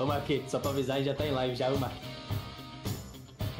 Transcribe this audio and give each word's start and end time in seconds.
Ô 0.00 0.06
Marquete, 0.06 0.50
só 0.50 0.58
pra 0.58 0.70
avisar, 0.70 0.96
a 0.96 0.98
gente 1.00 1.08
já 1.08 1.14
tá 1.14 1.26
em 1.26 1.30
live 1.30 1.54
já, 1.54 1.68
viu, 1.68 1.78
Marquete? 1.78 2.06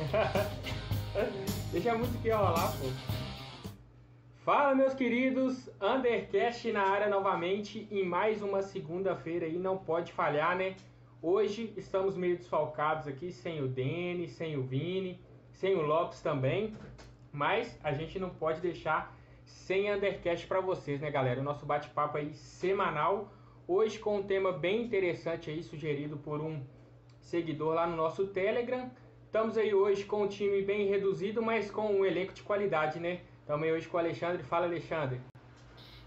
Deixa 1.70 1.92
a 1.92 1.98
música 1.98 2.34
rolar, 2.34 2.72
pô. 2.78 2.86
Fala, 4.42 4.74
meus 4.74 4.94
queridos, 4.94 5.68
Undercast 5.78 6.72
na 6.72 6.80
área 6.80 7.10
novamente 7.10 7.86
em 7.90 8.06
mais 8.06 8.40
uma 8.40 8.62
segunda-feira 8.62 9.44
aí, 9.44 9.58
não 9.58 9.76
pode 9.76 10.12
falhar, 10.12 10.56
né? 10.56 10.76
Hoje 11.20 11.74
estamos 11.76 12.16
meio 12.16 12.38
desfalcados 12.38 13.06
aqui, 13.06 13.30
sem 13.30 13.62
o 13.62 13.68
Denis, 13.68 14.30
sem 14.30 14.56
o 14.56 14.62
Vini, 14.62 15.20
sem 15.52 15.76
o 15.76 15.82
Lopes 15.82 16.22
também, 16.22 16.74
mas 17.30 17.78
a 17.84 17.92
gente 17.92 18.18
não 18.18 18.30
pode 18.30 18.62
deixar 18.62 19.14
sem 19.44 19.92
Undercast 19.92 20.46
para 20.46 20.62
vocês, 20.62 21.02
né, 21.02 21.10
galera? 21.10 21.38
O 21.38 21.44
nosso 21.44 21.66
bate-papo 21.66 22.16
aí 22.16 22.32
semanal, 22.32 23.30
hoje 23.70 24.00
com 24.00 24.16
um 24.16 24.22
tema 24.24 24.50
bem 24.50 24.82
interessante 24.82 25.48
aí, 25.48 25.62
sugerido 25.62 26.16
por 26.16 26.40
um 26.40 26.60
seguidor 27.20 27.74
lá 27.74 27.86
no 27.86 27.96
nosso 27.96 28.26
Telegram. 28.26 28.90
Estamos 29.24 29.56
aí 29.56 29.72
hoje 29.72 30.04
com 30.04 30.24
um 30.24 30.26
time 30.26 30.60
bem 30.62 30.88
reduzido, 30.88 31.40
mas 31.40 31.70
com 31.70 31.86
um 31.86 32.04
elenco 32.04 32.32
de 32.32 32.42
qualidade, 32.42 32.98
né? 32.98 33.20
Aí 33.48 33.72
hoje 33.72 33.86
com 33.86 33.96
o 33.96 34.00
Alexandre. 34.00 34.42
Fala, 34.42 34.66
Alexandre. 34.66 35.20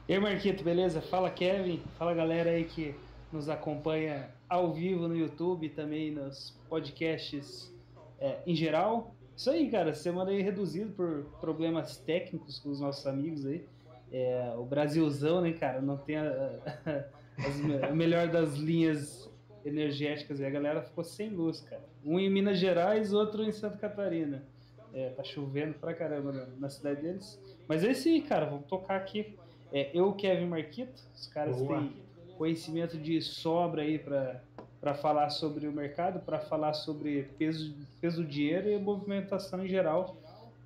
E 0.09 0.13
aí, 0.13 0.19
Marquito, 0.19 0.61
beleza? 0.61 1.01
Fala, 1.01 1.29
Kevin. 1.29 1.81
Fala, 1.97 2.13
galera 2.13 2.49
aí 2.49 2.65
que 2.65 2.93
nos 3.31 3.47
acompanha 3.47 4.29
ao 4.49 4.73
vivo 4.73 5.07
no 5.07 5.15
YouTube 5.15 5.69
também 5.69 6.11
nos 6.11 6.59
podcasts 6.67 7.73
é, 8.19 8.39
em 8.45 8.55
geral. 8.55 9.15
Isso 9.37 9.49
aí, 9.49 9.71
cara, 9.71 9.93
semana 9.93 10.31
aí 10.31 10.41
reduzido 10.41 10.91
por 10.91 11.23
problemas 11.39 11.95
técnicos 11.95 12.59
com 12.59 12.69
os 12.69 12.81
nossos 12.81 13.07
amigos 13.07 13.45
aí. 13.45 13.65
É, 14.11 14.53
o 14.57 14.65
Brasilzão, 14.65 15.39
né, 15.39 15.53
cara, 15.53 15.81
não 15.81 15.95
tem 15.95 16.17
a, 16.17 16.59
a, 17.37 17.87
a 17.87 17.95
melhor 17.95 18.27
das 18.27 18.55
linhas 18.55 19.29
energéticas 19.65 20.39
e 20.39 20.45
a 20.45 20.49
galera 20.49 20.81
ficou 20.81 21.03
sem 21.03 21.29
luz, 21.29 21.61
cara. 21.61 21.83
Um 22.03 22.19
em 22.19 22.29
Minas 22.29 22.59
Gerais, 22.59 23.13
outro 23.13 23.43
em 23.43 23.51
Santa 23.51 23.77
Catarina. 23.77 24.43
É, 24.93 25.09
tá 25.09 25.23
chovendo 25.23 25.73
pra 25.75 25.93
caramba 25.93 26.31
na, 26.31 26.45
na, 26.59 26.69
cidade 26.69 27.01
deles. 27.01 27.39
Mas 27.67 27.83
é 27.83 27.91
isso 27.91 28.07
aí, 28.07 28.21
cara, 28.21 28.45
vamos 28.45 28.65
tocar 28.67 28.95
aqui. 28.95 29.35
É, 29.71 29.89
eu, 29.93 30.13
Kevin 30.13 30.45
Marquito, 30.45 31.01
os 31.15 31.25
caras 31.27 31.57
Boa. 31.57 31.79
têm 31.79 31.93
conhecimento 32.37 32.97
de 32.97 33.21
sobra 33.21 33.81
aí 33.81 33.97
para 33.97 34.41
para 34.83 34.93
falar 34.93 35.29
sobre 35.29 35.65
o 35.65 35.71
mercado, 35.71 36.19
para 36.19 36.39
falar 36.39 36.73
sobre 36.73 37.23
peso, 37.39 37.73
peso 38.01 38.21
do 38.21 38.27
dinheiro 38.27 38.69
e 38.69 38.77
movimentação 38.77 39.63
em 39.63 39.67
geral 39.69 40.17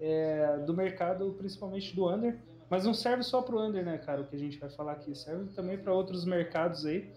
é, 0.01 0.57
do 0.65 0.73
mercado, 0.73 1.35
principalmente 1.37 1.95
do 1.95 2.09
under. 2.09 2.35
Mas 2.69 2.83
não 2.83 2.93
serve 2.93 3.23
só 3.23 3.41
para 3.41 3.55
o 3.55 3.61
under, 3.61 3.83
né, 3.83 3.97
cara? 3.97 4.21
O 4.21 4.27
que 4.27 4.35
a 4.35 4.39
gente 4.39 4.57
vai 4.57 4.69
falar 4.69 4.93
aqui 4.93 5.15
serve 5.15 5.49
também 5.51 5.77
para 5.77 5.93
outros 5.93 6.25
mercados 6.25 6.85
aí 6.85 7.09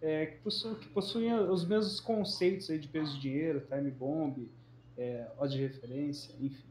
é, 0.00 0.26
que, 0.26 0.36
possuem, 0.36 0.74
que, 0.74 0.88
possuem, 0.88 1.34
os 1.34 1.66
mesmos 1.66 1.98
conceitos 1.98 2.70
aí 2.70 2.78
de 2.78 2.88
peso 2.88 3.14
de 3.14 3.20
dinheiro, 3.20 3.60
time 3.60 3.90
bomb, 3.90 4.50
é, 4.98 5.26
de 5.48 5.60
referência, 5.60 6.34
enfim. 6.38 6.68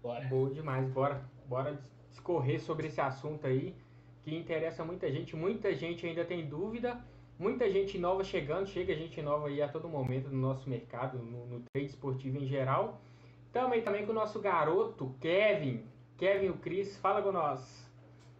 Bora. 0.00 0.24
Boa 0.26 0.50
demais, 0.50 0.88
bora, 0.90 1.22
bora 1.46 1.78
discorrer 2.08 2.60
sobre 2.60 2.86
esse 2.86 3.00
assunto 3.00 3.46
aí 3.46 3.74
que 4.22 4.34
interessa 4.34 4.84
muita 4.84 5.10
gente. 5.10 5.34
Muita 5.34 5.74
gente 5.74 6.06
ainda 6.06 6.24
tem 6.24 6.48
dúvida, 6.48 7.04
muita 7.36 7.68
gente 7.68 7.98
nova 7.98 8.22
chegando, 8.22 8.66
chega 8.66 8.94
gente 8.94 9.20
nova 9.22 9.48
aí 9.48 9.60
a 9.60 9.68
todo 9.68 9.88
momento 9.88 10.28
no 10.30 10.38
nosso 10.38 10.70
mercado, 10.70 11.18
no, 11.18 11.46
no 11.46 11.60
trade 11.72 11.88
esportivo 11.88 12.38
em 12.38 12.46
geral. 12.46 13.00
Também 13.52 13.82
também 13.82 14.06
com 14.06 14.12
o 14.12 14.14
nosso 14.14 14.38
garoto 14.40 15.14
Kevin, 15.20 15.82
Kevin 16.18 16.48
o 16.48 16.58
Cris, 16.58 16.98
fala 16.98 17.22
com 17.22 17.30
nós. 17.30 17.88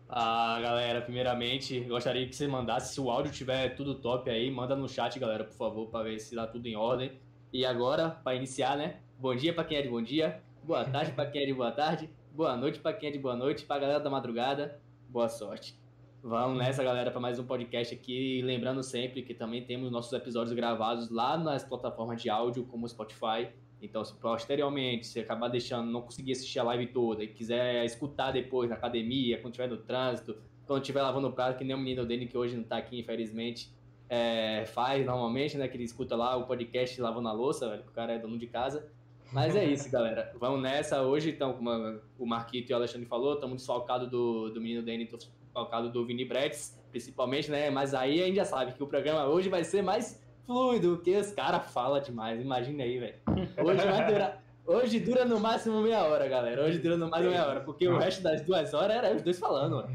Ah, 0.08 0.58
galera, 0.60 1.00
primeiramente, 1.00 1.78
gostaria 1.80 2.26
que 2.26 2.34
você 2.34 2.48
mandasse, 2.48 2.92
se 2.92 3.00
o 3.00 3.08
áudio 3.08 3.30
tiver 3.30 3.76
tudo 3.76 3.94
top 3.94 4.28
aí, 4.28 4.50
manda 4.50 4.74
no 4.74 4.88
chat, 4.88 5.16
galera, 5.16 5.44
por 5.44 5.54
favor, 5.54 5.86
para 5.86 6.02
ver 6.02 6.18
se 6.18 6.34
tá 6.34 6.44
tudo 6.44 6.66
em 6.66 6.74
ordem. 6.74 7.12
E 7.52 7.64
agora, 7.64 8.10
para 8.10 8.34
iniciar, 8.34 8.76
né? 8.76 8.98
Bom 9.16 9.32
dia 9.36 9.54
para 9.54 9.62
quem 9.62 9.78
é 9.78 9.82
de 9.82 9.88
bom 9.88 10.02
dia, 10.02 10.42
boa 10.64 10.84
tarde 10.84 11.12
para 11.12 11.30
quem 11.30 11.42
é 11.42 11.46
de 11.46 11.54
boa 11.54 11.70
tarde, 11.70 12.10
boa 12.32 12.56
noite 12.56 12.80
para 12.80 12.92
quem 12.92 13.10
é 13.10 13.12
de 13.12 13.18
boa 13.18 13.36
noite, 13.36 13.64
para 13.64 13.80
galera 13.80 14.00
da 14.00 14.10
madrugada, 14.10 14.80
boa 15.08 15.28
sorte. 15.28 15.78
Vamos 16.20 16.58
nessa, 16.58 16.82
galera, 16.82 17.12
para 17.12 17.20
mais 17.20 17.38
um 17.38 17.46
podcast 17.46 17.94
aqui. 17.94 18.42
Lembrando 18.42 18.82
sempre 18.82 19.22
que 19.22 19.32
também 19.32 19.62
temos 19.62 19.88
nossos 19.92 20.12
episódios 20.12 20.52
gravados 20.52 21.10
lá 21.10 21.38
nas 21.38 21.62
plataformas 21.62 22.20
de 22.20 22.28
áudio, 22.28 22.64
como 22.64 22.86
o 22.86 22.88
Spotify, 22.88 23.50
então, 23.80 24.04
se 24.04 24.14
posteriormente 24.14 25.06
você 25.06 25.20
acabar 25.20 25.48
deixando, 25.48 25.90
não 25.90 26.02
conseguir 26.02 26.32
assistir 26.32 26.58
a 26.58 26.64
live 26.64 26.88
toda 26.88 27.22
e 27.22 27.28
quiser 27.28 27.84
escutar 27.84 28.32
depois 28.32 28.68
na 28.68 28.76
academia, 28.76 29.38
quando 29.40 29.54
estiver 29.54 29.68
no 29.68 29.76
trânsito, 29.76 30.36
quando 30.66 30.82
estiver 30.82 31.02
lavando 31.02 31.28
o 31.28 31.32
prato, 31.32 31.56
que 31.56 31.64
nem 31.64 31.74
o 31.74 31.78
menino 31.78 32.04
dele 32.04 32.26
que 32.26 32.36
hoje 32.36 32.54
não 32.54 32.62
está 32.62 32.76
aqui, 32.76 32.98
infelizmente, 32.98 33.72
é, 34.08 34.64
faz 34.66 35.06
normalmente, 35.06 35.56
né? 35.56 35.68
Que 35.68 35.76
ele 35.76 35.84
escuta 35.84 36.16
lá 36.16 36.36
o 36.36 36.46
podcast 36.46 37.00
lavando 37.00 37.28
a 37.28 37.32
louça, 37.32 37.68
velho, 37.68 37.82
que 37.82 37.88
o 37.88 37.92
cara 37.92 38.14
é 38.14 38.18
dono 38.18 38.36
de 38.36 38.46
casa. 38.46 38.90
Mas 39.32 39.54
é 39.54 39.64
isso, 39.64 39.90
galera. 39.90 40.32
Vamos 40.40 40.60
nessa 40.60 41.02
hoje, 41.02 41.30
então, 41.30 41.52
como 41.52 41.70
o 42.18 42.26
Marquito 42.26 42.70
e 42.70 42.72
o 42.72 42.76
Alexandre 42.76 43.06
falou, 43.06 43.34
estamos 43.34 43.58
desfalcados 43.58 44.08
do, 44.08 44.50
do 44.50 44.60
menino 44.60 44.82
Danny, 44.82 45.06
desfalcados 45.06 45.92
do 45.92 46.04
Vini 46.04 46.24
Bretes, 46.24 46.78
principalmente, 46.90 47.50
né? 47.50 47.70
Mas 47.70 47.94
aí 47.94 48.22
a 48.22 48.26
gente 48.26 48.36
já 48.36 48.44
sabe 48.44 48.72
que 48.72 48.82
o 48.82 48.86
programa 48.86 49.26
hoje 49.26 49.48
vai 49.48 49.62
ser 49.62 49.82
mais 49.82 50.20
fluido, 50.48 50.96
que 51.04 51.14
os 51.14 51.30
caras 51.32 51.70
falam 51.70 52.00
demais. 52.00 52.40
Imagina 52.40 52.82
aí, 52.82 52.98
velho. 52.98 53.16
Hoje 53.62 53.86
vai 53.86 54.06
durar. 54.10 54.42
Hoje 54.64 54.98
dura 54.98 55.26
no 55.26 55.38
máximo 55.38 55.82
meia 55.82 56.02
hora, 56.04 56.26
galera. 56.26 56.64
Hoje 56.64 56.78
dura 56.78 56.96
no 56.96 57.06
máximo 57.10 57.30
meia 57.30 57.46
hora, 57.46 57.60
porque 57.60 57.86
o 57.86 57.98
resto 57.98 58.22
das 58.22 58.40
duas 58.40 58.72
horas 58.72 58.96
era 58.96 59.14
os 59.14 59.20
dois 59.20 59.38
falando, 59.38 59.76
mano. 59.76 59.94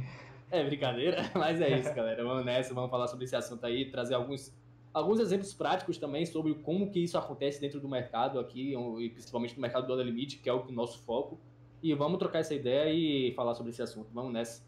É 0.51 0.63
brincadeira, 0.63 1.23
mas 1.33 1.59
é 1.59 1.79
isso, 1.79 1.91
galera. 1.95 2.23
Vamos 2.23 2.45
nessa, 2.45 2.71
vamos 2.71 2.91
falar 2.91 3.07
sobre 3.07 3.25
esse 3.25 3.35
assunto 3.35 3.65
aí, 3.65 3.89
trazer 3.89 4.13
alguns, 4.13 4.55
alguns 4.93 5.19
exemplos 5.19 5.51
práticos 5.55 5.97
também 5.97 6.23
sobre 6.23 6.53
como 6.53 6.91
que 6.91 7.03
isso 7.03 7.17
acontece 7.17 7.59
dentro 7.59 7.79
do 7.79 7.89
mercado 7.89 8.39
aqui, 8.39 8.75
e 8.99 9.09
principalmente 9.09 9.55
no 9.55 9.61
mercado 9.61 9.87
do 9.87 9.93
Order 9.93 10.05
Limite, 10.05 10.37
que 10.37 10.47
é 10.47 10.53
o 10.53 10.71
nosso 10.71 10.99
foco. 10.99 11.39
E 11.81 11.95
vamos 11.95 12.19
trocar 12.19 12.39
essa 12.39 12.53
ideia 12.53 12.93
e 12.93 13.33
falar 13.33 13.55
sobre 13.55 13.71
esse 13.71 13.81
assunto. 13.81 14.09
Vamos 14.13 14.31
nessa. 14.31 14.63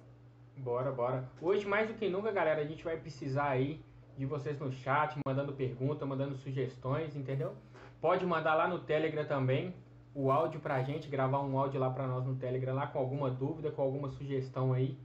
Bora, 0.57 0.91
bora. 0.91 1.29
Hoje, 1.40 1.67
mais 1.67 1.88
do 1.88 1.94
que 1.94 2.09
nunca, 2.09 2.31
galera, 2.31 2.62
a 2.62 2.66
gente 2.66 2.84
vai 2.84 2.97
precisar 2.97 3.50
aí 3.50 3.79
de 4.18 4.26
vocês 4.26 4.59
no 4.59 4.72
chat, 4.72 5.18
mandando 5.26 5.53
pergunta, 5.53 6.06
mandando 6.06 6.36
sugestões, 6.36 7.16
entendeu? 7.16 7.53
Pode 8.00 8.26
mandar 8.26 8.56
lá 8.56 8.68
no 8.68 8.80
Telegram 8.80 9.26
também 9.26 9.74
o 10.14 10.31
áudio 10.31 10.62
pra 10.62 10.81
gente, 10.81 11.09
gravar 11.09 11.42
um 11.42 11.59
áudio 11.59 11.80
lá 11.80 11.90
pra 11.90 12.08
nós 12.08 12.26
no 12.26 12.36
Telegram, 12.36 12.74
lá 12.74 12.88
com 12.88 12.98
alguma 12.98 13.30
dúvida, 13.30 13.70
com 13.70 13.81
alguma 13.81 14.09
sugestão 14.09 14.72
aí, 14.72 14.98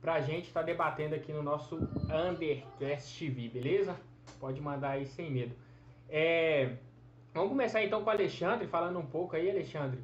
pra 0.00 0.20
gente 0.20 0.48
estar 0.48 0.60
tá 0.60 0.66
debatendo 0.66 1.14
aqui 1.14 1.32
no 1.32 1.42
nosso 1.42 1.76
Undercast 1.76 3.18
TV, 3.18 3.48
beleza? 3.48 3.96
Pode 4.40 4.60
mandar 4.60 4.90
aí 4.90 5.06
sem 5.06 5.30
medo. 5.30 5.54
É, 6.08 6.76
vamos 7.32 7.50
começar 7.50 7.84
então 7.84 8.02
com 8.02 8.08
o 8.08 8.12
Alexandre, 8.12 8.66
falando 8.66 8.98
um 8.98 9.06
pouco 9.06 9.36
aí, 9.36 9.48
Alexandre, 9.48 10.00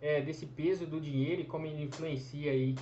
é, 0.00 0.20
desse 0.20 0.46
peso 0.46 0.84
do 0.84 1.00
dinheiro 1.00 1.42
e 1.42 1.44
como 1.44 1.66
ele 1.66 1.84
influencia 1.84 2.50
aí 2.50 2.74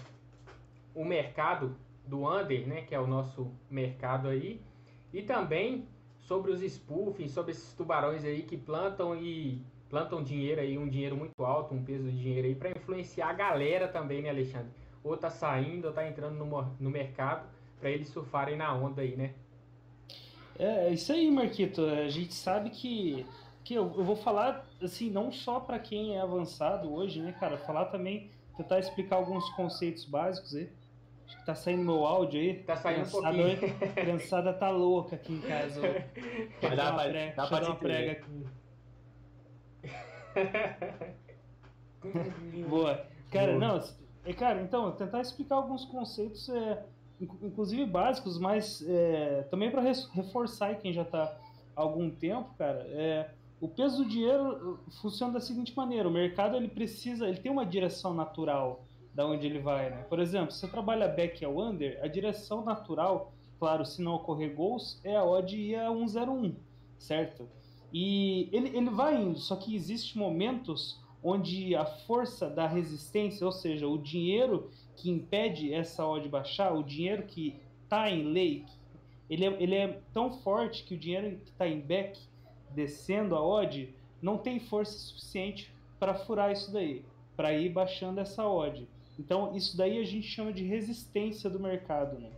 o 0.95 1.05
mercado 1.05 1.77
do 2.07 2.27
Under, 2.27 2.67
né, 2.67 2.83
que 2.83 2.95
é 2.95 3.01
o 3.01 3.07
nosso 3.07 3.53
mercado 3.71 4.29
aí, 4.29 4.61
e 5.13 5.23
também 5.23 5.87
sobre 6.19 6.51
os 6.51 6.61
spoofing, 6.61 7.29
sobre 7.29 7.53
esses 7.53 7.73
tubarões 7.73 8.25
aí 8.25 8.43
que 8.43 8.57
plantam 8.57 9.17
e 9.17 9.61
plantam 9.89 10.23
dinheiro 10.23 10.61
aí, 10.61 10.79
um 10.79 10.89
dinheiro 10.89 11.17
muito 11.17 11.45
alto, 11.45 11.75
um 11.75 11.83
peso 11.83 12.05
de 12.05 12.21
dinheiro 12.21 12.47
aí 12.47 12.55
para 12.55 12.71
influenciar 12.71 13.31
a 13.31 13.33
galera 13.33 13.89
também, 13.89 14.23
né, 14.23 14.31
Alexandre? 14.31 14.71
Ou 15.03 15.17
tá 15.17 15.31
saindo 15.31 15.89
ou 15.89 15.93
tá 15.93 16.07
entrando 16.07 16.37
no, 16.37 16.63
no 16.79 16.91
mercado 16.91 17.49
para 17.81 17.91
eles 17.91 18.09
surfarem 18.09 18.57
na 18.57 18.73
onda 18.73 19.03
aí, 19.03 19.17
né? 19.17 19.35
É, 20.59 20.89
é 20.89 20.93
isso 20.93 21.13
aí, 21.13 21.31
Marquito. 21.31 21.85
A 21.85 22.09
gente 22.09 22.35
sabe 22.35 22.71
que 22.71 23.27
que 23.65 23.75
eu, 23.75 23.93
eu 23.97 24.05
vou 24.05 24.17
falar 24.17 24.67
assim, 24.83 25.11
não 25.11 25.31
só 25.31 25.61
para 25.61 25.79
quem 25.79 26.17
é 26.17 26.21
avançado 26.21 26.93
hoje, 26.93 27.21
né, 27.21 27.33
cara, 27.39 27.59
falar 27.59 27.87
também 27.87 28.31
tentar 28.57 28.79
explicar 28.79 29.17
alguns 29.17 29.49
conceitos 29.51 30.05
básicos 30.05 30.55
aí. 30.55 30.71
Acho 31.31 31.39
que 31.39 31.47
tá 31.47 31.55
saindo 31.55 31.85
meu 31.85 32.05
áudio 32.05 32.41
aí. 32.41 32.55
Tá 32.65 32.75
saindo 32.75 33.09
criançada, 33.09 33.29
um 33.31 33.57
pouquinho. 33.57 33.77
A 33.83 33.93
criançada 33.93 34.53
tá 34.53 34.69
louca 34.69 35.15
aqui 35.15 35.35
em 35.35 35.41
casa. 35.41 35.81
Vai 36.61 36.77
dar, 36.77 36.93
uma, 36.93 37.05
prega, 37.05 37.37
dá 37.37 37.47
pra 37.47 37.67
uma 37.67 37.77
prega 37.77 38.13
aqui. 38.13 38.47
Boa. 42.69 43.07
Cara, 43.31 43.53
Boa. 43.53 43.59
não, 43.61 43.81
é, 44.25 44.33
cara, 44.33 44.61
então, 44.61 44.91
tentar 44.91 45.21
explicar 45.21 45.55
alguns 45.55 45.85
conceitos, 45.85 46.49
é, 46.49 46.85
inclusive 47.21 47.87
básicos, 47.87 48.37
mas 48.37 48.85
é, 48.89 49.43
também 49.53 49.71
para 49.71 49.83
reforçar 50.13 50.75
quem 50.81 50.93
já 50.93 51.03
está 51.03 51.39
há 51.77 51.81
algum 51.81 52.11
tempo, 52.11 52.53
cara, 52.59 52.81
é, 52.89 53.31
o 53.61 53.69
peso 53.69 53.99
do 53.99 54.09
dinheiro 54.09 54.81
funciona 55.01 55.35
da 55.35 55.41
seguinte 55.41 55.77
maneira: 55.77 56.09
o 56.09 56.13
mercado 56.13 56.57
ele 56.57 56.67
precisa, 56.67 57.29
ele 57.29 57.39
tem 57.39 57.53
uma 57.53 57.65
direção 57.65 58.13
natural 58.13 58.85
da 59.15 59.27
onde 59.27 59.47
ele 59.47 59.59
vai, 59.59 59.91
né? 59.91 60.05
Por 60.09 60.19
exemplo, 60.19 60.53
se 60.53 60.61
você 60.61 60.69
trabalha 60.69 61.09
back 61.09 61.45
ao 61.45 61.59
under, 61.59 61.99
a 62.03 62.07
direção 62.07 62.65
natural, 62.65 63.33
claro, 63.59 63.85
se 63.85 64.01
não 64.03 64.15
ocorrer 64.15 64.55
gols, 64.55 65.01
é 65.05 65.17
a 65.17 65.25
odd 65.25 65.57
ir 65.57 65.77
a 65.77 65.91
101, 65.91 66.55
certo? 66.99 67.49
E 67.93 68.49
ele, 68.53 68.77
ele 68.77 68.91
vai 68.91 69.21
indo, 69.21 69.39
só 69.39 69.57
que 69.57 69.75
existem 69.75 70.21
momentos 70.21 71.01
onde 71.23 71.75
a 71.75 71.85
força 71.85 72.49
da 72.49 72.67
resistência, 72.67 73.45
ou 73.45 73.53
seja, 73.53 73.87
o 73.87 73.99
dinheiro 73.99 74.71
que 74.97 75.11
impede 75.11 75.73
essa 75.73 76.07
odd 76.07 76.29
baixar, 76.29 76.73
o 76.73 76.83
dinheiro 76.83 77.25
que 77.25 77.57
está 77.85 78.09
em 78.09 78.25
lei, 78.25 78.65
ele 79.29 79.45
é, 79.45 79.63
ele 79.63 79.75
é 79.75 80.01
tão 80.13 80.33
forte 80.33 80.85
que 80.85 80.95
o 80.95 80.99
dinheiro 80.99 81.37
que 81.37 81.51
está 81.51 81.67
em 81.67 81.81
back 81.81 82.19
descendo 82.71 83.35
a 83.35 83.45
odd, 83.45 83.95
não 84.23 84.39
tem 84.39 84.59
força 84.59 84.97
suficiente 84.99 85.73
para 85.99 86.15
furar 86.15 86.53
isso 86.53 86.73
daí, 86.73 87.05
para 87.37 87.53
ir 87.53 87.71
baixando 87.71 88.21
essa 88.21 88.47
odd. 88.47 88.87
Então, 89.19 89.55
isso 89.55 89.77
daí 89.77 89.99
a 89.99 90.05
gente 90.05 90.27
chama 90.27 90.53
de 90.53 90.65
resistência 90.65 91.51
do 91.51 91.61
mercado. 91.61 92.19
Né? 92.19 92.31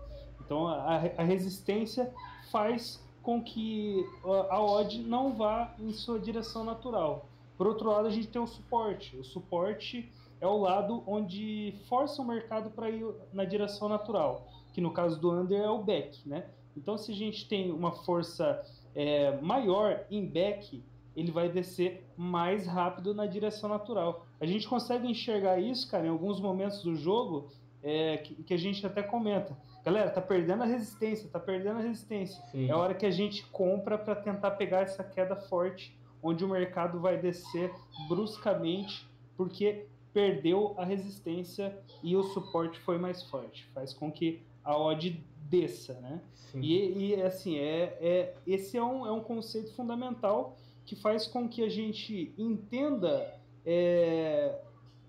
Então, 0.45 0.67
a, 0.67 0.97
a 1.17 1.23
resistência 1.23 2.13
faz 2.51 3.03
com 3.23 3.43
que 3.43 4.05
a 4.51 4.61
odd 4.61 5.01
não 5.03 5.33
vá 5.33 5.75
em 5.79 5.93
sua 5.93 6.19
direção 6.19 6.65
natural. 6.65 7.27
Por 7.57 7.67
outro 7.67 7.89
lado, 7.91 8.09
a 8.09 8.11
gente 8.11 8.29
tem 8.29 8.43
o 8.43 8.47
suporte. 8.47 9.17
O 9.17 9.25
suporte 9.25 10.11
é 10.41 10.47
o 10.47 10.59
lado 10.59 11.05
onde 11.07 11.75
força 11.89 12.21
o 12.21 12.25
mercado 12.27 12.71
para 12.71 12.91
ir 12.91 13.07
na 13.33 13.45
direção 13.45 13.89
natural, 13.89 14.49
que 14.73 14.81
no 14.81 14.91
caso 14.91 15.21
do 15.21 15.31
under 15.31 15.61
é 15.61 15.71
o 15.71 15.83
back, 15.83 16.29
né? 16.29 16.47
Então, 16.77 16.99
se 16.99 17.13
a 17.13 17.15
gente 17.15 17.49
tem 17.49 17.71
uma 17.71 17.93
força 17.93 18.61
é, 18.95 19.41
maior 19.41 20.05
em 20.11 20.27
back, 20.27 20.83
ele 21.15 21.31
vai 21.31 21.49
descer 21.49 22.05
mais 22.17 22.67
rápido 22.67 23.15
na 23.15 23.27
direção 23.27 23.69
natural. 23.69 24.27
A 24.43 24.47
gente 24.47 24.67
consegue 24.67 25.09
enxergar 25.09 25.61
isso, 25.61 25.89
cara, 25.89 26.05
em 26.05 26.11
alguns 26.11 26.41
momentos 26.41 26.83
do 26.83 26.97
jogo 26.97 27.49
é, 27.81 28.17
que, 28.17 28.43
que, 28.43 28.53
a 28.53 28.57
gente 28.57 28.85
até 28.85 29.01
comenta. 29.01 29.57
Galera, 29.85 30.11
tá 30.11 30.21
perdendo 30.21 30.65
a 30.65 30.67
resistência, 30.67 31.31
tá 31.31 31.39
perdendo 31.39 31.79
a 31.79 31.83
resistência. 31.83 32.43
Sim. 32.51 32.69
É 32.69 32.73
a 32.73 32.77
hora 32.77 32.93
que 32.93 33.07
a 33.07 33.11
gente 33.13 33.47
compra 33.53 33.97
para 33.97 34.17
tentar 34.17 34.51
pegar 34.51 34.81
essa 34.81 35.05
queda 35.05 35.37
forte, 35.37 35.97
onde 36.21 36.45
o 36.45 36.49
mercado 36.49 36.99
vai 36.99 37.17
descer 37.19 37.73
bruscamente, 38.09 39.09
porque 39.37 39.87
perdeu 40.13 40.75
a 40.77 40.85
resistência 40.85 41.79
e 42.03 42.17
o 42.17 42.25
suporte 42.25 42.81
foi 42.81 42.99
mais 42.99 43.23
forte. 43.23 43.65
Faz 43.73 43.95
com 43.95 44.11
que 44.11 44.43
a 44.65 44.77
odd 44.77 45.25
desça, 45.49 46.01
né? 46.01 46.21
E, 46.57 47.11
e, 47.13 47.23
assim, 47.23 47.59
é, 47.59 47.97
é, 48.01 48.35
esse 48.45 48.77
é 48.77 48.83
um, 48.83 49.07
é 49.07 49.13
um 49.13 49.21
conceito 49.21 49.73
fundamental 49.77 50.57
que 50.85 50.97
faz 50.97 51.29
com 51.29 51.49
que 51.49 51.63
a 51.63 51.69
gente 51.69 52.35
entenda 52.37 53.41
é, 53.65 54.59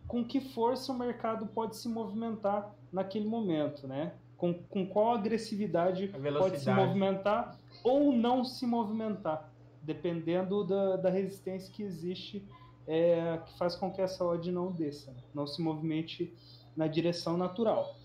com 0.08 0.24
que 0.24 0.40
força 0.40 0.92
o 0.92 0.98
mercado 0.98 1.48
pode 1.48 1.76
se 1.76 1.88
movimentar 1.88 2.74
naquele 2.92 3.26
momento, 3.26 3.88
né? 3.88 4.14
Com, 4.38 4.54
com 4.54 4.86
qual 4.86 5.14
agressividade 5.14 6.10
pode 6.38 6.60
se 6.60 6.70
movimentar 6.70 7.58
ou 7.84 8.12
não 8.12 8.44
se 8.44 8.66
movimentar, 8.66 9.52
dependendo 9.82 10.64
da, 10.66 10.98
da 10.98 11.10
resistência 11.10 11.74
que 11.74 11.82
existe, 11.82 12.46
é, 12.86 13.40
que 13.46 13.58
faz 13.58 13.76
com 13.76 13.92
que 13.92 14.02
essa 14.02 14.26
odd 14.26 14.52
não 14.52 14.72
desça, 14.72 15.12
né? 15.12 15.18
não 15.34 15.48
se 15.48 15.62
movimente 15.62 16.34
na 16.76 16.88
direção 16.88 17.38
natural. 17.38 17.96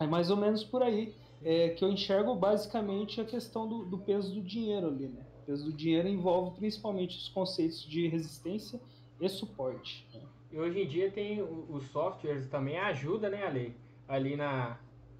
É 0.00 0.06
mais 0.06 0.30
ou 0.30 0.36
menos 0.36 0.64
por 0.64 0.82
aí 0.82 1.14
é, 1.42 1.70
que 1.70 1.84
eu 1.84 1.90
enxergo 1.90 2.34
basicamente 2.34 3.20
a 3.20 3.24
questão 3.24 3.68
do, 3.68 3.84
do, 3.84 3.98
peso 3.98 4.34
do 4.34 4.42
dinheiro 4.42 4.88
ali, 4.88 5.08
né? 5.08 5.22
O 5.42 5.46
peso 5.46 5.64
do 5.66 5.72
dinheiro 5.72 6.08
envolve 6.08 6.56
principalmente 6.56 7.16
os 7.16 7.28
conceitos 7.28 7.82
de 7.82 8.08
resistência 8.08 8.80
e 9.20 9.28
suporte. 9.28 10.06
Né? 10.14 10.20
E 10.52 10.58
hoje 10.58 10.82
em 10.82 10.86
dia 10.86 11.10
tem 11.10 11.42
os 11.42 11.84
softwares 11.88 12.46
também 12.48 12.78
ajuda, 12.78 13.28
né, 13.28 13.44
Ali? 13.44 13.76
Ali 14.08 14.34
na, 14.36 14.76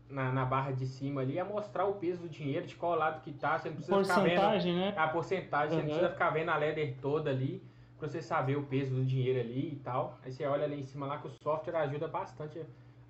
na, 0.09 0.33
na, 0.33 0.45
barra 0.45 0.73
de 0.73 0.87
cima 0.87 1.21
ali 1.21 1.39
a 1.39 1.45
mostrar 1.45 1.85
o 1.85 1.95
peso 1.95 2.23
do 2.23 2.29
dinheiro, 2.29 2.67
de 2.67 2.75
qual 2.75 2.97
lado 2.97 3.21
que 3.23 3.33
tá. 3.33 3.59
Você 3.59 3.69
não 3.69 3.77
precisa 3.77 3.95
porcentagem, 3.95 4.35
ficar 4.35 4.59
vendo 4.59 4.79
né? 4.79 4.95
a 4.97 5.09
porcentagem, 5.09 5.69
uhum. 5.69 5.75
você 5.75 5.77
não 5.77 5.85
precisa 5.85 6.11
ficar 6.11 6.31
vendo 6.31 6.49
a 6.49 6.57
ladder 6.57 6.97
toda 7.01 7.31
ali 7.31 7.63
para 7.99 8.09
você 8.09 8.23
saber 8.23 8.57
o 8.57 8.63
peso 8.65 8.95
do 8.95 9.05
dinheiro 9.05 9.39
ali 9.39 9.75
e 9.75 9.77
tal. 9.77 10.19
Aí 10.25 10.33
você 10.33 10.45
olha 10.47 10.65
ali 10.65 10.81
em 10.81 10.83
cima 10.83 11.07
lá 11.07 11.19
que 11.19 11.29
o 11.29 11.31
software 11.31 11.77
ajuda 11.77 12.09
bastante 12.09 12.61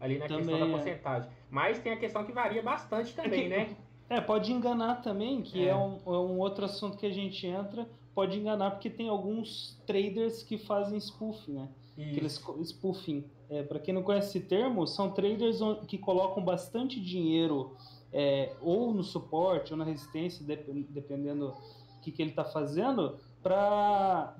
ali 0.00 0.18
na 0.18 0.26
também, 0.26 0.44
questão 0.44 0.58
da 0.58 0.66
é. 0.66 0.70
porcentagem. 0.70 1.30
Mas 1.48 1.78
tem 1.78 1.92
a 1.92 1.96
questão 1.96 2.24
que 2.24 2.32
varia 2.32 2.62
bastante 2.62 3.14
também, 3.14 3.40
é 3.40 3.42
que, 3.42 3.48
né? 3.48 3.76
É, 4.10 4.20
pode 4.20 4.52
enganar 4.52 4.96
também, 4.96 5.40
que 5.40 5.64
é. 5.64 5.70
é, 5.70 5.76
um, 5.76 5.98
é 6.04 6.10
um 6.10 6.38
outro 6.38 6.64
assunto 6.64 6.98
que 6.98 7.06
a 7.06 7.12
gente 7.12 7.46
entra. 7.46 7.88
Pode 8.20 8.38
enganar 8.38 8.72
porque 8.72 8.90
tem 8.90 9.08
alguns 9.08 9.80
traders 9.86 10.42
que 10.42 10.58
fazem 10.58 11.00
spoof, 11.00 11.50
né? 11.50 11.70
Aqueles 11.96 12.38
spoofing. 12.64 13.24
É, 13.48 13.62
para 13.62 13.78
quem 13.78 13.94
não 13.94 14.02
conhece 14.02 14.36
esse 14.36 14.46
termo, 14.46 14.86
são 14.86 15.10
traders 15.10 15.60
que 15.88 15.96
colocam 15.96 16.44
bastante 16.44 17.00
dinheiro 17.00 17.74
é, 18.12 18.54
ou 18.60 18.92
no 18.92 19.02
suporte 19.02 19.72
ou 19.72 19.78
na 19.78 19.86
resistência, 19.86 20.44
dependendo 20.44 21.46
do 21.46 22.00
que, 22.02 22.12
que 22.12 22.20
ele 22.20 22.28
está 22.28 22.44
fazendo, 22.44 23.16
para, 23.42 24.34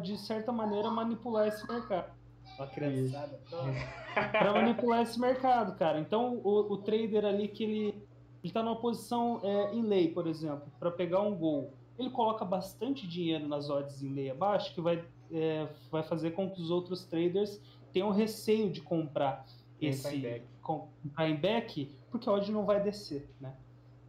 de 0.00 0.16
certa 0.16 0.52
maneira, 0.52 0.88
manipular 0.88 1.48
esse 1.48 1.68
mercado. 1.68 2.12
Uma 2.56 2.68
criançada 2.68 3.40
para 4.14 4.52
manipular 4.52 5.02
esse 5.02 5.18
mercado, 5.18 5.76
cara. 5.76 5.98
Então, 5.98 6.40
o, 6.44 6.72
o 6.72 6.76
trader 6.76 7.24
ali 7.24 7.48
que 7.48 7.64
ele 7.64 8.08
está 8.44 8.62
numa 8.62 8.76
posição 8.76 9.40
é, 9.42 9.74
em 9.74 9.82
lei, 9.82 10.12
por 10.12 10.28
exemplo, 10.28 10.70
para 10.78 10.92
pegar 10.92 11.20
um 11.22 11.34
gol, 11.34 11.72
ele 11.98 12.10
coloca 12.10 12.44
bastante 12.44 13.06
dinheiro 13.06 13.46
nas 13.46 13.70
odds 13.70 14.02
em 14.02 14.12
lei 14.12 14.30
abaixo, 14.30 14.74
que 14.74 14.80
vai, 14.80 15.04
é, 15.32 15.68
vai 15.90 16.02
fazer 16.02 16.32
com 16.32 16.50
que 16.50 16.60
os 16.60 16.70
outros 16.70 17.04
traders 17.04 17.60
tenham 17.92 18.10
receio 18.10 18.70
de 18.70 18.80
comprar 18.80 19.46
esse 19.80 20.42
comprar 20.60 21.28
em 21.28 21.36
back, 21.36 21.90
porque 22.10 22.28
a 22.28 22.32
odd 22.32 22.50
não 22.50 22.64
vai 22.64 22.82
descer, 22.82 23.28
né? 23.40 23.52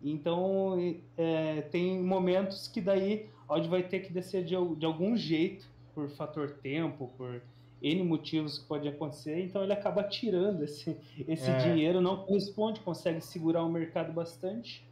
Então, 0.01 0.95
é, 1.17 1.61
tem 1.63 2.01
momentos 2.01 2.67
que 2.67 2.79
daí 2.79 3.29
a 3.47 3.55
odd 3.55 3.67
vai 3.67 3.83
ter 3.83 3.99
que 3.99 4.13
descer 4.13 4.43
de, 4.43 4.55
de 4.75 4.85
algum 4.85 5.17
jeito, 5.17 5.67
por 5.93 6.09
fator 6.09 6.51
tempo, 6.61 7.11
por 7.17 7.41
N 7.81 8.03
motivos 8.03 8.57
que 8.57 8.65
pode 8.65 8.87
acontecer, 8.87 9.43
então 9.43 9.63
ele 9.63 9.73
acaba 9.73 10.03
tirando 10.03 10.63
esse, 10.63 10.97
esse 11.27 11.49
é. 11.49 11.57
dinheiro, 11.57 12.01
não 12.01 12.23
corresponde, 12.25 12.79
consegue 12.79 13.21
segurar 13.21 13.63
o 13.63 13.69
mercado 13.69 14.13
bastante 14.13 14.85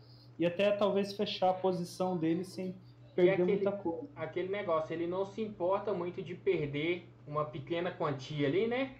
e 0.43 0.45
até 0.45 0.71
talvez 0.71 1.13
fechar 1.13 1.51
a 1.51 1.53
posição 1.53 2.17
dele 2.17 2.43
sem 2.43 2.75
perder 3.15 3.31
aquele, 3.31 3.51
muita 3.53 3.71
coisa. 3.71 4.09
Aquele 4.13 4.49
negócio, 4.49 4.93
ele 4.93 5.07
não 5.07 5.25
se 5.25 5.41
importa 5.41 5.93
muito 5.93 6.21
de 6.21 6.35
perder 6.35 7.07
uma 7.25 7.45
pequena 7.45 7.91
quantia 7.91 8.45
ali, 8.45 8.67
né? 8.67 8.93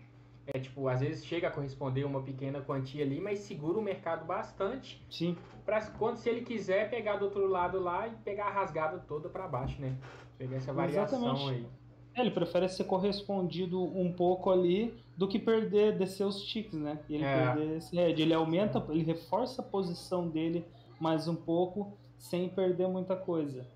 É 0.48 0.58
tipo, 0.58 0.88
às 0.88 1.02
vezes 1.02 1.26
chega 1.26 1.50
a 1.50 1.52
corresponder 1.52 2.06
uma 2.06 2.22
pequena 2.22 2.62
quantia 2.62 3.04
ali, 3.04 3.20
mas 3.20 3.40
segura 3.40 3.78
o 3.78 3.82
mercado 3.82 4.26
bastante. 4.26 5.06
Sim. 5.10 5.36
Para 5.66 5.86
quando 5.92 6.16
se 6.16 6.30
ele 6.30 6.46
quiser 6.46 6.90
pegar 6.90 7.18
do 7.18 7.26
outro 7.26 7.46
lado 7.46 7.78
lá 7.78 8.08
e 8.08 8.12
pegar 8.24 8.46
a 8.46 8.52
rasgada 8.52 9.00
toda 9.00 9.28
para 9.28 9.46
baixo, 9.46 9.82
né? 9.82 9.98
Pegar 10.38 10.56
essa 10.56 10.72
variação 10.72 11.20
Exatamente. 11.20 11.50
aí. 11.50 11.68
É, 12.16 12.22
ele 12.22 12.32
prefere 12.32 12.70
ser 12.70 12.86
correspondido 12.86 13.84
um 13.84 14.14
pouco 14.14 14.50
ali 14.50 14.94
do 15.18 15.28
que 15.28 15.40
perder, 15.40 15.98
descer 15.98 16.26
os 16.26 16.42
ticks, 16.42 16.80
né? 16.80 17.00
E 17.10 17.16
ele 17.16 17.26
é. 17.26 17.48
perder 17.48 17.78
esse 17.78 17.94
head. 17.94 18.22
Ele 18.22 18.34
aumenta, 18.34 18.86
ele 18.90 19.04
reforça 19.04 19.62
a 19.62 19.66
posição 19.66 20.30
dele 20.30 20.66
mais 21.04 21.28
um 21.28 21.36
pouco, 21.36 21.98
sem 22.18 22.48
perder 22.48 22.88
muita 22.88 23.14
coisa. 23.14 23.68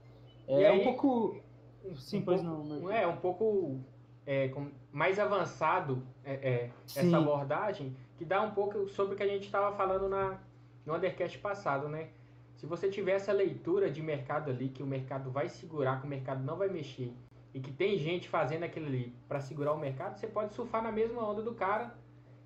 É 0.48 0.68
aí, 0.68 0.80
um 0.80 0.84
pouco. 0.86 1.38
Sim, 1.98 2.20
um 2.20 2.22
pois 2.22 2.42
pouco, 2.42 2.64
não. 2.64 2.90
É, 2.90 3.06
um 3.06 3.18
pouco 3.18 3.80
é, 4.26 4.50
mais 4.94 5.20
avançado 5.20 6.02
é, 6.24 6.34
é 6.34 6.72
essa 6.86 7.18
abordagem, 7.18 7.94
que 8.18 8.24
dá 8.24 8.42
um 8.42 8.52
pouco 8.52 8.88
sobre 8.88 9.14
o 9.14 9.18
que 9.18 9.24
a 9.24 9.28
gente 9.28 9.44
estava 9.44 9.76
falando 9.76 10.08
na, 10.08 10.40
no 10.86 10.96
Undercast 10.96 11.38
passado, 11.40 11.90
né? 11.90 12.08
Se 12.56 12.66
você 12.66 12.90
tiver 12.90 13.12
essa 13.12 13.34
leitura 13.34 13.92
de 13.92 14.02
mercado 14.02 14.50
ali, 14.50 14.70
que 14.70 14.82
o 14.82 14.88
mercado 14.88 15.30
vai 15.30 15.50
segurar, 15.50 16.00
que 16.00 16.08
o 16.08 16.10
mercado 16.10 16.42
não 16.44 16.56
vai 16.56 16.70
mexer, 16.70 17.14
e 17.54 17.60
que 17.60 17.72
tem 17.72 17.98
gente 17.98 18.30
fazendo 18.30 18.64
aquilo 18.64 18.88
ali 18.88 19.14
para 19.28 19.42
segurar 19.42 19.74
o 19.74 19.78
mercado, 19.78 20.18
você 20.18 20.28
pode 20.28 20.54
surfar 20.54 20.82
na 20.82 20.94
mesma 20.94 21.30
onda 21.30 21.42
do 21.42 21.54
cara 21.54 21.94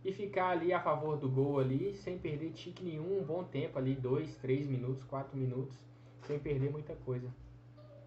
e 0.03 0.11
ficar 0.11 0.49
ali 0.49 0.73
a 0.73 0.79
favor 0.79 1.17
do 1.17 1.29
gol 1.29 1.59
ali, 1.59 1.93
sem 1.95 2.17
perder 2.17 2.51
tique 2.51 2.83
nenhum, 2.83 3.19
um 3.19 3.23
bom 3.23 3.43
tempo 3.43 3.77
ali, 3.77 3.93
dois, 3.93 4.35
três 4.37 4.67
minutos, 4.67 5.03
quatro 5.03 5.37
minutos, 5.37 5.77
sem 6.25 6.39
perder 6.39 6.71
muita 6.71 6.95
coisa. 6.95 7.27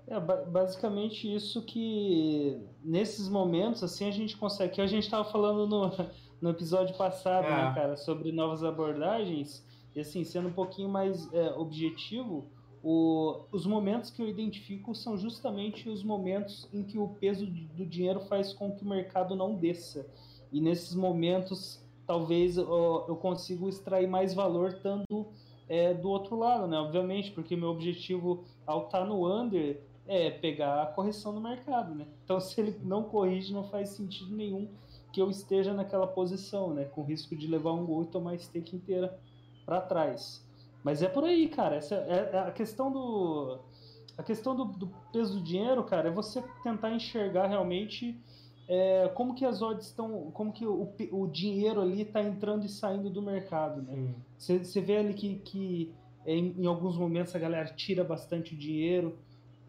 É 0.07 0.21
basicamente 0.21 1.33
isso 1.33 1.63
que 1.63 2.61
nesses 2.83 3.29
momentos 3.29 3.83
assim 3.83 4.07
a 4.07 4.11
gente 4.11 4.37
consegue. 4.37 4.75
Que 4.75 4.81
a 4.81 4.87
gente 4.87 5.05
estava 5.05 5.25
falando 5.25 5.67
no, 5.67 5.91
no 6.43 6.51
episódio 6.51 6.95
passado, 6.97 7.45
né, 7.45 7.61
é. 7.61 7.65
né, 7.65 7.75
cara, 7.75 7.97
sobre 7.97 8.31
novas 8.31 8.63
abordagens 8.63 9.65
e 9.95 10.01
assim 10.01 10.25
sendo 10.25 10.49
um 10.49 10.53
pouquinho 10.53 10.89
mais 10.89 11.33
é, 11.33 11.53
objetivo, 11.53 12.45
o, 12.83 13.45
os 13.51 13.65
momentos 13.65 14.11
que 14.11 14.21
eu 14.21 14.29
identifico 14.29 14.95
são 14.95 15.17
justamente 15.17 15.89
os 15.89 16.03
momentos 16.03 16.69
em 16.71 16.83
que 16.83 16.99
o 16.99 17.09
peso 17.09 17.47
do 17.47 17.87
dinheiro 17.87 18.21
faz 18.21 18.53
com 18.53 18.73
que 18.73 18.85
o 18.85 18.89
mercado 18.89 19.35
não 19.35 19.55
desça. 19.55 20.07
E 20.53 20.61
nesses 20.61 20.95
momentos, 20.95 21.84
talvez 22.07 22.57
eu, 22.57 23.05
eu 23.09 23.17
consiga 23.17 23.69
extrair 23.69 24.07
mais 24.07 24.35
valor 24.35 24.71
estando 24.71 25.27
é, 25.69 25.95
do 25.95 26.09
outro 26.09 26.39
lado, 26.39 26.67
né? 26.67 26.79
Obviamente, 26.79 27.31
porque 27.31 27.57
meu 27.57 27.71
objetivo 27.71 28.45
ao 28.67 28.87
estar 28.87 29.01
tá 29.01 29.05
no 29.05 29.27
under 29.27 29.81
é 30.07 30.31
pegar 30.31 30.83
a 30.83 30.87
correção 30.87 31.33
no 31.33 31.41
mercado, 31.41 31.95
né? 31.95 32.07
Então, 32.25 32.39
se 32.41 32.61
ele 32.61 32.79
não 32.83 33.05
corrige, 33.05 33.53
não 33.53 33.65
faz 33.65 33.91
sentido 33.91 34.35
nenhum 34.35 34.69
que 35.13 35.21
eu 35.21 35.31
esteja 35.31 35.73
naquela 35.73 36.07
posição, 36.07 36.75
né? 36.75 36.85
Com 36.85 37.03
risco 37.03 37.35
de 37.37 37.47
levar 37.47 37.73
um 37.73 37.87
gol 37.87 38.03
e 38.03 38.07
tomar 38.07 38.33
a 38.33 38.39
stake 38.39 38.77
inteira 38.77 39.19
para 39.65 39.81
trás. 39.81 40.45
Mas 40.83 41.03
é 41.03 41.09
por 41.09 41.25
aí, 41.25 41.49
cara. 41.49 41.77
Essa 41.77 41.95
é, 41.95 42.31
é 42.33 42.39
a 42.41 42.51
questão 42.51 42.93
do. 42.93 43.59
A 44.17 44.23
questão 44.23 44.55
do, 44.55 44.65
do, 44.67 44.87
peso 45.13 45.39
do 45.39 45.43
dinheiro, 45.43 45.83
cara, 45.83 46.09
é 46.09 46.13
você 46.13 46.43
tentar 46.63 46.91
enxergar 46.93 47.47
realmente 47.49 48.17
é, 48.69 49.09
como 49.15 49.35
que 49.35 49.45
as 49.45 49.61
odds 49.61 49.87
estão. 49.87 50.31
Como 50.33 50.53
que 50.53 50.67
o, 50.67 50.91
o 51.13 51.27
dinheiro 51.27 51.81
ali 51.81 52.03
está 52.03 52.23
entrando 52.23 52.65
e 52.65 52.69
saindo 52.69 53.11
do 53.11 53.21
mercado, 53.21 53.83
né? 53.83 54.15
Você 54.39 54.81
vê 54.81 54.97
ali 54.97 55.15
que, 55.15 55.37
que 55.37 55.93
em, 56.27 56.55
em, 56.59 56.67
alguns 56.67 56.97
momentos 56.97 57.35
a 57.37 57.39
galera 57.39 57.67
tira 57.75 58.03
bastante 58.03 58.57
dinheiro. 58.57 59.19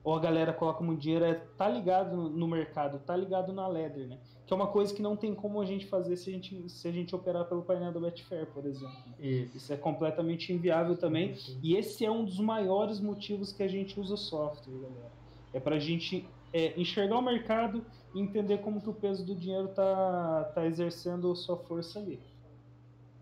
ou 0.04 0.16
a 0.16 0.20
galera 0.20 0.54
coloca 0.54 0.84
muito 0.84 1.02
dinheiro, 1.02 1.26
é 1.26 1.34
tá 1.34 1.68
ligado 1.68 2.16
no, 2.16 2.30
no 2.30 2.48
mercado, 2.48 3.00
tá 3.00 3.16
ligado 3.18 3.52
na 3.52 3.68
ladder, 3.68 4.08
né? 4.08 4.18
Que 4.46 4.54
é 4.54 4.56
uma 4.56 4.68
coisa 4.68 4.94
que 4.94 5.02
não 5.02 5.18
tem 5.18 5.34
como 5.34 5.60
a 5.60 5.66
gente 5.66 5.88
fazer 5.88 6.16
se 6.16 6.30
a 6.30 6.34
gente, 6.34 6.70
se 6.70 6.88
a 6.88 6.92
gente 6.92 7.16
operar 7.16 7.46
pelo 7.46 7.64
painel 7.64 7.92
da 7.92 8.00
Betfair, 8.00 8.46
por 8.46 8.66
exemplo. 8.66 8.96
Isso. 9.20 9.58
Isso 9.58 9.74
é 9.74 9.78
completamente 9.78 10.54
inviável 10.54 10.96
também. 10.96 11.36
Sim. 11.36 11.60
E 11.64 11.76
esse 11.76 12.06
é 12.06 12.12
um 12.12 12.24
dos 12.24 12.40
maiores 12.40 13.02
motivos 13.02 13.52
que 13.52 13.64
a 13.64 13.68
gente 13.68 14.00
usa 14.00 14.16
software, 14.16 14.74
galera. 14.74 15.12
É 15.52 15.60
pra 15.60 15.80
gente 15.80 16.28
é, 16.56 16.74
enxergar 16.80 17.18
o 17.18 17.22
mercado 17.22 17.86
e 18.14 18.22
entender 18.22 18.60
como 18.60 18.80
que 18.80 18.90
o 18.90 18.94
peso 18.94 19.26
do 19.26 19.36
dinheiro 19.36 19.68
tá, 19.68 20.52
tá 20.56 20.66
exercendo 20.66 21.36
sua 21.36 21.58
força 21.58 22.00
ali. 22.00 22.18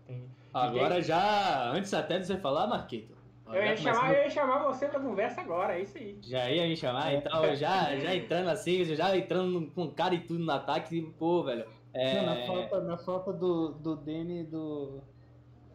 Entendi. 0.04 0.28
Agora 0.54 1.02
já, 1.02 1.68
antes 1.72 1.92
até 1.92 2.20
de 2.20 2.28
você 2.28 2.36
falar, 2.36 2.68
Marquito. 2.68 3.12
Eu 3.48 3.62
ia, 3.62 3.76
chamar, 3.76 4.14
eu 4.14 4.22
ia 4.22 4.30
chamar 4.30 4.62
você 4.62 4.86
pra 4.86 5.00
conversa 5.00 5.40
agora, 5.40 5.76
é 5.76 5.82
isso 5.82 5.98
aí. 5.98 6.16
Já 6.22 6.48
ia 6.48 6.62
me 6.68 6.76
chamar, 6.76 7.12
então 7.12 7.56
já, 7.56 7.96
já 7.96 8.14
entrando 8.14 8.48
assim, 8.50 8.84
já 8.84 9.16
entrando 9.16 9.66
com 9.72 9.90
cara 9.90 10.14
e 10.14 10.20
tudo 10.20 10.44
no 10.44 10.52
ataque, 10.52 11.02
pô, 11.18 11.42
velho. 11.42 11.66
É, 11.92 12.14
Não, 12.14 12.26
na 12.26 12.46
falta, 12.46 12.80
na 12.80 12.98
falta 12.98 13.32
do, 13.32 13.72
do 13.72 13.96
Danny 13.96 14.42
e 14.42 14.44
do, 14.44 15.02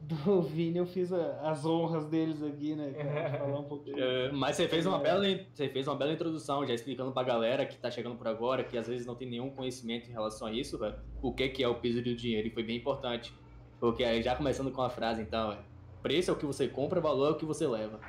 do 0.02 0.42
Vini, 0.42 0.78
eu 0.78 0.86
fiz 0.86 1.12
a- 1.14 1.40
as 1.50 1.66
honras 1.66 2.06
deles 2.08 2.42
aqui, 2.42 2.76
né? 2.76 2.92
cara? 2.94 3.40
Falar 3.40 3.60
um 3.60 3.64
pouquinho. 3.66 4.00
é, 4.00 4.32
mas 4.32 4.56
você 4.56 4.68
fez 4.68 4.86
uma 4.86 4.98
É. 5.00 5.04
bela, 5.04 5.26
você 5.54 5.68
fez 5.70 5.88
uma 5.88 5.96
bela 5.96 6.12
introdução, 6.14 6.66
já 6.66 6.74
explicando 6.74 7.12
pra 7.12 7.24
galera 7.24 7.66
que 7.66 7.78
tá 7.78 7.92
chegando 7.92 8.16
por 8.16 8.28
agora, 8.28 8.64
que 8.64 8.78
às 8.78 8.88
vezes 8.88 9.06
não 9.06 9.16
tem 9.16 9.30
nenhum 9.30 9.50
conhecimento 9.50 10.10
em 10.10 10.12
relação 10.12 10.48
a 10.48 10.52
isso, 10.52 10.80
o 11.22 11.34
que 11.34 11.50
que 11.50 11.64
é 11.64 11.68
o 11.68 11.76
peso 11.76 12.02
do 12.02 12.16
dinheiro, 12.16 12.48
e 12.48 12.52
foi 12.52 12.64
bem 12.64 12.78
importante. 12.78 13.34
Porque 13.80 14.04
aí 14.04 14.22
já 14.22 14.36
começando 14.36 14.72
com 14.72 14.82
a 14.82 14.90
frase, 14.90 15.22
então, 15.22 15.52
é, 15.54 15.58
preço 16.02 16.32
é 16.32 16.34
o 16.34 16.38
que 16.38 16.46
você 16.46 16.68
compra, 16.68 17.00
valor 17.00 17.28
é 17.28 17.32
o 17.32 17.36
que 17.36 17.46
você 17.46 17.68
leva. 17.68 18.00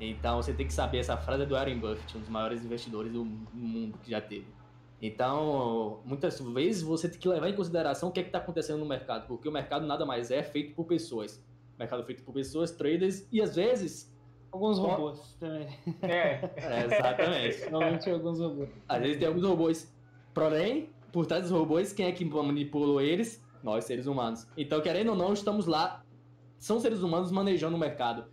Então 0.00 0.42
você 0.42 0.52
tem 0.52 0.66
que 0.66 0.72
saber, 0.72 0.98
essa 0.98 1.16
frase 1.16 1.42
é 1.44 1.46
do 1.46 1.54
Warren 1.54 1.78
Buffett, 1.78 2.16
um 2.16 2.20
dos 2.20 2.28
maiores 2.28 2.64
investidores 2.64 3.12
do 3.12 3.24
mundo 3.24 3.96
que 4.02 4.10
já 4.10 4.20
teve. 4.20 4.46
Então, 5.06 6.00
muitas 6.02 6.40
vezes 6.40 6.80
você 6.80 7.06
tem 7.10 7.20
que 7.20 7.28
levar 7.28 7.50
em 7.50 7.54
consideração 7.54 8.08
o 8.08 8.12
que 8.12 8.20
é 8.20 8.22
está 8.22 8.38
acontecendo 8.38 8.78
no 8.78 8.86
mercado, 8.86 9.26
porque 9.26 9.46
o 9.46 9.52
mercado 9.52 9.86
nada 9.86 10.06
mais 10.06 10.30
é 10.30 10.42
feito 10.42 10.74
por 10.74 10.86
pessoas. 10.86 11.44
O 11.76 11.78
mercado 11.78 12.02
é 12.02 12.06
feito 12.06 12.22
por 12.22 12.32
pessoas, 12.32 12.70
traders, 12.70 13.28
e 13.30 13.42
às 13.42 13.54
vezes. 13.54 14.10
Alguns 14.50 14.78
robôs 14.78 15.36
também. 15.38 15.68
É. 16.00 16.50
É, 16.56 16.86
exatamente. 16.86 17.70
Normalmente 17.70 18.08
alguns 18.08 18.40
robôs. 18.40 18.70
Às 18.88 19.02
vezes 19.02 19.18
tem 19.18 19.28
alguns 19.28 19.44
robôs. 19.44 19.94
Porém, 20.32 20.88
por 21.12 21.26
trás 21.26 21.42
dos 21.42 21.52
robôs, 21.52 21.92
quem 21.92 22.06
é 22.06 22.12
que 22.12 22.24
manipulou 22.24 22.98
eles? 22.98 23.44
Nós, 23.62 23.84
seres 23.84 24.06
humanos. 24.06 24.46
Então, 24.56 24.80
querendo 24.80 25.10
ou 25.10 25.16
não, 25.16 25.34
estamos 25.34 25.66
lá. 25.66 26.02
São 26.58 26.80
seres 26.80 27.02
humanos 27.02 27.30
manejando 27.30 27.76
o 27.76 27.78
mercado. 27.78 28.24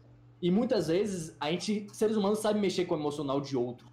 E 0.42 0.50
muitas 0.50 0.88
vezes, 0.88 1.36
a 1.38 1.52
gente, 1.52 1.86
seres 1.92 2.16
humanos, 2.16 2.40
sabe 2.40 2.62
mexer 2.62 2.86
com 2.86 2.96
o 2.96 2.98
emocional 2.98 3.42
de 3.42 3.58
outro. 3.58 3.90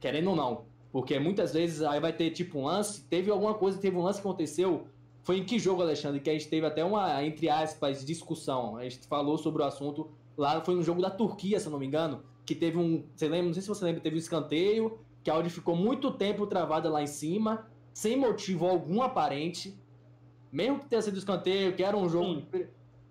Querendo 0.00 0.30
ou 0.30 0.36
não. 0.36 0.67
Porque 0.90 1.18
muitas 1.18 1.52
vezes 1.52 1.82
aí 1.82 2.00
vai 2.00 2.12
ter 2.12 2.30
tipo 2.30 2.58
um 2.58 2.64
lance. 2.64 3.02
Teve 3.04 3.30
alguma 3.30 3.54
coisa, 3.54 3.78
teve 3.78 3.96
um 3.96 4.02
lance 4.02 4.20
que 4.20 4.26
aconteceu. 4.26 4.86
Foi 5.22 5.38
em 5.38 5.44
que 5.44 5.58
jogo, 5.58 5.82
Alexandre? 5.82 6.20
Que 6.20 6.30
a 6.30 6.32
gente 6.32 6.48
teve 6.48 6.66
até 6.66 6.82
uma, 6.82 7.22
entre 7.22 7.48
aspas, 7.50 8.04
discussão. 8.04 8.76
A 8.76 8.84
gente 8.84 9.06
falou 9.06 9.36
sobre 9.36 9.62
o 9.62 9.64
assunto. 9.66 10.08
Lá 10.36 10.60
foi 10.62 10.74
no 10.74 10.82
jogo 10.82 11.02
da 11.02 11.10
Turquia, 11.10 11.60
se 11.60 11.66
eu 11.66 11.72
não 11.72 11.78
me 11.78 11.86
engano. 11.86 12.22
Que 12.46 12.54
teve 12.54 12.78
um. 12.78 13.04
Você 13.14 13.28
lembra? 13.28 13.46
Não 13.48 13.52
sei 13.52 13.62
se 13.62 13.68
você 13.68 13.84
lembra, 13.84 14.00
teve 14.00 14.16
um 14.16 14.18
escanteio. 14.18 14.98
Que 15.22 15.30
a 15.30 15.34
Audi 15.34 15.50
ficou 15.50 15.76
muito 15.76 16.10
tempo 16.12 16.46
travada 16.46 16.88
lá 16.88 17.02
em 17.02 17.06
cima. 17.06 17.66
Sem 17.92 18.16
motivo 18.16 18.66
algum 18.66 19.02
aparente. 19.02 19.76
Mesmo 20.50 20.78
que 20.80 20.86
tenha 20.88 21.02
sido 21.02 21.18
escanteio, 21.18 21.74
que 21.76 21.82
era 21.82 21.94
um 21.96 22.08
jogo. 22.08 22.40
Sim. 22.50 22.66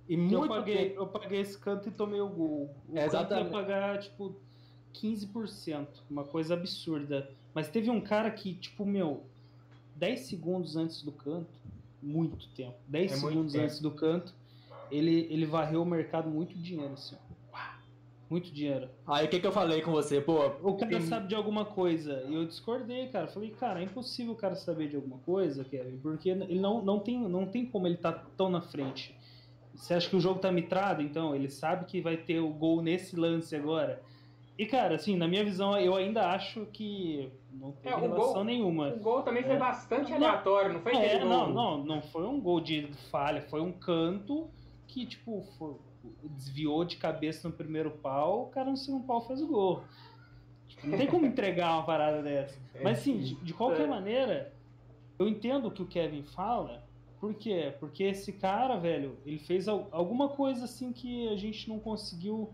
E 0.09 0.13
Eu 0.13 0.19
muito 0.19 0.47
paguei, 0.47 0.89
tempo. 0.89 1.01
eu 1.01 1.07
paguei 1.07 1.41
esse 1.41 1.57
canto 1.59 1.89
e 1.89 1.91
tomei 1.91 2.19
o 2.21 2.29
gol. 2.29 2.73
O 2.89 2.97
É, 2.97 3.05
exatamente. 3.05 3.47
ia 3.47 3.51
pagar, 3.51 3.99
tipo, 3.99 4.33
15%. 4.93 5.87
Uma 6.09 6.23
coisa 6.23 6.53
absurda. 6.53 7.29
Mas 7.57 7.69
teve 7.69 7.89
um 7.89 7.99
cara 7.99 8.29
que, 8.29 8.53
tipo, 8.53 8.85
meu, 8.85 9.23
10 9.95 10.19
segundos 10.19 10.75
antes 10.75 11.01
do 11.01 11.11
canto, 11.11 11.47
muito 12.03 12.47
tempo. 12.49 12.75
10 12.87 13.11
É 13.11 13.15
segundos 13.15 13.53
tempo. 13.53 13.65
antes 13.65 13.79
do 13.81 13.89
canto, 13.89 14.31
ele, 14.91 15.27
ele 15.31 15.43
varreu 15.47 15.81
o 15.81 15.85
mercado 15.85 16.29
muito 16.29 16.55
dinheiro, 16.55 16.93
assim, 16.93 17.15
ó. 17.15 17.57
Muito 18.29 18.51
dinheiro. 18.51 18.87
Aí 19.07 19.25
o 19.25 19.27
que, 19.27 19.39
que 19.39 19.47
eu 19.47 19.51
falei 19.51 19.81
com 19.81 19.89
você? 19.89 20.21
Pô, 20.21 20.45
O 20.61 20.75
cara 20.75 20.91
tem- 20.91 21.01
sabe 21.07 21.29
de 21.29 21.33
alguma 21.33 21.65
coisa. 21.65 22.23
E 22.29 22.35
eu 22.35 22.45
discordei, 22.45 23.07
cara. 23.07 23.25
Falei, 23.27 23.49
cara, 23.49 23.79
é 23.79 23.85
impossível 23.85 24.33
o 24.33 24.35
cara 24.35 24.53
saber 24.53 24.87
de 24.89 24.95
alguma 24.95 25.17
coisa, 25.25 25.63
Kevin, 25.63 25.97
porque 25.97 26.29
ele 26.29 26.59
não, 26.59 26.85
não, 26.85 26.99
tem, 26.99 27.17
não 27.27 27.47
tem 27.47 27.65
como 27.65 27.87
ele 27.87 27.97
tá 27.97 28.11
tão 28.13 28.51
na 28.51 28.61
frente. 28.61 29.15
Você 29.73 29.95
acha 29.95 30.07
que 30.07 30.15
o 30.15 30.19
jogo 30.19 30.39
tá 30.39 30.51
mitrado? 30.51 31.01
Então, 31.01 31.33
ele 31.33 31.49
sabe 31.49 31.85
que 31.85 32.01
vai 32.01 32.17
ter 32.17 32.39
o 32.39 32.49
gol 32.49 32.83
nesse 32.83 33.15
lance 33.15 33.55
agora. 33.55 33.99
E, 34.57 34.65
cara, 34.65 34.95
assim, 34.95 35.15
na 35.15 35.27
minha 35.27 35.43
visão, 35.43 35.77
eu 35.79 35.95
ainda 35.95 36.31
acho 36.31 36.65
que 36.67 37.31
não 37.51 37.71
tem 37.73 37.91
É, 37.91 37.95
relação 37.95 38.33
gol- 38.33 38.43
nenhuma. 38.43 38.89
O 38.89 38.99
gol 38.99 39.21
também 39.21 39.43
foi 39.43 39.53
É. 39.53 39.57
bastante 39.57 40.11
aleatório, 40.11 40.73
não 40.73 40.81
foi 40.81 40.95
É, 40.95 41.19
gol. 41.19 41.29
não, 41.29 41.53
não, 41.53 41.83
não 41.83 42.01
foi 42.01 42.25
um 42.25 42.39
gol 42.41 42.59
de 42.59 42.87
falha, 43.11 43.41
foi 43.43 43.61
um 43.61 43.71
canto 43.71 44.49
que, 44.87 45.05
tipo, 45.05 45.43
foi- 45.57 45.75
desviou 46.23 46.83
de 46.85 46.97
cabeça 46.97 47.47
no 47.47 47.53
primeiro 47.53 47.91
pau, 47.91 48.43
o 48.43 48.45
cara 48.47 48.69
no 48.69 48.77
segundo 48.77 49.05
pau 49.05 49.21
fez 49.21 49.41
o 49.41 49.47
gol. 49.47 49.83
Tipo, 50.67 50.87
não 50.87 50.97
tem 50.97 51.07
como 51.07 51.25
entregar 51.27 51.73
uma 51.75 51.83
parada 51.83 52.21
dessa. 52.23 52.57
É, 52.73 52.83
Mas 52.83 52.99
assim, 52.99 53.17
de, 53.19 53.35
de 53.35 53.53
qualquer 53.53 53.83
É. 53.83 53.87
maneira, 53.87 54.53
eu 55.19 55.27
entendo 55.27 55.67
o 55.67 55.71
que 55.71 55.81
o 55.83 55.85
Kevin 55.87 56.23
fala. 56.23 56.83
Por 57.19 57.33
quê? 57.33 57.73
Porque 57.79 58.03
esse 58.03 58.31
cara, 58.33 58.75
velho, 58.77 59.17
ele 59.25 59.39
fez 59.39 59.67
al- 59.67 59.87
alguma 59.91 60.29
coisa 60.29 60.65
assim 60.65 60.91
que 60.93 61.27
a 61.29 61.35
gente 61.35 61.67
não 61.67 61.79
conseguiu 61.79 62.49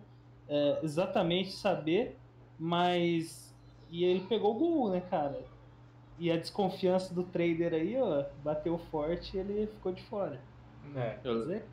é, 0.48 0.80
exatamente 0.84 1.52
saber, 1.52 2.18
mas. 2.60 3.54
E 3.90 4.04
ele 4.04 4.22
pegou 4.22 4.56
o 4.56 4.60
gol, 4.60 4.90
né, 4.90 5.02
cara? 5.02 5.46
E 6.18 6.32
a 6.32 6.38
desconfiança 6.38 7.14
do 7.14 7.24
trader 7.24 7.74
aí, 7.74 7.96
ó, 8.00 8.26
bateu 8.44 8.78
forte 8.78 9.36
e 9.36 9.40
ele 9.40 9.68
ficou 9.68 9.92
de 9.92 10.02
fora. 10.04 10.40
É. 10.96 11.18
Quer 11.22 11.34
dizer, 11.34 11.66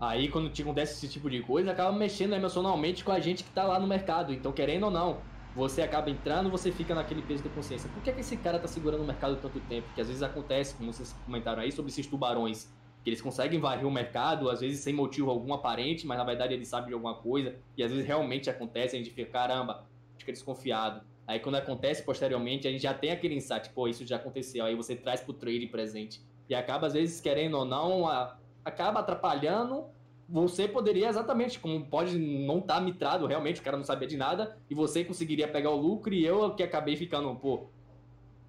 Aí 0.00 0.28
quando 0.28 0.48
te 0.48 0.62
acontece 0.62 0.94
esse 0.94 1.12
tipo 1.12 1.28
de 1.28 1.42
coisa, 1.42 1.72
acaba 1.72 1.90
mexendo 1.90 2.34
emocionalmente 2.34 3.02
com 3.02 3.10
a 3.10 3.18
gente 3.18 3.42
que 3.42 3.50
tá 3.50 3.64
lá 3.64 3.80
no 3.80 3.86
mercado. 3.86 4.32
Então, 4.32 4.52
querendo 4.52 4.84
ou 4.84 4.90
não, 4.90 5.18
você 5.56 5.82
acaba 5.82 6.08
entrando, 6.08 6.48
você 6.48 6.70
fica 6.70 6.94
naquele 6.94 7.20
peso 7.20 7.42
de 7.42 7.48
consciência. 7.48 7.90
Por 7.90 8.02
que, 8.02 8.12
que 8.12 8.20
esse 8.20 8.36
cara 8.36 8.60
tá 8.60 8.68
segurando 8.68 9.02
o 9.02 9.06
mercado 9.06 9.36
tanto 9.36 9.58
tempo? 9.60 9.88
Que 9.94 10.00
às 10.00 10.06
vezes 10.06 10.22
acontece, 10.22 10.74
como 10.76 10.92
vocês 10.92 11.12
comentaram 11.26 11.62
aí, 11.62 11.72
sobre 11.72 11.90
esses 11.90 12.06
tubarões. 12.06 12.72
Que 13.08 13.12
eles 13.12 13.22
conseguem 13.22 13.58
varrer 13.58 13.86
o 13.86 13.90
mercado, 13.90 14.50
às 14.50 14.60
vezes 14.60 14.80
sem 14.80 14.92
motivo 14.92 15.30
algum 15.30 15.54
aparente, 15.54 16.06
mas 16.06 16.18
na 16.18 16.24
verdade 16.24 16.52
eles 16.52 16.68
sabem 16.68 16.88
de 16.88 16.92
alguma 16.92 17.14
coisa. 17.14 17.56
E 17.74 17.82
às 17.82 17.90
vezes 17.90 18.06
realmente 18.06 18.50
acontece, 18.50 18.94
a 18.94 18.98
gente 18.98 19.08
fica, 19.08 19.30
caramba, 19.30 19.86
fica 20.18 20.30
desconfiado. 20.30 21.00
Aí 21.26 21.40
quando 21.40 21.54
acontece 21.54 22.02
posteriormente, 22.02 22.68
a 22.68 22.70
gente 22.70 22.82
já 22.82 22.92
tem 22.92 23.10
aquele 23.10 23.34
insight, 23.34 23.70
pô, 23.70 23.88
isso 23.88 24.06
já 24.06 24.16
aconteceu. 24.16 24.66
Aí 24.66 24.74
você 24.74 24.94
traz 24.94 25.22
pro 25.22 25.32
trade 25.32 25.66
presente. 25.68 26.20
E 26.50 26.54
acaba, 26.54 26.86
às 26.86 26.92
vezes, 26.92 27.18
querendo 27.18 27.56
ou 27.56 27.64
não, 27.64 28.06
a- 28.06 28.36
acaba 28.62 29.00
atrapalhando. 29.00 29.86
Você 30.28 30.68
poderia 30.68 31.08
exatamente, 31.08 31.58
como 31.58 31.86
pode 31.86 32.18
não 32.18 32.58
estar 32.58 32.78
mitrado, 32.82 33.24
realmente, 33.26 33.62
o 33.62 33.64
cara 33.64 33.78
não 33.78 33.84
sabia 33.84 34.06
de 34.06 34.18
nada, 34.18 34.58
e 34.68 34.74
você 34.74 35.02
conseguiria 35.02 35.48
pegar 35.48 35.70
o 35.70 35.80
lucro 35.80 36.12
e 36.12 36.22
eu 36.26 36.54
que 36.54 36.62
acabei 36.62 36.94
ficando, 36.94 37.34
pô, 37.36 37.68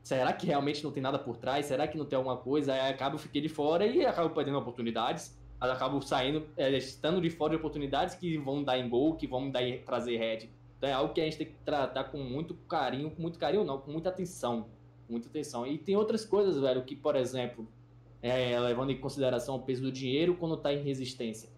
será 0.03 0.33
que 0.33 0.45
realmente 0.45 0.83
não 0.83 0.91
tem 0.91 1.01
nada 1.01 1.19
por 1.19 1.37
trás? 1.37 1.65
Será 1.65 1.87
que 1.87 1.97
não 1.97 2.05
tem 2.05 2.17
alguma 2.17 2.37
coisa? 2.37 2.73
Aí 2.73 2.91
acabo 2.91 3.17
fiquei 3.17 3.41
de 3.41 3.49
fora 3.49 3.85
e 3.85 4.05
acabo 4.05 4.29
perdendo 4.33 4.57
oportunidades. 4.57 5.37
Aí 5.59 5.69
acabo 5.69 6.01
saindo, 6.01 6.47
é, 6.55 6.69
estando 6.77 7.21
de 7.21 7.29
fora 7.29 7.51
de 7.51 7.57
oportunidades 7.57 8.15
que 8.15 8.37
vão 8.37 8.63
dar 8.63 8.77
em 8.77 8.87
gol, 8.87 9.15
que 9.15 9.27
vão 9.27 9.51
dar 9.51 9.61
em, 9.61 9.79
trazer 9.79 10.17
head. 10.17 10.49
Então 10.77 10.89
é 10.89 10.93
algo 10.93 11.13
que 11.13 11.19
a 11.19 11.25
gente 11.25 11.37
tem 11.37 11.47
que 11.47 11.55
tratar 11.65 12.05
com 12.05 12.17
muito 12.19 12.53
carinho, 12.53 13.11
com 13.11 13.21
muito 13.21 13.37
carinho 13.37 13.65
não, 13.65 13.77
com 13.77 13.91
muita 13.91 14.09
atenção. 14.09 14.67
Muita 15.09 15.27
atenção. 15.27 15.67
E 15.67 15.77
tem 15.77 15.95
outras 15.97 16.23
coisas, 16.23 16.57
velho, 16.59 16.83
que, 16.83 16.95
por 16.95 17.15
exemplo, 17.15 17.67
é, 18.21 18.57
levando 18.59 18.91
em 18.91 18.97
consideração 18.99 19.55
o 19.55 19.61
peso 19.61 19.81
do 19.81 19.91
dinheiro 19.91 20.35
quando 20.35 20.55
está 20.55 20.71
em 20.73 20.81
resistência. 20.81 21.49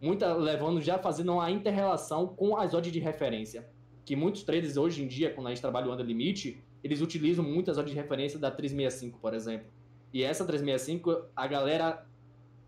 Muita 0.00 0.32
levando 0.32 0.80
já 0.80 0.98
fazendo 0.98 1.32
uma 1.32 1.50
inter-relação 1.50 2.28
com 2.28 2.56
as 2.56 2.72
odds 2.72 2.90
de 2.90 2.98
referência. 2.98 3.68
Que 4.04 4.16
muitos 4.16 4.42
traders 4.42 4.78
hoje 4.78 5.02
em 5.02 5.06
dia, 5.06 5.30
quando 5.30 5.48
a 5.48 5.50
gente 5.50 5.60
trabalha 5.60 5.88
o 5.88 5.92
under 5.92 6.06
limite, 6.06 6.64
eles 6.82 7.00
utilizam 7.00 7.44
muitas 7.44 7.78
odds 7.78 7.92
de 7.92 7.96
referência 7.98 8.38
da 8.38 8.50
365, 8.50 9.18
por 9.18 9.34
exemplo. 9.34 9.68
E 10.12 10.22
essa 10.22 10.44
365, 10.44 11.26
a 11.36 11.46
galera 11.46 12.06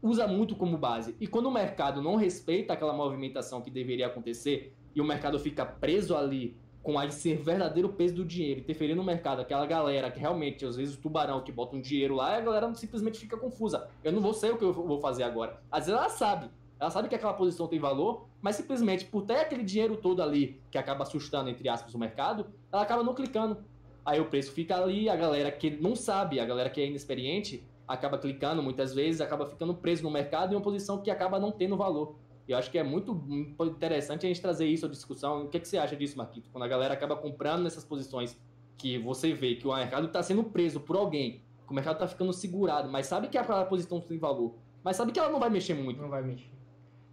usa 0.02 0.26
muito 0.26 0.56
como 0.56 0.76
base. 0.76 1.16
E 1.20 1.26
quando 1.26 1.46
o 1.46 1.50
mercado 1.50 2.02
não 2.02 2.16
respeita 2.16 2.72
aquela 2.72 2.92
movimentação 2.92 3.60
que 3.60 3.70
deveria 3.70 4.06
acontecer 4.06 4.74
e 4.94 5.00
o 5.00 5.04
mercado 5.04 5.38
fica 5.38 5.64
preso 5.64 6.16
ali 6.16 6.56
com 6.82 7.00
esse 7.00 7.34
verdadeiro 7.34 7.90
peso 7.90 8.16
do 8.16 8.24
dinheiro, 8.24 8.60
interferindo 8.60 8.96
no 8.96 9.04
mercado, 9.04 9.40
aquela 9.40 9.64
galera 9.64 10.10
que 10.10 10.18
realmente, 10.18 10.66
às 10.66 10.74
vezes, 10.76 10.96
o 10.96 11.00
tubarão 11.00 11.40
que 11.40 11.52
bota 11.52 11.76
um 11.76 11.80
dinheiro 11.80 12.16
lá, 12.16 12.36
a 12.36 12.40
galera 12.40 12.74
simplesmente 12.74 13.20
fica 13.20 13.36
confusa. 13.36 13.88
Eu 14.02 14.10
não 14.10 14.20
vou 14.20 14.34
sei 14.34 14.50
o 14.50 14.58
que 14.58 14.64
eu 14.64 14.72
vou 14.72 15.00
fazer 15.00 15.22
agora. 15.22 15.62
Às 15.70 15.86
vezes 15.86 16.00
ela 16.00 16.08
sabe. 16.08 16.50
Ela 16.80 16.90
sabe 16.90 17.08
que 17.08 17.14
aquela 17.14 17.32
posição 17.32 17.68
tem 17.68 17.78
valor, 17.78 18.26
mas 18.40 18.56
simplesmente 18.56 19.04
por 19.04 19.22
ter 19.22 19.36
aquele 19.36 19.62
dinheiro 19.62 19.96
todo 19.96 20.20
ali 20.20 20.60
que 20.68 20.76
acaba 20.76 21.04
assustando, 21.04 21.48
entre 21.48 21.68
aspas, 21.68 21.94
o 21.94 21.98
mercado, 21.98 22.46
ela 22.72 22.82
acaba 22.82 23.04
não 23.04 23.14
clicando. 23.14 23.58
Aí 24.04 24.20
o 24.20 24.26
preço 24.26 24.52
fica 24.52 24.76
ali, 24.76 25.08
a 25.08 25.16
galera 25.16 25.50
que 25.50 25.70
não 25.70 25.94
sabe, 25.94 26.40
a 26.40 26.44
galera 26.44 26.68
que 26.68 26.80
é 26.80 26.86
inexperiente, 26.86 27.64
acaba 27.86 28.18
clicando 28.18 28.62
muitas 28.62 28.94
vezes, 28.94 29.20
acaba 29.20 29.46
ficando 29.46 29.74
preso 29.74 30.02
no 30.02 30.10
mercado 30.10 30.52
em 30.52 30.56
uma 30.56 30.62
posição 30.62 31.00
que 31.00 31.10
acaba 31.10 31.38
não 31.38 31.52
tendo 31.52 31.76
valor. 31.76 32.16
E 32.46 32.52
eu 32.52 32.58
acho 32.58 32.70
que 32.70 32.78
é 32.78 32.82
muito, 32.82 33.12
interessante 33.60 34.26
a 34.26 34.28
gente 34.28 34.40
trazer 34.40 34.66
isso 34.66 34.86
à 34.86 34.88
discussão. 34.88 35.44
O 35.44 35.48
que, 35.48 35.56
é 35.56 35.60
que 35.60 35.68
você 35.68 35.78
acha 35.78 35.94
disso, 35.94 36.18
Marquito? 36.18 36.50
Quando 36.50 36.64
a 36.64 36.68
galera 36.68 36.94
acaba 36.94 37.14
comprando 37.14 37.62
nessas 37.62 37.84
posições 37.84 38.36
que 38.76 38.98
você 38.98 39.32
vê 39.32 39.54
que 39.54 39.66
o 39.66 39.74
mercado 39.74 40.06
está 40.08 40.22
sendo 40.22 40.42
preso 40.42 40.80
por 40.80 40.96
alguém, 40.96 41.42
que 41.64 41.70
o 41.70 41.74
mercado 41.74 41.94
está 41.94 42.08
ficando 42.08 42.32
segurado, 42.32 42.88
mas 42.88 43.06
sabe 43.06 43.28
que 43.28 43.38
aquela 43.38 43.64
posição 43.64 44.00
tem 44.00 44.18
valor, 44.18 44.56
mas 44.82 44.96
sabe 44.96 45.12
que 45.12 45.20
ela 45.20 45.30
não 45.30 45.38
vai 45.38 45.50
mexer 45.50 45.74
muito. 45.74 46.02
Não 46.02 46.08
vai 46.08 46.22
mexer. 46.22 46.50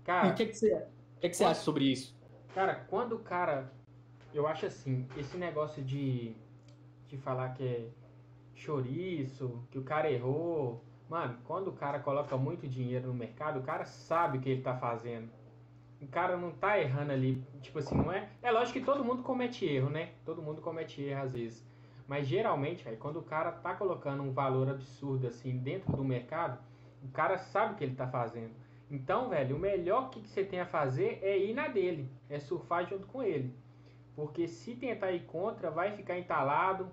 Cara, 0.03 0.29
o 0.29 0.33
que, 0.33 0.43
é 0.43 0.45
que 0.47 0.53
você, 0.55 0.73
o 0.73 1.19
que, 1.19 1.27
é 1.27 1.29
que 1.29 1.37
você 1.37 1.43
acha 1.43 1.61
sobre 1.61 1.85
isso? 1.85 2.17
Cara, 2.55 2.75
quando 2.89 3.15
o 3.15 3.19
cara. 3.19 3.71
Eu 4.33 4.47
acho 4.47 4.65
assim, 4.65 5.07
esse 5.17 5.37
negócio 5.37 5.83
de, 5.83 6.35
de 7.09 7.17
falar 7.17 7.49
que 7.49 7.63
é 7.63 7.89
chouriço, 8.53 9.61
que 9.71 9.79
o 9.79 9.83
cara 9.83 10.09
errou. 10.09 10.83
Mano, 11.09 11.37
quando 11.43 11.69
o 11.69 11.73
cara 11.73 11.99
coloca 11.99 12.37
muito 12.37 12.67
dinheiro 12.67 13.07
no 13.07 13.13
mercado, 13.13 13.59
o 13.59 13.63
cara 13.63 13.83
sabe 13.83 14.37
o 14.37 14.41
que 14.41 14.49
ele 14.49 14.61
tá 14.61 14.75
fazendo. 14.75 15.29
O 16.01 16.07
cara 16.07 16.37
não 16.37 16.51
tá 16.51 16.79
errando 16.79 17.11
ali, 17.11 17.43
tipo 17.61 17.79
assim, 17.79 17.95
não 17.95 18.11
é. 18.11 18.29
É 18.41 18.51
lógico 18.51 18.79
que 18.79 18.85
todo 18.85 19.03
mundo 19.03 19.23
comete 19.23 19.65
erro, 19.65 19.89
né? 19.89 20.11
Todo 20.23 20.41
mundo 20.41 20.61
comete 20.61 21.01
erro 21.01 21.23
às 21.23 21.33
vezes. 21.33 21.67
Mas 22.07 22.27
geralmente, 22.27 22.83
véio, 22.83 22.97
quando 22.97 23.19
o 23.19 23.23
cara 23.23 23.51
tá 23.51 23.73
colocando 23.73 24.23
um 24.23 24.31
valor 24.31 24.69
absurdo 24.69 25.27
assim 25.27 25.57
dentro 25.57 25.91
do 25.95 26.03
mercado, 26.03 26.59
o 27.03 27.09
cara 27.09 27.37
sabe 27.37 27.73
o 27.73 27.75
que 27.75 27.83
ele 27.83 27.95
tá 27.95 28.07
fazendo. 28.07 28.53
Então, 28.89 29.29
velho, 29.29 29.55
o 29.55 29.59
melhor 29.59 30.09
que 30.09 30.19
você 30.19 30.43
tem 30.43 30.59
a 30.59 30.65
fazer 30.65 31.19
é 31.21 31.37
ir 31.37 31.53
na 31.53 31.67
dele, 31.67 32.09
é 32.29 32.39
surfar 32.39 32.87
junto 32.87 33.05
com 33.07 33.21
ele. 33.21 33.53
Porque 34.15 34.47
se 34.47 34.75
tentar 34.75 35.11
ir 35.11 35.25
contra, 35.25 35.69
vai 35.69 35.95
ficar 35.95 36.17
entalado. 36.17 36.91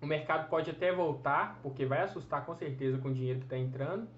O 0.00 0.06
mercado 0.06 0.48
pode 0.48 0.70
até 0.70 0.92
voltar, 0.92 1.58
porque 1.62 1.84
vai 1.84 2.02
assustar 2.02 2.44
com 2.46 2.54
certeza 2.54 2.98
com 2.98 3.08
o 3.08 3.14
dinheiro 3.14 3.40
que 3.40 3.46
está 3.46 3.58
entrando. 3.58 4.08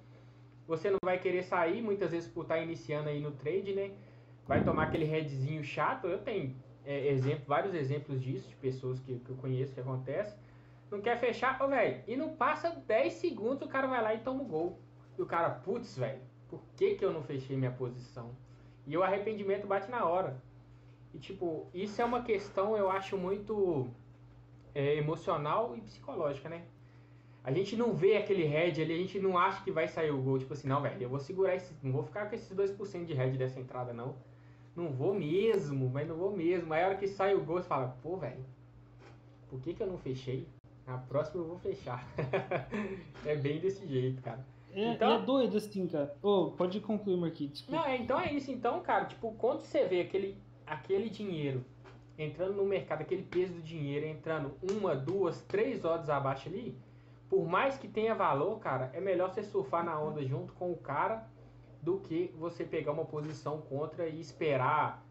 Você 0.66 0.90
não 0.90 0.98
vai 1.02 1.18
querer 1.18 1.42
sair, 1.42 1.82
muitas 1.82 2.12
vezes 2.12 2.28
por 2.28 2.42
estar 2.42 2.56
tá 2.56 2.60
iniciando 2.60 3.08
aí 3.08 3.20
no 3.20 3.32
trade, 3.32 3.74
né? 3.74 3.92
Vai 4.46 4.62
tomar 4.62 4.84
aquele 4.84 5.04
headzinho 5.04 5.64
chato. 5.64 6.06
Eu 6.06 6.18
tenho 6.18 6.54
é, 6.84 7.08
exemplo, 7.08 7.44
vários 7.46 7.74
exemplos 7.74 8.20
disso, 8.20 8.48
de 8.48 8.56
pessoas 8.56 9.00
que, 9.00 9.18
que 9.18 9.30
eu 9.30 9.36
conheço 9.36 9.72
que 9.72 9.80
acontece. 9.80 10.36
Não 10.90 11.00
quer 11.00 11.18
fechar, 11.18 11.62
ô 11.62 11.68
velho, 11.68 12.02
e 12.06 12.16
não 12.16 12.34
passa 12.34 12.70
10 12.70 13.12
segundos, 13.14 13.62
o 13.62 13.70
cara 13.70 13.86
vai 13.86 14.02
lá 14.02 14.14
e 14.14 14.18
toma 14.18 14.42
o 14.42 14.46
gol. 14.46 14.78
E 15.16 15.22
o 15.22 15.26
cara, 15.26 15.50
putz, 15.50 15.96
velho, 15.96 16.20
por 16.48 16.60
que, 16.76 16.96
que 16.96 17.04
eu 17.04 17.12
não 17.12 17.22
fechei 17.22 17.56
minha 17.56 17.70
posição? 17.70 18.34
E 18.86 18.96
o 18.96 19.02
arrependimento 19.02 19.66
bate 19.66 19.90
na 19.90 20.04
hora. 20.04 20.42
E 21.14 21.18
tipo, 21.18 21.68
isso 21.72 22.00
é 22.02 22.04
uma 22.04 22.22
questão, 22.22 22.76
eu 22.76 22.90
acho, 22.90 23.16
muito 23.16 23.88
é, 24.74 24.96
emocional 24.96 25.76
e 25.76 25.80
psicológica, 25.80 26.48
né? 26.48 26.62
A 27.42 27.50
gente 27.52 27.74
não 27.74 27.94
vê 27.94 28.16
aquele 28.16 28.44
head 28.44 28.80
ali, 28.82 28.94
a 28.94 28.98
gente 28.98 29.18
não 29.18 29.38
acha 29.38 29.64
que 29.64 29.70
vai 29.70 29.88
sair 29.88 30.10
o 30.10 30.20
gol. 30.20 30.38
Tipo 30.38 30.52
assim, 30.52 30.68
não, 30.68 30.82
velho, 30.82 31.02
eu 31.02 31.08
vou 31.08 31.18
segurar 31.18 31.54
esse. 31.54 31.74
Não 31.82 31.92
vou 31.92 32.02
ficar 32.02 32.28
com 32.28 32.34
esses 32.34 32.54
2% 32.54 33.04
de 33.04 33.14
head 33.14 33.36
dessa 33.38 33.58
entrada, 33.58 33.92
não. 33.92 34.14
Não 34.76 34.90
vou 34.92 35.14
mesmo, 35.14 35.88
mas 35.88 36.06
não 36.06 36.16
vou 36.16 36.36
mesmo. 36.36 36.72
Aí 36.72 36.84
a 36.84 36.88
hora 36.88 36.96
que 36.96 37.08
sai 37.08 37.34
o 37.34 37.42
gol, 37.42 37.60
você 37.60 37.68
fala, 37.68 37.96
pô, 38.02 38.16
velho, 38.16 38.44
por 39.48 39.60
que, 39.60 39.74
que 39.74 39.82
eu 39.82 39.86
não 39.86 39.98
fechei? 39.98 40.46
Na 40.86 40.98
próxima 40.98 41.42
eu 41.42 41.48
vou 41.48 41.58
fechar. 41.58 42.06
é 43.24 43.34
bem 43.36 43.58
desse 43.58 43.86
jeito, 43.86 44.20
cara. 44.22 44.44
É, 44.72 44.92
então, 44.92 45.12
é 45.12 45.22
doido 45.22 45.56
assim, 45.56 45.86
cara. 45.86 46.14
Oh, 46.22 46.52
pode 46.52 46.78
concluir, 46.80 47.16
Marquinhos. 47.16 47.66
Não, 47.68 47.84
é, 47.84 47.96
então 47.96 48.20
é 48.20 48.32
isso. 48.32 48.50
Então, 48.50 48.80
cara, 48.80 49.06
tipo, 49.06 49.32
quando 49.32 49.62
você 49.62 49.84
vê 49.86 50.02
aquele, 50.02 50.36
aquele 50.66 51.08
dinheiro 51.08 51.64
entrando 52.22 52.54
no 52.54 52.64
mercado, 52.64 53.02
aquele 53.02 53.22
peso 53.22 53.54
do 53.54 53.62
dinheiro 53.62 54.06
entrando 54.06 54.54
uma, 54.62 54.94
duas, 54.94 55.42
três 55.42 55.84
odds 55.84 56.10
abaixo 56.10 56.48
ali, 56.48 56.76
por 57.28 57.46
mais 57.48 57.78
que 57.78 57.88
tenha 57.88 58.14
valor, 58.14 58.58
cara, 58.58 58.90
é 58.92 59.00
melhor 59.00 59.30
você 59.30 59.42
surfar 59.42 59.84
na 59.84 59.98
onda 59.98 60.24
junto 60.24 60.52
com 60.54 60.70
o 60.70 60.76
cara 60.76 61.26
do 61.80 61.98
que 62.00 62.34
você 62.36 62.64
pegar 62.64 62.92
uma 62.92 63.04
posição 63.04 63.60
contra 63.62 64.08
e 64.08 64.20
esperar 64.20 65.04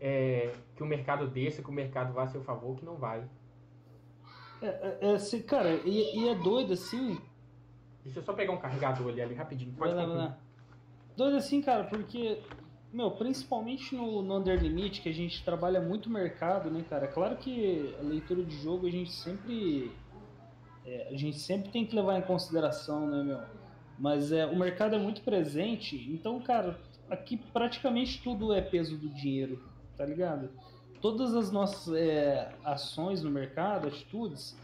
é, 0.00 0.52
que 0.76 0.82
o 0.82 0.86
mercado 0.86 1.26
desça, 1.26 1.62
que 1.62 1.70
o 1.70 1.72
mercado 1.72 2.12
vá 2.12 2.24
a 2.24 2.28
seu 2.28 2.42
favor, 2.42 2.76
que 2.76 2.84
não 2.84 2.96
vai. 2.96 3.28
É, 4.62 4.98
é, 5.00 5.14
é 5.14 5.40
cara, 5.40 5.70
e, 5.84 6.20
e, 6.20 6.28
é 6.28 6.34
doido 6.34 6.72
assim, 6.72 7.18
Deixa 8.04 8.20
eu 8.20 8.22
só 8.22 8.32
pegar 8.32 8.52
um 8.52 8.58
carregador 8.58 9.08
ali, 9.08 9.20
ali 9.20 9.34
rapidinho. 9.34 9.74
Pode 9.74 9.94
vai 9.94 10.06
lá, 10.06 10.38
Doido 11.16 11.36
assim, 11.36 11.60
cara, 11.60 11.84
porque, 11.84 12.40
meu, 12.92 13.10
principalmente 13.10 13.94
no, 13.94 14.22
no 14.22 14.38
Under 14.38 14.60
Limit, 14.60 15.02
que 15.02 15.08
a 15.08 15.14
gente 15.14 15.44
trabalha 15.44 15.80
muito 15.80 16.08
mercado, 16.08 16.70
né, 16.70 16.84
cara? 16.88 17.06
Claro 17.06 17.36
que 17.36 17.94
a 17.98 18.02
leitura 18.02 18.42
de 18.42 18.56
jogo 18.56 18.86
a 18.86 18.90
gente 18.90 19.12
sempre. 19.12 19.92
É, 20.86 21.08
a 21.12 21.16
gente 21.16 21.38
sempre 21.38 21.70
tem 21.70 21.84
que 21.84 21.94
levar 21.94 22.18
em 22.18 22.22
consideração, 22.22 23.06
né, 23.06 23.22
meu? 23.22 23.40
Mas 23.98 24.32
é, 24.32 24.46
o 24.46 24.56
mercado 24.56 24.94
é 24.94 24.98
muito 24.98 25.22
presente, 25.22 25.96
então, 26.10 26.40
cara, 26.40 26.78
aqui 27.10 27.36
praticamente 27.36 28.22
tudo 28.22 28.52
é 28.52 28.62
peso 28.62 28.96
do 28.96 29.08
dinheiro, 29.08 29.62
tá 29.96 30.06
ligado? 30.06 30.50
Todas 31.00 31.34
as 31.34 31.50
nossas 31.50 31.94
é, 31.94 32.54
ações 32.64 33.22
no 33.22 33.30
mercado, 33.30 33.88
atitudes, 33.88 34.56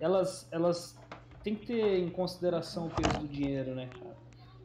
elas, 0.00 0.46
elas 0.50 0.98
tem 1.42 1.54
que 1.54 1.66
ter 1.66 1.98
em 1.98 2.10
consideração 2.10 2.88
o 2.88 2.90
peso 2.90 3.20
do 3.20 3.28
dinheiro, 3.28 3.74
né, 3.74 3.86
cara? 3.86 4.19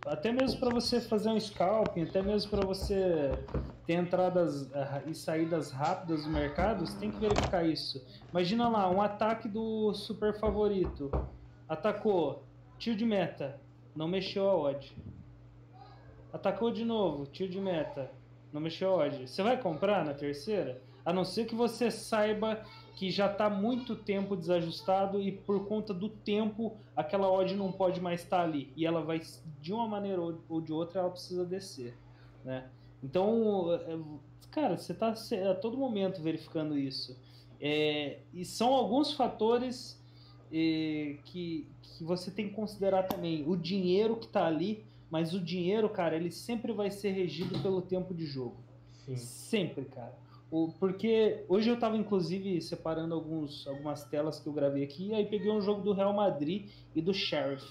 Até 0.05 0.31
mesmo 0.31 0.59
para 0.59 0.69
você 0.69 1.01
fazer 1.01 1.29
um 1.29 1.39
scalping, 1.39 2.03
até 2.03 2.21
mesmo 2.21 2.51
para 2.51 2.63
você 2.63 3.31
ter 3.87 3.93
entradas 3.93 4.71
eh, 4.71 5.03
e 5.07 5.15
saídas 5.15 5.71
rápidas 5.71 6.25
no 6.25 6.31
mercado, 6.31 6.85
você 6.85 6.95
tem 6.99 7.09
que 7.09 7.19
verificar 7.19 7.65
isso. 7.65 8.05
Imagina 8.29 8.69
lá, 8.69 8.87
um 8.87 9.01
ataque 9.01 9.49
do 9.49 9.93
super 9.95 10.39
favorito. 10.39 11.09
Atacou, 11.67 12.43
tiro 12.77 12.95
de 12.95 13.05
meta, 13.05 13.59
não 13.95 14.07
mexeu 14.07 14.47
a 14.47 14.55
odd. 14.55 14.95
Atacou 16.31 16.71
de 16.71 16.85
novo, 16.85 17.25
tiro 17.25 17.49
de 17.49 17.59
meta, 17.59 18.11
não 18.53 18.61
mexeu 18.61 18.91
a 18.91 19.05
odd. 19.05 19.27
Você 19.27 19.41
vai 19.41 19.59
comprar 19.59 20.05
na 20.05 20.13
terceira? 20.13 20.83
A 21.03 21.11
não 21.11 21.25
ser 21.25 21.45
que 21.45 21.55
você 21.55 21.89
saiba 21.89 22.61
que 22.95 23.11
já 23.11 23.29
está 23.29 23.49
muito 23.49 23.95
tempo 23.95 24.35
desajustado 24.35 25.21
e 25.21 25.31
por 25.31 25.67
conta 25.67 25.93
do 25.93 26.07
tempo 26.09 26.77
aquela 26.95 27.29
odd 27.29 27.53
não 27.55 27.71
pode 27.71 27.99
mais 27.99 28.21
estar 28.21 28.37
tá 28.37 28.43
ali 28.43 28.71
e 28.75 28.85
ela 28.85 29.01
vai 29.01 29.21
de 29.61 29.73
uma 29.73 29.87
maneira 29.87 30.21
ou 30.21 30.61
de 30.61 30.71
outra 30.71 31.01
ela 31.01 31.09
precisa 31.09 31.45
descer, 31.45 31.97
né? 32.43 32.69
Então, 33.03 33.73
é, 33.73 33.99
cara, 34.49 34.77
você 34.77 34.93
está 34.93 35.13
a 35.51 35.55
todo 35.55 35.77
momento 35.77 36.21
verificando 36.21 36.77
isso 36.77 37.15
é, 37.59 38.19
e 38.33 38.45
são 38.45 38.73
alguns 38.73 39.13
fatores 39.13 40.01
é, 40.51 41.17
que, 41.25 41.67
que 41.81 42.03
você 42.03 42.31
tem 42.31 42.49
que 42.49 42.55
considerar 42.55 43.03
também 43.03 43.43
o 43.47 43.55
dinheiro 43.55 44.15
que 44.15 44.25
está 44.25 44.45
ali, 44.45 44.85
mas 45.09 45.33
o 45.33 45.39
dinheiro, 45.39 45.89
cara, 45.89 46.15
ele 46.15 46.31
sempre 46.31 46.71
vai 46.71 46.89
ser 46.89 47.11
regido 47.11 47.59
pelo 47.61 47.81
tempo 47.81 48.13
de 48.13 48.25
jogo, 48.25 48.55
Sim. 49.05 49.15
sempre, 49.17 49.85
cara. 49.85 50.24
Porque 50.79 51.43
hoje 51.49 51.69
eu 51.69 51.75
estava 51.75 51.97
inclusive 51.97 52.61
separando 52.61 53.13
alguns, 53.13 53.67
algumas 53.67 54.05
telas 54.05 54.39
que 54.39 54.47
eu 54.47 54.53
gravei 54.53 54.83
aqui, 54.83 55.09
e 55.09 55.13
aí 55.13 55.25
peguei 55.25 55.51
um 55.51 55.59
jogo 55.59 55.81
do 55.81 55.91
Real 55.91 56.13
Madrid 56.13 56.69
e 56.95 57.01
do 57.01 57.13
Sheriff. 57.13 57.65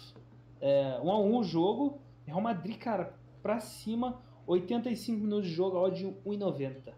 É, 0.60 1.00
um 1.02 1.10
a 1.10 1.18
um 1.18 1.38
o 1.38 1.44
jogo, 1.44 1.98
Real 2.26 2.40
Madrid, 2.40 2.76
cara, 2.76 3.14
pra 3.42 3.60
cima, 3.60 4.20
85 4.46 5.18
minutos 5.18 5.48
de 5.48 5.54
jogo, 5.54 5.78
odd 5.78 6.04
1,90. 6.26 6.92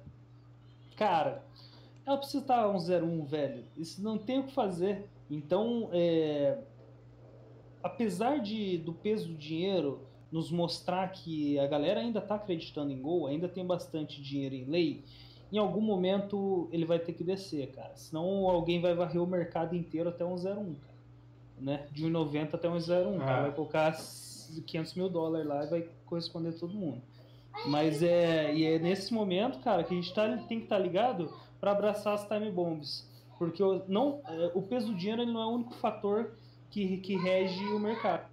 Cara, 0.96 1.44
ela 2.04 2.16
precisa 2.16 2.42
estar 2.42 2.68
um 2.68 2.76
0-1, 2.76 3.24
velho. 3.26 3.64
Isso 3.76 4.02
não 4.02 4.18
tem 4.18 4.40
o 4.40 4.44
que 4.44 4.54
fazer. 4.54 5.08
Então, 5.30 5.88
é, 5.92 6.58
apesar 7.82 8.40
de, 8.40 8.78
do 8.78 8.92
peso 8.92 9.28
do 9.28 9.34
dinheiro 9.34 10.00
nos 10.30 10.50
mostrar 10.50 11.08
que 11.12 11.58
a 11.58 11.66
galera 11.66 12.00
ainda 12.00 12.18
está 12.18 12.34
acreditando 12.34 12.92
em 12.92 13.00
gol, 13.00 13.26
ainda 13.26 13.48
tem 13.48 13.64
bastante 13.64 14.20
dinheiro 14.20 14.54
em 14.54 14.64
lei, 14.64 15.04
em 15.56 15.58
algum 15.58 15.80
momento 15.80 16.68
ele 16.70 16.84
vai 16.84 16.98
ter 16.98 17.12
que 17.12 17.24
descer, 17.24 17.72
cara. 17.72 17.96
Senão 17.96 18.48
alguém 18.48 18.80
vai 18.80 18.94
varrer 18.94 19.22
o 19.22 19.26
mercado 19.26 19.74
inteiro 19.74 20.08
até 20.08 20.24
um 20.24 20.34
0,1, 20.34 20.54
cara. 20.54 20.96
Né? 21.58 21.86
De 21.90 22.04
1,90 22.04 22.54
até 22.54 22.68
um 22.68 22.76
0,1. 22.76 23.20
Ah. 23.22 23.42
Vai 23.42 23.52
colocar 23.52 23.92
500 24.66 24.94
mil 24.94 25.08
dólares 25.08 25.46
lá 25.46 25.64
e 25.64 25.68
vai 25.68 25.88
corresponder 26.04 26.50
a 26.50 26.52
todo 26.52 26.74
mundo. 26.74 27.00
Mas 27.66 28.02
é, 28.02 28.54
e 28.54 28.64
é 28.64 28.78
nesse 28.78 29.14
momento, 29.14 29.58
cara, 29.60 29.82
que 29.82 29.94
a 29.94 29.96
gente 29.96 30.12
tá, 30.12 30.28
tem 30.46 30.58
que 30.58 30.64
estar 30.64 30.76
tá 30.76 30.82
ligado 30.82 31.32
para 31.58 31.72
abraçar 31.72 32.14
as 32.14 32.28
time 32.28 32.50
bombs. 32.50 33.08
Porque 33.38 33.62
o, 33.62 33.82
não, 33.88 34.20
é, 34.26 34.50
o 34.54 34.60
peso 34.60 34.88
do 34.88 34.94
dinheiro 34.94 35.22
ele 35.22 35.32
não 35.32 35.40
é 35.40 35.46
o 35.46 35.50
único 35.50 35.74
fator 35.74 36.32
que, 36.70 36.98
que 36.98 37.16
rege 37.16 37.64
o 37.64 37.78
mercado. 37.78 38.28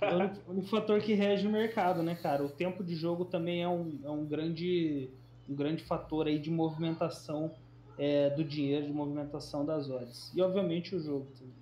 É 0.00 0.50
único 0.50 0.66
fator 0.68 1.00
que 1.00 1.12
rege 1.14 1.46
o 1.46 1.50
mercado, 1.50 2.02
né, 2.02 2.14
cara? 2.14 2.42
O 2.42 2.48
tempo 2.48 2.82
de 2.82 2.94
jogo 2.94 3.26
também 3.26 3.62
é 3.62 3.68
um, 3.68 4.00
é 4.02 4.10
um, 4.10 4.24
grande, 4.24 5.10
um 5.48 5.54
grande 5.54 5.84
fator 5.84 6.26
aí 6.26 6.38
de 6.38 6.50
movimentação 6.50 7.54
é, 7.98 8.30
do 8.30 8.42
dinheiro, 8.42 8.86
de 8.86 8.92
movimentação 8.92 9.64
das 9.64 9.90
odds. 9.90 10.32
E, 10.34 10.40
obviamente, 10.40 10.96
o 10.96 11.00
jogo 11.00 11.26
também. 11.38 11.60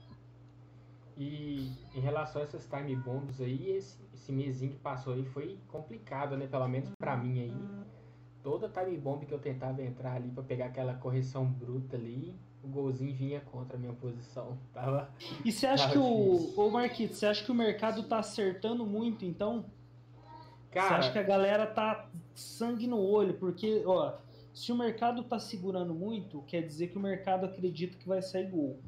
E 1.16 1.72
em 1.96 2.00
relação 2.00 2.40
a 2.40 2.44
essas 2.44 2.64
time 2.64 2.94
bombs 2.94 3.40
aí, 3.40 3.72
esse, 3.72 3.98
esse 4.14 4.30
mêsinho 4.30 4.70
que 4.70 4.78
passou 4.78 5.14
aí 5.14 5.24
foi 5.24 5.58
complicado, 5.66 6.36
né? 6.36 6.46
Pelo 6.46 6.68
menos 6.68 6.90
para 6.96 7.16
mim 7.16 7.40
aí. 7.40 7.54
Toda 8.40 8.68
time 8.68 8.96
bomb 8.96 9.26
que 9.26 9.34
eu 9.34 9.40
tentava 9.40 9.82
entrar 9.82 10.12
ali 10.12 10.30
para 10.30 10.44
pegar 10.44 10.66
aquela 10.66 10.94
correção 10.94 11.44
bruta 11.44 11.96
ali, 11.96 12.36
o 12.68 12.70
golzinho 12.70 13.14
vinha 13.14 13.40
contra 13.40 13.76
a 13.76 13.80
minha 13.80 13.94
posição. 13.94 14.58
Tava, 14.74 15.10
e 15.44 15.50
você 15.50 15.66
acha 15.66 15.90
que 15.90 15.98
o. 15.98 16.52
Ô 16.56 16.70
Marquito, 16.70 17.14
você 17.14 17.26
acha 17.26 17.42
que 17.42 17.50
o 17.50 17.54
mercado 17.54 18.02
tá 18.02 18.18
acertando 18.18 18.84
muito 18.84 19.24
então? 19.24 19.64
Cara, 20.70 20.88
Você 20.88 20.94
acha 20.94 21.12
que 21.12 21.18
a 21.18 21.22
galera 21.22 21.66
tá 21.66 22.08
sangue 22.34 22.86
no 22.86 23.00
olho? 23.00 23.34
Porque, 23.34 23.82
ó, 23.86 24.12
se 24.52 24.70
o 24.70 24.76
mercado 24.76 25.24
tá 25.24 25.38
segurando 25.38 25.94
muito, 25.94 26.42
quer 26.42 26.60
dizer 26.62 26.88
que 26.88 26.98
o 26.98 27.00
mercado 27.00 27.46
acredita 27.46 27.96
que 27.96 28.06
vai 28.06 28.20
sair 28.20 28.50
gol. 28.50 28.78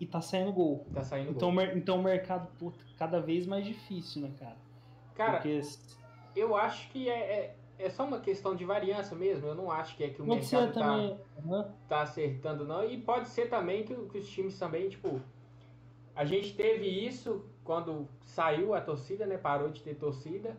E 0.00 0.06
tá 0.06 0.20
saindo 0.20 0.52
gol. 0.52 0.86
Tá 0.94 1.04
saindo 1.04 1.30
então, 1.30 1.54
gol. 1.54 1.64
Então 1.76 2.00
o 2.00 2.02
mercado, 2.02 2.48
puta, 2.58 2.82
cada 2.98 3.20
vez 3.20 3.46
mais 3.46 3.66
difícil, 3.66 4.22
né, 4.22 4.32
cara? 4.38 4.56
Cara, 5.14 5.32
Porque... 5.34 5.60
eu 6.34 6.56
acho 6.56 6.88
que 6.88 7.08
é, 7.08 7.20
é, 7.20 7.56
é, 7.78 7.90
só 7.90 8.04
uma 8.04 8.20
questão 8.20 8.54
de 8.54 8.64
variância 8.64 9.16
mesmo. 9.16 9.46
Eu 9.46 9.54
não 9.54 9.70
acho 9.70 9.96
que 9.96 10.04
é 10.04 10.08
que 10.08 10.22
o 10.22 10.26
pode 10.26 10.40
mercado 10.40 10.72
tá, 10.72 10.96
uhum. 11.44 11.64
tá 11.88 12.02
acertando, 12.02 12.64
não. 12.64 12.84
E 12.84 12.98
pode 13.00 13.28
ser 13.28 13.48
também 13.48 13.84
que, 13.84 13.94
que 13.94 14.18
os 14.18 14.28
times 14.28 14.58
também, 14.58 14.88
tipo. 14.88 15.20
A 16.14 16.24
gente 16.24 16.54
teve 16.54 16.86
isso 16.86 17.44
quando 17.64 18.06
saiu 18.24 18.74
a 18.74 18.80
torcida, 18.80 19.24
né? 19.24 19.38
Parou 19.38 19.70
de 19.70 19.82
ter 19.82 19.94
torcida. 19.94 20.56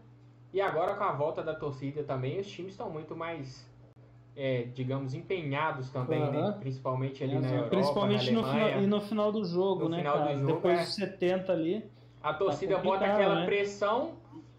E 0.51 0.59
agora 0.59 0.95
com 0.95 1.03
a 1.03 1.11
volta 1.11 1.43
da 1.43 1.53
torcida 1.53 2.03
também, 2.03 2.39
os 2.39 2.47
times 2.47 2.73
estão 2.73 2.89
muito 2.89 3.15
mais 3.15 3.67
é, 4.35 4.63
digamos, 4.73 5.13
empenhados 5.13 5.89
também, 5.89 6.21
uhum. 6.21 6.31
né? 6.31 6.57
Principalmente 6.59 7.23
ali 7.23 7.35
é, 7.35 7.39
na 7.39 7.49
Europa, 7.49 7.69
Principalmente 7.69 8.31
na 8.31 8.41
no, 8.41 8.47
final, 8.47 8.69
e 8.69 8.87
no 8.87 9.01
final 9.01 9.31
do 9.31 9.45
jogo, 9.45 9.83
no 9.83 9.89
né, 9.89 9.97
final 9.97 10.17
cara? 10.17 10.33
Do 10.33 10.39
jogo, 10.41 10.53
Depois 10.53 10.79
é... 10.79 10.83
dos 10.83 10.95
70 10.95 11.51
ali. 11.51 11.85
A 12.21 12.33
torcida 12.33 12.75
tá 12.75 12.81
bota 12.81 13.05
aquela 13.05 13.35
né? 13.35 13.45
pressão, 13.45 14.13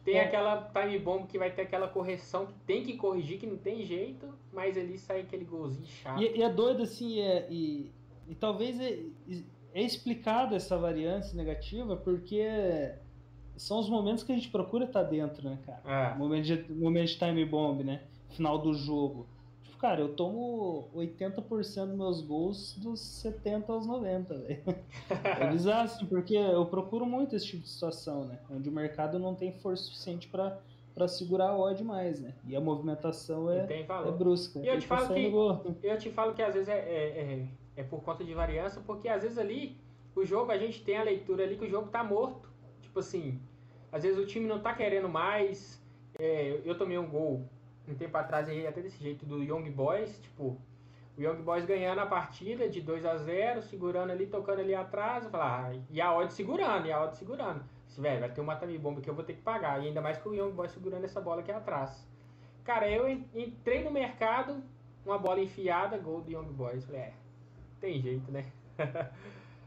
tem 0.05 0.17
é. 0.17 0.25
aquela 0.25 0.71
time 0.73 0.99
bomb 0.99 1.27
que 1.27 1.39
vai 1.39 1.51
ter 1.51 1.63
aquela 1.63 1.89
correção 1.89 2.47
que 2.47 2.55
tem 2.67 2.85
que 2.85 2.95
corrigir, 2.97 3.39
que 3.39 3.47
não 3.47 3.57
tem 3.57 3.85
jeito, 3.85 4.29
mas 4.53 4.77
ali 4.77 4.99
sai 4.99 5.21
aquele 5.21 5.45
golzinho 5.45 5.87
chato. 5.87 6.23
E, 6.23 6.39
e 6.39 6.43
é 6.43 6.49
doido 6.51 6.83
assim, 6.83 7.21
é, 7.21 7.47
e, 7.51 7.91
e 8.29 8.35
talvez 8.35 8.79
é, 8.79 8.99
é 9.73 9.83
explicado 9.83 10.55
essa 10.55 10.77
variância 10.77 11.35
negativa 11.35 11.97
porque 11.97 12.47
são 13.57 13.81
os 13.81 13.89
momentos 13.89 14.23
que 14.23 14.33
a 14.33 14.35
gente 14.35 14.51
procura 14.51 14.85
estar 14.85 15.05
dentro, 15.05 15.49
né, 15.49 15.59
cara? 15.65 16.13
É. 16.13 16.15
Momento, 16.19 16.45
de, 16.45 16.73
momento 16.73 17.09
de 17.09 17.19
time 17.19 17.45
bomb, 17.45 17.83
né? 17.83 18.03
Final 18.31 18.59
do 18.59 18.75
jogo 18.75 19.27
cara, 19.85 20.01
eu 20.01 20.15
tomo 20.15 20.89
80% 20.95 21.89
dos 21.89 21.95
meus 21.95 22.23
gols 22.23 22.75
dos 22.79 23.01
70 23.01 23.71
aos 23.71 23.87
90, 23.87 24.39
velho. 24.39 24.63
É 25.39 25.51
bizarro, 25.51 25.85
assim, 25.85 26.07
porque 26.07 26.35
eu 26.35 26.65
procuro 26.65 27.05
muito 27.05 27.37
esse 27.37 27.45
tipo 27.45 27.63
de 27.63 27.69
situação, 27.69 28.25
né? 28.25 28.39
Onde 28.51 28.67
o 28.67 28.73
mercado 28.73 29.19
não 29.19 29.35
tem 29.35 29.53
força 29.53 29.85
suficiente 29.85 30.29
para 30.29 30.59
para 30.95 31.09
segurar 31.09 31.49
a 31.49 31.59
odd 31.59 31.83
mais, 31.83 32.21
né? 32.21 32.35
E 32.47 32.55
a 32.55 32.61
movimentação 32.61 33.51
é, 33.51 33.67
é 33.69 34.13
brusca. 34.13 34.61
E 34.61 34.69
eu 34.69 34.79
te, 34.79 34.87
falo 34.87 35.13
que, 35.13 35.33
eu 35.83 35.99
te 35.99 36.09
falo 36.09 36.35
que 36.35 36.41
às 36.41 36.55
vezes 36.55 36.69
é, 36.69 36.79
é, 36.79 37.21
é, 37.21 37.49
é, 37.81 37.83
por 37.83 38.01
conta 38.05 38.23
de 38.23 38.33
variância, 38.33 38.81
porque 38.87 39.09
às 39.09 39.25
vezes 39.25 39.37
ali 39.37 39.77
o 40.15 40.25
jogo, 40.25 40.53
a 40.53 40.57
gente 40.57 40.85
tem 40.85 40.97
a 40.97 41.03
leitura 41.03 41.43
ali 41.43 41.57
que 41.57 41.65
o 41.65 41.69
jogo 41.69 41.89
tá 41.89 42.05
morto. 42.05 42.49
Tipo 42.81 43.01
assim, 43.01 43.41
às 43.91 44.05
vezes 44.05 44.17
o 44.17 44.25
time 44.25 44.47
não 44.47 44.61
tá 44.61 44.73
querendo 44.73 45.09
mais. 45.09 45.85
É, 46.17 46.61
eu 46.65 46.79
tomei 46.79 46.97
um 46.97 47.11
gol 47.11 47.45
um 47.89 47.95
tempo 47.95 48.17
atrás 48.17 48.49
aí, 48.49 48.67
até 48.67 48.81
desse 48.81 49.03
jeito, 49.03 49.27
do 49.27 49.43
Young 49.43 49.71
Boys, 49.71 50.19
tipo, 50.21 50.59
o 51.17 51.21
Young 51.21 51.43
Boys 51.43 51.65
ganhando 51.65 52.01
a 52.01 52.07
partida 52.07 52.69
de 52.69 52.81
2 52.81 53.05
a 53.05 53.17
0 53.17 53.63
segurando 53.63 54.11
ali, 54.11 54.27
tocando 54.27 54.61
ali 54.61 54.75
atrás, 54.75 55.27
falar, 55.29 55.71
ah, 55.71 55.77
e 55.91 56.01
a 56.01 56.13
odd 56.13 56.33
segurando, 56.33 56.87
e 56.87 56.93
a 56.93 57.03
odd 57.03 57.17
segurando. 57.17 57.63
Velho, 57.97 58.21
vai 58.21 58.29
ter 58.29 58.41
uma 58.41 58.57
time 58.57 58.77
bomba 58.77 59.01
que 59.01 59.09
eu 59.09 59.15
vou 59.15 59.23
ter 59.23 59.35
que 59.35 59.43
pagar, 59.43 59.83
e 59.83 59.87
ainda 59.87 60.01
mais 60.01 60.19
com 60.19 60.31
o 60.31 60.35
Young 60.35 60.53
Boys 60.53 60.73
segurando 60.73 61.05
essa 61.05 61.21
bola 61.21 61.41
aqui 61.41 61.53
atrás. 61.53 62.07
Cara, 62.65 62.91
eu 62.91 63.09
entrei 63.09 63.85
no 63.85 63.91
mercado, 63.91 64.63
uma 65.05 65.19
bola 65.19 65.41
enfiada, 65.41 65.99
gol 65.99 66.23
do 66.23 66.31
Young 66.31 66.53
Boys. 66.53 66.85
Falei, 66.85 67.03
é, 67.03 67.13
tem 67.81 68.01
jeito, 68.01 68.33
né? 68.33 68.47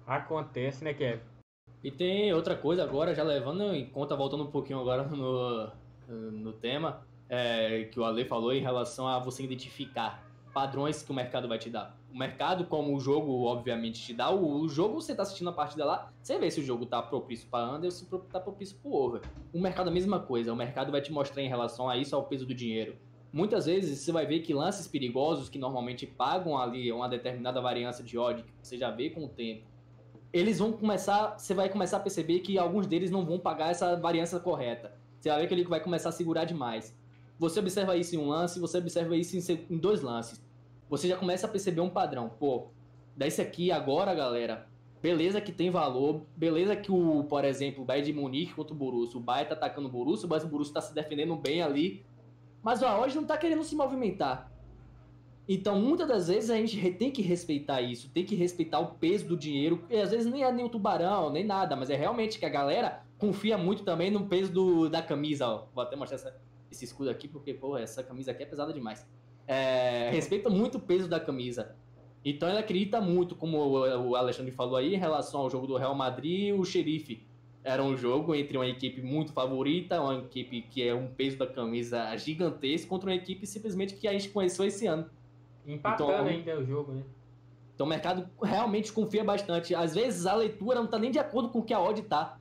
Acontece, 0.06 0.84
né, 0.84 0.94
Kevin? 0.94 1.22
E 1.84 1.92
tem 1.92 2.34
outra 2.34 2.56
coisa 2.56 2.84
agora, 2.84 3.14
já 3.14 3.24
levando 3.24 3.74
em 3.74 3.86
conta, 3.86 4.16
voltando 4.16 4.44
um 4.44 4.52
pouquinho 4.52 4.80
agora 4.80 5.04
no, 5.04 5.72
no 6.08 6.54
tema, 6.54 7.06
é, 7.30 7.86
que 7.86 8.00
o 8.00 8.06
Ale 8.06 8.26
falou 8.26 8.54
em 8.54 8.62
relação 8.62 9.08
a 9.08 9.20
você 9.20 9.44
identificar 9.44 10.26
padrões 10.54 11.04
que 11.04 11.12
o 11.12 11.14
mercado 11.14 11.48
vai 11.48 11.60
te 11.60 11.70
dar. 11.70 11.96
O 12.12 12.18
mercado, 12.18 12.66
como 12.66 12.96
o 12.96 13.00
jogo, 13.00 13.44
obviamente, 13.44 14.02
te 14.02 14.14
dá, 14.14 14.32
o, 14.32 14.62
o 14.62 14.68
jogo 14.68 15.00
você 15.00 15.12
está 15.12 15.22
assistindo 15.24 15.50
a 15.50 15.54
partida 15.54 15.86
lá, 15.86 16.12
você 16.22 16.40
vê 16.40 16.50
se 16.50 16.60
o 16.60 16.64
jogo 16.64 16.84
está 16.84 17.02
propício 17.02 17.48
para 17.48 17.72
under 17.72 17.86
ou 17.86 17.92
se 17.92 18.04
está 18.04 18.40
propício 18.40 18.76
para 18.82 18.92
over. 18.92 19.22
O 19.54 19.60
mercado 19.60 19.88
é 19.88 19.92
a 19.92 19.94
mesma 19.94 20.20
coisa, 20.20 20.52
o 20.52 20.56
mercado 20.56 20.92
vai 20.92 21.02
te 21.02 21.12
mostrar 21.12 21.44
em 21.44 21.48
relação 21.48 21.88
a 21.88 21.96
isso, 21.96 22.16
ao 22.16 22.24
peso 22.24 22.46
do 22.46 22.56
dinheiro. 22.56 22.96
Muitas 23.32 23.66
vezes 23.66 24.00
você 24.00 24.12
vai 24.12 24.26
ver 24.26 24.40
que 24.40 24.54
lances 24.54 24.88
perigosos 24.88 25.48
que 25.48 25.60
normalmente 25.60 26.08
pagam 26.08 26.58
ali 26.58 26.92
uma 26.92 27.08
determinada 27.08 27.62
variância 27.62 28.04
de 28.04 28.18
odd, 28.18 28.42
que 28.42 28.50
você 28.68 28.78
já 28.78 28.90
vê 28.90 29.12
com 29.12 29.26
o 29.26 29.30
tempo, 29.30 29.68
eles 30.34 30.60
vão 30.60 30.72
começar, 30.72 31.38
você 31.38 31.54
vai 31.54 31.70
começar 31.70 31.98
a 31.98 32.00
perceber 32.00 32.40
que 32.40 32.58
alguns 32.58 32.88
deles 32.88 33.12
não 33.12 33.26
vão 33.26 33.38
pagar 33.38 33.70
essa 33.70 33.96
variância 33.96 34.40
correta. 34.40 34.94
Você 35.20 35.30
vai 35.30 35.42
ver 35.42 35.48
que 35.48 35.54
ele 35.54 35.64
vai 35.66 35.80
começar 35.80 36.10
a 36.10 36.12
segurar 36.12 36.46
demais. 36.46 36.98
Você 37.40 37.60
observa 37.60 37.96
isso 37.96 38.16
em 38.16 38.18
um 38.18 38.28
lance, 38.28 38.60
você 38.60 38.80
observa 38.80 39.16
isso 39.16 39.38
em 39.70 39.78
dois 39.78 40.02
lances. 40.02 40.42
Você 40.90 41.08
já 41.08 41.18
começa 41.18 41.46
a 41.46 41.50
perceber 41.50 41.82
um 41.82 41.90
padrão. 41.90 42.30
Pô, 42.30 42.68
desse 43.16 43.42
aqui 43.42 43.72
agora, 43.72 44.14
galera, 44.16 44.68
beleza 45.02 45.40
que 45.40 45.52
tem 45.52 45.70
valor, 45.70 46.26
beleza 46.36 46.76
que 46.76 46.92
o, 46.92 47.24
por 47.26 47.46
exemplo, 47.46 47.84
o 47.84 47.86
Bayern 47.86 48.12
de 48.12 48.18
Munique 48.18 48.54
contra 48.54 48.74
o 48.74 48.78
Borussia, 48.78 49.20
o 49.20 49.22
Bayern 49.22 49.50
tá 49.50 49.56
atacando 49.56 49.88
o 49.88 49.92
Borussia, 49.92 50.28
mas 50.28 50.44
o 50.44 50.48
Borussia 50.48 50.74
tá 50.74 50.82
se 50.82 50.94
defendendo 50.94 51.36
bem 51.36 51.62
ali, 51.62 52.06
mas 52.64 52.82
ó, 52.82 53.02
hoje 53.02 53.16
não 53.16 53.26
tá 53.26 53.38
querendo 53.38 53.64
se 53.64 53.76
movimentar. 53.76 54.52
Então, 55.50 55.80
muitas 55.80 56.08
das 56.08 56.28
vezes 56.28 56.50
a 56.50 56.56
gente 56.56 56.92
tem 56.94 57.10
que 57.10 57.22
respeitar 57.22 57.82
isso, 57.82 58.10
tem 58.10 58.26
que 58.26 58.36
respeitar 58.36 58.80
o 58.80 58.96
peso 58.96 59.28
do 59.28 59.38
dinheiro, 59.38 59.86
e 59.90 59.96
às 59.96 60.12
vezes 60.12 60.30
nem 60.30 60.44
é 60.44 60.52
nem 60.52 60.66
o 60.66 60.70
tubarão, 60.70 61.30
nem 61.30 61.46
nada, 61.46 61.76
mas 61.76 61.90
é 61.90 61.96
realmente 61.96 62.38
que 62.38 62.46
a 62.46 62.50
galera 62.50 63.04
confia 63.18 63.58
muito 63.58 63.84
também 63.84 64.12
no 64.12 64.26
peso 64.26 64.52
do, 64.52 64.90
da 64.90 65.02
camisa, 65.02 65.48
ó. 65.48 65.66
Vou 65.74 65.84
até 65.84 65.96
mostrar 65.96 66.16
essa 66.16 66.36
esse 66.78 66.86
escudo 66.86 67.10
aqui, 67.10 67.28
porque, 67.28 67.54
pô, 67.54 67.78
essa 67.78 68.04
camisa 68.04 68.32
aqui 68.32 68.44
é 68.44 68.46
pesada 68.46 68.72
demais. 68.72 69.06
É, 69.48 70.10
respeita 70.12 70.50
muito 70.50 70.78
o 70.78 70.82
peso 70.82 71.08
da 71.08 71.20
camisa. 71.20 71.76
Então 72.24 72.50
ele 72.50 72.58
acredita 72.58 73.00
muito, 73.00 73.36
como 73.36 73.58
o 73.58 74.16
Alexandre 74.16 74.52
falou 74.52 74.76
aí, 74.76 74.94
em 74.94 74.98
relação 74.98 75.42
ao 75.42 75.50
jogo 75.50 75.66
do 75.66 75.78
Real 75.78 75.96
Madrid 75.96 76.50
e 76.50 76.54
o 76.54 76.64
Xerife. 76.66 77.26
Era 77.64 77.84
um 77.84 77.98
jogo 77.98 78.34
entre 78.34 78.58
uma 78.58 78.68
equipe 78.68 79.02
muito 79.02 79.34
favorita, 79.34 80.02
uma 80.02 80.16
equipe 80.16 80.62
que 80.62 80.88
é 80.88 80.94
um 80.94 81.08
peso 81.08 81.38
da 81.38 81.48
camisa 81.48 82.16
gigantesco, 82.16 82.88
contra 82.88 83.10
uma 83.10 83.16
equipe 83.16 83.46
simplesmente 83.46 83.96
que 83.96 84.08
a 84.08 84.14
gente 84.14 84.30
conheceu 84.30 84.66
esse 84.66 84.88
ano. 84.88 85.10
Empatando 85.66 86.12
então, 86.12 86.26
ainda 86.26 86.60
o 86.60 86.66
jogo, 86.66 86.94
né? 86.94 87.04
Então 87.76 87.86
o 87.86 87.90
mercado 87.90 88.28
realmente 88.42 88.92
confia 88.92 89.24
bastante. 89.24 89.76
Às 89.76 89.96
vezes 89.96 90.26
a 90.26 90.34
leitura 90.34 90.78
não 90.78 90.86
está 90.86 90.98
nem 90.98 91.12
de 91.12 91.20
acordo 91.20 91.50
com 91.50 91.60
o 91.60 91.64
que 91.64 91.74
a 91.74 91.80
odd 91.80 92.02
tá. 92.04 92.40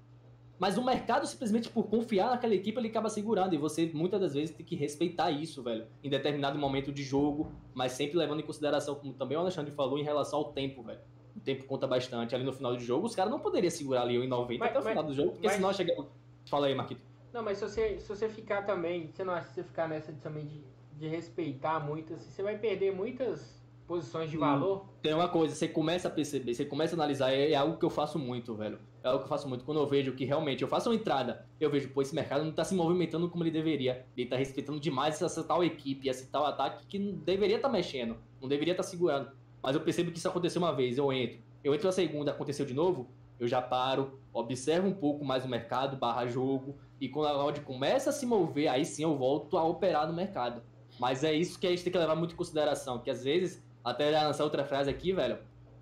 Mas 0.58 0.78
o 0.78 0.84
mercado, 0.84 1.26
simplesmente 1.26 1.68
por 1.68 1.86
confiar 1.86 2.30
naquela 2.30 2.54
equipe, 2.54 2.78
ele 2.78 2.88
acaba 2.88 3.10
segurando. 3.10 3.54
E 3.54 3.58
você, 3.58 3.90
muitas 3.92 4.20
das 4.20 4.34
vezes, 4.34 4.54
tem 4.54 4.64
que 4.64 4.74
respeitar 4.74 5.30
isso, 5.30 5.62
velho. 5.62 5.86
Em 6.02 6.08
determinado 6.08 6.58
momento 6.58 6.90
de 6.90 7.02
jogo, 7.02 7.52
mas 7.74 7.92
sempre 7.92 8.16
levando 8.16 8.40
em 8.40 8.42
consideração, 8.42 8.94
como 8.94 9.12
também 9.12 9.36
o 9.36 9.40
Alexandre 9.40 9.72
falou, 9.72 9.98
em 9.98 10.02
relação 10.02 10.38
ao 10.38 10.52
tempo, 10.52 10.82
velho. 10.82 11.00
O 11.36 11.40
tempo 11.40 11.64
conta 11.64 11.86
bastante. 11.86 12.34
Ali 12.34 12.44
no 12.44 12.52
final 12.52 12.74
do 12.74 12.80
jogo, 12.80 13.06
os 13.06 13.14
caras 13.14 13.30
não 13.30 13.38
poderiam 13.38 13.70
segurar 13.70 14.02
ali 14.02 14.16
em 14.16 14.26
90 14.26 14.58
mas, 14.58 14.70
até 14.70 14.78
o 14.78 14.82
mas, 14.82 14.90
final 14.90 15.04
do 15.04 15.14
jogo, 15.14 15.32
porque 15.32 15.46
mas... 15.46 15.56
senão 15.56 15.72
chega. 15.72 16.06
Fala 16.46 16.66
aí, 16.66 16.74
Marquito. 16.74 17.02
Não, 17.32 17.42
mas 17.42 17.58
se 17.58 17.68
você, 17.68 18.00
se 18.00 18.08
você 18.08 18.28
ficar 18.28 18.62
também, 18.62 19.10
você 19.12 19.22
não 19.22 19.34
acha 19.34 19.48
que 19.48 19.54
você 19.54 19.62
ficar 19.62 19.86
nessa 19.86 20.10
também 20.14 20.46
de, 20.46 20.64
de 20.96 21.06
respeitar 21.06 21.80
muito, 21.80 22.14
assim, 22.14 22.30
você 22.30 22.42
vai 22.42 22.56
perder 22.56 22.94
muitas 22.94 23.60
posições 23.86 24.30
de 24.30 24.36
valor. 24.36 24.86
Tem 25.00 25.14
uma 25.14 25.28
coisa, 25.28 25.54
você 25.54 25.68
começa 25.68 26.08
a 26.08 26.10
perceber, 26.10 26.54
você 26.54 26.64
começa 26.64 26.94
a 26.94 26.96
analisar, 26.96 27.32
é, 27.32 27.52
é, 27.52 27.54
algo 27.54 27.78
que 27.78 27.84
eu 27.84 27.90
faço 27.90 28.18
muito, 28.18 28.54
velho. 28.54 28.78
É 29.02 29.08
algo 29.08 29.20
que 29.20 29.24
eu 29.24 29.28
faço 29.28 29.48
muito. 29.48 29.64
Quando 29.64 29.80
eu 29.80 29.86
vejo 29.86 30.12
que 30.12 30.24
realmente 30.24 30.62
eu 30.62 30.68
faço 30.68 30.90
uma 30.90 30.96
entrada, 30.96 31.46
eu 31.60 31.70
vejo, 31.70 31.88
pô, 31.90 32.02
esse 32.02 32.14
mercado 32.14 32.44
não 32.44 32.52
tá 32.52 32.64
se 32.64 32.74
movimentando 32.74 33.28
como 33.30 33.44
ele 33.44 33.50
deveria. 33.50 34.04
Ele 34.16 34.28
tá 34.28 34.36
respeitando 34.36 34.80
demais 34.80 35.20
essa 35.22 35.44
tal 35.44 35.62
equipe, 35.62 36.08
esse 36.08 36.30
tal 36.30 36.44
ataque 36.44 36.86
que 36.86 36.98
não 36.98 37.12
deveria 37.12 37.56
estar 37.56 37.68
tá 37.68 37.72
mexendo, 37.72 38.16
não 38.40 38.48
deveria 38.48 38.72
estar 38.72 38.82
tá 38.82 38.88
segurando. 38.88 39.30
Mas 39.62 39.74
eu 39.74 39.80
percebo 39.80 40.10
que 40.10 40.18
isso 40.18 40.28
aconteceu 40.28 40.60
uma 40.60 40.72
vez, 40.72 40.98
eu 40.98 41.12
entro. 41.12 41.38
Eu 41.62 41.74
entro 41.74 41.86
na 41.86 41.92
segunda, 41.92 42.30
aconteceu 42.30 42.64
de 42.66 42.74
novo, 42.74 43.08
eu 43.38 43.46
já 43.46 43.60
paro, 43.60 44.18
observo 44.32 44.88
um 44.88 44.94
pouco 44.94 45.24
mais 45.24 45.44
o 45.44 45.48
mercado, 45.48 45.96
barra 45.96 46.26
jogo, 46.26 46.76
e 47.00 47.08
quando 47.08 47.26
a 47.26 47.44
odd 47.44 47.60
começa 47.60 48.10
a 48.10 48.12
se 48.12 48.24
mover, 48.24 48.68
aí 48.68 48.84
sim 48.84 49.02
eu 49.02 49.16
volto 49.16 49.58
a 49.58 49.64
operar 49.64 50.06
no 50.06 50.14
mercado. 50.14 50.62
Mas 50.98 51.24
é 51.24 51.32
isso 51.32 51.58
que 51.58 51.66
a 51.66 51.70
gente 51.70 51.82
tem 51.82 51.92
que 51.92 51.98
levar 51.98 52.14
muito 52.14 52.32
em 52.32 52.36
consideração, 52.36 53.00
que 53.00 53.10
às 53.10 53.24
vezes 53.24 53.65
até 53.86 54.10
lançar 54.10 54.42
outra 54.42 54.64
frase 54.64 54.90
aqui, 54.90 55.12
velho. 55.12 55.38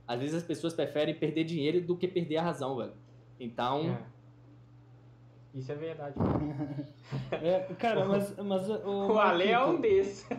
Às 0.06 0.20
vezes 0.20 0.34
as 0.34 0.42
pessoas 0.42 0.74
preferem 0.74 1.14
perder 1.14 1.44
dinheiro 1.44 1.80
do 1.80 1.96
que 1.96 2.06
perder 2.06 2.36
a 2.36 2.42
razão, 2.42 2.76
velho. 2.76 2.92
Então. 3.40 3.96
É. 5.54 5.58
Isso 5.58 5.72
é 5.72 5.74
verdade. 5.74 6.14
é, 7.32 7.60
cara, 7.78 8.04
mas. 8.06 8.36
mas 8.36 8.68
o, 8.68 9.12
o 9.12 9.18
Ale 9.18 9.48
é 9.48 9.64
um 9.64 9.80
desses. 9.80 10.28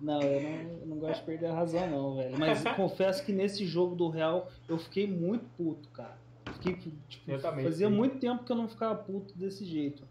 não, 0.00 0.20
eu 0.20 0.42
não, 0.42 0.50
eu 0.80 0.86
não 0.86 0.96
gosto 0.98 1.20
de 1.20 1.26
perder 1.26 1.46
a 1.46 1.54
razão, 1.54 1.88
não, 1.88 2.16
velho. 2.16 2.36
Mas 2.36 2.64
confesso 2.74 3.24
que 3.24 3.32
nesse 3.32 3.64
jogo 3.64 3.94
do 3.94 4.08
Real 4.08 4.48
eu 4.68 4.78
fiquei 4.78 5.06
muito 5.06 5.44
puto, 5.56 5.88
cara. 5.90 6.18
Fiquei, 6.54 6.74
tipo, 7.08 7.38
também, 7.38 7.64
fazia 7.64 7.88
sim. 7.88 7.94
muito 7.94 8.18
tempo 8.18 8.42
que 8.42 8.50
eu 8.50 8.56
não 8.56 8.66
ficava 8.68 8.96
puto 8.96 9.32
desse 9.38 9.64
jeito. 9.64 10.02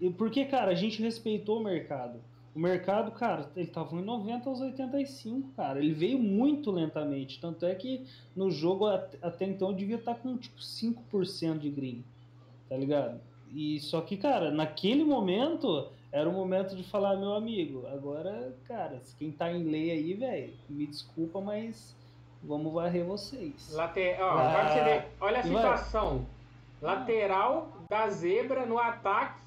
E 0.00 0.10
porque, 0.10 0.44
cara, 0.46 0.72
a 0.72 0.74
gente 0.74 1.00
respeitou 1.00 1.60
o 1.60 1.62
mercado. 1.62 2.20
O 2.56 2.58
mercado, 2.58 3.10
cara, 3.10 3.50
ele 3.54 3.66
tava 3.66 3.94
em 3.96 4.02
90 4.02 4.48
aos 4.48 4.62
85, 4.62 5.50
cara. 5.54 5.78
Ele 5.78 5.92
veio 5.92 6.18
muito 6.18 6.70
lentamente. 6.70 7.38
Tanto 7.38 7.66
é 7.66 7.74
que 7.74 8.06
no 8.34 8.50
jogo 8.50 8.86
até 8.86 9.44
então 9.44 9.74
devia 9.74 9.96
estar 9.96 10.14
tá 10.14 10.20
com 10.20 10.38
tipo 10.38 10.58
5% 10.58 11.58
de 11.58 11.68
green. 11.68 12.02
Tá 12.66 12.74
ligado? 12.74 13.20
E 13.52 13.78
só 13.80 14.00
que, 14.00 14.16
cara, 14.16 14.50
naquele 14.50 15.04
momento 15.04 15.88
era 16.10 16.26
o 16.26 16.32
momento 16.32 16.74
de 16.74 16.82
falar, 16.82 17.16
meu 17.16 17.34
amigo, 17.34 17.86
agora, 17.88 18.56
cara, 18.66 19.02
quem 19.18 19.30
tá 19.30 19.52
em 19.52 19.62
lei 19.62 19.90
aí, 19.90 20.14
velho, 20.14 20.54
me 20.66 20.86
desculpa, 20.86 21.42
mas 21.42 21.94
vamos 22.42 22.72
varrer 22.72 23.04
vocês. 23.04 23.70
Late... 23.74 24.16
Ó, 24.18 24.30
ah. 24.30 25.04
Olha 25.20 25.40
a 25.40 25.42
situação. 25.42 26.26
Vai. 26.80 26.96
Lateral 26.96 27.68
da 27.86 28.08
zebra 28.08 28.64
no 28.64 28.78
ataque, 28.78 29.42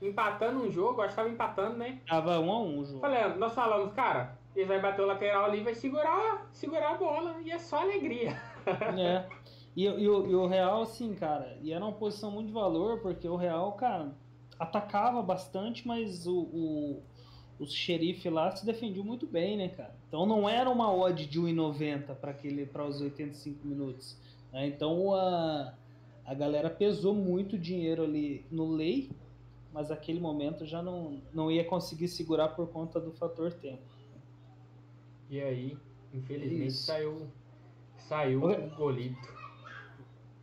empatando 0.00 0.62
um 0.64 0.70
jogo, 0.70 1.02
acho 1.02 1.10
que 1.10 1.16
tava 1.16 1.28
empatando, 1.28 1.76
né? 1.76 2.00
Tava 2.06 2.38
um 2.38 2.50
a 2.50 2.60
um 2.60 2.78
o 2.78 2.84
jogo. 2.84 3.00
Falei, 3.00 3.34
nós 3.36 3.54
falamos, 3.54 3.92
cara, 3.94 4.38
ele 4.54 4.66
vai 4.66 4.80
bater 4.80 5.02
o 5.02 5.06
lateral 5.06 5.44
ali, 5.44 5.62
vai 5.62 5.74
segurar, 5.74 6.48
segurar 6.52 6.92
a 6.92 6.98
bola, 6.98 7.36
e 7.44 7.50
é 7.50 7.58
só 7.58 7.78
alegria. 7.78 8.40
É. 8.98 9.26
E, 9.74 9.84
e, 9.84 10.08
o, 10.08 10.26
e 10.26 10.34
o 10.34 10.46
Real, 10.46 10.82
assim, 10.82 11.14
cara, 11.14 11.56
e 11.62 11.72
era 11.72 11.82
uma 11.82 11.94
posição 11.94 12.30
muito 12.30 12.48
de 12.48 12.52
valor, 12.52 13.00
porque 13.00 13.26
o 13.26 13.36
Real, 13.36 13.72
cara, 13.72 14.12
atacava 14.58 15.22
bastante, 15.22 15.88
mas 15.88 16.26
o, 16.26 16.40
o, 16.40 17.02
o 17.58 17.66
xerife 17.66 18.28
lá 18.28 18.54
se 18.54 18.66
defendia 18.66 19.02
muito 19.02 19.26
bem, 19.26 19.56
né, 19.56 19.68
cara? 19.68 19.94
Então 20.06 20.26
não 20.26 20.48
era 20.48 20.68
uma 20.68 20.92
odd 20.92 21.24
de 21.24 21.40
1,90 21.40 22.14
para 22.66 22.84
os 22.84 23.00
85 23.00 23.66
minutos. 23.66 24.18
Né? 24.52 24.66
Então 24.66 25.14
a, 25.14 25.72
a 26.26 26.34
galera 26.34 26.68
pesou 26.68 27.14
muito 27.14 27.56
dinheiro 27.58 28.02
ali 28.02 28.44
no 28.50 28.70
lei, 28.70 29.10
mas 29.72 29.90
aquele 29.90 30.20
momento 30.20 30.66
já 30.66 30.82
não, 30.82 31.20
não 31.32 31.50
ia 31.50 31.64
conseguir 31.64 32.08
segurar 32.08 32.48
por 32.48 32.68
conta 32.68 33.00
do 33.00 33.12
fator 33.12 33.52
tempo. 33.52 33.82
E 35.28 35.40
aí, 35.40 35.76
infelizmente, 36.12 36.68
Isso. 36.68 36.86
saiu, 36.86 37.28
saiu 37.96 38.44
o 38.44 38.70
golito. 38.76 39.40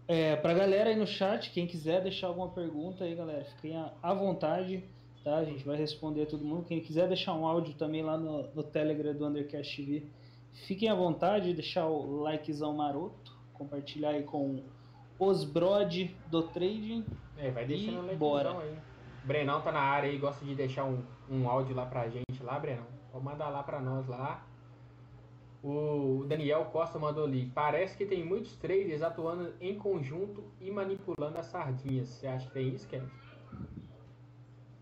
É, 0.07 0.37
pra 0.37 0.53
galera 0.53 0.89
aí 0.89 0.95
no 0.95 1.05
chat, 1.05 1.51
quem 1.51 1.67
quiser 1.67 2.01
deixar 2.01 2.27
alguma 2.27 2.47
pergunta 2.47 3.03
aí, 3.03 3.13
galera, 3.13 3.43
fiquem 3.43 3.75
à 4.01 4.13
vontade, 4.13 4.81
tá? 5.21 5.35
A 5.35 5.43
gente 5.43 5.65
vai 5.65 5.75
responder 5.75 6.25
todo 6.27 6.45
mundo. 6.45 6.63
Quem 6.65 6.79
quiser 6.79 7.09
deixar 7.09 7.33
um 7.33 7.45
áudio 7.45 7.73
também 7.73 8.01
lá 8.01 8.17
no, 8.17 8.43
no 8.53 8.63
Telegram 8.63 9.13
do 9.13 9.27
Undercast 9.27 9.75
TV, 9.75 10.05
fiquem 10.65 10.87
à 10.87 10.95
vontade, 10.95 11.53
deixar 11.53 11.87
o 11.87 12.21
likezão 12.21 12.73
maroto, 12.73 13.35
compartilhar 13.53 14.11
aí 14.11 14.23
com 14.23 14.63
os 15.19 15.43
brod 15.43 16.09
do 16.31 16.43
trading. 16.43 17.03
É, 17.37 17.51
vai 17.51 17.65
deixando 17.65 18.09
um 18.09 18.15
bora. 18.15 18.57
aí. 18.57 18.77
Brenão 19.27 19.61
tá 19.61 19.73
na 19.73 19.81
área 19.81 20.09
aí, 20.09 20.17
gosta 20.17 20.45
de 20.45 20.55
deixar 20.55 20.85
um, 20.85 21.03
um 21.29 21.49
áudio 21.49 21.75
lá 21.75 21.85
pra 21.85 22.07
gente 22.07 22.41
lá, 22.41 22.57
Brenão. 22.57 22.87
Pode 23.11 23.25
mandar 23.25 23.49
lá 23.49 23.61
pra 23.61 23.81
nós 23.81 24.07
lá. 24.07 24.47
O 25.61 26.23
Daniel 26.25 26.63
Costa 26.71 26.97
mandou 26.97 27.25
ali. 27.25 27.51
Parece 27.53 27.97
que 27.97 28.05
tem 28.05 28.23
muitos 28.23 28.55
traders 28.55 29.01
atuando 29.01 29.53
em 29.59 29.75
conjunto 29.75 30.45
e 30.61 30.71
manipulando 30.71 31.37
as 31.37 31.47
sardinhas. 31.47 32.07
Você 32.07 32.25
acha 32.25 32.47
que 32.47 32.53
tem 32.53 32.69
isso, 32.69 32.87
Kevin? 32.87 33.09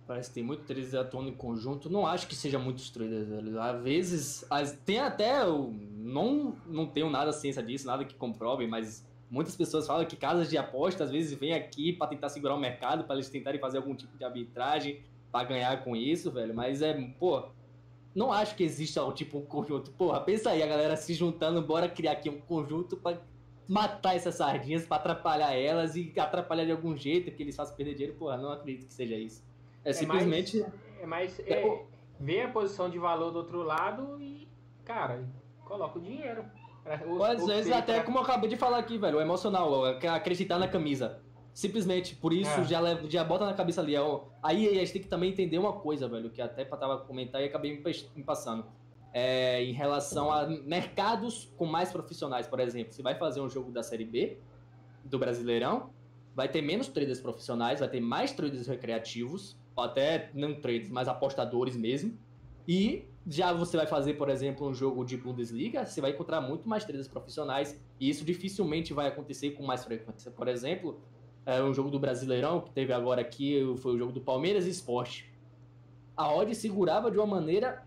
Parece 0.05 0.29
que 0.29 0.35
tem 0.35 0.43
muitos 0.43 0.67
traders 0.67 0.93
atuando 0.93 1.29
em 1.29 1.35
conjunto. 1.35 1.89
Não 1.89 2.05
acho 2.05 2.27
que 2.27 2.35
seja 2.35 2.59
muitos 2.59 2.91
traders, 2.91 3.27
velho. 3.27 3.59
Às 3.59 3.81
vezes, 3.81 4.45
as, 4.51 4.73
tem 4.73 4.99
até. 4.99 5.41
Eu 5.41 5.73
não, 5.95 6.55
não 6.67 6.85
tenho 6.85 7.09
nada 7.09 7.33
ciência 7.33 7.63
disso, 7.63 7.87
nada 7.87 8.05
que 8.05 8.13
comprove, 8.13 8.67
mas 8.67 9.03
muitas 9.29 9.55
pessoas 9.55 9.87
falam 9.87 10.05
que 10.05 10.15
casas 10.15 10.49
de 10.49 10.57
aposta 10.57 11.03
às 11.03 11.11
vezes 11.11 11.37
vêm 11.37 11.53
aqui 11.53 11.93
para 11.93 12.07
tentar 12.07 12.29
segurar 12.29 12.55
o 12.55 12.59
mercado, 12.59 13.03
para 13.03 13.15
eles 13.15 13.29
tentarem 13.29 13.59
fazer 13.59 13.77
algum 13.77 13.95
tipo 13.95 14.17
de 14.17 14.23
arbitragem 14.23 15.01
para 15.31 15.47
ganhar 15.47 15.83
com 15.83 15.95
isso, 15.95 16.31
velho. 16.31 16.53
Mas 16.53 16.81
é, 16.81 16.93
pô, 17.19 17.49
não 18.15 18.31
acho 18.31 18.55
que 18.55 18.63
exista 18.63 19.03
um 19.03 19.11
tipo 19.11 19.37
um 19.37 19.45
conjunto. 19.45 19.91
Porra, 19.91 20.21
pensa 20.21 20.51
aí, 20.51 20.63
a 20.63 20.67
galera 20.67 20.95
se 20.95 21.13
juntando, 21.13 21.61
bora 21.61 21.89
criar 21.89 22.13
aqui 22.13 22.29
um 22.29 22.39
conjunto 22.39 22.95
para 22.95 23.19
matar 23.67 24.15
essas 24.15 24.35
sardinhas, 24.35 24.85
para 24.85 24.97
atrapalhar 24.97 25.53
elas 25.53 25.95
e 25.95 26.13
atrapalhar 26.17 26.65
de 26.65 26.71
algum 26.71 26.95
jeito 26.95 27.31
que 27.31 27.43
eles 27.43 27.55
façam 27.55 27.75
perder 27.75 27.95
dinheiro. 27.95 28.17
Porra, 28.17 28.37
não 28.37 28.51
acredito 28.51 28.87
que 28.87 28.93
seja 28.93 29.15
isso. 29.15 29.43
É, 29.83 29.89
é 29.89 29.93
simplesmente. 29.93 30.59
Mais, 30.59 30.73
é 31.01 31.05
mais. 31.05 31.39
É, 31.39 31.53
é, 31.53 31.85
ver 32.19 32.41
a 32.41 32.49
posição 32.49 32.89
de 32.89 32.97
valor 32.97 33.31
do 33.31 33.39
outro 33.39 33.61
lado 33.61 34.21
e, 34.21 34.47
cara, 34.83 35.27
coloca 35.65 35.99
o 35.99 36.01
dinheiro. 36.01 36.45
Às 37.25 37.45
vezes, 37.45 37.71
até 37.71 38.01
como 38.01 38.19
eu 38.19 38.21
acabei 38.21 38.49
de 38.49 38.57
falar 38.57 38.77
aqui, 38.77 38.97
velho, 38.97 39.17
o 39.17 39.21
emocional, 39.21 39.85
acreditar 39.85 40.59
na 40.59 40.67
camisa. 40.67 41.19
Simplesmente, 41.53 42.15
por 42.15 42.33
isso, 42.33 42.59
é. 42.59 42.63
já, 42.65 42.79
leva, 42.79 43.09
já 43.09 43.23
bota 43.23 43.45
na 43.45 43.53
cabeça 43.53 43.81
ali. 43.81 43.95
Ó, 43.95 44.25
aí 44.43 44.67
a 44.67 44.73
gente 44.73 44.93
tem 44.93 45.01
que 45.01 45.07
também 45.07 45.31
entender 45.31 45.57
uma 45.57 45.73
coisa, 45.73 46.07
velho, 46.07 46.29
que 46.29 46.41
até 46.41 46.65
tava 46.65 46.97
comentar 46.99 47.41
e 47.41 47.45
acabei 47.45 47.81
me 48.15 48.23
passando. 48.23 48.65
É, 49.13 49.63
em 49.63 49.71
relação 49.71 50.29
a 50.29 50.45
mercados 50.45 51.53
com 51.55 51.65
mais 51.65 51.89
profissionais, 51.89 52.45
por 52.45 52.59
exemplo, 52.59 52.91
você 52.91 53.01
vai 53.01 53.15
fazer 53.15 53.39
um 53.39 53.49
jogo 53.49 53.71
da 53.71 53.81
Série 53.81 54.03
B, 54.03 54.37
do 55.05 55.17
Brasileirão, 55.17 55.89
vai 56.35 56.49
ter 56.49 56.61
menos 56.61 56.89
traders 56.89 57.21
profissionais, 57.21 57.79
vai 57.79 57.87
ter 57.87 58.01
mais 58.01 58.33
traders 58.33 58.67
recreativos, 58.67 59.57
ou 59.73 59.85
até 59.85 60.29
não 60.33 60.59
traders, 60.59 60.89
mas 60.89 61.07
apostadores 61.07 61.77
mesmo. 61.77 62.17
E 62.67 63.05
já 63.27 63.51
você 63.51 63.75
vai 63.75 63.87
fazer, 63.87 64.13
por 64.13 64.29
exemplo, 64.29 64.67
um 64.67 64.73
jogo 64.73 65.03
de 65.03 65.17
Bundesliga, 65.17 65.85
você 65.85 65.99
vai 65.99 66.11
encontrar 66.11 66.41
muito 66.41 66.69
mais 66.69 66.83
traders 66.83 67.07
profissionais, 67.07 67.79
e 67.99 68.09
isso 68.09 68.23
dificilmente 68.23 68.93
vai 68.93 69.07
acontecer 69.07 69.51
com 69.51 69.63
mais 69.63 69.83
frequência. 69.83 70.29
Por 70.29 70.47
exemplo, 70.47 71.01
é, 71.45 71.61
um 71.63 71.73
jogo 71.73 71.89
do 71.89 71.99
Brasileirão, 71.99 72.61
que 72.61 72.71
teve 72.71 72.93
agora 72.93 73.21
aqui, 73.21 73.61
foi 73.77 73.95
o 73.95 73.97
jogo 73.97 74.11
do 74.11 74.21
Palmeiras 74.21 74.67
e 74.67 74.69
Esporte. 74.69 75.31
A 76.15 76.33
odd 76.33 76.53
segurava 76.53 77.09
de 77.09 77.17
uma 77.17 77.25
maneira 77.25 77.83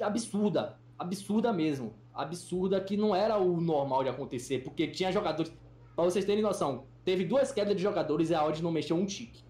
absurda, 0.00 0.78
absurda 0.98 1.52
mesmo, 1.52 1.94
absurda 2.12 2.80
que 2.80 2.96
não 2.96 3.14
era 3.14 3.38
o 3.38 3.60
normal 3.60 4.02
de 4.02 4.08
acontecer, 4.08 4.64
porque 4.64 4.88
tinha 4.88 5.12
jogadores, 5.12 5.52
para 5.94 6.04
vocês 6.04 6.24
terem 6.24 6.42
noção, 6.42 6.84
teve 7.04 7.24
duas 7.24 7.52
quedas 7.52 7.76
de 7.76 7.82
jogadores 7.82 8.30
e 8.30 8.34
a 8.34 8.44
odd 8.44 8.62
não 8.62 8.72
mexeu 8.72 8.96
um 8.96 9.06
tique. 9.06 9.44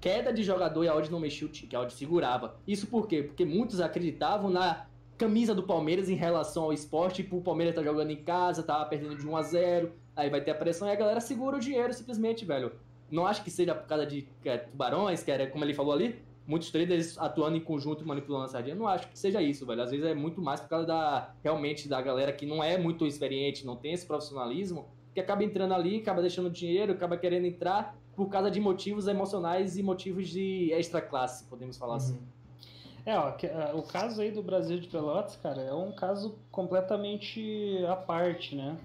Queda 0.00 0.32
de 0.32 0.42
jogador 0.42 0.82
e 0.84 0.88
a 0.88 0.94
odd 0.94 1.10
não 1.10 1.20
mexeu 1.20 1.46
o 1.46 1.50
tique, 1.50 1.76
a 1.76 1.80
odd 1.80 1.92
segurava. 1.92 2.56
Isso 2.66 2.86
por 2.86 3.06
quê? 3.06 3.22
Porque 3.22 3.44
muitos 3.44 3.80
acreditavam 3.80 4.48
na 4.48 4.86
camisa 5.18 5.54
do 5.54 5.62
Palmeiras 5.62 6.08
em 6.08 6.14
relação 6.14 6.64
ao 6.64 6.72
esporte, 6.72 7.22
tipo, 7.22 7.36
o 7.36 7.42
Palmeiras 7.42 7.74
tá 7.74 7.82
jogando 7.82 8.10
em 8.10 8.16
casa, 8.16 8.62
tava 8.62 8.86
perdendo 8.86 9.16
de 9.16 9.26
1 9.26 9.36
a 9.36 9.42
0 9.42 9.92
Aí 10.16 10.28
vai 10.28 10.40
ter 10.40 10.50
a 10.50 10.54
pressão 10.54 10.88
e 10.88 10.90
a 10.90 10.94
galera 10.94 11.20
segura 11.20 11.56
o 11.56 11.60
dinheiro 11.60 11.92
simplesmente, 11.92 12.44
velho. 12.44 12.72
Não 13.10 13.26
acho 13.26 13.42
que 13.42 13.50
seja 13.50 13.74
por 13.74 13.86
causa 13.86 14.06
de 14.06 14.26
é, 14.44 14.58
tubarões, 14.58 15.22
que 15.22 15.30
era 15.30 15.46
como 15.46 15.64
ele 15.64 15.74
falou 15.74 15.92
ali, 15.92 16.22
muitos 16.46 16.70
traders 16.70 17.18
atuando 17.18 17.56
em 17.56 17.60
conjunto 17.60 18.06
manipulando 18.06 18.44
a 18.44 18.48
sardinha. 18.48 18.74
Não 18.74 18.86
acho 18.86 19.08
que 19.08 19.18
seja 19.18 19.42
isso, 19.42 19.66
velho. 19.66 19.82
Às 19.82 19.90
vezes 19.90 20.06
é 20.06 20.14
muito 20.14 20.40
mais 20.40 20.60
por 20.60 20.68
causa 20.68 20.86
da 20.86 21.34
realmente 21.42 21.88
da 21.88 22.00
galera 22.00 22.32
que 22.32 22.46
não 22.46 22.62
é 22.62 22.76
muito 22.76 23.06
experiente, 23.06 23.66
não 23.66 23.76
tem 23.76 23.92
esse 23.92 24.06
profissionalismo, 24.06 24.88
que 25.14 25.20
acaba 25.20 25.44
entrando 25.44 25.74
ali, 25.74 25.98
acaba 25.98 26.20
deixando 26.20 26.50
dinheiro, 26.50 26.92
acaba 26.92 27.16
querendo 27.16 27.46
entrar 27.46 27.96
por 28.20 28.28
causa 28.28 28.50
de 28.50 28.60
motivos 28.60 29.08
emocionais 29.08 29.78
e 29.78 29.82
motivos 29.82 30.28
de 30.28 30.70
extra 30.74 31.00
classe, 31.00 31.42
podemos 31.44 31.78
falar 31.78 31.96
assim. 31.96 32.12
uhum. 32.12 32.18
assim. 32.18 33.00
É, 33.06 33.18
ó, 33.18 33.32
é, 33.42 33.74
o 33.74 33.82
caso 33.82 34.20
aí 34.20 34.30
do 34.30 34.42
Brasil 34.42 34.78
de 34.78 34.88
Pelotas, 34.88 35.36
cara, 35.36 35.62
é 35.62 35.72
um 35.72 35.90
caso 35.90 36.36
completamente 36.52 37.82
à 37.88 37.96
parte, 37.96 38.54
né? 38.54 38.76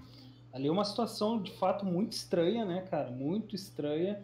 Ali 0.54 0.68
é 0.68 0.72
uma 0.72 0.86
situação 0.86 1.38
de 1.38 1.52
fato 1.52 1.84
muito 1.84 2.12
estranha, 2.12 2.64
né, 2.64 2.80
cara? 2.90 3.10
Muito 3.10 3.54
estranha, 3.54 4.22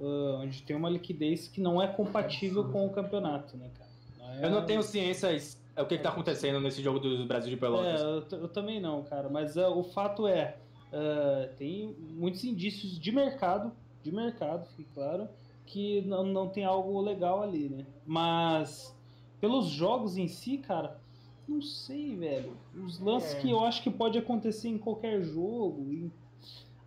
uh, 0.00 0.40
onde 0.40 0.60
tem 0.62 0.74
uma 0.74 0.90
liquidez 0.90 1.46
que 1.46 1.60
não 1.60 1.80
é 1.80 1.86
compatível 1.86 2.64
com 2.64 2.84
o 2.84 2.90
campeonato, 2.90 3.56
né, 3.56 3.70
cara? 3.78 3.90
Não 4.18 4.28
é... 4.28 4.44
Eu 4.44 4.50
não 4.50 4.66
tenho 4.66 4.82
ciência 4.82 5.28
é 5.76 5.82
o 5.82 5.86
que, 5.86 5.94
está 5.94 6.08
acontecendo 6.08 6.58
nesse 6.58 6.82
jogo 6.82 6.98
do 6.98 7.24
Brasil 7.26 7.50
de 7.50 7.56
Pelotas. 7.56 8.00
É, 8.00 8.04
eu, 8.04 8.40
eu 8.40 8.48
também 8.48 8.80
não, 8.80 9.04
cara. 9.04 9.28
Mas 9.28 9.56
uh, 9.56 9.68
o 9.68 9.84
fato 9.84 10.26
é, 10.26 10.56
uh, 10.92 11.54
tem 11.54 11.94
muitos 11.96 12.42
indícios 12.42 12.98
de 12.98 13.12
mercado, 13.12 13.70
de 14.02 14.12
mercado, 14.12 14.66
fique 14.76 14.88
claro, 14.94 15.28
que 15.66 16.02
não, 16.02 16.24
não 16.24 16.48
tem 16.48 16.64
algo 16.64 17.00
legal 17.00 17.42
ali, 17.42 17.68
né? 17.68 17.86
Mas 18.06 18.96
pelos 19.40 19.66
jogos 19.66 20.16
em 20.16 20.28
si, 20.28 20.58
cara, 20.58 20.98
não 21.48 21.62
sei, 21.62 22.14
velho. 22.14 22.52
Os 22.74 23.00
lances 23.00 23.34
é. 23.34 23.40
que 23.40 23.50
eu 23.50 23.64
acho 23.64 23.82
que 23.82 23.90
pode 23.90 24.18
acontecer 24.18 24.68
em 24.68 24.78
qualquer 24.78 25.22
jogo. 25.22 25.90
E, 25.90 26.10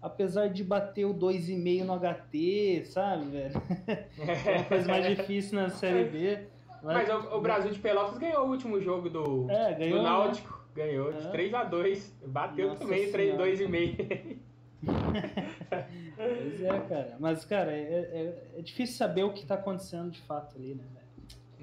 apesar 0.02 0.48
de 0.48 0.64
bater 0.64 1.06
o 1.06 1.14
2,5 1.14 1.84
no 1.84 1.98
HT, 1.98 2.86
sabe, 2.86 3.26
velho? 3.26 3.62
É 4.46 4.56
uma 4.58 4.64
coisa 4.66 4.88
mais 4.88 5.18
difícil 5.18 5.60
na 5.60 5.70
Série 5.70 6.06
B. 6.06 6.48
Mas, 6.84 7.08
mas 7.08 7.26
o, 7.26 7.38
o, 7.38 7.42
Brasil 7.42 7.72
de 7.72 7.80
Pelotas 7.80 8.18
ganhou 8.18 8.46
o 8.46 8.50
último 8.50 8.80
jogo 8.80 9.10
do, 9.10 9.50
é, 9.50 9.74
ganhou, 9.74 10.00
do 10.00 10.04
Náutico. 10.04 10.62
Ganhou 10.74 11.12
de 11.12 11.28
é. 11.28 11.32
3x2. 11.32 12.12
Bateu 12.28 12.68
Nossa 12.70 12.80
também 12.80 13.12
3-2,5. 13.12 14.38
pois 14.86 16.64
é, 16.64 16.80
cara. 16.90 17.18
Mas, 17.20 17.46
cara, 17.46 17.72
é, 17.72 17.82
é, 17.82 18.58
é, 18.58 18.62
difícil 18.62 18.96
saber 18.96 19.24
o 19.24 19.34
que 19.34 19.46
tá 19.46 19.56
acontecendo 19.56 20.10
de 20.12 20.20
fato 20.22 20.56
ali, 20.58 20.76
né, 20.76 20.84
velho? 20.94 21.02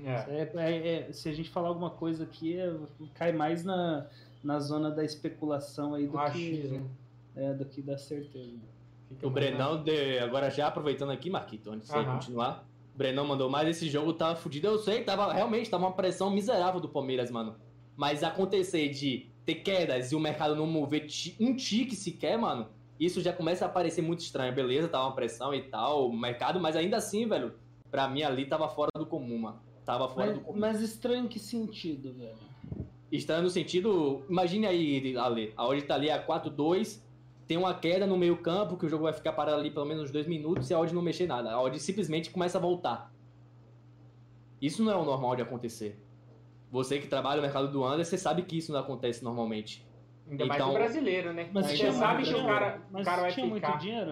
É. 0.07 0.49
É, 0.57 1.09
é, 1.09 1.13
se 1.13 1.29
a 1.29 1.33
gente 1.33 1.51
falar 1.51 1.69
alguma 1.69 1.91
coisa 1.91 2.25
aqui, 2.25 2.59
é, 2.59 2.73
cai 3.15 3.33
mais 3.33 3.65
na, 3.65 4.07
na 4.43 4.61
zona 4.61 4.91
da 4.91 5.05
especulação 5.05 5.95
aí 5.95 6.07
do 6.07 6.19
que, 6.31 6.81
é, 7.35 7.53
do 7.53 7.65
que 7.65 7.83
da 7.83 7.99
certeza. 7.99 8.59
Fica 9.09 9.27
o 9.27 9.31
Brenão, 9.31 9.83
de, 9.83 10.19
agora 10.19 10.51
já 10.51 10.69
aproveitando 10.69 11.11
aqui, 11.11 11.31
Marquito, 11.31 11.71
antes 11.71 11.89
de 11.89 11.95
você 11.95 12.05
continuar, 12.05 12.65
o 12.95 12.99
Brenão 12.99 13.27
mandou 13.27 13.49
mais, 13.49 13.69
esse 13.69 13.89
jogo 13.89 14.13
tava 14.13 14.37
fudido, 14.37 14.69
eu 14.69 14.79
sei, 14.79 15.03
tava 15.03 15.33
realmente, 15.33 15.69
tava 15.69 15.87
uma 15.87 15.93
pressão 15.93 16.31
miserável 16.31 16.81
do 16.81 16.89
Palmeiras, 16.89 17.31
mano. 17.31 17.57
Mas 17.97 18.23
acontecer 18.23 18.91
de 18.91 19.27
ter 19.45 19.57
quedas 19.57 20.13
e 20.13 20.15
o 20.15 20.21
mercado 20.21 20.55
não 20.55 20.67
mover 20.67 21.07
um 21.41 21.57
tique 21.57 21.97
sequer, 21.97 22.39
mano, 22.39 22.69
isso 22.99 23.21
já 23.21 23.33
começa 23.33 23.65
a 23.67 23.69
parecer 23.69 24.03
muito 24.03 24.21
estranho. 24.21 24.55
Beleza, 24.55 24.89
tá 24.89 25.01
uma 25.03 25.15
pressão 25.15 25.55
e 25.55 25.63
tal, 25.63 26.09
o 26.09 26.17
mercado, 26.17 26.61
mas 26.61 26.77
ainda 26.77 26.97
assim, 26.97 27.27
velho, 27.27 27.55
pra 27.91 28.09
mim 28.09 28.23
ali 28.23 28.47
tava 28.47 28.69
fora 28.69 28.91
do 28.95 29.07
comum, 29.07 29.39
mano. 29.39 29.61
Tava 29.85 30.09
fora 30.09 30.27
Mas, 30.27 30.39
do 30.39 30.45
comum. 30.45 30.59
mas 30.59 30.81
estranho 30.83 31.25
em 31.25 31.29
que 31.29 31.39
sentido, 31.39 32.13
velho? 32.13 32.37
Estranho 33.11 33.43
no 33.43 33.49
sentido. 33.51 34.23
Imagine 34.29 34.67
aí, 34.67 35.17
Ale, 35.17 35.55
a 35.57 35.67
odd 35.67 35.81
tá 35.83 35.95
ali 35.95 36.11
a 36.11 36.23
4-2, 36.23 37.01
tem 37.47 37.57
uma 37.57 37.73
queda 37.73 38.07
no 38.07 38.19
meio-campo, 38.19 38.77
que 38.77 38.85
o 38.85 38.89
jogo 38.89 39.05
vai 39.05 39.15
ficar 39.15 39.33
parado 39.33 39.59
ali 39.59 39.71
pelo 39.71 39.87
menos 39.87 40.05
uns 40.05 40.11
dois 40.11 40.27
minutos 40.27 40.69
e 40.69 40.75
a 40.75 40.79
odd 40.79 40.95
não 40.95 41.01
mexer 41.01 41.27
nada. 41.27 41.51
A 41.51 41.63
odd 41.63 41.79
simplesmente 41.81 42.29
começa 42.31 42.59
a 42.59 42.61
voltar. 42.61 43.11
Isso 44.61 44.83
não 44.83 44.93
é 44.93 44.97
o 44.97 45.05
normal 45.05 45.37
de 45.37 45.43
acontecer. 45.43 45.99
Você 46.71 46.99
que 46.99 47.07
trabalha 47.07 47.37
no 47.37 47.43
mercado 47.43 47.73
do 47.73 47.83
under, 47.87 48.05
você 48.05 48.19
sabe 48.19 48.43
que 48.43 48.59
isso 48.59 48.73
não 48.73 48.81
acontece 48.81 49.25
normalmente. 49.25 49.88
Ainda 50.31 50.47
mais 50.47 50.61
Então- 50.61 50.71
o 50.71 50.75
brasileiro, 50.75 51.33
né? 51.33 51.49
Mas 51.53 51.67
você 51.67 51.93
sabe 51.93 52.23
que 52.25 52.35
o 52.35 52.45
cara, 52.45 52.79
o 52.91 52.93
Mas 52.93 53.05
cara 53.05 53.23
vai 53.23 53.33
tinha 53.33 53.55
ficar. 53.55 53.69
muito 53.71 53.81
dinheiro? 53.83 54.07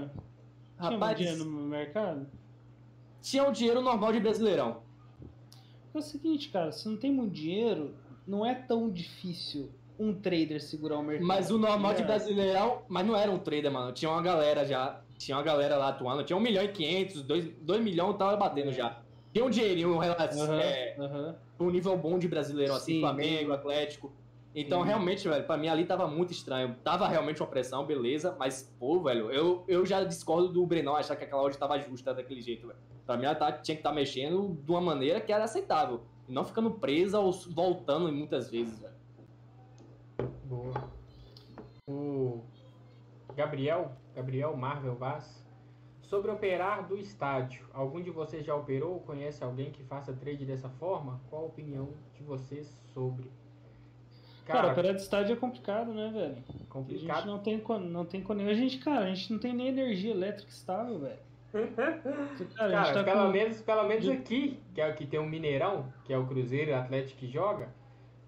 Tinha 0.78 0.90
muito 0.90 1.00
Rapaz, 1.00 1.18
dinheiro 1.18 1.44
no 1.44 1.66
mercado? 1.66 2.26
tinha 3.22 3.44
o 3.48 3.52
dinheiro 3.52 3.80
normal 3.82 4.12
de 4.12 4.20
brasileirão. 4.20 4.82
É 5.94 5.98
o 5.98 6.02
seguinte, 6.02 6.48
cara, 6.50 6.70
se 6.72 6.88
não 6.88 6.96
tem 6.96 7.10
muito 7.12 7.32
dinheiro, 7.32 7.94
não 8.26 8.44
é 8.46 8.54
tão 8.54 8.88
difícil 8.90 9.70
um 9.98 10.12
trader 10.14 10.60
segurar 10.62 10.98
o 10.98 11.02
mercado. 11.02 11.26
Mas 11.26 11.50
o 11.50 11.58
normal 11.58 11.94
de 11.94 12.02
É. 12.02 12.04
brasileirão, 12.06 12.82
mas 12.88 13.06
não 13.06 13.16
era 13.16 13.30
um 13.30 13.38
trader, 13.38 13.70
mano. 13.72 13.92
Tinha 13.92 14.10
uma 14.10 14.22
galera 14.22 14.64
já. 14.64 15.00
Tinha 15.18 15.36
uma 15.38 15.42
galera 15.42 15.76
lá 15.78 15.88
atuando. 15.88 16.22
Tinha 16.22 16.36
1 16.36 16.40
milhão 16.40 16.62
e 16.62 16.68
500, 16.68 17.22
2, 17.22 17.48
2 17.62 17.82
milhões 17.82 18.16
tava 18.18 18.36
batendo 18.36 18.70
já. 18.72 18.98
Tinha 19.32 19.44
um 19.44 19.48
dinheirinho 19.50 19.96
relativo. 19.98 20.42
Aham, 20.42 20.60
É, 20.60 20.96
aham. 20.98 21.34
um 21.58 21.70
nível 21.70 21.96
bom 21.96 22.18
de 22.18 22.28
brasileiro, 22.28 22.74
assim, 22.74 22.94
Sim, 22.96 23.00
Flamengo. 23.00 23.52
Atlético. 23.52 24.12
Então, 24.58 24.80
Sim. 24.80 24.86
realmente, 24.88 25.28
velho, 25.28 25.44
pra 25.44 25.58
mim 25.58 25.68
ali 25.68 25.84
tava 25.84 26.06
muito 26.08 26.32
estranho. 26.32 26.74
Tava 26.82 27.06
realmente 27.06 27.42
uma 27.42 27.46
pressão, 27.46 27.84
beleza, 27.84 28.34
mas, 28.38 28.62
pô, 28.78 28.98
velho, 29.02 29.30
eu, 29.30 29.62
eu 29.68 29.84
já 29.84 30.02
discordo 30.02 30.48
do 30.48 30.64
Brenão 30.66 30.96
achar 30.96 31.14
que 31.14 31.24
aquela 31.24 31.42
odd 31.42 31.58
tava 31.58 31.78
justa 31.78 32.14
daquele 32.14 32.40
jeito, 32.40 32.66
velho. 32.66 32.78
Pra 33.04 33.18
mim, 33.18 33.26
ela 33.26 33.34
tá- 33.34 33.52
tinha 33.52 33.74
que 33.74 33.80
estar 33.80 33.92
mexendo 33.92 34.54
de 34.64 34.70
uma 34.70 34.80
maneira 34.80 35.20
que 35.20 35.30
era 35.30 35.44
aceitável. 35.44 36.00
E 36.26 36.32
não 36.32 36.42
ficando 36.42 36.70
presa 36.70 37.20
ou 37.20 37.30
voltando 37.32 38.10
muitas 38.10 38.50
vezes, 38.50 38.78
velho. 38.80 38.94
Boa. 40.44 40.72
O 41.86 42.42
Gabriel, 43.36 43.92
Gabriel 44.14 44.56
Marvel 44.56 44.96
Vaz. 44.96 45.44
Sobre 46.00 46.30
operar 46.30 46.86
do 46.88 46.96
estádio, 46.96 47.68
algum 47.74 48.00
de 48.00 48.10
vocês 48.10 48.46
já 48.46 48.54
operou 48.54 48.94
ou 48.94 49.00
conhece 49.00 49.42
alguém 49.44 49.70
que 49.72 49.82
faça 49.84 50.12
trade 50.14 50.46
dessa 50.46 50.70
forma? 50.70 51.20
Qual 51.28 51.42
a 51.42 51.46
opinião 51.46 51.90
de 52.14 52.22
vocês 52.22 52.66
sobre? 52.94 53.30
Cara, 54.46 54.60
Cara, 54.60 54.72
operar 54.72 54.94
de 54.94 55.00
estádio 55.02 55.32
é 55.32 55.36
complicado, 55.36 55.92
né, 55.92 56.08
velho? 56.12 56.32
A 56.32 56.52
gente 56.52 56.66
complicado. 56.68 57.26
não 57.26 57.38
tem, 57.40 57.62
não 57.90 58.04
tem 58.04 58.22
conexão. 58.22 58.52
A 58.52 58.54
gente, 58.54 58.78
cara, 58.78 59.04
a 59.06 59.14
gente 59.14 59.32
não 59.32 59.38
tem 59.40 59.52
nem 59.52 59.68
energia 59.68 60.12
elétrica 60.12 60.48
estável, 60.50 61.00
velho. 61.00 61.18
Cara, 62.54 62.70
Cara, 62.70 62.92
tá 62.92 63.04
pelo, 63.04 63.26
com... 63.26 63.32
menos, 63.32 63.60
pelo 63.62 63.84
menos 63.88 64.08
aqui, 64.08 64.58
que 64.74 64.80
é 64.80 64.90
o 64.90 64.94
que 64.94 65.06
tem 65.06 65.18
um 65.18 65.26
Mineirão, 65.26 65.90
que 66.04 66.12
é 66.12 66.18
o 66.18 66.26
Cruzeiro 66.26 66.70
o 66.72 66.74
Atlético 66.74 67.18
que 67.20 67.28
joga. 67.28 67.68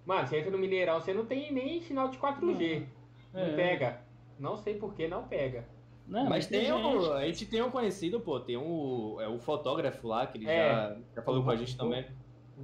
Mano, 0.07 0.27
você 0.27 0.39
entra 0.39 0.51
no 0.51 0.59
Mineirão, 0.59 1.01
você 1.01 1.13
não 1.13 1.27
tem 1.27 1.53
nem 1.53 1.81
sinal 1.83 2.09
de 2.09 2.17
4G. 2.19 2.87
Não, 3.35 3.41
É. 3.41 3.55
pega. 3.55 4.01
Não 4.39 4.57
sei 4.57 4.75
por 4.75 4.95
que 4.95 5.07
não 5.09 5.25
pega. 5.25 5.67
Não, 6.07 6.25
mas 6.27 6.47
tem 6.47 6.63
gente. 6.65 6.73
um, 6.73 7.13
a 7.13 7.27
gente 7.27 7.45
tem 7.45 7.61
um 7.63 7.71
conhecido, 7.71 8.19
pô, 8.19 8.41
tem 8.41 8.57
um, 8.57 9.21
é 9.21 9.29
o 9.29 9.39
fotógrafo 9.39 10.09
lá, 10.09 10.27
que 10.27 10.39
ele 10.39 10.49
É. 10.49 10.69
já, 10.73 10.97
já 11.17 11.23
falou 11.23 11.45
com 11.45 11.51
a 11.51 11.57
gente 11.57 11.77
também. 11.77 12.07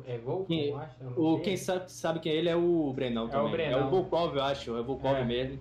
É 0.06 0.18
Quem- 0.46 0.68
eu 0.70 0.78
acho. 0.78 0.96
eu 1.02 1.08
O, 1.16 1.34
sei. 1.34 1.42
quem 1.44 1.56
sabe, 1.56 1.92
sabe 1.92 2.18
quem 2.20 2.32
é 2.32 2.34
ele 2.36 2.48
é 2.48 2.56
o 2.56 2.92
Brenão 2.92 3.24
É 3.24 3.26
o 3.26 3.30
também. 3.30 3.48
É 3.48 3.50
Brenão. 3.50 3.86
o 3.86 3.90
Volkov, 3.90 4.36
eu 4.36 4.42
acho, 4.42 4.76
é 4.76 4.80
o 4.80 4.84
Volkov 4.84 5.16
É. 5.16 5.24
mesmo. 5.24 5.60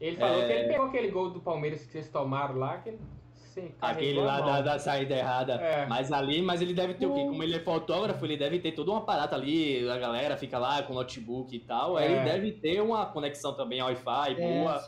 Ele 0.00 0.16
falou 0.16 0.42
É. 0.42 0.46
que 0.46 0.52
ele 0.52 0.68
pegou 0.68 0.86
aquele 0.86 1.08
gol 1.10 1.30
do 1.30 1.40
Palmeiras 1.40 1.84
que 1.84 1.92
vocês 1.92 2.08
tomaram 2.08 2.56
lá, 2.56 2.78
que 2.78 2.90
ele 2.90 2.98
se 3.32 3.70
Aquele 3.82 4.18
lá 4.18 4.40
da, 4.40 4.60
da 4.62 4.78
saída 4.78 5.14
errada. 5.14 5.54
É. 5.56 5.84
Mas 5.86 6.10
ali, 6.10 6.40
mas 6.40 6.62
ele 6.62 6.72
deve 6.72 6.94
ter 6.94 7.04
o 7.06 7.12
quê? 7.14 7.20
Como 7.20 7.42
ele 7.42 7.54
é 7.56 7.60
fotógrafo, 7.60 8.24
ele 8.24 8.36
deve 8.38 8.58
ter 8.58 8.72
todo 8.72 8.90
um 8.92 8.96
aparato 8.96 9.34
ali, 9.34 9.86
a 9.90 9.98
galera 9.98 10.38
fica 10.38 10.58
lá 10.58 10.82
com 10.82 10.94
notebook 10.94 11.54
e 11.54 11.60
tal. 11.60 11.98
Aí 11.98 12.06
É. 12.06 12.16
ele 12.16 12.24
deve 12.24 12.52
ter 12.52 12.80
uma 12.80 13.04
conexão 13.06 13.54
também 13.54 13.82
Wi-Fi 13.82 14.36
É, 14.38 14.62
boa. 14.62 14.82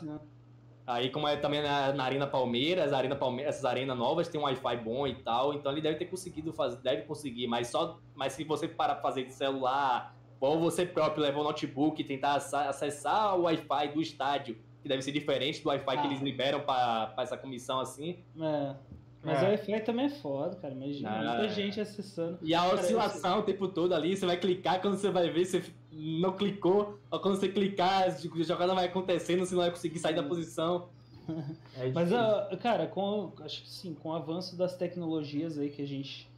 Aí, 0.87 1.09
como 1.09 1.27
é 1.27 1.35
também 1.35 1.63
na, 1.63 1.91
na 1.93 2.03
Arena 2.03 2.27
Palmeiras, 2.27 2.93
a 2.93 2.97
Arena 2.97 3.15
Palmeiras, 3.15 3.55
essas 3.55 3.65
arenas 3.65 3.97
novas 3.97 4.27
tem 4.27 4.39
um 4.39 4.43
Wi-Fi 4.43 4.77
bom 4.77 5.07
e 5.07 5.15
tal. 5.15 5.53
Então 5.53 5.71
ele 5.71 5.81
deve 5.81 5.97
ter 5.97 6.05
conseguido 6.05 6.53
fazer, 6.53 6.77
deve 6.77 7.01
conseguir, 7.03 7.47
mas 7.47 7.67
só. 7.67 7.97
Mas 8.13 8.33
se 8.33 8.43
você 8.43 8.67
parar 8.67 8.95
pra 8.95 9.01
fazer 9.03 9.23
de 9.25 9.33
celular, 9.33 10.15
ou 10.39 10.59
você 10.59 10.85
próprio 10.85 11.23
levar 11.23 11.39
o 11.39 11.43
notebook 11.43 11.99
e 11.99 12.05
tentar 12.05 12.35
acessar 12.35 13.35
o 13.35 13.43
Wi-Fi 13.43 13.87
do 13.93 14.01
estádio, 14.01 14.57
que 14.83 14.87
deve 14.87 15.01
ser 15.01 15.11
diferente 15.11 15.63
do 15.63 15.69
Wi-Fi 15.69 15.85
que 15.97 16.03
Ah. 16.03 16.05
eles 16.05 16.21
liberam 16.21 16.59
pra, 16.59 17.07
pra 17.07 17.23
essa 17.23 17.35
comissão 17.37 17.79
assim. 17.79 18.23
é. 18.39 18.75
Mas 19.23 19.41
É. 19.41 19.45
o 19.45 19.49
Wi-Fi 19.49 19.79
também 19.81 20.05
é 20.05 20.09
foda, 20.09 20.55
cara. 20.57 20.71
Imagina 20.75 21.09
Ah, 21.09 21.23
muita 21.23 21.45
é. 21.45 21.49
gente 21.49 21.81
acessando. 21.81 22.37
E 22.43 22.53
a 22.53 22.63
oscilação 22.71 23.39
o 23.39 23.41
tempo 23.41 23.67
todo 23.67 23.95
ali, 23.95 24.15
você 24.15 24.23
vai 24.23 24.37
clicar, 24.37 24.79
quando 24.79 24.97
você 24.97 25.09
vai 25.09 25.27
ver, 25.31 25.45
você 25.45 25.63
não 25.95 26.33
clicou, 26.35 26.99
ou 27.09 27.19
quando 27.19 27.39
você 27.39 27.47
clicar, 27.47 28.03
a 28.03 28.09
jogada 28.43 28.75
vai 28.75 28.85
acontecendo, 28.85 29.45
você 29.45 29.55
não 29.55 29.61
vai 29.61 29.71
conseguir 29.71 29.99
sair 29.99 30.15
da 30.15 30.23
posição. 30.23 30.87
É 31.75 31.89
Mas, 31.89 32.13
ah, 32.13 32.55
cara, 32.61 32.85
com, 32.85 33.31
acho 33.41 33.63
que 33.63 33.69
sim, 33.69 33.95
com 33.95 34.09
o 34.09 34.13
avanço 34.13 34.55
das 34.55 34.77
tecnologias 34.77 35.57
aí 35.57 35.71
que 35.71 35.81
a 35.81 35.87
gente, 35.87 36.29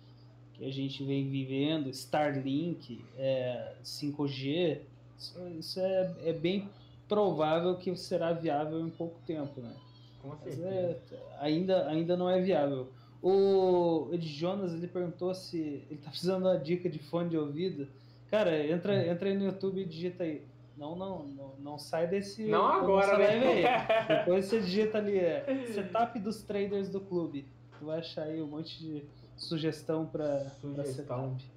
que 0.53 0.63
a 0.63 0.71
gente 0.71 1.03
vem 1.03 1.29
vivendo, 1.29 1.89
Starlink, 1.89 3.03
é, 3.17 3.73
5G, 3.83 4.79
isso, 5.19 5.47
isso 5.59 5.79
é, 5.81 6.15
é 6.23 6.31
bem 6.31 6.69
provável 7.07 7.75
que 7.75 7.93
será 7.97 8.31
viável 8.31 8.79
em 8.79 8.89
pouco 8.89 9.19
tempo, 9.27 9.59
né? 9.59 9.73
Com 10.21 10.29
Mas 10.29 10.55
certeza. 10.55 10.67
é, 10.69 10.99
ainda, 11.39 11.87
ainda 11.89 12.15
não 12.15 12.29
é 12.29 12.41
viável. 12.41 12.87
O 13.21 14.09
Ed 14.13 14.25
Jonas, 14.27 14.73
ele 14.73 14.87
perguntou 14.87 15.33
se 15.33 15.83
ele 15.89 15.99
tá 16.03 16.09
precisando 16.09 16.43
de 16.43 16.47
uma 16.47 16.57
dica 16.57 16.89
de 16.89 16.99
fone 16.99 17.29
de 17.29 17.37
ouvido. 17.37 17.87
Cara, 18.29 18.65
entra, 18.67 19.07
entra 19.07 19.29
aí 19.29 19.37
no 19.37 19.45
YouTube 19.45 19.81
e 19.81 19.85
digita 19.85 20.23
aí. 20.23 20.43
Não, 20.77 20.95
não, 20.95 21.23
não, 21.25 21.53
não 21.59 21.77
sai 21.79 22.07
desse. 22.07 22.45
Não 22.45 22.65
agora, 22.67 23.17
né? 23.17 23.63
Depois 24.19 24.45
você 24.45 24.59
digita 24.59 24.97
ali, 24.99 25.17
é, 25.17 25.43
setup 25.73 26.19
dos 26.19 26.43
traders 26.43 26.89
do 26.89 26.99
clube. 27.01 27.47
Tu 27.79 27.85
vai 27.85 27.99
achar 27.99 28.23
aí 28.23 28.41
um 28.41 28.47
monte 28.47 28.77
de 28.79 29.03
sugestão 29.35 30.05
pra, 30.05 30.25
pra 30.27 30.49
Sugestão. 30.49 31.35
setup. 31.35 31.51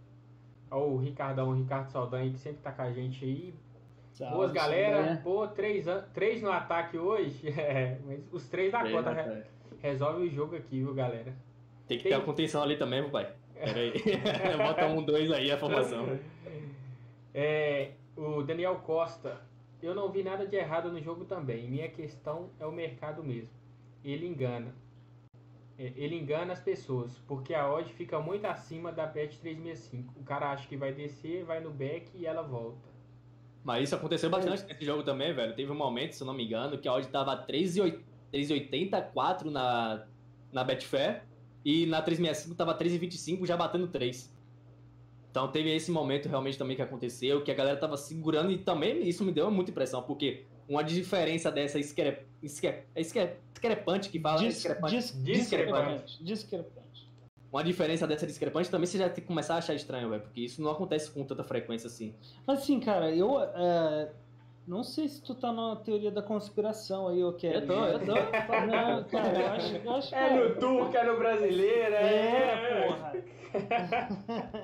Ó, 0.71 0.87
o 0.87 0.97
Ricardão, 0.99 1.49
o 1.51 1.55
Ricardo 1.55 1.91
Saldanha, 1.91 2.31
que 2.31 2.39
sempre 2.39 2.63
tá 2.63 2.71
com 2.73 2.83
a 2.83 2.93
gente 2.93 3.25
aí. 3.25 3.55
Salve, 4.13 4.35
Boas, 4.37 4.53
galera. 4.53 4.97
Saldanha. 4.97 5.21
Pô, 5.23 5.49
três, 5.49 5.87
três 6.15 6.41
no 6.43 6.51
ataque 6.53 6.97
hoje. 6.97 7.49
É, 7.59 7.99
mas 8.07 8.21
os 8.33 8.49
três 8.49 8.71
da 8.73 8.89
conta 8.91 9.13
re- 9.13 9.43
resolve 9.83 10.27
o 10.27 10.31
jogo 10.31 10.57
aqui, 10.57 10.79
viu, 10.81 10.95
galera? 10.95 11.35
Tem 11.89 11.99
que 11.99 12.05
Tem- 12.05 12.13
ter 12.13 12.19
a 12.19 12.21
contenção 12.21 12.63
ali 12.63 12.77
também, 12.77 13.01
meu 13.03 13.11
pai. 13.11 13.29
Pera 13.55 13.79
aí. 13.79 13.93
Bota 14.57 14.87
um, 14.87 15.03
dois 15.03 15.31
aí 15.31 15.51
a 15.51 15.59
formação. 15.59 16.07
É, 17.35 17.93
o 18.17 18.43
Daniel 18.43 18.77
Costa. 18.77 19.41
Eu 19.83 19.95
não 19.95 20.11
vi 20.11 20.23
nada 20.23 20.47
de 20.47 20.57
errado 20.57 20.93
no 20.93 21.01
jogo 21.01 21.25
também. 21.25 21.69
Minha 21.69 21.89
questão 21.89 22.51
é 22.59 22.67
o 22.67 22.73
mercado 22.73 23.25
mesmo. 23.25 23.51
Ele 24.05 24.27
engana. 24.27 24.75
É, 25.79 25.93
Ele 25.97 26.17
engana 26.17 26.53
as 26.53 26.61
pessoas, 26.61 27.19
porque 27.27 27.55
a 27.55 27.73
odd 27.73 27.91
fica 27.95 28.21
muito 28.21 28.45
acima 28.45 28.93
da 28.93 29.07
bet 29.07 29.39
365. 29.39 30.21
O 30.21 30.25
cara 30.25 30.53
acha 30.53 30.69
que 30.69 30.77
vai 30.77 30.93
descer, 30.93 31.45
vai 31.45 31.61
no 31.61 31.71
back 31.71 32.11
e 32.15 32.27
ela 32.27 32.43
volta. 32.43 32.91
Mas 33.65 33.85
isso 33.85 33.95
aconteceu 33.95 34.29
bastante 34.29 34.65
nesse 34.65 34.85
jogo 34.85 35.03
também, 35.03 35.35
velho. 35.35 35.55
Teve 35.55 35.71
um 35.73 35.75
momento, 35.75 36.13
se 36.13 36.23
eu 36.23 36.27
não 36.27 36.35
me 36.35 36.45
engano, 36.45 36.79
que 36.79 36.89
a 36.89 36.93
odd 36.93 37.09
tava 37.09 37.47
3,8 37.47 38.01
3,84 38.33 39.45
na, 39.47 40.07
na 40.53 40.65
Betfair 40.65 41.25
e 41.65 41.87
na 41.87 42.01
365 42.01 42.55
tava 42.55 42.77
3,25 42.79 43.47
já 43.47 43.57
batendo 43.57 43.89
3. 43.89 44.30
Então 45.31 45.47
teve 45.49 45.75
esse 45.75 45.91
momento 45.91 46.29
realmente 46.29 46.59
também 46.59 46.75
que 46.75 46.83
aconteceu, 46.83 47.43
que 47.43 47.51
a 47.51 47.55
galera 47.55 47.77
tava 47.77 47.97
segurando 47.97 48.51
e 48.51 48.59
também 48.59 49.07
isso 49.09 49.25
me 49.25 49.31
deu 49.33 49.51
muita 49.51 49.71
impressão, 49.71 50.03
porque 50.03 50.45
uma 50.69 50.83
diferença 50.83 51.51
dessa 51.51 51.79
esquere, 51.79 52.19
esquere, 52.43 52.83
é 52.95 53.01
esquere, 53.01 53.33
discrepante 53.53 54.09
que 54.11 54.19
fala, 54.19 54.39
Dis- 54.39 54.55
discrepante. 54.55 54.97
dis- 54.97 55.23
Discrepante. 55.25 55.25
discrepante. 55.25 56.25
Discrepante. 56.25 56.81
Uma 57.53 57.65
diferença 57.65 58.07
dessa 58.07 58.27
discrepante 58.27 58.71
também 58.71 58.87
você 58.87 58.99
já 58.99 59.09
tem 59.09 59.23
que 59.23 59.27
começar 59.29 59.55
a 59.55 59.59
achar 59.59 59.75
estranho, 59.75 60.09
velho, 60.11 60.23
porque 60.23 60.41
isso 60.41 60.61
não 60.63 60.71
acontece 60.71 61.11
com 61.11 61.25
tanta 61.25 61.43
frequência 61.45 61.87
assim. 61.89 62.15
Assim, 62.47 62.79
cara, 62.79 63.11
eu 63.13 63.41
é, 63.41 64.11
não 64.67 64.85
sei 64.85 65.09
se 65.09 65.21
tu 65.23 65.35
tá 65.35 65.53
na 65.53 65.75
teoria 65.77 66.11
da 66.13 66.23
conspiração 66.23 67.09
aí, 67.09 67.23
ô 67.25 67.33
Kevin. 67.33 67.55
Eu 67.57 67.67
tô, 67.67 67.85
eu 67.87 67.99
tô. 68.01 68.15
Não, 68.15 69.05
cara, 69.05 69.41
eu 69.41 69.47
acho, 69.49 69.77
eu 69.77 69.91
acho 69.93 70.15
É 70.15 70.19
cara, 70.19 70.49
no 70.49 70.55
turco, 70.57 70.97
é 70.97 71.05
no 71.05 71.19
brasileiro, 71.19 71.95
É, 71.95 72.83
é. 72.83 72.87
porra. 72.87 73.13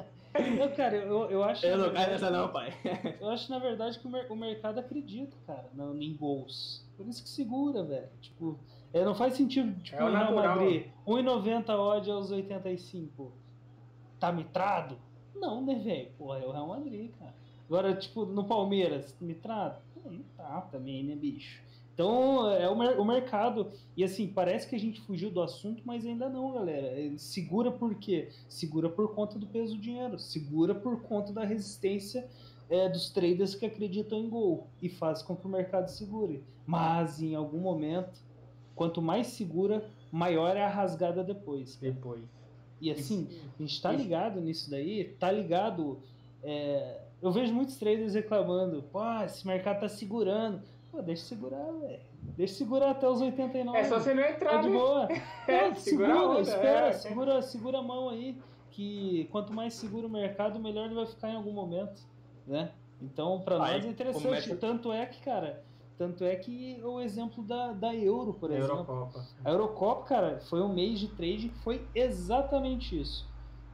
Eu, 0.61 0.71
cara, 0.75 0.97
eu, 0.97 1.31
eu 1.31 1.43
acho. 1.45 1.65
Eu 1.67 1.79
não 1.79 1.85
caio 1.93 1.95
verdade- 2.09 2.13
nessa 2.23 2.31
não, 2.31 2.49
pai. 2.53 2.73
Eu 3.21 3.29
acho, 3.31 3.51
na 3.51 3.59
verdade, 3.59 3.99
que 3.99 4.07
o, 4.07 4.11
mer- 4.11 4.31
o 4.31 4.37
mercado 4.37 4.79
acredita, 4.79 5.37
cara, 5.47 5.69
no, 5.75 6.01
em 6.03 6.15
gols. 6.17 6.85
Por 6.97 7.07
isso 7.07 7.23
que 7.23 7.29
segura, 7.29 7.83
velho. 7.85 8.09
Tipo, 8.21 8.59
é, 8.93 9.05
não 9.05 9.15
faz 9.15 9.35
sentido, 9.35 9.79
tipo, 9.83 9.97
É 9.97 10.05
o 10.05 10.11
Real. 10.11 10.35
Madrid, 10.35 10.87
1,90 11.07 11.69
odd 11.71 12.11
aos 12.11 12.31
85. 12.31 13.33
Tá 14.19 14.33
mitrado? 14.33 14.99
Não, 15.35 15.63
né, 15.65 15.75
velho? 15.75 16.11
Porra, 16.19 16.39
é 16.39 16.47
o 16.47 16.53
Real 16.53 16.69
Madrid, 16.69 17.11
cara. 17.19 17.35
Agora, 17.69 17.95
tipo, 17.95 18.25
no 18.25 18.45
Palmeiras, 18.45 19.15
mitrado? 19.21 19.81
Pô, 19.95 20.11
não 20.11 20.23
tá 20.37 20.63
também, 20.73 21.03
né, 21.05 21.15
bicho? 21.15 21.63
Então, 21.97 22.51
é 22.51 22.69
o, 22.69 22.77
mer 22.77 23.01
o, 23.01 23.05
mercado. 23.07 23.73
E 23.97 24.05
assim, 24.05 24.29
parece 24.29 24.69
que 24.69 24.77
a 24.77 24.79
gente 24.79 25.01
fugiu 25.01 25.31
do 25.31 25.41
assunto, 25.41 25.83
mas 25.83 26.05
ainda 26.05 26.29
não, 26.29 26.53
galera. 26.53 26.95
Segura 27.17 27.71
por 27.71 27.95
quê? 27.95 28.29
Segura 28.51 28.91
por 28.91 29.15
conta 29.15 29.39
do 29.39 29.47
peso 29.47 29.75
do 29.75 29.81
dinheiro. 29.81 30.19
Segura 30.19 30.75
por 30.75 31.01
conta 31.05 31.33
da 31.33 31.43
resistência 31.43 32.29
é, 32.69 32.87
dos 32.87 33.09
traders 33.09 33.55
que 33.55 33.65
acreditam 33.65 34.19
em 34.19 34.29
gol. 34.29 34.67
E 34.83 34.91
faz 34.91 35.23
com 35.23 35.35
que 35.35 35.47
o 35.47 35.49
mercado 35.49 35.89
segure. 35.89 36.45
Mas, 36.67 37.23
em 37.23 37.35
algum 37.35 37.61
momento, 37.61 38.21
quanto 38.75 39.01
mais 39.01 39.29
segura, 39.29 39.89
maior 40.13 40.55
é 40.55 40.63
a 40.63 40.69
rasgada 40.69 41.25
depois. 41.25 41.77
Depois. 41.77 42.23
E 42.79 42.91
assim, 42.91 43.27
a 43.59 43.63
gente 43.63 43.81
tá 43.81 43.91
ligado 43.91 44.39
nisso 44.39 44.71
daí, 44.71 45.17
tá 45.19 45.33
ligado. 45.33 45.99
É... 46.43 47.01
Eu 47.23 47.33
vejo 47.33 47.55
muitos 47.55 47.77
traders 47.77 48.13
reclamando, 48.13 48.83
pô, 48.93 49.01
esse 49.25 49.47
mercado 49.47 49.81
tá 49.81 49.89
segurando. 49.89 50.61
Pô, 50.97 51.03
deixa 51.03 51.25
segurar, 51.25 51.73
velho. 51.73 52.01
Deixa 52.39 52.55
segurar 52.55 52.91
até 52.93 53.07
os 53.07 53.21
89. 53.21 53.79
É 53.79 53.85
só 53.85 54.01
você 54.01 54.15
não 54.15 54.23
entrar, 54.23 54.51
tá 54.53 54.61
de 54.63 54.69
né? 54.71 54.79
boa. 54.79 55.09
É, 55.47 55.75
segura, 55.75 56.17
onda, 56.17 56.41
espera, 56.41 56.87
é. 56.89 56.93
segura, 56.93 57.43
segura 57.43 57.79
a 57.79 57.83
mão 57.83 58.09
aí. 58.09 58.37
Que 58.71 59.29
quanto 59.31 59.53
mais 59.53 59.75
seguro 59.75 60.07
o 60.07 60.11
mercado, 60.11 60.59
melhor 60.59 60.87
ele 60.87 60.95
vai 60.95 61.07
ficar 61.07 61.31
em 61.31 61.37
algum 61.37 61.53
momento, 61.53 62.03
né? 62.47 62.73
Então, 63.01 63.41
para 63.41 63.59
nós 63.59 63.85
é 63.85 63.89
interessante. 63.89 64.23
começa- 64.25 64.57
Tanto 64.57 64.91
é 64.93 65.05
que, 65.07 65.21
cara, 65.23 65.63
tanto 65.99 66.25
é 66.25 66.35
que 66.37 66.79
o 66.83 67.01
exemplo 67.01 67.43
da, 67.43 67.73
da 67.73 67.95
Euro, 67.95 68.35
por 68.35 68.51
exemplo. 68.51 68.71
Eurocopa. 68.79 69.27
A 69.45 69.51
Eurocopa, 69.51 70.03
cara, 70.05 70.41
foi 70.41 70.61
um 70.63 70.73
mês 70.73 70.99
de 70.99 71.09
trade 71.09 71.49
que 71.51 71.59
foi 71.59 71.87
exatamente 71.95 72.99
isso. 72.99 73.27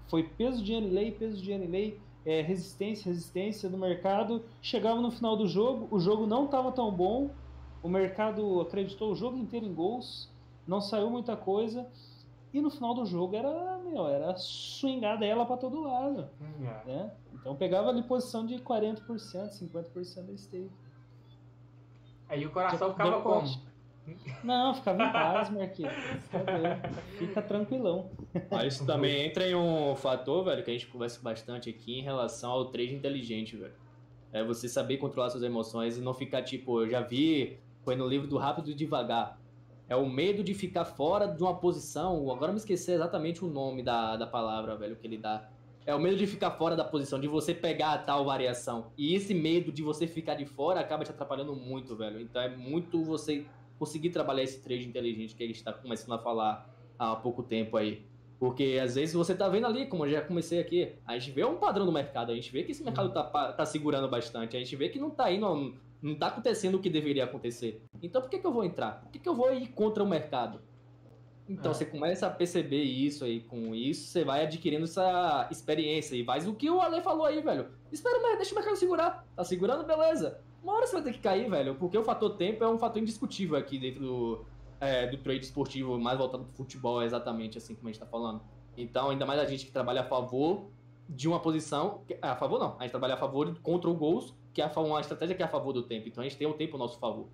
Foi 0.08 0.24
peso 0.24 0.62
de 0.62 0.72
em 0.72 0.88
lei, 0.90 1.10
peso 1.12 1.40
de 1.42 1.52
lei, 1.56 2.00
é, 2.24 2.40
resistência, 2.42 3.10
resistência 3.10 3.68
do 3.68 3.76
mercado. 3.78 4.44
Chegava 4.60 5.00
no 5.00 5.10
final 5.10 5.36
do 5.36 5.46
jogo, 5.46 5.88
o 5.90 5.98
jogo 5.98 6.26
não 6.26 6.44
estava 6.46 6.70
tão 6.72 6.90
bom, 6.90 7.30
o 7.82 7.88
mercado 7.88 8.60
acreditou 8.60 9.12
o 9.12 9.14
jogo 9.14 9.36
inteiro 9.36 9.66
em 9.66 9.74
gols, 9.74 10.30
não 10.66 10.80
saiu 10.80 11.10
muita 11.10 11.36
coisa. 11.36 11.86
E 12.54 12.60
no 12.60 12.70
final 12.70 12.92
do 12.92 13.06
jogo 13.06 13.34
era, 13.34 13.78
meu, 13.78 14.06
era 14.06 14.36
swingada 14.36 15.24
ela 15.24 15.46
para 15.46 15.56
todo 15.56 15.80
lado, 15.80 16.28
Hum, 16.40 16.66
é. 16.66 16.84
né? 16.86 17.12
Então 17.32 17.56
pegava 17.56 17.88
ali 17.88 18.02
posição 18.02 18.44
de 18.44 18.56
40%, 18.58 19.50
50% 19.52 20.26
da 20.26 20.36
stake. 20.36 20.70
Aí 22.28 22.46
o 22.46 22.50
coração 22.50 22.88
Já- 22.88 22.90
ficava 22.94 23.10
já 23.10 23.20
como? 23.20 23.46
Não, 24.42 24.74
ficava 24.74 25.02
em 25.02 25.12
paz, 25.12 25.50
Marquinhos. 25.50 25.92
Fica 27.18 27.40
tranquilão. 27.40 28.10
Mas 28.50 28.74
isso 28.74 28.86
também 28.86 29.26
entra 29.26 29.46
em 29.46 29.54
um 29.54 29.94
fator, 29.94 30.44
velho, 30.44 30.62
que 30.64 30.70
a 30.70 30.72
gente 30.74 30.88
conversa 30.88 31.20
bastante 31.22 31.70
aqui 31.70 31.98
em 31.98 32.02
relação 32.02 32.50
ao 32.50 32.66
trade 32.66 32.94
inteligente, 32.94 33.56
velho. 33.56 33.74
É 34.32 34.42
você 34.42 34.68
saber 34.68 34.96
controlar 34.96 35.30
suas 35.30 35.42
emoções 35.42 35.96
e 35.96 36.00
não 36.00 36.14
ficar 36.14 36.42
tipo, 36.42 36.80
eu 36.80 36.88
já 36.88 37.00
vi, 37.00 37.58
foi 37.82 37.94
no 37.94 38.06
livro 38.08 38.26
do 38.26 38.38
Rápido 38.38 38.70
e 38.70 38.74
Devagar. 38.74 39.38
É 39.88 39.94
o 39.94 40.08
medo 40.08 40.42
de 40.42 40.54
ficar 40.54 40.84
fora 40.84 41.26
de 41.26 41.42
uma 41.42 41.54
posição. 41.54 42.30
Agora 42.30 42.50
me 42.50 42.58
esqueci 42.58 42.92
exatamente 42.92 43.44
o 43.44 43.48
nome 43.48 43.82
da, 43.82 44.16
da 44.16 44.26
palavra, 44.26 44.74
velho, 44.74 44.96
que 44.96 45.06
ele 45.06 45.18
dá. 45.18 45.48
É 45.84 45.94
o 45.94 46.00
medo 46.00 46.16
de 46.16 46.26
ficar 46.26 46.52
fora 46.52 46.74
da 46.74 46.84
posição, 46.84 47.20
de 47.20 47.28
você 47.28 47.52
pegar 47.52 47.92
a 47.92 47.98
tal 47.98 48.24
variação. 48.24 48.92
E 48.96 49.14
esse 49.14 49.34
medo 49.34 49.70
de 49.70 49.82
você 49.82 50.06
ficar 50.06 50.34
de 50.34 50.46
fora 50.46 50.80
acaba 50.80 51.04
te 51.04 51.10
atrapalhando 51.10 51.54
muito, 51.54 51.94
velho. 51.94 52.20
Então 52.20 52.40
é 52.40 52.48
muito 52.48 53.04
você 53.04 53.44
conseguir 53.78 54.10
trabalhar 54.10 54.42
esse 54.42 54.60
trade 54.62 54.86
inteligente 54.88 55.34
que 55.34 55.42
a 55.42 55.46
gente 55.46 55.56
está 55.56 55.72
começando 55.72 56.12
a 56.14 56.18
falar 56.18 56.68
há 56.98 57.16
pouco 57.16 57.42
tempo 57.42 57.76
aí. 57.76 58.04
Porque 58.38 58.80
às 58.82 58.96
vezes 58.96 59.14
você 59.14 59.34
tá 59.34 59.48
vendo 59.48 59.66
ali, 59.66 59.86
como 59.86 60.04
eu 60.04 60.10
já 60.10 60.20
comecei 60.20 60.58
aqui, 60.58 60.94
a 61.06 61.16
gente 61.16 61.30
vê 61.30 61.44
um 61.44 61.56
padrão 61.56 61.86
no 61.86 61.92
mercado, 61.92 62.32
a 62.32 62.34
gente 62.34 62.50
vê 62.50 62.64
que 62.64 62.72
esse 62.72 62.82
mercado 62.82 63.12
tá, 63.12 63.22
tá 63.52 63.64
segurando 63.64 64.08
bastante, 64.08 64.56
a 64.56 64.58
gente 64.60 64.74
vê 64.74 64.88
que 64.88 64.98
não 64.98 65.10
tá 65.10 65.30
indo, 65.30 65.76
não 66.00 66.14
tá 66.16 66.26
acontecendo 66.26 66.74
o 66.74 66.80
que 66.80 66.90
deveria 66.90 67.22
acontecer. 67.24 67.82
Então 68.02 68.20
por 68.20 68.28
que, 68.28 68.38
que 68.40 68.46
eu 68.46 68.52
vou 68.52 68.64
entrar? 68.64 69.00
Por 69.02 69.12
que, 69.12 69.20
que 69.20 69.28
eu 69.28 69.34
vou 69.36 69.52
ir 69.54 69.68
contra 69.68 70.02
o 70.02 70.08
mercado? 70.08 70.60
Então 71.48 71.70
É. 71.70 71.74
você 71.74 71.84
começa 71.84 72.26
a 72.26 72.30
perceber 72.30 72.82
isso 72.82 73.24
aí, 73.24 73.40
com 73.40 73.74
isso 73.76 74.08
você 74.08 74.24
vai 74.24 74.44
adquirindo 74.44 74.84
essa 74.84 75.46
experiência 75.50 76.16
e 76.16 76.24
faz 76.24 76.46
o 76.46 76.54
que 76.54 76.68
o 76.68 76.80
Ale 76.80 77.00
falou 77.00 77.26
aí, 77.26 77.40
velho. 77.40 77.68
Espera, 77.92 78.20
mas 78.20 78.38
deixa 78.38 78.52
o 78.52 78.56
mercado 78.56 78.76
segurar. 78.76 79.24
Tá 79.36 79.44
segurando, 79.44 79.84
beleza. 79.84 80.40
Uma 80.62 80.74
hora 80.74 80.86
você 80.86 80.92
vai 80.94 81.02
ter 81.02 81.12
que 81.12 81.18
cair, 81.18 81.50
velho, 81.50 81.74
porque 81.74 81.96
o 81.98 82.04
fator 82.04 82.36
tempo 82.36 82.62
é 82.62 82.68
um 82.68 82.78
fator 82.78 83.00
indiscutível 83.02 83.56
aqui 83.56 83.78
dentro 83.78 84.00
do, 84.00 84.44
é, 84.80 85.06
do 85.08 85.16
trade 85.18 85.44
esportivo, 85.44 85.98
mais 85.98 86.18
voltado 86.18 86.44
pro 86.44 86.52
futebol, 86.54 87.02
exatamente 87.02 87.58
assim 87.58 87.74
como 87.74 87.88
a 87.88 87.92
gente 87.92 88.00
tá 88.00 88.06
falando. 88.06 88.40
Então, 88.76 89.10
ainda 89.10 89.26
mais 89.26 89.40
a 89.40 89.44
gente 89.44 89.66
que 89.66 89.72
trabalha 89.72 90.02
a 90.02 90.04
favor 90.04 90.70
de 91.08 91.26
uma 91.28 91.40
posição. 91.40 92.02
que- 92.06 92.16
A 92.22 92.36
favor 92.36 92.58
não, 92.60 92.76
a 92.78 92.82
gente 92.82 92.90
trabalha 92.92 93.14
a 93.14 93.16
favor 93.16 93.58
contra 93.60 93.90
o 93.90 93.94
gols, 93.94 94.34
que 94.54 94.62
é 94.62 94.66
uma 94.76 95.00
estratégia 95.00 95.34
que 95.34 95.42
é 95.42 95.44
a 95.44 95.48
favor 95.48 95.72
do 95.72 95.82
tempo. 95.82 96.08
Então 96.08 96.22
a 96.22 96.24
gente 96.28 96.38
tem 96.38 96.46
o 96.46 96.54
tempo 96.54 96.76
a 96.76 96.78
nosso 96.78 96.98
favor. 96.98 97.26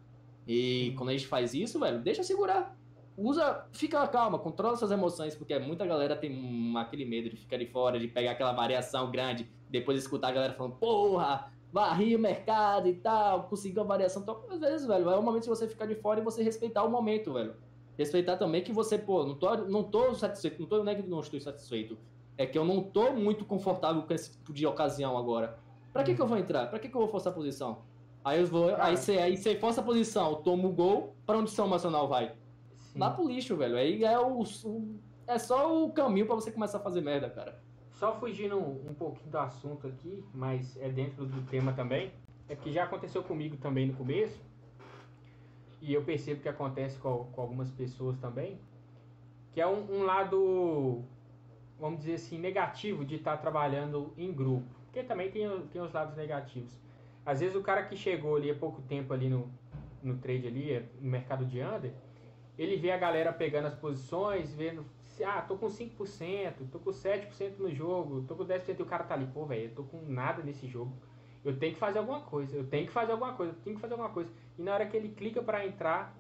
E 0.47 0.95
quando 0.97 1.11
a 1.11 1.13
gente 1.13 1.27
faz 1.27 1.53
isso, 1.53 1.79
velho, 1.79 2.01
deixa 2.01 2.23
segurar. 2.23 2.77
Usa, 3.17 3.67
fica 3.73 4.07
calma, 4.09 4.39
controla 4.39 4.77
suas 4.77 4.91
emoções, 4.91 5.35
porque 5.35 5.57
muita 5.59 5.85
galera 5.85 6.17
tem 6.17 6.31
um- 6.33 6.79
aquele 6.79 7.05
medo 7.05 7.29
de 7.29 7.37
ficar 7.37 7.57
de 7.59 7.67
fora, 7.67 7.99
de 7.99 8.09
pegar 8.09 8.31
aquela 8.31 8.53
variação 8.53 9.11
grande, 9.11 9.51
depois 9.69 9.99
escutar 9.99 10.29
a 10.29 10.33
galera 10.33 10.55
falando, 10.55 10.77
porra, 10.77 11.53
varri 11.73 12.15
o 12.17 12.19
mercado 12.19 12.89
e 12.89 12.95
tal, 12.95 13.45
conseguiu 13.45 13.83
a 13.83 13.85
variação. 13.85 14.23
Então, 14.23 14.41
às 14.51 14.59
vezes, 14.61 14.87
velho, 14.87 15.11
é 15.11 15.17
o 15.17 15.23
momento 15.23 15.43
de 15.45 15.49
você 15.49 15.67
ficar 15.69 15.87
de 15.87 15.95
fora 15.95 16.21
e 16.21 16.23
você 16.25 16.43
respeitar 16.43 16.83
o 16.85 16.91
momento, 16.91 17.33
velho. 17.33 17.55
Respeitar 17.97 18.37
também 18.37 18.63
que 18.63 18.73
você, 18.73 18.97
pô, 18.97 19.25
não 19.25 19.35
tô, 19.35 19.57
não 19.57 19.83
tô 19.83 20.15
satisfeito, 20.15 20.61
não 20.61 20.69
tô, 20.69 20.83
não 20.85 20.93
é 20.93 20.95
que 20.95 21.03
não 21.09 21.21
estou 21.21 21.41
satisfeito. 21.41 21.99
É 22.37 22.47
que 22.47 22.57
eu 22.57 22.65
não 22.65 22.83
tô 22.83 23.13
muito 23.13 23.45
confortável 23.45 24.03
com 24.03 24.15
esse 24.15 24.31
tipo 24.33 24.53
de 24.53 24.65
ocasião 24.67 25.19
agora. 25.19 25.59
Pra 25.93 26.05
que 26.05 26.15
que 26.15 26.23
eu 26.23 26.27
vou 26.27 26.39
entrar? 26.39 26.69
Pra 26.71 26.79
que 26.79 26.89
que 26.89 26.95
eu 26.97 27.01
vou 27.01 27.11
forçar 27.11 27.33
a 27.33 27.35
posição? 27.37 27.79
Aí 28.25 28.41
eu 28.41 28.47
vou, 28.47 28.69
Cara. 28.71 28.85
aí 28.87 28.97
você 28.97 29.19
aí 29.19 29.37
você 29.37 29.57
força 29.57 29.81
a 29.81 29.85
posição, 29.85 30.37
toma 30.43 30.69
o 30.69 30.73
gol, 30.73 31.17
pra 31.27 31.37
onde 31.39 31.51
o 31.51 31.53
seu 31.53 31.65
emocional 31.65 32.07
vai? 32.07 32.35
Sim. 32.79 32.99
Lá 33.01 33.11
pro 33.11 33.27
lixo, 33.27 33.57
velho. 33.57 33.77
Aí 33.77 34.05
é 34.05 34.19
o, 34.19 34.43
o- 34.43 35.01
é 35.27 35.39
só 35.39 35.85
o 35.85 35.91
caminho 35.93 36.27
pra 36.27 36.35
você 36.37 36.53
começar 36.53 36.79
a 36.79 36.81
fazer 36.81 37.01
merda, 37.01 37.29
cara. 37.29 37.61
Só 37.99 38.15
fugindo 38.15 38.57
um 38.57 38.95
pouquinho 38.95 39.29
do 39.29 39.39
assunto 39.39 39.89
aqui, 39.89 40.25
mas 40.33 40.77
é 40.81 40.89
dentro 40.89 41.27
do 41.27 41.43
tema 41.51 41.73
também. 41.73 42.13
É 42.49 42.55
que 42.55 42.71
já 42.71 42.85
aconteceu 42.85 43.25
comigo 43.25 43.57
também 43.57 43.89
no 43.89 43.95
começo. 43.95 44.41
E 45.83 45.95
eu 45.95 46.05
percebo 46.05 46.41
que 46.41 46.49
acontece 46.49 46.97
com, 46.99 47.25
com 47.25 47.41
algumas 47.41 47.73
pessoas 47.73 48.17
também. 48.19 48.57
Que 49.53 49.61
é 49.61 49.67
um, 49.67 49.85
um 49.91 50.05
lado, 50.05 51.03
vamos 51.77 51.99
dizer 51.99 52.15
assim, 52.15 52.39
negativo 52.39 53.05
de 53.05 53.17
estar 53.17 53.37
trabalhando 53.39 54.15
em 54.17 54.33
grupo. 54.33 54.73
Porque 54.85 55.03
também 55.03 55.33
tem, 55.33 55.49
tem 55.67 55.83
os 55.83 55.93
lados 55.93 56.17
negativos. 56.17 56.79
Às 57.27 57.41
vezes 57.41 57.57
o 57.57 57.63
cara 57.63 57.83
que 57.83 57.97
chegou 57.97 58.37
ali 58.37 58.49
há 58.49 58.55
pouco 58.55 58.81
tempo 58.83 59.13
ali 59.13 59.29
no, 59.29 59.51
no 60.05 60.19
trade 60.19 60.47
ali, 60.47 60.87
no 61.01 61.11
mercado 61.11 61.45
de 61.45 61.61
under, 61.61 61.93
ele 62.57 62.77
vê 62.77 62.93
a 62.93 62.97
galera 62.97 63.33
pegando 63.33 63.67
as 63.67 63.75
posições, 63.75 64.55
vendo, 64.55 64.87
ah, 65.25 65.43
tô 65.43 65.57
com 65.57 65.67
5%, 65.67 66.71
tô 66.71 66.79
com 66.79 66.91
7% 66.91 67.59
no 67.59 67.73
jogo, 67.75 68.23
tô 68.23 68.35
com 68.35 68.45
10% 68.45 68.79
e 68.79 68.83
o 68.83 68.87
cara 68.87 69.05
tá 69.05 69.15
ali, 69.15 69.27
pô, 69.27 69.45
velho, 69.47 69.71
eu 69.71 69.75
tô 69.75 69.83
com 69.85 70.01
nada 70.03 70.43
nesse 70.43 70.67
jogo. 70.67 70.93
Eu 71.45 71.57
tenho 71.59 71.75
que 71.75 71.79
fazer 71.79 71.99
alguma 71.99 72.21
coisa, 72.21 72.57
eu 72.57 72.67
tenho 72.67 72.87
que 72.87 72.93
fazer 72.93 73.13
alguma 73.13 73.35
coisa, 73.35 73.53
eu 73.53 73.59
tenho 73.63 73.77
que 73.77 73.81
fazer 73.81 73.95
alguma 73.95 74.11
coisa. 74.11 74.31
E 74.59 74.63
na 74.63 74.75
hora 74.75 74.87
que 74.87 74.97
ele 74.97 75.11
clica 75.11 75.43
pra 75.43 75.67
entrar, 75.67 76.17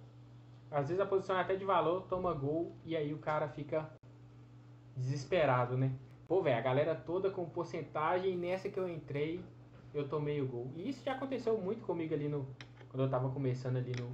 às 0.71 0.89
vezes 0.89 1.01
a 1.01 1.07
posição 1.07 1.37
é 1.37 1.41
até 1.41 1.57
de 1.57 1.65
valor, 1.65 2.03
toma 2.03 2.33
gol 2.33 2.77
e 2.85 2.97
aí 2.97 3.13
o 3.13 3.19
cara 3.19 3.49
fica 3.49 3.91
desesperado, 4.97 5.77
né? 5.77 5.93
Pô, 6.27 6.43
velho, 6.43 6.59
a 6.59 6.61
galera 6.61 6.95
toda 6.95 7.31
com 7.31 7.49
porcentagem, 7.49 8.37
nessa 8.37 8.69
que 8.69 8.79
eu 8.79 8.89
entrei, 8.89 9.43
eu 9.95 10.09
tomei 10.09 10.41
o 10.43 10.47
gol. 10.47 10.71
E 10.77 10.89
isso 10.89 11.03
já 11.05 11.13
aconteceu 11.15 11.59
muito 11.59 11.85
comigo 11.85 12.15
ali 12.15 12.29
no. 12.29 12.47
Quando 12.91 13.03
eu 13.03 13.11
tava 13.11 13.31
começando 13.31 13.77
ali 13.77 13.93
no, 13.99 14.11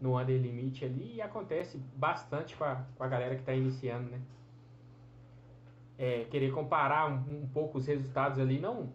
no 0.00 0.18
under 0.18 0.36
limite 0.40 0.84
ali, 0.84 1.14
e 1.16 1.22
acontece 1.22 1.78
bastante 1.96 2.56
com 2.56 2.64
a, 2.64 2.84
com 2.96 3.04
a 3.04 3.08
galera 3.08 3.36
que 3.36 3.42
tá 3.42 3.54
iniciando, 3.54 4.10
né? 4.10 4.20
É, 5.96 6.24
querer 6.24 6.52
comparar 6.52 7.08
um, 7.08 7.42
um 7.42 7.48
pouco 7.48 7.78
os 7.78 7.86
resultados 7.86 8.38
ali, 8.38 8.58
não, 8.58 8.92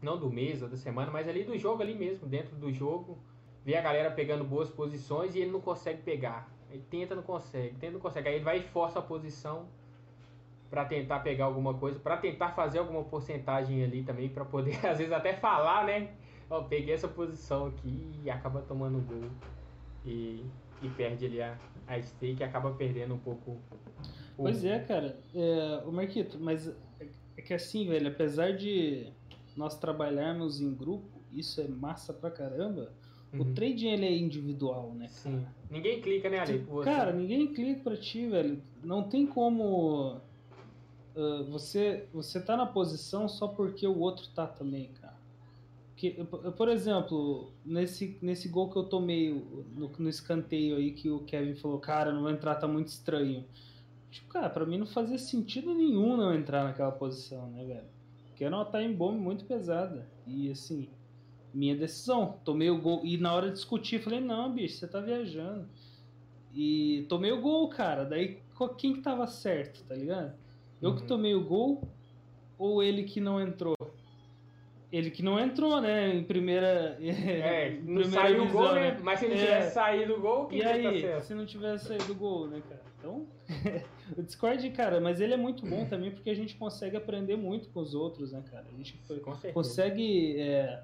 não 0.00 0.18
do 0.18 0.30
mês 0.30 0.62
ou 0.62 0.68
da 0.68 0.76
semana, 0.76 1.10
mas 1.10 1.28
ali 1.28 1.44
do 1.44 1.56
jogo 1.58 1.82
ali 1.82 1.94
mesmo, 1.94 2.26
dentro 2.26 2.56
do 2.56 2.72
jogo, 2.72 3.18
ver 3.64 3.76
a 3.76 3.82
galera 3.82 4.10
pegando 4.10 4.44
boas 4.44 4.70
posições 4.70 5.34
e 5.34 5.40
ele 5.40 5.50
não 5.50 5.60
consegue 5.60 6.02
pegar. 6.02 6.48
Ele 6.70 6.82
tenta, 6.90 7.14
não 7.14 7.22
consegue, 7.22 7.74
tenta, 7.76 7.92
não 7.92 8.00
consegue. 8.00 8.28
Aí 8.28 8.36
ele 8.36 8.44
vai 8.44 8.58
e 8.58 8.62
força 8.62 8.98
a 8.98 9.02
posição 9.02 9.66
para 10.70 10.84
tentar 10.84 11.20
pegar 11.20 11.46
alguma 11.46 11.74
coisa, 11.74 11.98
para 11.98 12.16
tentar 12.16 12.50
fazer 12.50 12.78
alguma 12.78 13.04
porcentagem 13.04 13.82
ali 13.84 14.02
também, 14.02 14.28
para 14.28 14.44
poder 14.44 14.74
às 14.86 14.98
vezes 14.98 15.12
até 15.12 15.34
falar, 15.34 15.84
né? 15.84 16.12
Ó, 16.50 16.62
peguei 16.62 16.94
essa 16.94 17.08
posição 17.08 17.66
aqui 17.66 18.10
e 18.24 18.30
acaba 18.30 18.62
tomando 18.62 19.00
gol 19.06 19.28
e, 20.04 20.44
e 20.82 20.88
perde 20.96 21.26
ali 21.26 21.40
a, 21.42 21.56
a 21.86 22.00
stake 22.00 22.40
e 22.40 22.44
acaba 22.44 22.70
perdendo 22.72 23.14
um 23.14 23.18
pouco. 23.18 23.52
o- 23.52 23.58
Pois 24.42 24.64
é, 24.64 24.78
cara. 24.80 25.18
É, 25.34 25.82
o 25.86 25.92
Marquito, 25.92 26.38
mas 26.40 26.68
é- 27.36 27.42
que 27.42 27.54
assim, 27.54 27.86
velho, 27.88 28.08
apesar 28.08 28.52
de 28.56 29.12
nós 29.56 29.78
trabalharmos 29.78 30.60
em 30.60 30.72
grupo, 30.74 31.08
isso 31.32 31.60
é 31.60 31.68
massa 31.68 32.12
pra 32.12 32.30
caramba. 32.30 32.92
O 33.32 33.38
Uhum. 33.42 33.54
trade 33.54 33.86
ele 33.86 34.06
é 34.06 34.16
individual, 34.16 34.94
né? 34.94 35.08
Sim. 35.08 35.44
Ninguém 35.70 36.00
clica, 36.00 36.30
né, 36.30 36.38
ali? 36.40 36.58
você. 36.58 36.84
Cara, 36.88 37.12
ninguém 37.12 37.52
clica 37.52 37.82
pra 37.82 37.96
ti, 37.96 38.26
velho. 38.26 38.62
Não 38.82 39.02
tem 39.02 39.26
como 39.26 40.18
ah, 41.16 41.44
você 41.50 42.06
você 42.12 42.40
tá 42.40 42.56
na 42.56 42.64
posição 42.66 43.28
só 43.28 43.48
porque 43.48 43.86
o 43.86 43.98
outro 43.98 44.26
tá 44.34 44.46
também, 44.46 44.88
cara. 45.00 45.07
Porque, 45.98 46.12
por 46.56 46.68
exemplo, 46.68 47.50
nesse, 47.64 48.16
nesse 48.22 48.48
gol 48.48 48.70
que 48.70 48.78
eu 48.78 48.84
tomei 48.84 49.34
no, 49.74 49.90
no 49.98 50.08
escanteio 50.08 50.76
aí 50.76 50.92
que 50.92 51.10
o 51.10 51.24
Kevin 51.24 51.56
falou, 51.56 51.80
cara, 51.80 52.12
não 52.12 52.22
vai 52.22 52.34
entrar, 52.34 52.54
tá 52.54 52.68
muito 52.68 52.86
estranho. 52.86 53.44
Tipo, 54.08 54.28
cara, 54.28 54.48
pra 54.48 54.64
mim 54.64 54.78
não 54.78 54.86
fazia 54.86 55.18
sentido 55.18 55.74
nenhum 55.74 56.16
não 56.16 56.32
entrar 56.32 56.62
naquela 56.62 56.92
posição, 56.92 57.50
né, 57.50 57.64
velho? 57.64 57.88
Porque 58.28 58.44
era 58.44 58.54
uma 58.54 58.64
time 58.64 58.94
bomb 58.94 59.18
muito 59.18 59.44
pesada. 59.44 60.08
E 60.24 60.48
assim, 60.52 60.88
minha 61.52 61.74
decisão. 61.74 62.38
Tomei 62.44 62.70
o 62.70 62.80
gol. 62.80 63.00
E 63.02 63.18
na 63.18 63.34
hora 63.34 63.48
de 63.48 63.54
discutir, 63.54 64.00
falei, 64.00 64.20
não, 64.20 64.52
bicho, 64.52 64.76
você 64.76 64.86
tá 64.86 65.00
viajando. 65.00 65.68
E 66.54 67.06
tomei 67.08 67.32
o 67.32 67.40
gol, 67.40 67.68
cara. 67.70 68.04
Daí 68.04 68.38
quem 68.76 68.94
que 68.94 69.00
tava 69.00 69.26
certo, 69.26 69.82
tá 69.82 69.96
ligado? 69.96 70.32
Eu 70.80 70.90
uhum. 70.90 70.96
que 70.96 71.02
tomei 71.08 71.34
o 71.34 71.44
gol 71.44 71.82
ou 72.56 72.84
ele 72.84 73.02
que 73.02 73.20
não 73.20 73.40
entrou? 73.40 73.74
Ele 74.90 75.10
que 75.10 75.22
não 75.22 75.38
entrou, 75.38 75.80
né? 75.80 76.14
Em 76.14 76.24
primeira. 76.24 76.96
É, 77.00 77.72
em 77.72 77.82
não 77.82 78.04
saiu 78.04 78.44
o 78.44 78.48
gol, 78.48 78.74
né? 78.74 78.92
né? 78.92 79.00
Mas 79.02 79.20
se 79.20 79.26
não 79.26 79.34
é. 79.34 79.38
tivesse 79.38 79.74
saído 79.74 80.14
o 80.14 80.20
gol, 80.20 80.46
que 80.46 80.56
E 80.56 80.62
aí, 80.62 81.02
tá 81.02 81.20
se 81.20 81.34
não 81.34 81.44
tivesse 81.44 81.86
saído 81.86 82.12
o 82.12 82.14
gol, 82.14 82.48
né, 82.48 82.62
cara? 82.68 82.82
Então, 82.98 83.26
o 84.16 84.22
Discord, 84.22 84.68
cara, 84.70 85.00
mas 85.00 85.20
ele 85.20 85.34
é 85.34 85.36
muito 85.36 85.64
bom 85.64 85.86
também 85.86 86.10
porque 86.10 86.30
a 86.30 86.34
gente 86.34 86.56
consegue 86.56 86.96
aprender 86.96 87.36
muito 87.36 87.68
com 87.68 87.80
os 87.80 87.94
outros, 87.94 88.32
né, 88.32 88.42
cara? 88.50 88.64
A 88.72 88.76
gente 88.76 88.98
consegue 89.52 90.40
é, 90.40 90.82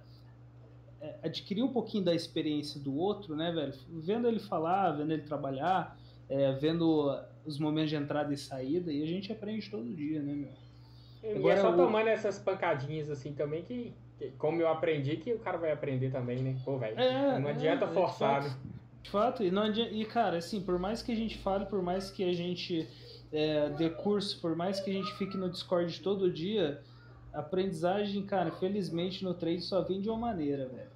é, 1.01 1.15
adquirir 1.23 1.63
um 1.63 1.73
pouquinho 1.73 2.05
da 2.05 2.15
experiência 2.15 2.81
do 2.81 2.97
outro, 2.97 3.35
né, 3.35 3.51
velho? 3.51 3.75
Vendo 3.89 4.29
ele 4.29 4.39
falar, 4.39 4.93
vendo 4.93 5.13
ele 5.13 5.23
trabalhar, 5.23 5.99
é, 6.29 6.53
vendo 6.53 7.21
os 7.45 7.59
momentos 7.59 7.91
de 7.91 7.97
entrada 7.97 8.33
e 8.33 8.37
saída, 8.37 8.93
e 8.93 9.03
a 9.03 9.07
gente 9.07 9.33
aprende 9.33 9.69
todo 9.71 9.85
dia, 9.93 10.23
né, 10.23 10.33
meu? 10.33 10.64
Agora, 11.31 11.55
e 11.55 11.59
é 11.59 11.61
só 11.61 11.73
tomando 11.73 12.09
essas 12.09 12.39
pancadinhas 12.39 13.11
assim 13.11 13.33
também 13.33 13.63
que, 13.63 13.95
que, 14.19 14.31
como 14.39 14.61
eu 14.61 14.69
aprendi, 14.69 15.17
que 15.17 15.33
o 15.33 15.39
cara 15.39 15.57
vai 15.57 15.73
aprender 15.73 16.11
também, 16.11 16.43
né? 16.43 16.57
Pô, 16.65 16.77
velho, 16.77 16.99
é, 16.99 17.39
não 17.39 17.51
adianta 17.51 17.87
é, 17.87 17.89
forçar, 17.89 18.43
de 18.43 18.49
fato, 18.49 18.59
né? 18.65 18.73
De 19.03 19.11
fato, 19.11 19.43
e, 19.43 19.51
não 19.51 19.63
adianta, 19.63 19.91
e 19.91 20.05
cara, 20.05 20.39
assim, 20.39 20.61
por 20.61 20.79
mais 20.79 21.03
que 21.03 21.13
a 21.13 21.17
gente 21.17 21.39
fale, 21.39 21.67
por 21.67 21.83
mais 21.83 22.11
que 22.11 22.29
a 22.29 22.33
gente 22.33 22.89
é, 23.33 23.71
dê 23.71 23.91
curso, 23.91 24.41
por 24.41 24.55
mais 24.55 24.81
que 24.81 24.91
a 24.91 24.93
gente 24.93 25.13
fique 25.15 25.37
no 25.37 25.51
Discord 25.51 26.01
todo 26.01 26.31
dia, 26.31 26.81
aprendizagem, 27.33 28.25
cara, 28.25 28.51
felizmente 28.53 29.25
no 29.25 29.35
trade 29.35 29.63
só 29.63 29.83
vem 29.83 30.01
de 30.01 30.09
uma 30.09 30.19
maneira, 30.19 30.69
velho. 30.69 30.95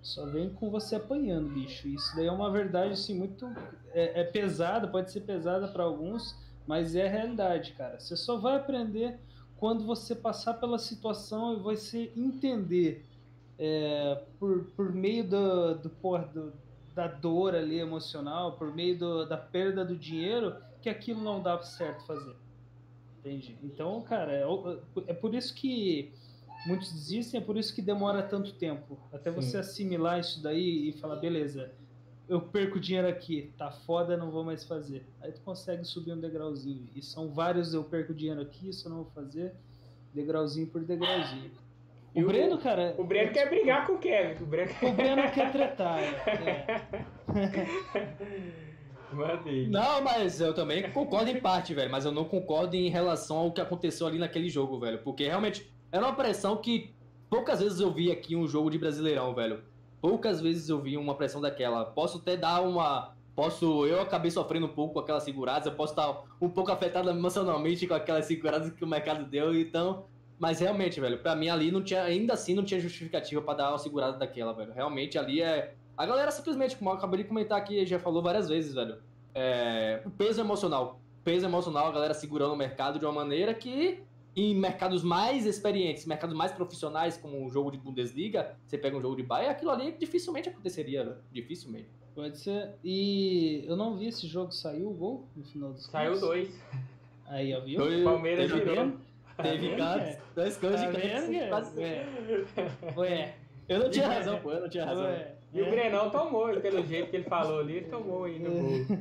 Só 0.00 0.24
vem 0.24 0.48
com 0.48 0.70
você 0.70 0.94
apanhando, 0.94 1.48
bicho. 1.48 1.88
Isso 1.88 2.14
daí 2.14 2.26
é 2.26 2.32
uma 2.32 2.48
verdade, 2.48 2.92
assim, 2.92 3.18
muito. 3.18 3.44
É, 3.92 4.20
é 4.20 4.24
pesada, 4.24 4.86
pode 4.86 5.10
ser 5.10 5.22
pesada 5.22 5.66
para 5.66 5.82
alguns, 5.82 6.38
mas 6.64 6.94
é 6.94 7.08
a 7.08 7.10
realidade, 7.10 7.72
cara. 7.72 7.98
Você 7.98 8.16
só 8.16 8.38
vai 8.38 8.54
aprender 8.54 9.18
quando 9.56 9.84
você 9.84 10.14
passar 10.14 10.54
pela 10.54 10.78
situação 10.78 11.54
e 11.54 11.56
você 11.56 12.12
entender 12.16 13.04
é, 13.58 14.22
por, 14.38 14.64
por 14.76 14.92
meio 14.92 15.24
do, 15.24 15.74
do, 15.76 15.88
do, 15.88 16.52
da 16.94 17.06
dor 17.06 17.54
ali 17.54 17.78
emocional, 17.78 18.52
por 18.52 18.74
meio 18.74 18.98
do, 18.98 19.26
da 19.26 19.36
perda 19.36 19.84
do 19.84 19.96
dinheiro, 19.96 20.54
que 20.82 20.88
aquilo 20.88 21.22
não 21.22 21.42
dá 21.42 21.60
certo 21.62 22.04
fazer. 22.06 22.36
Entende? 23.18 23.58
Então, 23.62 24.00
cara, 24.02 24.32
é, 24.32 24.44
é 25.08 25.14
por 25.14 25.34
isso 25.34 25.54
que 25.54 26.12
muitos 26.66 26.92
desistem, 26.92 27.40
é 27.40 27.44
por 27.44 27.56
isso 27.56 27.74
que 27.74 27.82
demora 27.82 28.22
tanto 28.22 28.52
tempo. 28.52 28.98
Até 29.12 29.30
Sim. 29.30 29.40
você 29.40 29.58
assimilar 29.58 30.20
isso 30.20 30.42
daí 30.42 30.90
e 30.90 30.92
falar, 30.92 31.16
beleza, 31.16 31.72
eu 32.28 32.40
perco 32.40 32.80
dinheiro 32.80 33.08
aqui, 33.08 33.52
tá 33.56 33.70
foda, 33.70 34.16
não 34.16 34.30
vou 34.30 34.44
mais 34.44 34.64
fazer. 34.64 35.06
Aí 35.20 35.32
tu 35.32 35.40
consegue 35.42 35.84
subir 35.84 36.12
um 36.12 36.20
degrauzinho. 36.20 36.88
E 36.94 37.02
são 37.02 37.28
vários, 37.28 37.72
eu 37.72 37.84
perco 37.84 38.12
dinheiro 38.12 38.40
aqui, 38.40 38.68
isso 38.68 38.86
eu 38.86 38.90
não 38.90 39.02
vou 39.02 39.12
fazer, 39.12 39.54
degrauzinho 40.12 40.66
por 40.66 40.82
degrauzinho. 40.82 41.50
O, 42.14 42.20
o 42.20 42.26
Breno, 42.26 42.58
cara. 42.58 42.94
O 42.98 43.04
Breno 43.04 43.32
quer 43.32 43.48
brigar 43.48 43.86
com 43.86 43.94
o 43.94 43.98
Kevin. 43.98 44.42
O 44.42 44.46
Breno, 44.46 44.72
o 44.82 44.92
Breno 44.92 45.30
quer 45.32 45.52
tretar. 45.52 45.98
É. 46.00 46.66
Não, 49.68 50.02
mas 50.02 50.40
eu 50.40 50.52
também 50.52 50.90
concordo 50.90 51.30
em 51.30 51.40
parte, 51.40 51.72
velho. 51.72 51.90
Mas 51.90 52.04
eu 52.04 52.12
não 52.12 52.24
concordo 52.24 52.74
em 52.76 52.88
relação 52.88 53.38
ao 53.38 53.52
que 53.52 53.60
aconteceu 53.60 54.06
ali 54.06 54.18
naquele 54.18 54.50
jogo, 54.50 54.78
velho. 54.78 54.98
Porque 54.98 55.24
realmente 55.24 55.70
era 55.92 56.04
uma 56.04 56.14
pressão 56.14 56.56
que 56.56 56.92
poucas 57.30 57.60
vezes 57.60 57.80
eu 57.80 57.90
vi 57.90 58.10
aqui 58.10 58.34
um 58.36 58.46
jogo 58.46 58.70
de 58.70 58.78
Brasileirão, 58.78 59.34
velho. 59.34 59.62
Poucas 60.00 60.40
vezes 60.40 60.68
eu 60.68 60.80
vi 60.80 60.96
uma 60.96 61.14
pressão 61.14 61.40
daquela. 61.40 61.84
Posso 61.84 62.18
até 62.18 62.36
dar 62.36 62.60
uma. 62.60 63.14
Posso. 63.34 63.86
Eu 63.86 64.00
acabei 64.00 64.30
sofrendo 64.30 64.66
um 64.66 64.74
pouco 64.74 64.94
com 64.94 65.00
aquelas 65.00 65.22
seguradas. 65.22 65.66
Eu 65.66 65.72
posso 65.72 65.92
estar 65.92 66.22
um 66.40 66.48
pouco 66.48 66.70
afetado 66.70 67.10
emocionalmente 67.10 67.86
com 67.86 67.94
aquelas 67.94 68.26
seguradas 68.26 68.72
que 68.72 68.84
o 68.84 68.86
mercado 68.86 69.24
deu. 69.24 69.54
Então. 69.58 70.04
Mas 70.38 70.60
realmente, 70.60 71.00
velho, 71.00 71.18
pra 71.18 71.34
mim 71.34 71.48
ali 71.48 71.70
não 71.70 71.82
tinha. 71.82 72.02
Ainda 72.02 72.34
assim 72.34 72.54
não 72.54 72.64
tinha 72.64 72.78
justificativa 72.78 73.40
para 73.40 73.54
dar 73.54 73.70
uma 73.70 73.78
segurada 73.78 74.18
daquela, 74.18 74.52
velho. 74.52 74.72
Realmente 74.72 75.18
ali 75.18 75.40
é. 75.40 75.74
A 75.96 76.04
galera 76.04 76.30
simplesmente, 76.30 76.76
como 76.76 76.90
eu 76.90 76.94
acabei 76.94 77.22
de 77.22 77.28
comentar 77.28 77.56
aqui, 77.56 77.86
já 77.86 77.98
falou 77.98 78.22
várias 78.22 78.48
vezes, 78.48 78.74
velho. 78.74 78.98
É, 79.34 80.02
o 80.04 80.10
peso 80.10 80.40
emocional. 80.40 81.00
Peso 81.24 81.46
emocional, 81.46 81.88
a 81.88 81.92
galera 81.92 82.14
segurando 82.14 82.52
o 82.52 82.56
mercado 82.56 82.98
de 82.98 83.04
uma 83.04 83.12
maneira 83.12 83.52
que 83.52 84.02
em 84.36 84.54
mercados 84.54 85.02
mais 85.02 85.46
experientes, 85.46 86.04
mercados 86.04 86.36
mais 86.36 86.52
profissionais, 86.52 87.16
como 87.16 87.42
um 87.42 87.48
jogo 87.48 87.70
de 87.70 87.78
Bundesliga, 87.78 88.54
você 88.66 88.76
pega 88.76 88.94
um 88.94 89.00
jogo 89.00 89.16
de 89.16 89.22
Bayern, 89.22 89.50
aquilo 89.50 89.70
ali 89.70 89.92
dificilmente 89.92 90.50
aconteceria, 90.50 91.04
né? 91.04 91.16
dificilmente. 91.32 91.88
Pode 92.14 92.38
ser. 92.38 92.74
E 92.84 93.64
eu 93.66 93.76
não 93.76 93.96
vi 93.96 94.08
esse 94.08 94.26
jogo, 94.26 94.52
saiu 94.52 94.90
o 94.90 94.94
gol 94.94 95.26
no 95.34 95.42
final 95.44 95.72
dos 95.72 95.86
Saiu 95.86 96.20
dois. 96.20 96.50
Aí, 97.26 97.54
ó, 97.54 97.60
viu? 97.60 97.78
Dois, 97.78 98.04
Palmeiras 98.04 98.50
teve, 98.52 98.64
virou. 98.64 98.92
Teve 99.42 99.76
tá 99.76 100.16
dois 100.34 100.56
coisas 100.58 100.80
tá 100.80 100.90
de 100.90 101.78
Ué. 101.78 102.06
Ué. 102.96 103.34
Eu 103.68 103.78
não 103.80 103.90
tinha 103.90 104.06
razão, 104.06 104.38
pô, 104.40 104.52
eu 104.52 104.60
não 104.60 104.68
tinha 104.68 104.84
razão. 104.84 105.04
Ué. 105.04 105.34
E 105.52 105.62
o 105.62 105.70
Brenão 105.70 106.10
tomou, 106.10 106.54
pelo 106.60 106.86
jeito 106.86 107.10
que 107.10 107.16
ele 107.16 107.24
falou 107.24 107.60
ali, 107.60 107.76
ele 107.76 107.86
tomou 107.86 108.24
aí 108.24 108.38
no 108.38 108.50
gol. 108.50 108.96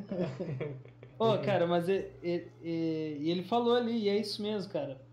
Ô, 1.20 1.34
oh, 1.34 1.38
cara, 1.40 1.66
mas 1.66 1.88
ele, 1.88 2.12
ele, 2.22 2.52
ele, 2.62 3.44
falou 3.44 3.76
ali, 3.76 3.98
e 3.98 4.10
é 4.10 4.18
isso 4.18 4.42
mesmo, 4.42 4.70
cara 4.72 5.05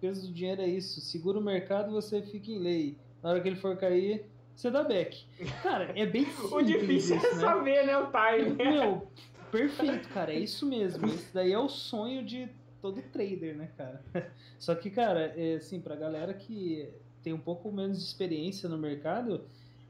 peso 0.00 0.26
do 0.26 0.32
dinheiro 0.32 0.62
é 0.62 0.68
isso. 0.68 1.00
Segura 1.00 1.38
o 1.38 1.42
mercado 1.42 1.92
você 1.92 2.22
fica 2.22 2.50
em 2.50 2.58
lei. 2.58 2.98
Na 3.22 3.30
hora 3.30 3.40
que 3.40 3.48
ele 3.48 3.56
for 3.56 3.76
cair, 3.76 4.24
você 4.54 4.70
dá 4.70 4.82
back. 4.82 5.24
Cara, 5.62 5.92
é 5.96 6.06
bem 6.06 6.24
simples. 6.32 6.52
o 6.52 6.62
difícil 6.62 7.16
isso, 7.16 7.26
é 7.26 7.34
né? 7.34 7.40
saber, 7.40 7.86
né, 7.86 7.96
o 7.96 8.10
time. 8.10 8.56
Meu, 8.56 9.08
perfeito, 9.50 10.08
cara. 10.08 10.32
É 10.32 10.38
isso 10.38 10.66
mesmo. 10.66 11.06
Esse 11.06 11.32
daí 11.32 11.52
é 11.52 11.58
o 11.58 11.68
sonho 11.68 12.24
de 12.24 12.48
todo 12.80 13.00
trader, 13.02 13.56
né, 13.56 13.70
cara? 13.76 14.02
Só 14.58 14.74
que, 14.74 14.90
cara, 14.90 15.34
é, 15.36 15.54
assim, 15.54 15.80
pra 15.80 15.94
galera 15.96 16.34
que 16.34 16.88
tem 17.22 17.32
um 17.32 17.38
pouco 17.38 17.70
menos 17.70 17.98
de 17.98 18.04
experiência 18.04 18.68
no 18.68 18.78
mercado, 18.78 19.44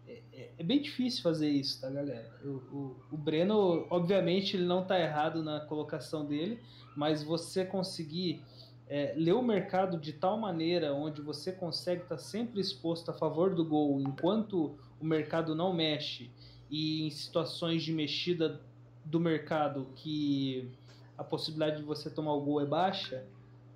é, 0.07 0.21
é, 0.33 0.51
é 0.59 0.63
bem 0.65 0.81
difícil 0.81 1.23
fazer 1.23 1.49
isso, 1.49 1.81
tá, 1.81 1.89
galera? 1.89 2.29
O, 2.45 2.49
o, 2.49 2.97
o, 3.13 3.17
Breno, 3.17 3.87
obviamente, 3.91 4.57
ele 4.57 4.67
não 4.67 4.85
tá 4.85 4.99
errado 4.99 5.43
na 5.43 5.61
colocação 5.61 6.25
dele, 6.27 6.61
mas 6.97 7.23
você 7.23 7.65
conseguir 7.65 8.43
é, 8.91 9.15
ler 9.17 9.35
o 9.35 9.43
mercado 9.43 9.97
de 9.97 10.13
tal 10.13 10.37
maneira 10.37 10.93
onde 10.93 11.23
você 11.23 11.53
consegue 11.53 12.03
estar 12.03 12.17
tá 12.17 12.21
sempre 12.21 12.61
exposto 12.61 13.09
a 13.13 13.15
favor 13.15 13.55
do 13.55 13.65
gol 13.65 14.01
enquanto 14.01 14.77
o 15.01 15.07
mercado 15.07 15.55
não 15.55 15.73
mexe 15.73 16.29
e 16.69 17.07
em 17.07 17.11
situações 17.11 17.85
de 17.85 17.93
mexida 17.93 18.61
do 19.05 19.21
mercado 19.21 19.87
que 19.95 20.69
a 21.17 21.23
possibilidade 21.23 21.77
de 21.77 21.83
você 21.85 22.11
tomar 22.11 22.35
o 22.35 22.41
gol 22.41 22.61
é 22.61 22.67
baixa, 22.67 23.25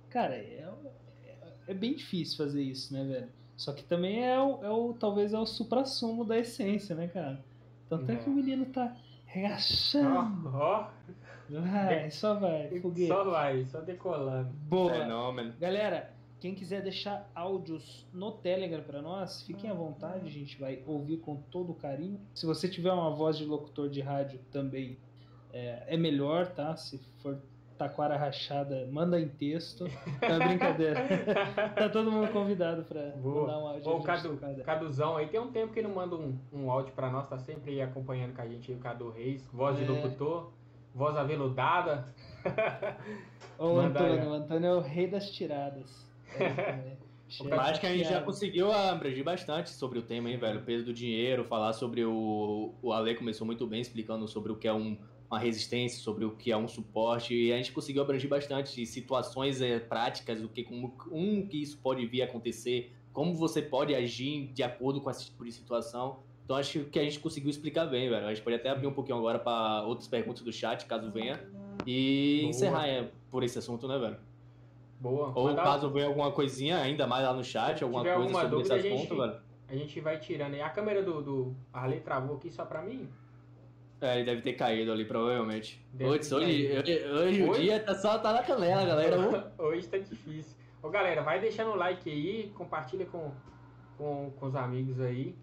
cara, 0.09 0.35
é, 0.35 0.67
é, 1.23 1.35
é 1.69 1.73
bem 1.73 1.95
difícil 1.95 2.37
fazer 2.37 2.61
isso, 2.61 2.93
né, 2.93 3.03
velho? 3.03 3.29
Só 3.55 3.71
que 3.71 3.83
também 3.83 4.25
é 4.25 4.37
o, 4.39 4.63
é 4.63 4.69
o 4.69 4.93
talvez 4.93 5.33
é 5.33 5.39
o 5.39 5.45
supra-sumo 5.45 6.25
da 6.25 6.37
essência, 6.37 6.93
né, 6.93 7.07
cara? 7.07 7.39
Tanto 7.87 8.11
é, 8.11 8.15
que 8.15 8.29
o 8.29 8.33
menino 8.33 8.65
tá 8.65 8.95
reachando. 9.25 10.49
Ó, 10.53 10.81
oh, 10.81 11.09
oh. 11.09 11.24
Vai, 11.49 12.09
só 12.09 12.35
vai, 12.35 12.69
foguete. 12.79 13.07
Só 13.07 13.23
vai, 13.23 13.65
só 13.65 13.81
decolando. 13.81 14.49
Boa. 14.67 14.93
Fenômeno. 14.93 15.53
Galera, 15.59 16.11
quem 16.39 16.53
quiser 16.53 16.81
deixar 16.81 17.29
áudios 17.33 18.05
no 18.13 18.31
Telegram 18.31 18.83
para 18.83 19.01
nós, 19.01 19.41
fiquem 19.43 19.69
à 19.69 19.73
vontade, 19.73 20.27
a 20.27 20.31
gente 20.31 20.59
vai 20.59 20.83
ouvir 20.85 21.17
com 21.17 21.37
todo 21.49 21.73
carinho. 21.73 22.19
Se 22.33 22.45
você 22.45 22.67
tiver 22.67 22.91
uma 22.91 23.11
voz 23.11 23.37
de 23.37 23.45
locutor 23.45 23.89
de 23.89 24.01
rádio 24.01 24.39
também 24.51 24.97
é, 25.53 25.83
é 25.87 25.97
melhor, 25.97 26.47
tá? 26.47 26.75
Se 26.75 26.99
for 27.21 27.39
taquara 27.77 28.17
rachada, 28.17 28.87
manda 28.91 29.19
em 29.19 29.27
texto. 29.27 29.85
Tá 30.19 30.37
brincadeira. 30.37 31.01
tá 31.75 31.89
todo 31.89 32.11
mundo 32.11 32.31
convidado 32.31 32.83
para 32.83 33.15
mandar 33.17 33.59
um 33.59 33.67
áudio. 33.67 33.91
o 33.91 34.03
Cadu, 34.03 34.39
Caduzão 34.63 35.17
aí 35.17 35.27
tem 35.27 35.39
um 35.39 35.51
tempo 35.51 35.73
que 35.73 35.81
não 35.81 35.93
manda 35.93 36.15
um, 36.15 36.37
um 36.53 36.71
áudio 36.71 36.93
para 36.93 37.09
nós, 37.09 37.27
tá 37.27 37.37
sempre 37.37 37.71
aí 37.71 37.81
acompanhando 37.81 38.35
com 38.35 38.41
a 38.41 38.47
gente 38.47 38.71
aí, 38.71 38.77
o 38.77 38.79
Cadu 38.79 39.09
Reis, 39.09 39.47
voz 39.51 39.77
é... 39.79 39.83
de 39.83 39.91
locutor 39.91 40.51
voz 40.95 41.15
aveludada. 41.17 42.07
o 43.59 43.77
Antônio, 43.77 44.29
o 44.29 44.33
Antônio 44.33 44.67
é 44.67 44.75
o 44.75 44.79
rei 44.79 45.07
das 45.07 45.29
tiradas. 45.29 46.07
É, 46.39 46.95
acho 47.59 47.81
que 47.81 47.85
a 47.85 47.95
gente 47.95 48.07
já 48.07 48.21
conseguiu 48.21 48.71
abranger 48.71 49.23
bastante 49.23 49.69
sobre 49.69 49.99
o 49.99 50.01
tema, 50.01 50.31
hein, 50.31 50.37
velho? 50.37 50.61
O 50.61 50.63
peso 50.63 50.85
do 50.85 50.93
dinheiro, 50.93 51.43
falar 51.43 51.73
sobre 51.73 52.05
o. 52.05 52.73
O 52.81 52.93
Ale 52.93 53.13
começou 53.15 53.45
muito 53.45 53.67
bem 53.67 53.81
explicando 53.81 54.25
sobre 54.27 54.53
o 54.53 54.55
que 54.55 54.67
é 54.69 54.73
um, 54.73 54.97
uma 55.29 55.37
resistência, 55.37 55.99
sobre 55.99 56.23
o 56.23 56.31
que 56.31 56.51
é 56.51 56.57
um 56.57 56.67
suporte, 56.67 57.35
e 57.35 57.51
a 57.51 57.57
gente 57.57 57.73
conseguiu 57.73 58.01
abranger 58.01 58.29
bastante 58.29 58.85
situações 58.85 59.61
é, 59.61 59.79
práticas, 59.79 60.41
o 60.41 60.47
que, 60.47 60.63
como 60.63 60.95
um 61.11 61.45
que 61.45 61.61
isso 61.61 61.77
pode 61.79 62.05
vir 62.05 62.21
a 62.21 62.25
acontecer 62.25 62.95
como 63.15 63.33
você 63.33 63.61
pode 63.61 63.95
agir 63.95 64.51
de 64.51 64.61
acordo 64.61 64.99
com 64.99 65.09
esse 65.09 65.27
tipo 65.27 65.45
de 65.45 65.51
situação. 65.53 66.19
Então 66.45 66.55
acho 66.55 66.83
que 66.85 66.99
a 66.99 67.03
gente 67.03 67.19
conseguiu 67.19 67.49
explicar 67.49 67.85
bem, 67.87 68.07
velho. 68.07 68.25
A 68.25 68.29
gente 68.33 68.43
pode 68.43 68.55
até 68.55 68.69
abrir 68.69 68.85
um 68.85 68.93
pouquinho 68.93 69.17
agora 69.17 69.39
para 69.39 69.83
outras 69.83 70.07
perguntas 70.07 70.43
do 70.43 70.53
chat, 70.53 70.85
caso 70.85 71.09
venha. 71.11 71.39
E 71.87 72.39
Boa. 72.41 72.49
encerrar 72.51 72.87
é, 72.87 73.09
por 73.31 73.43
esse 73.43 73.57
assunto, 73.57 73.87
né, 73.87 73.97
velho? 73.97 74.17
Boa. 74.99 75.31
Ou 75.35 75.45
Mandar- 75.45 75.63
caso 75.63 75.89
venha 75.89 76.05
alguma 76.05 76.31
coisinha 76.31 76.77
ainda 76.77 77.07
mais 77.07 77.25
lá 77.25 77.33
no 77.33 77.43
chat, 77.43 77.83
alguma 77.83 78.01
coisa 78.03 78.15
alguma 78.17 78.41
sobre 78.41 78.55
dúvida, 78.57 78.77
esse 78.77 78.87
a 78.87 78.89
gente- 78.89 79.03
assunto, 79.05 79.21
velho. 79.21 79.35
A 79.67 79.75
gente 79.75 79.99
vai 79.99 80.19
tirando 80.19 80.53
aí. 80.53 80.61
A 80.61 80.69
câmera 80.69 81.01
do, 81.01 81.21
do 81.23 81.55
Arley 81.73 81.99
travou 81.99 82.35
aqui 82.37 82.51
só 82.51 82.63
pra 82.63 82.83
mim? 82.83 83.09
É, 83.99 84.17
ele 84.17 84.25
deve 84.25 84.41
ter 84.43 84.53
caído 84.53 84.91
ali, 84.91 85.03
provavelmente. 85.03 85.83
Ter 85.97 86.05
hoje, 86.05 86.29
caído. 86.29 86.79
hoje, 86.79 87.05
hoje 87.07 87.41
o 87.43 87.49
Hoje? 87.49 87.61
dia 87.63 87.79
tá 87.79 87.95
só 87.95 88.19
tá 88.19 88.31
na 88.33 88.43
canela, 88.43 88.85
galera. 88.85 89.51
Hoje 89.57 89.87
tá 89.87 89.97
difícil. 89.97 90.55
Ô 90.83 90.89
galera, 90.89 91.23
vai 91.23 91.39
deixando 91.39 91.71
o 91.71 91.75
like 91.75 92.07
aí, 92.07 92.51
compartilha 92.55 93.05
com, 93.07 93.31
com, 93.97 94.31
com 94.39 94.45
os 94.45 94.55
amigos 94.55 94.99
aí. 95.01 95.35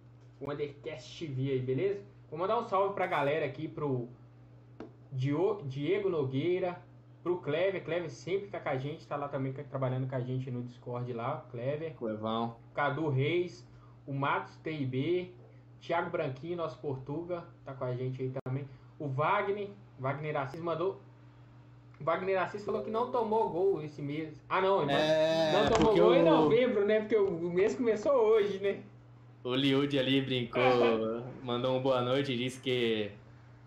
O 0.43 0.51
Undercast 0.51 1.25
TV 1.25 1.53
aí, 1.53 1.61
beleza? 1.61 2.01
Vou 2.29 2.37
mandar 2.37 2.59
um 2.59 2.65
salve 2.65 2.95
pra 2.95 3.07
galera 3.07 3.47
aqui, 3.47 3.69
pro 3.69 4.09
Diego 5.13 6.09
Nogueira, 6.09 6.83
pro 7.23 7.37
Clever. 7.37 7.85
Clever 7.85 8.11
sempre 8.11 8.49
tá 8.49 8.59
com 8.59 8.71
a 8.71 8.77
gente, 8.77 9.07
tá 9.07 9.15
lá 9.15 9.29
também 9.29 9.53
trabalhando 9.53 10.09
com 10.09 10.17
a 10.17 10.21
gente 10.21 10.51
no 10.51 10.65
Discord 10.65 11.13
lá, 11.13 11.47
Clever. 11.53 11.95
Cuevão. 11.95 12.57
Cadu 12.75 13.09
Reis, 13.09 13.65
o 14.05 14.13
Matos 14.13 14.57
TIB, 14.65 15.33
Thiago 15.81 16.11
Branquinho, 16.11 16.57
nosso 16.57 16.77
Portuga, 16.79 17.45
tá 17.65 17.73
com 17.73 17.85
a 17.85 17.95
gente 17.95 18.21
aí 18.21 18.33
também. 18.45 18.69
O 18.99 19.07
Wagner, 19.07 19.69
Wagner 19.97 20.37
Assis 20.37 20.61
mandou. 20.61 21.01
Wagner 22.01 22.43
Assis 22.43 22.65
falou 22.65 22.83
que 22.83 22.91
não 22.91 23.13
tomou 23.13 23.49
gol 23.49 23.81
esse 23.81 24.03
mês. 24.03 24.43
Ah, 24.49 24.61
não, 24.61 24.91
É, 24.91 25.53
não 25.53 25.69
tomou 25.71 25.91
porque 25.91 26.01
gol 26.01 26.17
em 26.17 26.25
novembro, 26.25 26.85
né? 26.85 26.99
Porque 26.99 27.17
o 27.17 27.31
mês 27.31 27.77
começou 27.77 28.13
hoje, 28.13 28.59
né? 28.59 28.83
O 29.45 29.55
Liud 29.55 29.99
ali 29.99 30.21
brincou, 30.21 31.23
mandou 31.43 31.73
uma 31.73 31.81
boa 31.81 32.01
noite 32.01 32.33
e 32.33 32.37
disse 32.37 32.61
que 32.61 33.11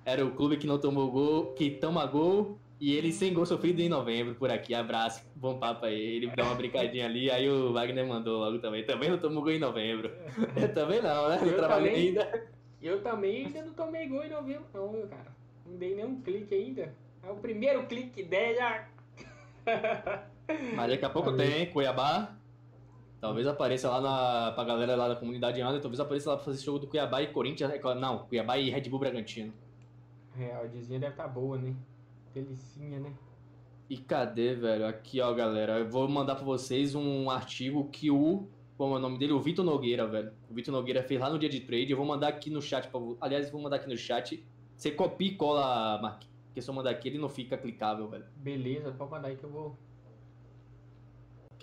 era 0.05 0.25
o 0.25 0.31
clube 0.31 0.57
que 0.57 0.67
não 0.67 0.77
tomou 0.79 1.09
gol, 1.11 1.47
que 1.53 1.69
toma 1.71 2.05
gol, 2.05 2.57
e 2.79 2.93
ele 2.93 3.11
sem 3.11 3.33
gol 3.33 3.45
sofrido 3.45 3.81
em 3.81 3.89
novembro 3.89 4.35
por 4.35 4.51
aqui. 4.51 4.73
Abraço, 4.75 5.23
bom 5.35 5.57
papo 5.57 5.85
aí. 5.85 5.99
Ele 6.17 6.27
deu 6.27 6.45
uma 6.45 6.55
brincadinha 6.55 7.05
ali, 7.05 7.31
aí 7.31 7.49
o 7.49 7.73
Wagner 7.73 8.05
mandou 8.05 8.39
logo 8.39 8.59
também. 8.59 8.83
Também 8.85 9.09
não 9.09 9.17
tomou 9.17 9.41
gol 9.41 9.51
em 9.51 9.59
novembro. 9.59 10.11
Eu 10.55 10.71
também 10.75 11.01
não, 11.01 11.29
né? 11.29 11.39
Não 11.41 11.47
Eu 11.47 11.57
trabalhei 11.57 11.89
também. 11.91 12.07
ainda. 12.07 12.47
Eu 12.81 13.01
também 13.01 13.45
ainda 13.47 13.61
não 13.63 13.73
tomei 13.73 14.07
gol 14.07 14.23
em 14.23 14.29
novembro, 14.29 14.65
não, 14.73 14.91
meu 14.91 15.07
cara. 15.07 15.33
Não 15.65 15.77
dei 15.77 15.95
nenhum 15.95 16.21
clique 16.21 16.53
ainda. 16.53 16.93
É 17.23 17.31
o 17.31 17.35
primeiro 17.35 17.85
clique 17.87 18.21
ideia 18.21 18.55
já. 18.55 18.87
Mas 20.75 20.89
daqui 20.89 21.05
a 21.05 21.09
pouco 21.09 21.31
Valeu. 21.31 21.47
tem 21.47 21.65
Cuiabá. 21.71 22.35
Talvez 23.25 23.47
apareça 23.47 23.89
lá 23.89 23.99
na, 23.99 24.51
pra 24.51 24.63
galera 24.63 24.95
lá 24.95 25.07
da 25.07 25.15
comunidade 25.15 25.59
Under, 25.61 25.81
talvez 25.81 25.99
apareça 25.99 26.29
lá 26.29 26.35
pra 26.35 26.45
fazer 26.45 26.57
esse 26.57 26.65
jogo 26.65 26.77
do 26.77 26.87
Cuiabá 26.87 27.23
e 27.23 27.27
Corinthians. 27.27 27.71
né? 27.71 27.79
Não, 27.99 28.19
Cuiabá 28.19 28.57
e 28.59 28.69
Red 28.69 28.87
Bull 28.87 28.99
Bragantino. 28.99 29.51
É, 30.37 30.53
a 30.53 30.61
oddzinha 30.61 30.99
deve 30.99 31.13
estar 31.13 31.27
boa, 31.27 31.57
né? 31.57 31.73
Delicinha, 32.33 32.99
né? 32.99 33.11
E 33.89 33.97
cadê, 33.97 34.53
velho? 34.53 34.85
Aqui, 34.85 35.19
ó, 35.21 35.33
galera. 35.33 35.79
Eu 35.79 35.89
vou 35.89 36.07
mandar 36.07 36.35
pra 36.35 36.45
vocês 36.45 36.93
um 36.93 37.29
artigo 37.31 37.89
que 37.89 38.11
o. 38.11 38.47
Como 38.77 38.93
é 38.93 38.97
o 38.97 38.99
nome 38.99 39.17
dele? 39.17 39.33
O 39.33 39.39
Vitor 39.39 39.65
Nogueira, 39.65 40.05
velho. 40.05 40.31
O 40.49 40.53
Vitor 40.53 40.71
Nogueira 40.73 41.01
fez 41.01 41.19
lá 41.19 41.29
no 41.29 41.39
dia 41.39 41.49
de 41.49 41.61
trade. 41.61 41.89
Eu 41.89 41.97
vou 41.97 42.05
mandar 42.05 42.27
aqui 42.27 42.49
no 42.51 42.61
chat. 42.61 42.89
Pra... 42.89 42.99
Aliás, 43.21 43.49
vou 43.49 43.61
mandar 43.61 43.77
aqui 43.77 43.89
no 43.89 43.97
chat. 43.97 44.45
Você 44.75 44.91
copia 44.91 45.29
e 45.29 45.35
cola, 45.35 45.99
Mark. 45.99 46.23
Porque 46.47 46.61
se 46.61 46.69
eu 46.69 46.73
mandar 46.73 46.91
aqui, 46.91 47.07
ele 47.07 47.17
não 47.17 47.29
fica 47.29 47.57
clicável, 47.57 48.07
velho. 48.07 48.25
Beleza, 48.35 48.91
pode 48.91 49.09
mandar 49.09 49.29
aí 49.29 49.35
que 49.35 49.43
eu 49.43 49.49
vou. 49.49 49.77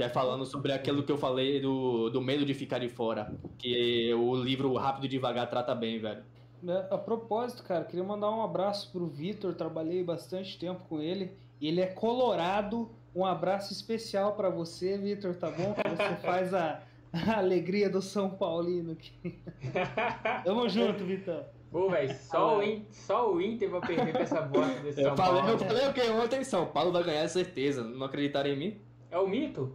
Que 0.02 0.06
é 0.06 0.08
falando 0.08 0.44
sobre 0.44 0.72
aquilo 0.72 1.04
que 1.04 1.12
eu 1.12 1.16
falei 1.16 1.60
do, 1.60 2.10
do 2.10 2.20
medo 2.20 2.44
de 2.44 2.52
ficar 2.54 2.80
de 2.80 2.88
fora. 2.88 3.32
Que 3.56 4.12
o 4.14 4.34
livro 4.34 4.74
Rápido 4.74 5.04
e 5.04 5.08
Devagar 5.08 5.48
trata 5.48 5.74
bem, 5.76 6.00
velho. 6.00 6.24
É, 6.66 6.88
A 6.94 6.98
propósito, 6.98 7.62
cara, 7.62 7.84
queria 7.84 8.04
mandar 8.04 8.28
um 8.30 8.42
abraço 8.42 8.90
pro 8.90 9.06
Vitor, 9.06 9.54
trabalhei 9.54 10.02
bastante 10.02 10.58
tempo 10.58 10.82
com 10.88 11.00
ele. 11.00 11.30
Ele 11.60 11.80
é 11.80 11.86
colorado. 11.86 12.90
Um 13.14 13.24
abraço 13.24 13.72
especial 13.72 14.32
pra 14.34 14.48
você, 14.50 14.98
Vitor, 14.98 15.36
tá 15.36 15.48
bom? 15.50 15.72
Que 15.72 15.88
você 15.88 16.16
faz 16.26 16.52
a, 16.52 16.82
a 17.12 17.38
alegria 17.38 17.88
do 17.88 18.02
São 18.02 18.28
Paulino 18.30 18.92
aqui. 18.92 19.38
Tamo 20.44 20.68
junto, 20.68 21.04
Vitão. 21.04 21.44
Pô, 21.70 21.88
velho, 21.90 22.12
só, 22.14 22.58
o 22.58 22.62
In- 22.64 22.86
só 22.90 23.32
o 23.32 23.40
Inter 23.40 23.70
vai 23.70 23.80
perder 23.80 24.12
pra 24.12 24.22
essa 24.22 24.42
bosta 24.42 24.80
desse 24.80 25.00
Eu 25.00 25.08
São 25.08 25.16
falei, 25.16 25.42
Paulo. 25.42 25.54
eu 25.54 25.58
falei 25.60 25.86
o 25.88 25.92
que 25.92 26.00
ontem? 26.10 26.42
São 26.44 26.66
Paulo 26.66 26.90
vai 26.92 27.04
ganhar, 27.04 27.28
certeza. 27.28 27.84
Não 27.84 28.04
acreditaram 28.04 28.50
em 28.50 28.56
mim? 28.56 28.80
É 29.10 29.18
o 29.18 29.26
mito? 29.28 29.72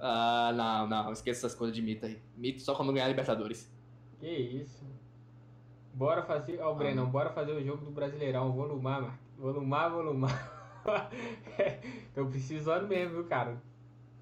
Ah, 0.00 0.52
não, 0.54 0.86
não. 0.86 1.12
Esqueça 1.12 1.46
essas 1.46 1.54
coisas 1.58 1.74
de 1.74 1.82
mito 1.82 2.04
aí. 2.06 2.18
Mito 2.36 2.60
só 2.62 2.74
quando 2.74 2.92
ganhar 2.92 3.06
a 3.06 3.08
Libertadores. 3.08 3.72
Que 4.18 4.28
isso. 4.28 4.84
Bora 5.92 6.22
fazer. 6.22 6.60
Ó, 6.60 6.72
o 6.72 6.74
Brenão, 6.74 7.06
bora 7.08 7.30
fazer 7.30 7.52
o 7.52 7.62
jogo 7.64 7.84
do 7.84 7.90
Brasileirão. 7.90 8.52
Volumar, 8.52 9.00
mano. 9.02 9.18
Volumar, 9.38 9.90
volumar. 9.90 10.82
Tô 12.14 12.26
precisando 12.26 12.86
mesmo, 12.86 13.14
viu, 13.14 13.24
cara? 13.24 13.60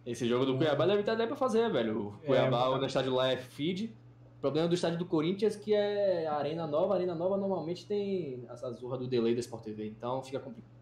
Esse 0.04 0.26
jogo 0.28 0.44
do 0.44 0.56
Cuiabá 0.56 0.84
deve 0.86 1.00
estar 1.00 1.14
daí 1.14 1.26
pra 1.26 1.36
fazer, 1.36 1.70
velho. 1.70 2.08
O 2.08 2.14
É, 2.24 2.26
Cuiabá, 2.26 2.70
mas- 2.70 2.82
o 2.82 2.86
estádio 2.86 3.14
lá 3.14 3.28
é 3.32 3.36
feed. 3.36 3.94
O 4.38 4.40
problema 4.42 4.66
do 4.68 4.74
estádio 4.74 4.98
do 4.98 5.04
Corinthians 5.06 5.56
é 5.56 5.58
que 5.60 5.72
é 5.72 6.26
a 6.26 6.34
Arena 6.34 6.66
Nova. 6.66 6.94
A 6.94 6.96
Arena 6.96 7.14
Nova 7.14 7.36
normalmente 7.36 7.86
tem 7.86 8.44
essa 8.50 8.70
zorra 8.72 8.98
do 8.98 9.06
delay 9.06 9.34
da 9.34 9.40
Sport 9.40 9.62
TV, 9.62 9.86
então 9.86 10.20
fica 10.22 10.40
complicado. 10.40 10.72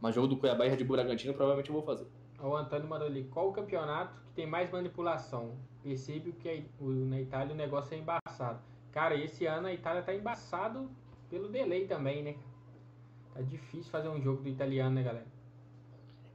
Mas 0.00 0.14
jogo 0.14 0.26
do 0.26 0.36
Cuiabá 0.36 0.66
e 0.66 0.68
Red 0.68 0.78
Bull 0.84 0.96
Bragantino 0.96 1.32
provavelmente 1.32 1.70
eu 1.70 1.74
vou 1.74 1.84
fazer. 1.84 2.06
O 2.44 2.54
Antônio 2.54 2.86
mandou 2.86 3.06
ali. 3.06 3.24
Qual 3.24 3.48
o 3.48 3.52
campeonato 3.52 4.20
que 4.26 4.32
tem 4.34 4.46
mais 4.46 4.70
manipulação? 4.70 5.56
Percebe 5.82 6.32
que 6.32 6.66
o- 6.78 6.90
na 6.90 7.20
Itália 7.20 7.54
o 7.54 7.56
negócio 7.56 7.94
é 7.94 7.98
embaçado. 7.98 8.60
Cara, 8.92 9.16
esse 9.16 9.46
ano 9.46 9.66
a 9.66 9.72
Itália 9.72 10.02
tá 10.02 10.14
embaçado 10.14 10.90
pelo 11.30 11.48
delay 11.48 11.86
também, 11.86 12.22
né? 12.22 12.36
Tá 13.32 13.40
difícil 13.40 13.90
fazer 13.90 14.08
um 14.08 14.20
jogo 14.20 14.42
do 14.42 14.48
italiano, 14.48 14.94
né, 14.94 15.02
galera? 15.02 15.26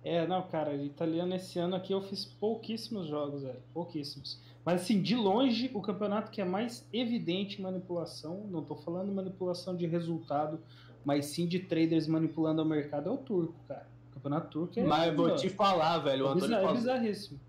É, 0.04 0.26
não, 0.26 0.42
cara, 0.48 0.74
italiano 0.76 1.36
esse 1.36 1.60
ano 1.60 1.76
aqui 1.76 1.94
eu 1.94 2.02
fiz 2.02 2.26
pouquíssimos 2.26 3.08
jogos, 3.08 3.44
velho. 3.44 3.62
Pouquíssimos. 3.74 4.42
Mas 4.66 4.82
assim, 4.82 5.02
de 5.02 5.16
longe, 5.16 5.70
o 5.74 5.82
campeonato 5.82 6.32
que 6.32 6.42
é 6.42 6.46
mais 6.46 6.88
evidente 6.92 7.62
manipulação, 7.62 8.48
não 8.50 8.64
tô 8.64 8.76
falando 8.76 9.12
manipulação 9.12 9.76
de 9.76 9.86
resultado, 9.86 10.60
mas 11.06 11.28
sim 11.28 11.48
de 11.48 11.60
traders 11.60 12.08
manipulando 12.08 12.62
o 12.62 12.66
mercado, 12.66 13.10
é 13.10 13.12
o 13.12 13.18
turco, 13.18 13.56
cara. 13.68 13.88
Campeonato 14.20 14.50
turco 14.50 14.80
é. 14.80 14.84
Mas 14.84 15.08
eu 15.08 15.16
vou 15.16 15.36
te 15.36 15.50
falar, 15.50 15.98
velho. 16.00 16.28
O 16.28 16.34
é, 16.34 16.46
é 16.46 16.50
falou- 16.50 16.74
bizarríssimo. 16.74 17.40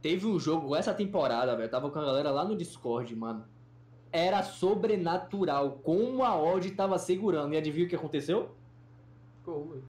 Teve 0.00 0.26
um 0.26 0.38
jogo 0.38 0.74
essa 0.74 0.94
temporada, 0.94 1.54
velho. 1.56 1.68
Tava 1.68 1.90
com 1.90 1.98
a 1.98 2.04
galera 2.04 2.30
lá 2.30 2.44
no 2.44 2.56
Discord, 2.56 3.14
mano. 3.14 3.44
Era 4.10 4.42
sobrenatural. 4.42 5.80
Como 5.82 6.24
a 6.24 6.36
odd 6.36 6.70
tava 6.72 6.98
segurando. 6.98 7.54
E 7.54 7.56
adivinha 7.56 7.86
o 7.86 7.88
que 7.88 7.96
aconteceu? 7.96 8.50
Velho. 9.44 9.84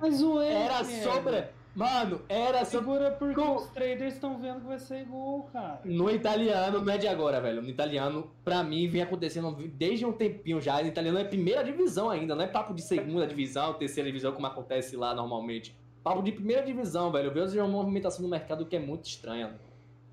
Mas 0.00 0.22
o 0.22 0.40
Era 0.40 0.80
Ever, 0.80 1.02
sobre. 1.02 1.44
Mano, 1.74 2.20
era. 2.28 2.64
Segura 2.64 3.12
porque 3.12 3.34
Com- 3.34 3.54
os 3.56 3.66
traders 3.68 4.14
estão 4.14 4.40
vendo 4.40 4.60
que 4.60 4.66
vai 4.66 4.78
ser 4.78 5.04
gol, 5.04 5.44
cara. 5.52 5.80
No 5.84 6.10
italiano, 6.10 6.82
não 6.84 6.92
é 6.92 6.98
de 6.98 7.06
agora, 7.06 7.40
velho. 7.40 7.62
No 7.62 7.68
italiano, 7.68 8.30
pra 8.44 8.62
mim, 8.64 8.88
vem 8.88 9.02
acontecendo 9.02 9.52
desde 9.74 10.04
um 10.04 10.12
tempinho 10.12 10.60
já. 10.60 10.80
No 10.82 10.88
italiano 10.88 11.18
é 11.18 11.24
primeira 11.24 11.62
divisão 11.62 12.10
ainda, 12.10 12.34
não 12.34 12.42
é 12.44 12.48
papo 12.48 12.74
de 12.74 12.82
segunda 12.82 13.26
divisão, 13.26 13.74
terceira 13.74 14.08
divisão, 14.08 14.32
como 14.32 14.46
acontece 14.46 14.96
lá 14.96 15.14
normalmente. 15.14 15.76
Papo 16.02 16.22
de 16.22 16.32
primeira 16.32 16.62
divisão, 16.62 17.12
velho. 17.12 17.28
Eu 17.28 17.32
vejo 17.34 17.58
uma 17.58 17.68
movimentação 17.68 18.22
no 18.22 18.28
mercado 18.28 18.66
que 18.66 18.74
é 18.74 18.80
muito 18.80 19.04
estranha. 19.06 19.54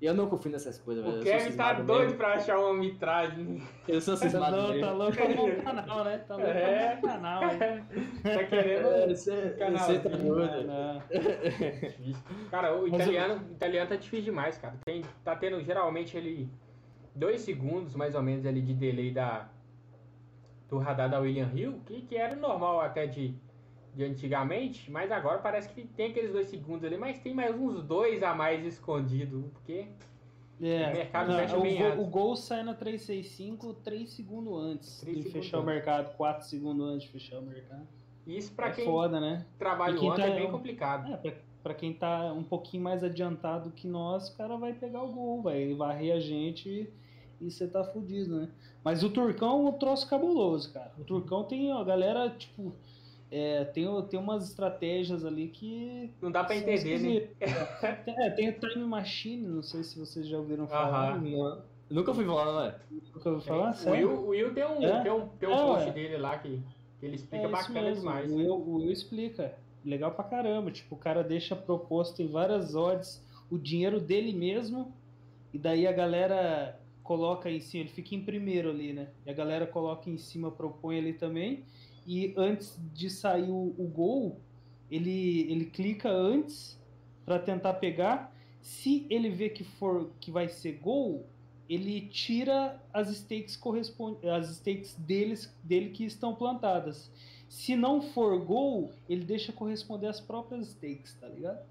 E 0.00 0.06
eu 0.06 0.14
não 0.14 0.28
confio 0.28 0.52
nessas 0.52 0.78
coisas, 0.78 1.04
velho. 1.04 1.18
O 1.20 1.22
Kevin 1.24 1.56
tá 1.56 1.72
doido 1.72 2.02
mesmo. 2.02 2.18
pra 2.18 2.34
achar 2.34 2.56
uma 2.60 2.72
mitragem. 2.74 3.60
Eu 3.88 4.00
sou 4.00 4.14
Tá 4.14 4.20
cismado 4.20 4.56
louco, 4.56 4.72
mesmo. 4.72 4.86
tá 4.86 4.92
louco 4.92 5.16
pra 5.16 5.28
montar 5.28 5.62
canal, 5.62 6.04
né? 6.04 6.18
Tá 6.18 6.36
louco 6.36 6.50
É. 6.50 6.96
pra 6.96 7.14
montar 7.16 7.48
aí. 7.48 7.82
Tá 8.22 8.44
querendo. 8.44 8.86
É, 8.86 9.08
Você 9.08 9.50
Canal, 9.58 9.78
você 9.86 9.98
tá 9.98 10.08
doido. 10.10 10.66
Não, 10.68 11.02
Difícil. 11.80 12.22
Cara, 12.50 12.76
o 12.78 12.86
italiano, 12.86 13.44
o 13.48 13.52
italiano 13.52 13.88
tá 13.88 13.96
difícil 13.96 14.26
demais, 14.26 14.56
cara. 14.58 14.76
Tem, 14.84 15.02
tá 15.24 15.34
tendo 15.34 15.60
geralmente 15.64 16.16
ele 16.16 16.48
dois 17.14 17.40
segundos 17.40 17.96
mais 17.96 18.14
ou 18.14 18.22
menos 18.22 18.46
ali 18.46 18.62
de 18.62 18.74
delay 18.74 19.10
da 19.10 19.48
do 20.68 20.78
radar 20.78 21.10
da 21.10 21.18
William 21.18 21.50
Hill, 21.54 21.80
que, 21.86 22.02
que 22.02 22.14
era 22.16 22.36
normal 22.36 22.80
até 22.82 23.06
de, 23.06 23.34
de 23.94 24.04
antigamente, 24.04 24.90
mas 24.90 25.10
agora 25.10 25.38
parece 25.38 25.68
que 25.70 25.82
tem 25.86 26.10
aqueles 26.10 26.32
dois 26.32 26.48
segundos 26.48 26.84
ali, 26.84 26.96
mas 26.96 27.18
tem 27.18 27.34
mais 27.34 27.54
uns 27.58 27.82
dois 27.82 28.22
a 28.22 28.34
mais 28.34 28.64
escondido, 28.64 29.50
porque 29.54 29.86
É, 30.60 30.90
O 30.90 30.92
mercado 30.92 31.30
não, 31.32 31.38
fecha 31.38 31.56
o, 31.56 31.62
bem 31.62 31.78
gol, 31.78 32.04
o 32.04 32.06
gol 32.06 32.36
sai 32.36 32.62
na 32.64 32.74
365 32.74 33.74
3 33.74 34.10
segundos 34.10 34.60
antes 34.60 35.00
Três 35.00 35.16
de 35.16 35.22
segundos 35.22 35.44
fechar 35.46 35.58
o 35.58 35.60
antes. 35.60 35.74
mercado, 35.74 36.16
4 36.16 36.46
segundos 36.46 36.86
antes 36.88 37.02
de 37.06 37.12
fechar 37.12 37.38
o 37.38 37.42
mercado. 37.42 37.86
isso 38.26 38.52
pra 38.54 38.68
é 38.68 38.72
quem 38.72 38.84
foda, 38.84 39.20
né? 39.20 39.46
trabalha 39.58 40.00
ontem 40.00 40.16
tá- 40.22 40.26
é 40.28 40.34
bem 40.36 40.50
complicado. 40.50 41.12
É, 41.12 41.16
pra, 41.16 41.32
pra 41.62 41.74
quem 41.74 41.92
tá 41.92 42.32
um 42.32 42.42
pouquinho 42.42 42.82
mais 42.82 43.02
adiantado 43.04 43.70
que 43.70 43.86
nós, 43.86 44.28
o 44.30 44.36
cara 44.36 44.56
vai 44.56 44.72
pegar 44.72 45.02
o 45.02 45.12
gol, 45.12 45.42
vai 45.42 45.72
varrer 45.74 46.14
a 46.14 46.20
gente 46.20 46.88
e 47.40 47.50
você 47.50 47.66
tá 47.68 47.84
fudido, 47.84 48.40
né? 48.40 48.48
Mas 48.82 49.04
o 49.04 49.10
Turcão 49.10 49.64
é 49.66 49.68
um 49.70 49.72
troço 49.72 50.08
cabuloso, 50.10 50.72
cara. 50.72 50.92
O 50.98 51.04
Turcão 51.04 51.44
tem 51.44 51.70
a 51.70 51.84
galera, 51.84 52.30
tipo, 52.30 52.72
é, 53.30 53.64
tem, 53.64 53.86
tem 54.08 54.18
umas 54.18 54.48
estratégias 54.48 55.24
ali 55.24 55.48
que. 55.48 56.10
Não 56.20 56.30
dá 56.30 56.44
pra 56.44 56.56
entender, 56.56 56.98
né? 56.98 57.28
É, 58.06 58.30
tem 58.30 58.48
o 58.48 58.52
Time 58.58 58.84
Machine, 58.84 59.46
não 59.46 59.62
sei 59.62 59.82
se 59.82 59.98
vocês 59.98 60.26
já 60.26 60.38
ouviram 60.38 60.66
falar. 60.66 61.18
Uhum. 61.18 61.60
Nunca 61.90 62.14
fui 62.14 62.24
falar, 62.24 62.66
né? 62.66 62.74
Nunca 63.14 63.30
ouvi 63.30 63.46
falar? 63.46 63.76
É, 63.84 63.88
o, 63.88 63.92
Will, 63.92 64.10
o 64.10 64.28
Will 64.28 64.54
tem 64.54 64.64
um, 64.64 64.82
é? 64.82 65.02
tem 65.02 65.12
um, 65.12 65.28
tem 65.28 65.48
um 65.48 65.52
é, 65.52 65.56
post 65.56 65.90
dele 65.92 66.16
lá 66.18 66.38
que, 66.38 66.60
que 67.00 67.06
ele 67.06 67.16
explica 67.16 67.44
é 67.44 67.48
bacana 67.48 67.92
demais. 67.92 68.30
O 68.30 68.36
Will, 68.36 68.54
o 68.54 68.74
Will 68.76 68.90
explica. 68.90 69.54
Legal 69.84 70.10
pra 70.10 70.24
caramba. 70.24 70.70
Tipo, 70.70 70.94
o 70.94 70.98
cara 70.98 71.22
deixa 71.22 71.54
proposto 71.54 72.20
em 72.20 72.26
várias 72.26 72.74
odds 72.74 73.22
o 73.50 73.58
dinheiro 73.58 74.00
dele 74.00 74.32
mesmo. 74.32 74.92
E 75.52 75.58
daí 75.58 75.86
a 75.86 75.92
galera 75.92 76.78
coloca 77.02 77.50
em 77.50 77.60
cima, 77.60 77.84
ele 77.84 77.90
fica 77.90 78.14
em 78.14 78.22
primeiro 78.22 78.68
ali, 78.68 78.92
né? 78.92 79.08
E 79.24 79.30
a 79.30 79.32
galera 79.32 79.66
coloca 79.66 80.10
em 80.10 80.18
cima, 80.18 80.50
propõe 80.50 80.98
ali 80.98 81.14
também. 81.14 81.64
E 82.10 82.32
antes 82.38 82.80
de 82.94 83.10
sair 83.10 83.50
o, 83.50 83.74
o 83.76 83.86
gol, 83.86 84.40
ele, 84.90 85.42
ele 85.52 85.66
clica 85.66 86.08
antes 86.08 86.80
para 87.22 87.38
tentar 87.38 87.74
pegar. 87.74 88.34
Se 88.62 89.06
ele 89.10 89.28
vê 89.28 89.50
que 89.50 89.62
for 89.62 90.10
que 90.18 90.30
vai 90.30 90.48
ser 90.48 90.78
gol, 90.78 91.26
ele 91.68 92.00
tira 92.08 92.80
as 92.94 93.10
stakes 93.14 93.58
correspondentes, 93.58 94.26
as 94.26 94.48
stakes 94.56 94.94
deles, 94.94 95.54
dele 95.62 95.90
que 95.90 96.06
estão 96.06 96.34
plantadas. 96.34 97.12
Se 97.46 97.76
não 97.76 98.00
for 98.00 98.42
gol, 98.42 98.90
ele 99.06 99.22
deixa 99.22 99.52
corresponder 99.52 100.06
as 100.06 100.18
próprias 100.18 100.68
stakes, 100.68 101.12
tá 101.20 101.28
ligado? 101.28 101.62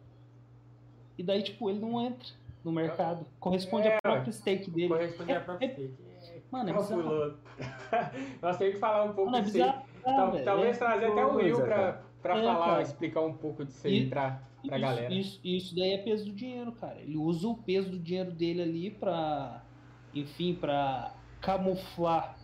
E 1.18 1.24
daí, 1.24 1.42
tipo, 1.42 1.68
ele 1.68 1.80
não 1.80 2.00
entra 2.00 2.28
no 2.64 2.72
mercado. 2.72 3.26
Corresponde 3.40 3.88
é, 3.88 3.98
à 3.98 4.02
própria 4.02 4.32
stake 4.32 4.70
dele. 4.70 4.90
Corresponde 4.90 5.32
é, 5.32 5.38
à 5.38 5.42
própria 5.42 5.66
é, 5.66 5.74
stake. 5.74 6.07
Mano, 6.52 6.70
é 6.70 6.74
bizarro. 6.74 7.38
Nós 8.42 8.58
temos 8.58 8.74
que 8.76 8.80
falar 8.80 9.04
um 9.04 9.14
pouco 9.14 9.32
Mano, 9.32 9.44
é 9.44 9.52
bizarro, 9.52 9.82
ah, 10.06 10.32
Talvez 10.44 10.78
trazer 10.78 11.06
até 11.08 11.26
o 11.26 11.36
Will 11.36 11.62
pra, 11.62 12.02
pra 12.22 12.38
é, 12.38 12.44
falar, 12.44 12.66
cara. 12.66 12.82
explicar 12.82 13.22
um 13.22 13.34
pouco 13.34 13.66
disso 13.66 13.86
aí 13.86 14.04
e, 14.04 14.10
pra, 14.10 14.42
pra 14.66 14.78
isso, 14.78 14.86
galera. 14.86 15.14
Isso, 15.14 15.40
isso 15.44 15.76
daí 15.76 15.92
é 15.92 15.98
peso 15.98 16.26
do 16.26 16.32
dinheiro, 16.32 16.72
cara. 16.72 17.00
Ele 17.00 17.18
usa 17.18 17.48
o 17.48 17.56
peso 17.56 17.92
do 17.92 18.00
dinheiro 18.00 18.32
dele 18.32 18.62
ali 18.62 18.92
pra 18.92 19.64
enfim, 20.14 20.54
para 20.56 21.14
camuflar 21.42 22.38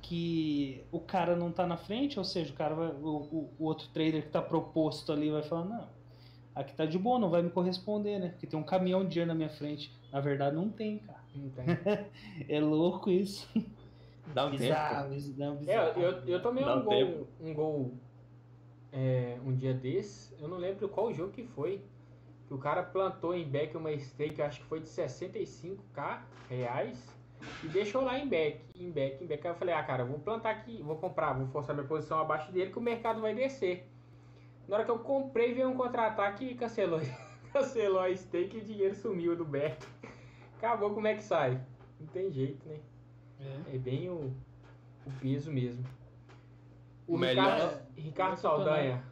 que 0.00 0.82
o 0.90 0.98
cara 0.98 1.36
não 1.36 1.52
tá 1.52 1.66
na 1.66 1.76
frente, 1.76 2.18
ou 2.18 2.24
seja, 2.24 2.52
o 2.52 2.56
cara 2.56 2.74
vai, 2.74 2.88
o, 2.88 3.06
o, 3.06 3.54
o, 3.58 3.64
outro 3.64 3.88
trader 3.88 4.22
que 4.22 4.30
tá 4.30 4.40
proposto 4.40 5.12
ali 5.12 5.30
vai 5.30 5.42
falar, 5.42 5.64
não, 5.64 5.88
aqui 6.54 6.74
tá 6.74 6.86
de 6.86 6.98
boa, 6.98 7.18
não 7.18 7.28
vai 7.28 7.42
me 7.42 7.50
corresponder, 7.50 8.18
né? 8.18 8.28
Porque 8.30 8.46
tem 8.46 8.58
um 8.58 8.64
caminhão 8.64 9.04
de 9.04 9.10
dinheiro 9.10 9.28
na 9.28 9.34
minha 9.34 9.50
frente. 9.50 9.92
Na 10.10 10.20
verdade 10.20 10.56
não 10.56 10.70
tem, 10.70 10.98
cara. 10.98 11.19
É 12.48 12.60
louco 12.60 13.10
isso. 13.10 13.48
Dá 14.34 14.46
um 14.46 14.50
bizarro, 14.50 15.10
tempo. 15.10 15.32
Dá 15.36 15.50
um 15.50 15.56
bizarro. 15.56 16.00
É, 16.00 16.04
eu, 16.04 16.10
eu 16.26 16.42
tomei 16.42 16.64
um 16.64 16.82
gol, 16.82 17.28
um 17.40 17.54
gol 17.54 17.94
é, 18.92 19.38
um 19.44 19.54
dia 19.54 19.74
desse, 19.74 20.34
eu 20.40 20.48
não 20.48 20.56
lembro 20.56 20.88
qual 20.88 21.12
jogo 21.12 21.32
que 21.32 21.44
foi 21.44 21.82
que 22.50 22.54
o 22.54 22.58
cara 22.58 22.82
plantou 22.82 23.32
em 23.32 23.48
back 23.48 23.76
uma 23.76 23.96
stake, 23.96 24.42
acho 24.42 24.60
que 24.60 24.66
foi 24.66 24.80
de 24.80 24.88
65k 24.88 26.20
reais, 26.48 27.16
e 27.62 27.68
deixou 27.68 28.02
lá 28.02 28.18
em 28.18 28.28
back, 28.28 28.60
em 28.74 28.90
back, 28.90 29.22
em 29.22 29.26
back. 29.28 29.46
Aí 29.46 29.52
eu 29.52 29.56
falei, 29.56 29.72
ah, 29.72 29.84
cara, 29.84 30.04
vou 30.04 30.18
plantar 30.18 30.50
aqui, 30.50 30.82
vou 30.82 30.96
comprar, 30.96 31.32
vou 31.32 31.46
forçar 31.46 31.76
minha 31.76 31.86
posição 31.86 32.18
abaixo 32.18 32.50
dele 32.50 32.72
que 32.72 32.78
o 32.78 32.82
mercado 32.82 33.20
vai 33.20 33.36
descer. 33.36 33.88
Na 34.66 34.74
hora 34.76 34.84
que 34.84 34.90
eu 34.90 34.98
comprei, 34.98 35.54
veio 35.54 35.68
um 35.68 35.76
contra-ataque 35.76 36.44
e 36.44 36.54
cancelou. 36.56 37.00
cancelou 37.52 38.00
a 38.00 38.12
stake 38.16 38.56
e 38.56 38.60
o 38.60 38.64
dinheiro 38.64 38.96
sumiu 38.96 39.36
do 39.36 39.44
back. 39.44 39.86
Acabou, 40.60 40.92
como 40.92 41.06
é 41.06 41.14
que 41.14 41.24
sai? 41.24 41.58
Não 41.98 42.06
tem 42.08 42.30
jeito, 42.30 42.68
né? 42.68 42.78
É, 43.40 43.76
é 43.76 43.78
bem 43.78 44.10
o, 44.10 44.30
o 45.06 45.10
peso 45.18 45.50
mesmo. 45.50 45.82
O 47.08 47.16
Melhor... 47.16 47.54
Ricardo, 47.56 47.82
Ricardo 47.96 48.36
Saldanha. 48.36 49.02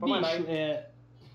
Bicho, 0.00 0.48
é, 0.48 0.90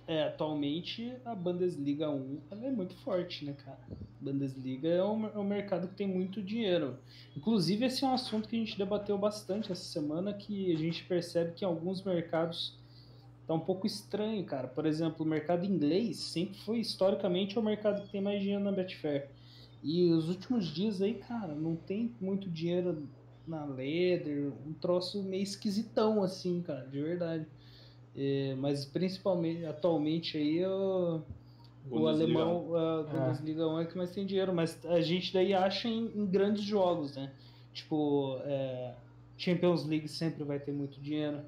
é, 0.07 0.23
atualmente 0.23 1.15
a 1.23 1.35
Bundesliga 1.35 2.09
1 2.09 2.41
ela 2.49 2.65
é 2.65 2.71
muito 2.71 2.95
forte, 2.95 3.45
né, 3.45 3.53
cara? 3.63 3.79
Bundesliga 4.19 4.89
é 4.89 5.03
um, 5.03 5.27
é 5.27 5.37
um 5.37 5.43
mercado 5.43 5.87
que 5.87 5.93
tem 5.93 6.07
muito 6.07 6.41
dinheiro. 6.41 6.97
Inclusive, 7.37 7.85
esse 7.85 8.03
é 8.03 8.07
um 8.07 8.13
assunto 8.13 8.49
que 8.49 8.55
a 8.55 8.59
gente 8.59 8.75
debateu 8.75 9.19
bastante 9.19 9.71
essa 9.71 9.83
semana, 9.83 10.33
que 10.33 10.73
a 10.73 10.77
gente 10.77 11.03
percebe 11.03 11.53
que 11.53 11.63
em 11.63 11.67
alguns 11.67 12.03
mercados 12.03 12.80
tá 13.51 13.55
um 13.55 13.65
pouco 13.65 13.85
estranho, 13.85 14.43
cara. 14.45 14.67
Por 14.67 14.85
exemplo, 14.85 15.25
o 15.25 15.29
mercado 15.29 15.65
inglês 15.65 16.17
sempre 16.17 16.57
foi 16.59 16.79
historicamente 16.79 17.59
o 17.59 17.61
mercado 17.61 18.01
que 18.03 18.09
tem 18.09 18.21
mais 18.21 18.41
dinheiro 18.41 18.63
na 18.63 18.71
Betfair. 18.71 19.29
E 19.83 20.11
os 20.11 20.29
últimos 20.29 20.67
dias 20.67 21.01
aí, 21.01 21.15
cara, 21.15 21.53
não 21.53 21.75
tem 21.75 22.13
muito 22.21 22.49
dinheiro 22.49 23.07
na 23.47 23.65
Leather, 23.65 24.53
um 24.65 24.73
troço 24.73 25.21
meio 25.23 25.43
esquisitão 25.43 26.23
assim, 26.23 26.61
cara, 26.61 26.85
de 26.85 27.01
verdade. 27.01 27.45
É, 28.15 28.55
mas 28.57 28.85
principalmente, 28.85 29.65
atualmente 29.65 30.37
aí 30.37 30.65
o, 30.65 31.21
o 31.89 32.07
alemão, 32.07 32.75
a 32.75 33.03
Bundesliga 33.03 33.67
1 33.67 33.79
é. 33.79 33.81
é 33.81 33.85
que 33.85 33.97
mais 33.97 34.11
tem 34.11 34.25
dinheiro, 34.25 34.53
mas 34.53 34.79
a 34.85 35.01
gente 35.01 35.33
daí 35.33 35.53
acha 35.53 35.87
em, 35.87 36.11
em 36.15 36.25
grandes 36.25 36.63
jogos, 36.63 37.15
né? 37.15 37.31
Tipo, 37.73 38.37
é, 38.43 38.93
Champions 39.37 39.85
League 39.85 40.07
sempre 40.07 40.43
vai 40.43 40.59
ter 40.59 40.71
muito 40.71 41.01
dinheiro. 41.01 41.41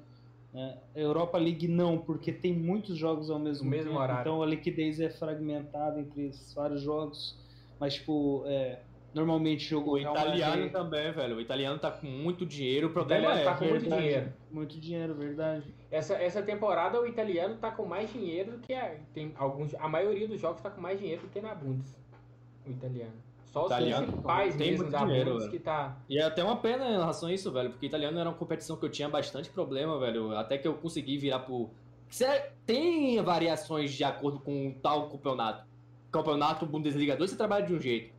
Né? 0.54 0.78
Europa 0.94 1.36
League 1.36 1.66
não, 1.66 1.98
porque 1.98 2.32
tem 2.32 2.52
muitos 2.52 2.96
jogos 2.96 3.28
ao 3.28 3.40
mesmo, 3.40 3.68
mesmo 3.68 3.90
tempo, 3.90 4.00
horário. 4.00 4.20
então 4.20 4.40
a 4.40 4.46
liquidez 4.46 5.00
é 5.00 5.10
fragmentada 5.10 6.00
entre 6.00 6.30
vários 6.54 6.80
jogos. 6.80 7.36
Mas, 7.80 7.94
tipo, 7.94 8.44
é, 8.46 8.78
Normalmente 9.14 9.64
jogou 9.64 9.94
o 9.94 9.98
italiano 9.98 10.68
também, 10.70 11.12
velho. 11.12 11.36
O 11.36 11.40
italiano 11.40 11.78
tá 11.78 11.88
com 11.88 12.06
muito 12.06 12.44
dinheiro. 12.44 12.88
O 12.88 12.90
problema 12.90 13.28
o 13.28 13.30
é 13.30 13.44
tá 13.44 13.54
com 13.54 13.64
muito 13.64 13.88
dinheiro. 13.88 14.32
Muito 14.50 14.80
dinheiro, 14.80 15.14
verdade. 15.14 15.72
Essa, 15.88 16.14
essa 16.14 16.42
temporada 16.42 17.00
o 17.00 17.06
italiano 17.06 17.56
tá 17.56 17.70
com 17.70 17.84
mais 17.84 18.12
dinheiro 18.12 18.52
do 18.52 18.58
que 18.58 18.74
a, 18.74 18.96
tem 19.14 19.32
alguns. 19.36 19.72
A 19.76 19.88
maioria 19.88 20.26
dos 20.26 20.40
jogos 20.40 20.60
tá 20.60 20.68
com 20.68 20.80
mais 20.80 20.98
dinheiro 20.98 21.22
do 21.22 21.28
que 21.28 21.40
na 21.40 21.54
Bundes. 21.54 21.96
O 22.66 22.70
italiano. 22.70 23.14
Só 23.54 23.66
italiano, 23.66 24.02
os 24.02 24.10
principais 24.10 24.56
tem 24.56 24.70
mesmo 24.72 24.90
da 24.90 25.04
dinheiro, 25.04 25.48
que 25.48 25.60
tá. 25.60 25.96
E 26.08 26.18
é 26.18 26.24
até 26.24 26.42
uma 26.42 26.56
pena 26.56 26.88
em 26.88 26.90
relação 26.90 27.28
a 27.28 27.32
isso, 27.32 27.52
velho. 27.52 27.70
Porque 27.70 27.86
italiano 27.86 28.18
era 28.18 28.28
uma 28.28 28.36
competição 28.36 28.76
que 28.76 28.84
eu 28.84 28.90
tinha 28.90 29.08
bastante 29.08 29.48
problema, 29.48 29.96
velho. 29.96 30.36
Até 30.36 30.58
que 30.58 30.66
eu 30.66 30.74
consegui 30.74 31.16
virar 31.16 31.38
pro. 31.38 31.70
Tem 32.66 33.22
variações 33.22 33.92
de 33.92 34.02
acordo 34.02 34.40
com 34.40 34.74
tal 34.82 35.08
campeonato. 35.08 35.64
Campeonato 36.10 36.66
Bundesliga 36.66 37.16
2 37.16 37.30
você 37.30 37.36
trabalha 37.36 37.64
de 37.64 37.72
um 37.72 37.80
jeito. 37.80 38.12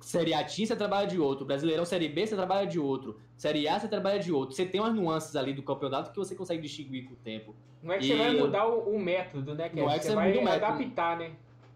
Série 0.00 0.34
A 0.34 0.46
você 0.46 0.76
trabalha 0.76 1.06
de 1.06 1.18
outro. 1.18 1.46
Brasileirão 1.46 1.86
Série 1.86 2.08
B 2.08 2.26
você 2.26 2.36
trabalha 2.36 2.66
de 2.66 2.78
outro. 2.78 3.18
Série 3.38 3.66
A 3.66 3.80
você 3.80 3.88
trabalha 3.88 4.18
de 4.18 4.30
outro. 4.30 4.54
Você 4.54 4.66
tem 4.66 4.82
umas 4.82 4.94
nuances 4.94 5.34
ali 5.34 5.54
do 5.54 5.62
campeonato 5.62 6.10
que 6.10 6.18
você 6.18 6.34
consegue 6.34 6.60
distinguir 6.60 7.06
com 7.06 7.14
o 7.14 7.16
tempo. 7.16 7.54
Não 7.82 7.94
é 7.94 7.98
que 7.98 8.04
e... 8.04 8.08
você 8.08 8.16
vai 8.18 8.36
mudar 8.36 8.66
o, 8.66 8.94
o 8.94 8.98
método, 8.98 9.54
né? 9.54 9.70
Que 9.70 9.76
não 9.76 9.90
é 9.90 9.98
que 9.98 10.04
você, 10.04 10.10
você 10.10 10.14
vai 10.14 10.56
adaptar, 10.56 11.16
né? 11.16 11.32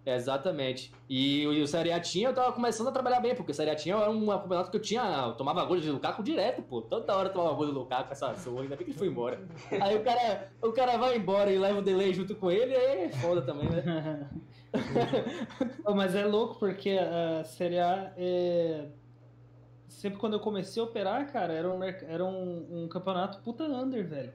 Exatamente. 0.07 0.93
E 1.09 1.45
o 1.49 1.67
Série 1.67 1.91
A 1.91 1.99
tinha, 1.99 2.29
eu 2.29 2.35
tava 2.35 2.53
começando 2.53 2.87
a 2.87 2.93
trabalhar 2.93 3.19
bem, 3.19 3.35
porque 3.35 3.51
o 3.51 3.55
Série 3.55 3.71
A 3.71 3.75
tinha 3.75 3.97
era 3.97 4.09
um 4.09 4.25
campeonato 4.25 4.71
que 4.71 4.77
eu 4.77 4.81
tinha. 4.81 5.03
Eu 5.03 5.33
tomava 5.33 5.65
gol 5.65 5.81
de 5.81 5.91
Lukaku 5.91 6.23
direto, 6.23 6.63
pô. 6.63 6.81
Toda 6.81 7.17
hora 7.17 7.29
eu 7.29 7.33
tomava 7.33 7.57
gol 7.57 7.67
de 7.67 7.73
Lukaku, 7.73 8.13
essa 8.13 8.33
zoa, 8.35 8.63
ainda 8.63 8.77
bem 8.77 8.85
que 8.85 8.93
ele 8.93 8.99
foi 8.99 9.09
embora. 9.09 9.41
Aí 9.83 9.97
o 9.97 10.05
cara, 10.05 10.53
o 10.63 10.73
cara 10.73 10.97
vai 10.97 11.17
embora 11.17 11.51
e 11.51 11.59
leva 11.59 11.81
o 11.81 11.83
delay 11.83 12.15
junto 12.15 12.37
com 12.37 12.51
ele, 12.51 12.75
aí 12.77 13.05
é 13.05 13.09
foda 13.09 13.43
também, 13.43 13.69
né? 13.69 14.31
Mas 15.95 16.15
é 16.15 16.25
louco 16.25 16.57
porque 16.59 16.91
a 16.91 17.43
Série 17.43 17.81
A 17.81 18.13
é... 18.17 18.87
Sempre 19.89 20.19
quando 20.19 20.35
eu 20.35 20.41
comecei 20.41 20.81
a 20.81 20.85
operar, 20.85 21.33
cara, 21.33 21.53
era 21.53 21.69
um, 21.69 21.83
era 21.83 22.25
um, 22.25 22.85
um 22.85 22.89
campeonato 22.89 23.39
puta 23.41 23.65
under, 23.65 24.07
velho. 24.07 24.33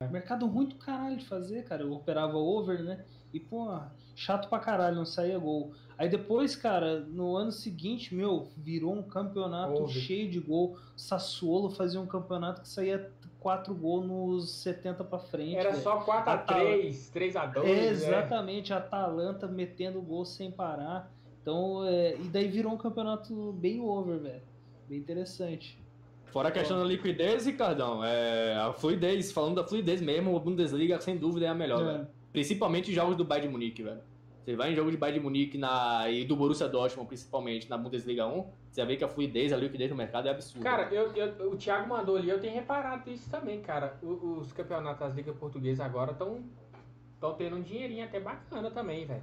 É. 0.00 0.08
Mercado 0.08 0.46
ruim 0.46 0.66
do 0.66 0.74
caralho 0.74 1.16
de 1.16 1.24
fazer, 1.24 1.62
cara. 1.64 1.82
Eu 1.82 1.92
operava 1.92 2.36
over, 2.36 2.82
né? 2.82 3.04
E, 3.36 3.40
pô, 3.40 3.78
chato 4.14 4.48
pra 4.48 4.58
caralho, 4.58 4.96
não 4.96 5.04
saía 5.04 5.38
gol. 5.38 5.72
Aí 5.98 6.08
depois, 6.08 6.56
cara, 6.56 7.00
no 7.00 7.36
ano 7.36 7.52
seguinte, 7.52 8.14
meu, 8.14 8.48
virou 8.56 8.94
um 8.94 9.02
campeonato 9.02 9.86
cheio 9.88 10.30
de 10.30 10.40
gol. 10.40 10.78
Sassuolo 10.96 11.68
fazia 11.70 12.00
um 12.00 12.06
campeonato 12.06 12.62
que 12.62 12.68
saía 12.68 13.10
4 13.38 13.74
gols 13.74 14.06
nos 14.06 14.50
70 14.62 15.04
para 15.04 15.18
frente. 15.18 15.56
Era 15.56 15.70
véio. 15.70 15.82
só 15.82 16.00
4 16.00 16.32
a 16.32 16.38
3, 16.38 17.10
3 17.10 17.36
a 17.36 17.46
2. 17.46 17.68
É, 17.68 17.88
exatamente, 17.88 18.72
a 18.72 18.78
Atalanta 18.78 19.46
metendo 19.46 20.00
gol 20.00 20.24
sem 20.24 20.50
parar. 20.50 21.12
Então, 21.42 21.84
é, 21.86 22.16
e 22.16 22.24
daí 22.24 22.48
virou 22.48 22.72
um 22.72 22.78
campeonato 22.78 23.52
bem 23.52 23.80
over, 23.80 24.18
velho. 24.18 24.42
Bem 24.88 24.98
interessante. 24.98 25.78
Fora 26.24 26.48
a 26.48 26.52
questão 26.52 26.78
da 26.78 26.84
liquidez, 26.84 27.46
Ricardão, 27.46 28.04
é, 28.04 28.54
a 28.56 28.72
fluidez, 28.72 29.30
falando 29.30 29.56
da 29.56 29.64
fluidez 29.64 30.00
mesmo, 30.00 30.36
a 30.36 30.40
Bundesliga 30.40 31.00
sem 31.00 31.16
dúvida 31.16 31.46
é 31.46 31.48
a 31.48 31.54
melhor, 31.54 31.82
é. 31.82 31.84
velho. 31.84 32.15
Principalmente 32.36 32.92
jogos 32.92 33.16
do 33.16 33.24
Bayern 33.24 33.48
de 33.48 33.52
Munique, 33.54 33.82
velho. 33.82 34.02
Você 34.44 34.54
vai 34.54 34.70
em 34.70 34.74
jogo 34.76 34.90
de 34.90 34.96
Bayern 34.98 35.18
de 35.18 35.24
Munique 35.24 35.56
na, 35.56 36.10
e 36.10 36.22
do 36.22 36.36
Borussia 36.36 36.68
Dortmund, 36.68 37.08
principalmente, 37.08 37.70
na 37.70 37.78
Bundesliga 37.78 38.26
1, 38.26 38.46
você 38.70 38.84
ver 38.84 38.98
que 38.98 39.04
a 39.04 39.08
fluidez, 39.08 39.54
a 39.54 39.56
liquidez 39.56 39.88
do 39.88 39.96
mercado 39.96 40.28
é 40.28 40.32
absurda. 40.32 40.62
Cara, 40.62 40.94
eu, 40.94 41.16
eu, 41.16 41.50
o 41.50 41.56
Thiago 41.56 41.88
mandou 41.88 42.14
ali, 42.14 42.28
eu 42.28 42.38
tenho 42.38 42.52
reparado 42.52 43.10
isso 43.10 43.30
também, 43.30 43.62
cara. 43.62 43.98
O, 44.02 44.40
os 44.40 44.52
campeonatos 44.52 45.00
das 45.00 45.14
ligas 45.14 45.34
portuguesas 45.34 45.80
agora 45.80 46.12
estão 46.12 46.44
tendo 47.38 47.56
um 47.56 47.62
dinheirinho 47.62 48.04
até 48.04 48.20
bacana 48.20 48.70
também, 48.70 49.06
velho. 49.06 49.22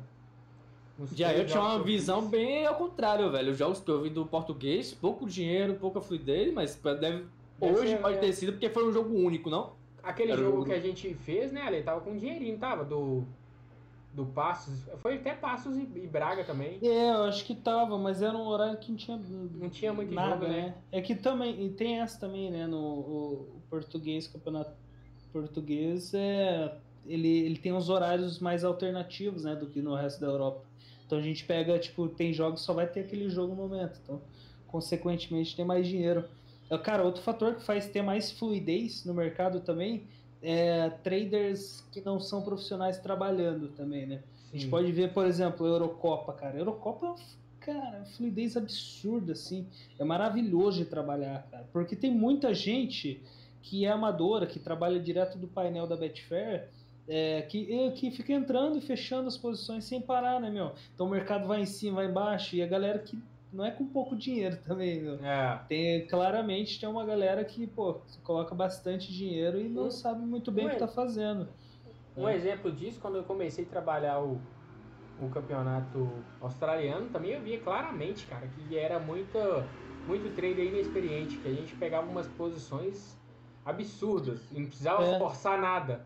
Já 1.14 1.32
eu 1.36 1.46
tinha 1.46 1.62
uma 1.62 1.84
visão 1.84 2.28
bem 2.28 2.66
ao 2.66 2.74
contrário, 2.74 3.30
velho. 3.30 3.52
Os 3.52 3.60
jogos 3.60 3.80
que 3.80 3.92
eu 3.92 4.02
vi 4.02 4.10
do 4.10 4.26
português, 4.26 4.92
pouco 4.92 5.30
dinheiro, 5.30 5.76
pouca 5.76 6.02
fluidez, 6.02 6.52
mas 6.52 6.76
deve, 6.78 7.00
deve 7.00 7.26
hoje 7.60 7.90
ser, 7.90 8.02
pode 8.02 8.18
é. 8.18 8.20
ter 8.22 8.34
sido 8.34 8.54
porque 8.54 8.72
foi 8.72 8.90
um 8.90 8.92
jogo 8.92 9.16
único, 9.16 9.52
não? 9.52 9.83
Aquele 10.04 10.36
jogo 10.36 10.52
jogo- 10.52 10.66
que 10.66 10.74
a 10.74 10.80
gente 10.80 11.14
fez, 11.14 11.52
né, 11.52 11.62
Ale? 11.62 11.82
Tava 11.82 12.02
com 12.02 12.12
um 12.12 12.18
dinheirinho, 12.18 12.58
tava? 12.58 12.84
Do. 12.84 13.24
Do 14.14 14.26
Passos. 14.28 14.80
Foi 15.02 15.16
até 15.16 15.34
Passos 15.34 15.76
e, 15.76 15.82
e 15.96 16.06
Braga 16.06 16.44
também. 16.44 16.78
É, 16.84 17.10
eu 17.10 17.24
acho 17.24 17.44
que 17.46 17.56
tava, 17.56 17.98
mas 17.98 18.22
era 18.22 18.38
um 18.38 18.46
horário 18.46 18.78
que 18.78 18.92
não 18.92 18.98
tinha. 18.98 19.18
Não 19.18 19.70
tinha 19.72 19.92
muito 19.92 20.14
nada, 20.14 20.46
jogo, 20.46 20.48
né? 20.48 20.76
É 20.92 21.02
que 21.02 21.16
também. 21.16 21.66
E 21.66 21.70
tem 21.72 22.00
essa 22.00 22.20
também, 22.20 22.52
né? 22.52 22.68
No 22.68 22.78
o, 22.78 23.32
o 23.58 23.62
português, 23.72 24.28
campeonato 24.28 24.72
português, 25.32 26.14
é, 26.14 26.76
ele, 27.08 27.28
ele 27.28 27.58
tem 27.58 27.74
uns 27.74 27.90
horários 27.90 28.38
mais 28.40 28.64
alternativos, 28.64 29.46
né? 29.46 29.56
Do 29.56 29.66
que 29.66 29.82
no 29.82 29.96
resto 29.96 30.22
da 30.22 30.28
Europa. 30.28 30.62
Então 31.08 31.18
a 31.18 31.22
gente 31.22 31.44
pega, 31.44 31.80
tipo, 31.80 32.08
tem 32.08 32.32
jogos 32.34 32.60
que 32.62 32.66
só 32.68 32.74
vai 32.74 32.86
ter 32.86 33.00
aquele 33.00 33.30
jogo 33.30 33.56
no 33.56 33.68
momento. 33.68 34.00
Então, 34.04 34.22
consequentemente, 34.68 35.56
tem 35.56 35.66
mais 35.66 35.88
dinheiro. 35.88 36.24
É, 36.70 36.78
Cara, 36.78 37.04
outro 37.04 37.22
fator 37.22 37.56
que 37.56 37.64
faz 37.64 37.88
ter 37.88 38.02
mais 38.02 38.32
fluidez 38.32 39.06
no 39.06 39.14
mercado 39.14 39.60
também 39.60 40.04
é 40.42 40.90
traders 41.04 41.86
que 41.92 42.02
não 42.02 42.20
são 42.20 42.42
profissionais 42.42 42.98
trabalhando 43.00 43.70
também, 43.70 44.06
né? 44.06 44.22
A 44.50 44.56
gente 44.56 44.66
Sim. 44.66 44.70
pode 44.70 44.92
ver, 44.92 45.14
por 45.14 45.26
exemplo, 45.26 45.66
a 45.66 45.70
Eurocopa, 45.70 46.34
cara. 46.34 46.56
A 46.56 46.60
Eurocopa 46.60 47.06
é 47.06 47.10
uma, 47.10 47.18
cara, 47.60 48.06
fluidez 48.18 48.56
absurda, 48.58 49.32
assim. 49.32 49.66
É 49.98 50.04
maravilhoso 50.04 50.80
de 50.80 50.86
trabalhar, 50.86 51.48
cara. 51.50 51.66
Porque 51.72 51.96
tem 51.96 52.12
muita 52.12 52.54
gente 52.54 53.22
que 53.62 53.86
é 53.86 53.90
amadora, 53.90 54.46
que 54.46 54.60
trabalha 54.60 55.00
direto 55.00 55.38
do 55.38 55.48
painel 55.48 55.88
da 55.88 55.96
Betfair, 55.96 56.68
é, 57.08 57.42
que, 57.44 57.92
que 57.92 58.12
fica 58.12 58.34
entrando 58.34 58.78
e 58.78 58.82
fechando 58.82 59.28
as 59.28 59.38
posições 59.38 59.86
sem 59.86 60.02
parar, 60.02 60.40
né, 60.40 60.50
meu? 60.50 60.74
Então 60.94 61.08
o 61.08 61.10
mercado 61.10 61.48
vai 61.48 61.62
em 61.62 61.66
cima, 61.66 61.96
vai 61.98 62.08
embaixo, 62.08 62.56
e 62.56 62.62
a 62.62 62.68
galera 62.68 63.00
que 63.00 63.18
não 63.54 63.64
é 63.66 63.72
com 63.72 63.86
pouco 63.86 64.16
dinheiro 64.16 64.58
também, 64.64 65.02
meu. 65.02 65.24
É. 65.24 65.60
Tem, 65.70 66.08
claramente 66.08 66.80
tem 66.80 66.90
uma 66.90 67.06
galera 67.06 67.44
que, 67.46 67.68
pô, 67.68 68.02
coloca 68.24 68.56
bastante 68.56 69.14
dinheiro 69.14 69.60
e 69.60 69.70
não 69.70 69.86
Um- 69.88 69.92
sabe 69.92 70.26
muito 70.26 70.52
bem 70.52 70.66
o 70.66 70.70
que 70.70 70.76
um- 70.76 70.80
tá 70.80 70.88
fazendo. 70.88 71.48
Um 72.18 72.28
exemplo 72.30 72.72
disso, 72.72 73.00
quando 73.00 73.18
eu 73.18 73.24
comecei 73.24 73.64
a 73.66 73.68
trabalhar 73.68 74.20
o, 74.22 74.40
o 75.22 75.30
campeonato 75.30 76.10
australiano, 76.42 77.10
também 77.10 77.32
eu 77.32 77.42
via 77.42 77.60
claramente, 77.60 78.26
cara, 78.26 78.48
que 78.48 78.78
era 78.78 79.00
muita, 79.00 79.64
muito 80.08 80.36
trader 80.36 80.66
inexperiente, 80.66 81.38
que 81.38 81.48
a 81.48 81.54
gente 81.54 81.76
pegava 81.76 82.08
umas 82.10 82.28
posições 82.28 83.16
absurdas, 83.66 84.40
e 84.52 84.60
não 84.60 84.68
precisava 84.68 85.04
É. 85.06 85.18
forçar 85.18 85.60
nada. 85.60 86.06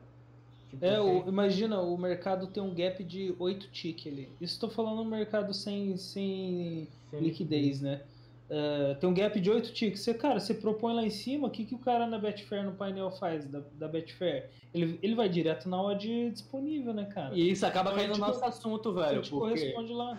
Tipo, 0.70 0.86
É, 0.86 0.99
o- 0.99 1.22
você- 1.24 1.30
imagina, 1.30 1.80
o 1.82 1.97
mercado 1.97 2.47
tem 2.47 2.61
um 2.61 2.74
gap 2.74 3.03
de 3.03 3.34
8 3.39 3.70
tick 3.72 4.07
ali. 4.07 4.30
Isso 4.41 4.53
estou 4.55 4.70
falando 4.70 4.97
no 4.97 5.05
mercado 5.05 5.53
sem, 5.53 5.95
sem 5.97 6.88
sem 7.09 7.20
liquidez, 7.22 7.82
né? 7.82 8.01
É, 8.49 8.95
tem 8.95 9.09
um 9.09 9.13
gap 9.13 9.39
de 9.39 9.49
8 9.49 9.74
ticks. 9.74 10.01
Você, 10.01 10.13
cara, 10.13 10.39
você 10.39 10.53
propõe 10.53 10.93
lá 10.93 11.03
em 11.05 11.09
cima, 11.09 11.47
o 11.47 11.51
que, 11.51 11.65
que 11.65 11.76
o 11.76 11.80
cara 11.80 12.07
na 12.07 12.18
Betfair 12.18 12.63
no 12.63 12.74
painel 12.74 13.11
faz 13.11 13.45
da, 13.45 13.61
da 13.74 13.88
Betfair? 13.89 14.49
Ele, 14.74 14.97
ele 15.01 15.15
vai 15.15 15.28
direto 15.28 15.68
na 15.70 15.82
odd 15.82 16.30
disponível, 16.32 16.93
né, 16.93 17.05
cara? 17.05 17.34
E 17.36 17.49
isso 17.51 17.65
acaba 17.65 17.89
Então, 17.89 17.97
caindo 17.99 18.09
no 18.09 18.15
tipo, 18.15 18.28
nosso 18.28 18.45
assunto, 18.45 18.89
a 18.89 18.93
velho. 19.05 19.15
gente 19.24 19.30
Porque 19.30 19.53
corresponde 19.59 19.93
lá. 19.93 20.18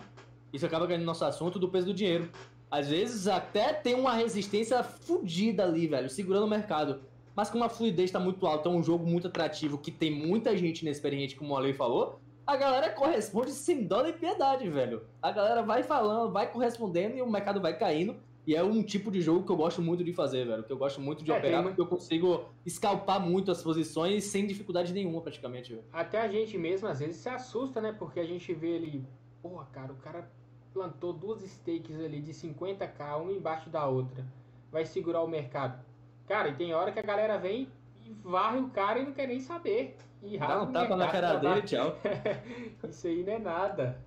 isso 0.53 0.65
acaba 0.65 0.87
caindo 0.87 0.99
no 1.01 1.05
nosso 1.07 1.25
assunto 1.25 1.57
do 1.57 1.69
peso 1.69 1.87
do 1.87 1.93
dinheiro. 1.93 2.29
Às 2.69 2.87
vezes 2.89 3.27
até 3.27 3.73
tem 3.73 3.95
uma 3.95 4.13
resistência 4.13 4.83
fodida 4.83 5.63
ali, 5.63 5.87
velho, 5.87 6.07
segurando 6.09 6.43
o 6.45 6.49
mercado. 6.49 7.01
Mas 7.35 7.49
com 7.49 7.57
uma 7.57 7.69
fluidez 7.69 8.11
tá 8.11 8.19
muito 8.19 8.45
alta, 8.45 8.69
é 8.69 8.71
um 8.71 8.83
jogo 8.83 9.05
muito 9.05 9.27
atrativo, 9.27 9.77
que 9.77 9.91
tem 9.91 10.11
muita 10.11 10.55
gente 10.57 10.81
inexperiente, 10.81 11.35
como 11.35 11.53
o 11.53 11.57
Ale 11.57 11.73
falou, 11.73 12.19
a 12.45 12.57
galera 12.57 12.89
corresponde 12.89 13.51
sem 13.51 13.83
dó 13.85 14.01
nem 14.01 14.11
piedade, 14.11 14.67
velho. 14.69 15.03
A 15.21 15.31
galera 15.31 15.61
vai 15.61 15.83
falando, 15.83 16.31
vai 16.31 16.51
correspondendo 16.51 17.15
e 17.15 17.21
o 17.21 17.29
mercado 17.29 17.61
vai 17.61 17.77
caindo. 17.77 18.15
E 18.47 18.55
é 18.55 18.63
um 18.63 18.81
tipo 18.81 19.11
de 19.11 19.21
jogo 19.21 19.45
que 19.45 19.51
eu 19.51 19.55
gosto 19.55 19.79
muito 19.79 20.03
de 20.03 20.11
fazer, 20.11 20.47
velho. 20.47 20.63
Que 20.63 20.73
eu 20.73 20.77
gosto 20.77 20.99
muito 20.99 21.23
de 21.23 21.31
É, 21.31 21.37
operar, 21.37 21.61
porque 21.61 21.79
eu 21.79 21.85
consigo 21.85 22.45
escalpar 22.65 23.19
muito 23.19 23.51
as 23.51 23.61
posições 23.61 24.23
sem 24.23 24.47
dificuldade 24.47 24.91
nenhuma, 24.91 25.21
praticamente, 25.21 25.73
velho. 25.73 25.85
Até 25.93 26.19
a 26.19 26.27
gente 26.27 26.57
mesmo 26.57 26.87
às 26.87 26.99
vezes 26.99 27.17
se 27.17 27.29
assusta, 27.29 27.79
né? 27.79 27.91
Porque 27.91 28.19
a 28.19 28.25
gente 28.25 28.51
vê 28.51 28.77
ali, 28.77 29.05
porra, 29.43 29.67
cara, 29.71 29.93
o 29.93 29.97
cara 29.97 30.31
plantou 30.73 31.13
duas 31.13 31.43
stakes 31.43 31.99
ali 31.99 32.19
de 32.19 32.33
50k, 32.33 33.21
uma 33.21 33.31
embaixo 33.31 33.69
da 33.69 33.85
outra. 33.87 34.25
Vai 34.71 34.85
segurar 34.85 35.21
o 35.21 35.27
mercado. 35.27 35.85
Cara, 36.29 36.49
e 36.49 36.53
tem 36.53 36.75
hora 36.75 36.91
que 36.91 36.99
a 36.99 37.01
galera 37.01 37.39
vem 37.39 37.67
e 38.05 38.13
varre 38.23 38.59
o 38.59 38.69
cara 38.69 38.99
e 38.99 39.05
não 39.05 39.13
quer 39.13 39.27
nem 39.27 39.39
saber. 39.39 39.97
E 40.21 40.37
Dá 40.37 40.61
um 40.61 40.71
tapa 40.71 40.95
na 40.95 41.07
cara 41.07 41.37
dele, 41.37 41.63
tchau. 41.63 41.97
Isso 42.87 43.07
aí 43.07 43.23
não 43.23 43.33
é 43.33 43.39
nada. 43.39 43.99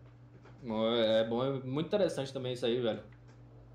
É 0.64 1.24
bom, 1.24 1.44
é 1.44 1.50
muito 1.64 1.88
interessante 1.88 2.32
também 2.32 2.52
isso 2.52 2.64
aí, 2.64 2.80
velho. 2.80 3.02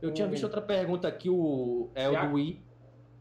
Eu 0.01 0.13
tinha 0.13 0.25
visto 0.25 0.45
outra 0.45 0.61
pergunta 0.61 1.05
aqui, 1.05 1.29
o. 1.29 1.89
É 1.93 2.07
o 2.07 2.29
do 2.29 2.39
I. 2.39 2.63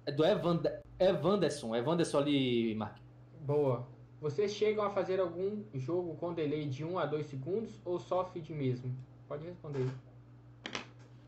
É 0.04 0.12
do 0.12 0.24
Evand... 0.24 0.62
Evanderson. 1.00 1.74
Evanderson 1.74 2.18
ali, 2.18 2.76
Mark. 2.76 2.98
Boa. 3.40 3.88
Vocês 4.20 4.52
chegam 4.52 4.84
a 4.84 4.90
fazer 4.90 5.18
algum 5.18 5.64
jogo 5.74 6.14
com 6.14 6.32
delay 6.32 6.68
de 6.68 6.84
1 6.84 6.96
a 6.96 7.06
2 7.06 7.26
segundos 7.26 7.80
ou 7.84 7.98
só 7.98 8.24
feed 8.26 8.52
mesmo? 8.52 8.94
Pode 9.26 9.44
responder 9.44 9.88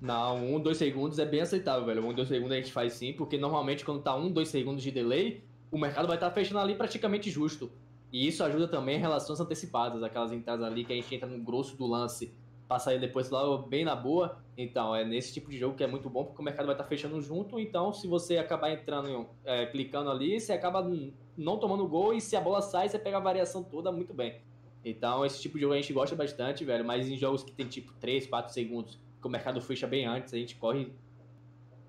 Não, 0.00 0.36
um, 0.36 0.60
dois 0.60 0.76
segundos 0.76 1.18
é 1.18 1.26
bem 1.26 1.40
aceitável, 1.40 1.84
velho. 1.84 2.06
Um, 2.06 2.14
dois 2.14 2.28
segundos 2.28 2.52
a 2.52 2.56
gente 2.56 2.72
faz 2.72 2.92
sim, 2.92 3.12
porque 3.12 3.36
normalmente 3.36 3.84
quando 3.84 4.02
tá 4.02 4.14
um, 4.14 4.30
dois 4.30 4.48
segundos 4.48 4.82
de 4.82 4.90
delay, 4.90 5.42
o 5.70 5.78
mercado 5.78 6.06
vai 6.06 6.16
estar 6.16 6.30
fechando 6.30 6.60
ali 6.60 6.74
praticamente 6.74 7.30
justo. 7.30 7.70
E 8.12 8.26
isso 8.26 8.42
ajuda 8.42 8.68
também 8.68 8.96
em 8.96 9.00
relações 9.00 9.40
antecipadas, 9.40 10.02
aquelas 10.02 10.32
entradas 10.32 10.64
ali 10.64 10.84
que 10.84 10.92
a 10.92 10.96
gente 10.96 11.14
entra 11.14 11.28
no 11.28 11.38
grosso 11.42 11.76
do 11.76 11.86
lance, 11.86 12.32
pra 12.68 12.78
sair 12.78 13.00
depois 13.00 13.30
lá 13.30 13.58
bem 13.62 13.84
na 13.84 13.96
boa. 13.96 14.38
Então, 14.56 14.94
é 14.94 15.04
nesse 15.04 15.32
tipo 15.32 15.50
de 15.50 15.58
jogo 15.58 15.74
que 15.74 15.82
é 15.82 15.86
muito 15.86 16.08
bom, 16.08 16.24
porque 16.24 16.40
o 16.40 16.44
mercado 16.44 16.66
vai 16.66 16.74
estar 16.74 16.84
fechando 16.84 17.20
junto. 17.20 17.58
Então, 17.58 17.92
se 17.92 18.06
você 18.06 18.36
acabar 18.38 18.70
entrando, 18.70 19.26
é, 19.44 19.66
clicando 19.66 20.10
ali, 20.10 20.38
você 20.38 20.52
acaba 20.52 20.88
não 21.36 21.58
tomando 21.58 21.86
gol 21.88 22.12
e 22.12 22.20
se 22.20 22.36
a 22.36 22.40
bola 22.40 22.60
sai, 22.60 22.88
você 22.88 22.98
pega 22.98 23.16
a 23.16 23.20
variação 23.20 23.62
toda 23.64 23.90
muito 23.90 24.12
bem. 24.14 24.40
Então, 24.84 25.24
esse 25.24 25.40
tipo 25.40 25.56
de 25.56 25.62
jogo 25.62 25.74
a 25.74 25.76
gente 25.76 25.92
gosta 25.92 26.14
bastante, 26.14 26.64
velho. 26.64 26.84
Mas 26.84 27.08
em 27.08 27.16
jogos 27.16 27.42
que 27.42 27.52
tem 27.52 27.66
tipo 27.66 27.92
3, 27.94 28.26
4 28.26 28.52
segundos, 28.52 28.98
o 29.26 29.30
mercado 29.30 29.60
fecha 29.60 29.86
bem 29.86 30.06
antes, 30.06 30.32
a 30.32 30.36
gente 30.36 30.56
corre, 30.56 30.92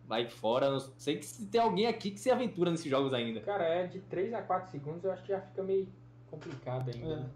vai 0.08 0.28
fora. 0.28 0.72
Não 0.72 0.80
sei 0.80 1.18
que 1.18 1.26
se 1.26 1.46
tem 1.46 1.62
alguém 1.62 1.86
aqui 1.86 2.12
que 2.12 2.20
se 2.20 2.32
aventura 2.32 2.72
nesses 2.72 2.90
jogos 2.90 3.14
ainda. 3.14 3.42
Cara, 3.42 3.64
é 3.64 3.88
de 3.88 4.00
3 4.00 4.34
a 4.34 4.42
4 4.42 4.72
segundos, 4.72 5.04
eu 5.04 5.12
acho 5.12 5.22
que 5.24 5.30
já 5.30 5.42
fica 5.42 5.62
meio 5.64 5.88
complicado 6.30 6.90
ainda. 6.94 7.14
É. 7.14 7.16
né? 7.18 7.30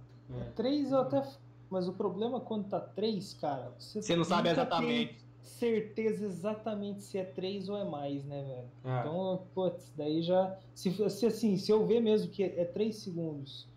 É. 0.48 0.52
3 0.56 0.91
eu 0.91 1.00
até. 1.00 1.24
Mas 1.70 1.88
o 1.88 1.94
problema 1.94 2.38
é 2.38 2.41
quando 2.41 2.70
tá 2.70 2.80
3, 2.80 3.34
cara. 3.36 3.72
Você, 3.80 4.02
Você 4.02 4.16
não 4.16 4.24
sabe 4.24 4.50
exatamente. 4.50 5.14
tem 5.14 5.24
certeza 5.41 6.26
exatamente 6.26 7.02
se 7.02 7.18
é 7.18 7.24
3 7.24 7.68
ou 7.70 7.78
é 7.78 7.84
mais, 7.84 8.24
né, 8.26 8.44
velho? 8.44 8.68
Ah, 8.84 9.00
Então, 9.02 9.44
putz, 9.54 9.91
daí 9.96 10.22
já. 10.22 10.56
Se, 10.74 10.91
se 11.10 11.26
assim, 11.26 11.58
se 11.58 11.72
eu 11.72 11.86
ver 11.86 12.00
mesmo 12.00 12.32
que 12.32 12.44
é 12.44 12.66
3 12.66 12.96
segundos 12.96 13.68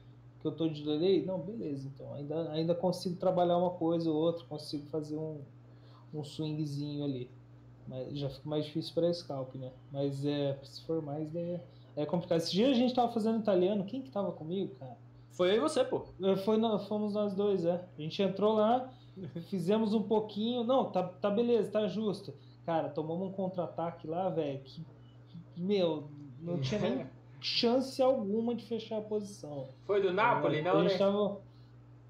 que 0.40 0.46
eu 0.46 0.52
tô 0.52 0.68
de 0.68 0.84
delay, 0.84 1.24
não, 1.24 1.38
beleza. 1.40 1.90
Então 1.94 2.14
ainda, 2.14 2.50
ainda 2.52 2.74
consigo 2.74 3.16
trabalhar 3.16 3.56
uma 3.56 3.70
coisa 3.70 4.10
ou 4.10 4.16
outra, 4.16 4.44
consigo 4.46 4.86
fazer 4.86 5.16
um, 5.16 5.40
um 6.18 6.24
swingzinho 6.24 7.04
ali. 7.04 7.30
Mas 7.86 8.18
já 8.18 8.28
fica 8.28 8.48
mais 8.48 8.64
difícil 8.64 8.94
para 8.94 9.12
scalp, 9.12 9.54
né? 9.54 9.70
Mas 9.92 10.24
é, 10.24 10.58
se 10.62 10.82
for 10.82 11.00
mais, 11.00 11.34
é, 11.34 11.60
é 11.96 12.04
complicado. 12.04 12.38
Esse 12.38 12.52
dia 12.52 12.68
a 12.68 12.74
gente 12.74 12.94
tava 12.94 13.12
fazendo 13.12 13.38
italiano, 13.38 13.84
quem 13.84 14.02
que 14.02 14.10
tava 14.10 14.32
comigo, 14.32 14.74
cara? 14.76 14.96
Foi 15.36 15.50
eu 15.50 15.56
e 15.56 15.60
você, 15.60 15.84
pô. 15.84 16.06
É, 16.22 16.36
Foi, 16.36 16.58
fomos 16.88 17.12
nós 17.12 17.34
dois, 17.34 17.64
é. 17.64 17.84
A 17.96 18.00
gente 18.02 18.20
entrou 18.22 18.54
lá, 18.54 18.90
fizemos 19.48 19.92
um 19.92 20.02
pouquinho. 20.02 20.64
Não, 20.64 20.90
tá, 20.90 21.02
tá 21.02 21.30
beleza, 21.30 21.70
tá 21.70 21.86
justo. 21.86 22.34
Cara, 22.64 22.88
tomamos 22.88 23.28
um 23.28 23.32
contra-ataque 23.32 24.08
lá, 24.08 24.28
velho, 24.28 24.60
que, 24.60 24.82
meu, 25.56 26.08
não 26.40 26.58
tinha 26.58 26.80
nem 26.80 27.06
chance 27.40 28.00
alguma 28.02 28.54
de 28.54 28.64
fechar 28.64 28.98
a 28.98 29.02
posição. 29.02 29.68
Foi 29.84 30.00
do 30.00 30.12
Napoli, 30.12 30.62
não, 30.62 30.78
a 30.78 30.82
né? 30.82 30.88
gente 30.88 30.98
tava. 30.98 31.40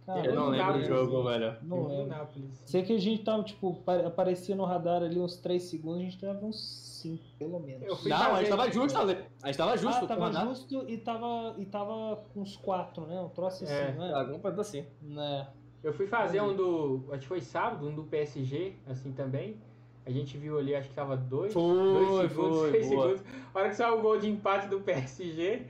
Cara, 0.06 0.24
Eu 0.24 0.34
não 0.36 0.48
lembro 0.50 0.66
do 0.74 0.78
Napoli, 0.78 0.84
jogo, 0.86 1.16
sim. 1.22 1.28
velho. 1.28 1.56
não 1.62 1.86
lembro. 1.88 2.06
Napoli. 2.06 2.48
sim. 2.52 2.62
Sei 2.64 2.82
que 2.84 2.92
a 2.94 2.98
gente 2.98 3.24
tava, 3.24 3.42
tipo, 3.42 3.74
pa- 3.84 4.06
aparecia 4.06 4.54
no 4.54 4.64
radar 4.64 5.02
ali 5.02 5.18
uns 5.18 5.36
3 5.38 5.60
segundos, 5.62 5.98
a 6.00 6.04
gente 6.04 6.18
tava 6.20 6.44
uns 6.46 7.00
5, 7.02 7.24
pelo 7.38 7.58
menos. 7.58 8.04
Não, 8.04 8.34
a 8.34 8.38
gente 8.38 8.48
tava 8.50 8.70
justo, 8.70 8.96
Ale. 8.98 9.18
A 9.42 9.46
gente 9.48 9.56
tava 9.58 9.76
justo. 9.76 10.04
ah, 10.04 10.06
tava 10.06 10.28
o 10.28 10.32
justo 10.48 10.84
e 10.88 10.96
tava, 10.98 11.54
e 11.58 11.66
tava 11.66 12.22
com 12.32 12.40
uns 12.40 12.56
4, 12.56 13.04
né? 13.06 13.20
Um 13.20 13.28
troço 13.30 13.64
assim, 13.64 13.72
É. 13.74 13.92
não 13.94 14.04
é? 14.06 14.12
Alguma 14.14 14.38
coisa 14.38 14.60
assim. 14.60 14.84
Né. 15.02 15.48
Eu 15.82 15.92
fui 15.92 16.06
fazer 16.06 16.40
um 16.40 16.54
do. 16.54 17.04
Acho 17.10 17.20
que 17.22 17.26
foi 17.26 17.40
sábado, 17.40 17.86
um 17.88 17.94
do 17.94 18.04
PSG, 18.04 18.74
assim 18.86 19.12
também. 19.12 19.56
A 20.04 20.10
gente 20.10 20.38
viu 20.38 20.56
ali, 20.58 20.72
acho 20.74 20.88
que 20.88 20.94
tava 20.94 21.16
dois. 21.16 21.52
Foi, 21.52 21.62
dois 21.62 22.30
segundos, 22.30 22.58
foi, 22.60 22.70
três 22.70 22.88
boa. 22.88 23.02
segundos. 23.16 23.24
A 23.52 23.58
hora 23.58 23.68
que 23.70 23.74
saiu 23.76 23.98
o 23.98 24.02
gol 24.02 24.18
de 24.18 24.28
empate 24.28 24.68
do 24.68 24.80
PSG, 24.80 25.66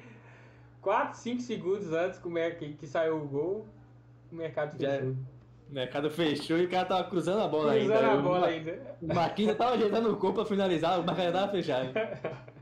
4, 0.82 1.18
5 1.18 1.40
segundos 1.42 1.92
antes 1.92 2.18
que, 2.18 2.28
o 2.28 2.30
mer- 2.30 2.58
que, 2.58 2.74
que 2.74 2.86
saiu 2.86 3.16
o 3.16 3.26
gol, 3.26 3.66
o 4.36 4.38
mercado 4.38 4.78
Já- 4.80 4.90
fechou. 4.90 5.14
O 5.68 5.74
mercado 5.74 6.10
fechou 6.10 6.58
e 6.58 6.66
o 6.66 6.70
cara 6.70 6.84
tava 6.86 7.04
cruzando 7.10 7.40
a 7.40 7.48
bola 7.48 7.72
Cruzando 7.72 7.92
ainda. 7.92 8.06
a 8.12 8.14
O- 8.18 8.22
bola 8.22 8.46
ainda. 8.46 8.96
O 9.02 9.06
Marquinhos 9.14 9.50
já 9.52 9.58
tava 9.58 9.74
ajeitando 9.74 10.12
o 10.12 10.16
corpo 10.16 10.36
pra 10.36 10.44
finalizar, 10.44 11.00
o 11.00 11.04
mercado 11.04 11.32
tava 11.32 11.50
fechado. 11.52 11.88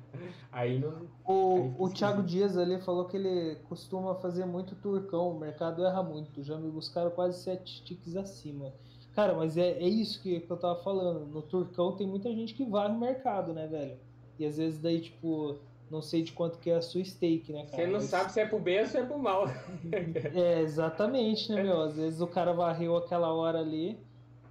Aí 0.51 0.79
não. 0.79 0.89
Aí 0.91 1.07
O, 1.27 1.57
fica 1.73 1.83
o 1.83 1.89
Thiago. 1.91 2.23
Dias 2.23 2.57
ali 2.57 2.81
falou 2.81 3.07
que 3.07 3.17
ele 3.17 3.57
costuma 3.69 4.15
fazer 4.15 4.47
muito 4.47 4.75
turcão, 4.77 5.31
o 5.33 5.39
mercado 5.39 5.85
erra 5.85 6.03
muito. 6.03 6.43
Já 6.45 6.57
me 6.57 6.71
buscaram 6.71 7.11
quase 7.11 7.43
7 7.43 7.83
ticks 7.85 8.17
acima. 8.17 8.73
Cara, 9.15 9.35
mas 9.35 9.57
é, 9.57 9.71
é 9.73 9.87
isso 9.89 10.23
que, 10.23 10.41
que 10.41 10.51
eu 10.51 10.57
tava 10.57 10.77
falando. 10.83 11.27
No 11.27 11.43
turcão 11.43 11.93
tem 11.97 12.07
muita 12.07 12.33
gente 12.33 12.55
que 12.55 12.65
varre 12.65 12.95
o 12.95 12.99
mercado, 12.99 13.53
né, 13.53 13.67
velho? 13.67 13.97
E 14.39 14.47
às 14.47 14.57
vezes 14.57 14.79
daí, 14.81 15.01
tipo, 15.01 15.59
não 15.91 16.01
sei 16.03 16.23
de 16.23 16.33
quanto 16.33 16.59
que 16.59 16.71
é 16.71 16.75
a 16.77 16.83
sua 16.83 17.05
stake, 17.05 17.53
né, 17.53 17.65
cara? 17.67 17.77
Você 17.77 17.87
não 17.87 17.93
Mas- 17.95 18.05
sabe 18.05 18.33
se 18.33 18.41
é 18.41 18.47
pro 18.47 18.59
bem 18.59 18.81
ou 18.81 18.87
se 18.87 18.97
é 18.99 19.05
pro 19.05 19.19
mal. 19.19 19.45
É, 20.35 20.61
exatamente, 20.61 21.51
né, 21.53 21.63
meu? 21.63 21.81
Às 21.83 21.97
vezes 21.97 22.21
o 22.21 22.27
cara 22.27 22.53
varreu 22.53 22.97
aquela 22.97 23.33
hora 23.33 23.61
ali 23.61 23.99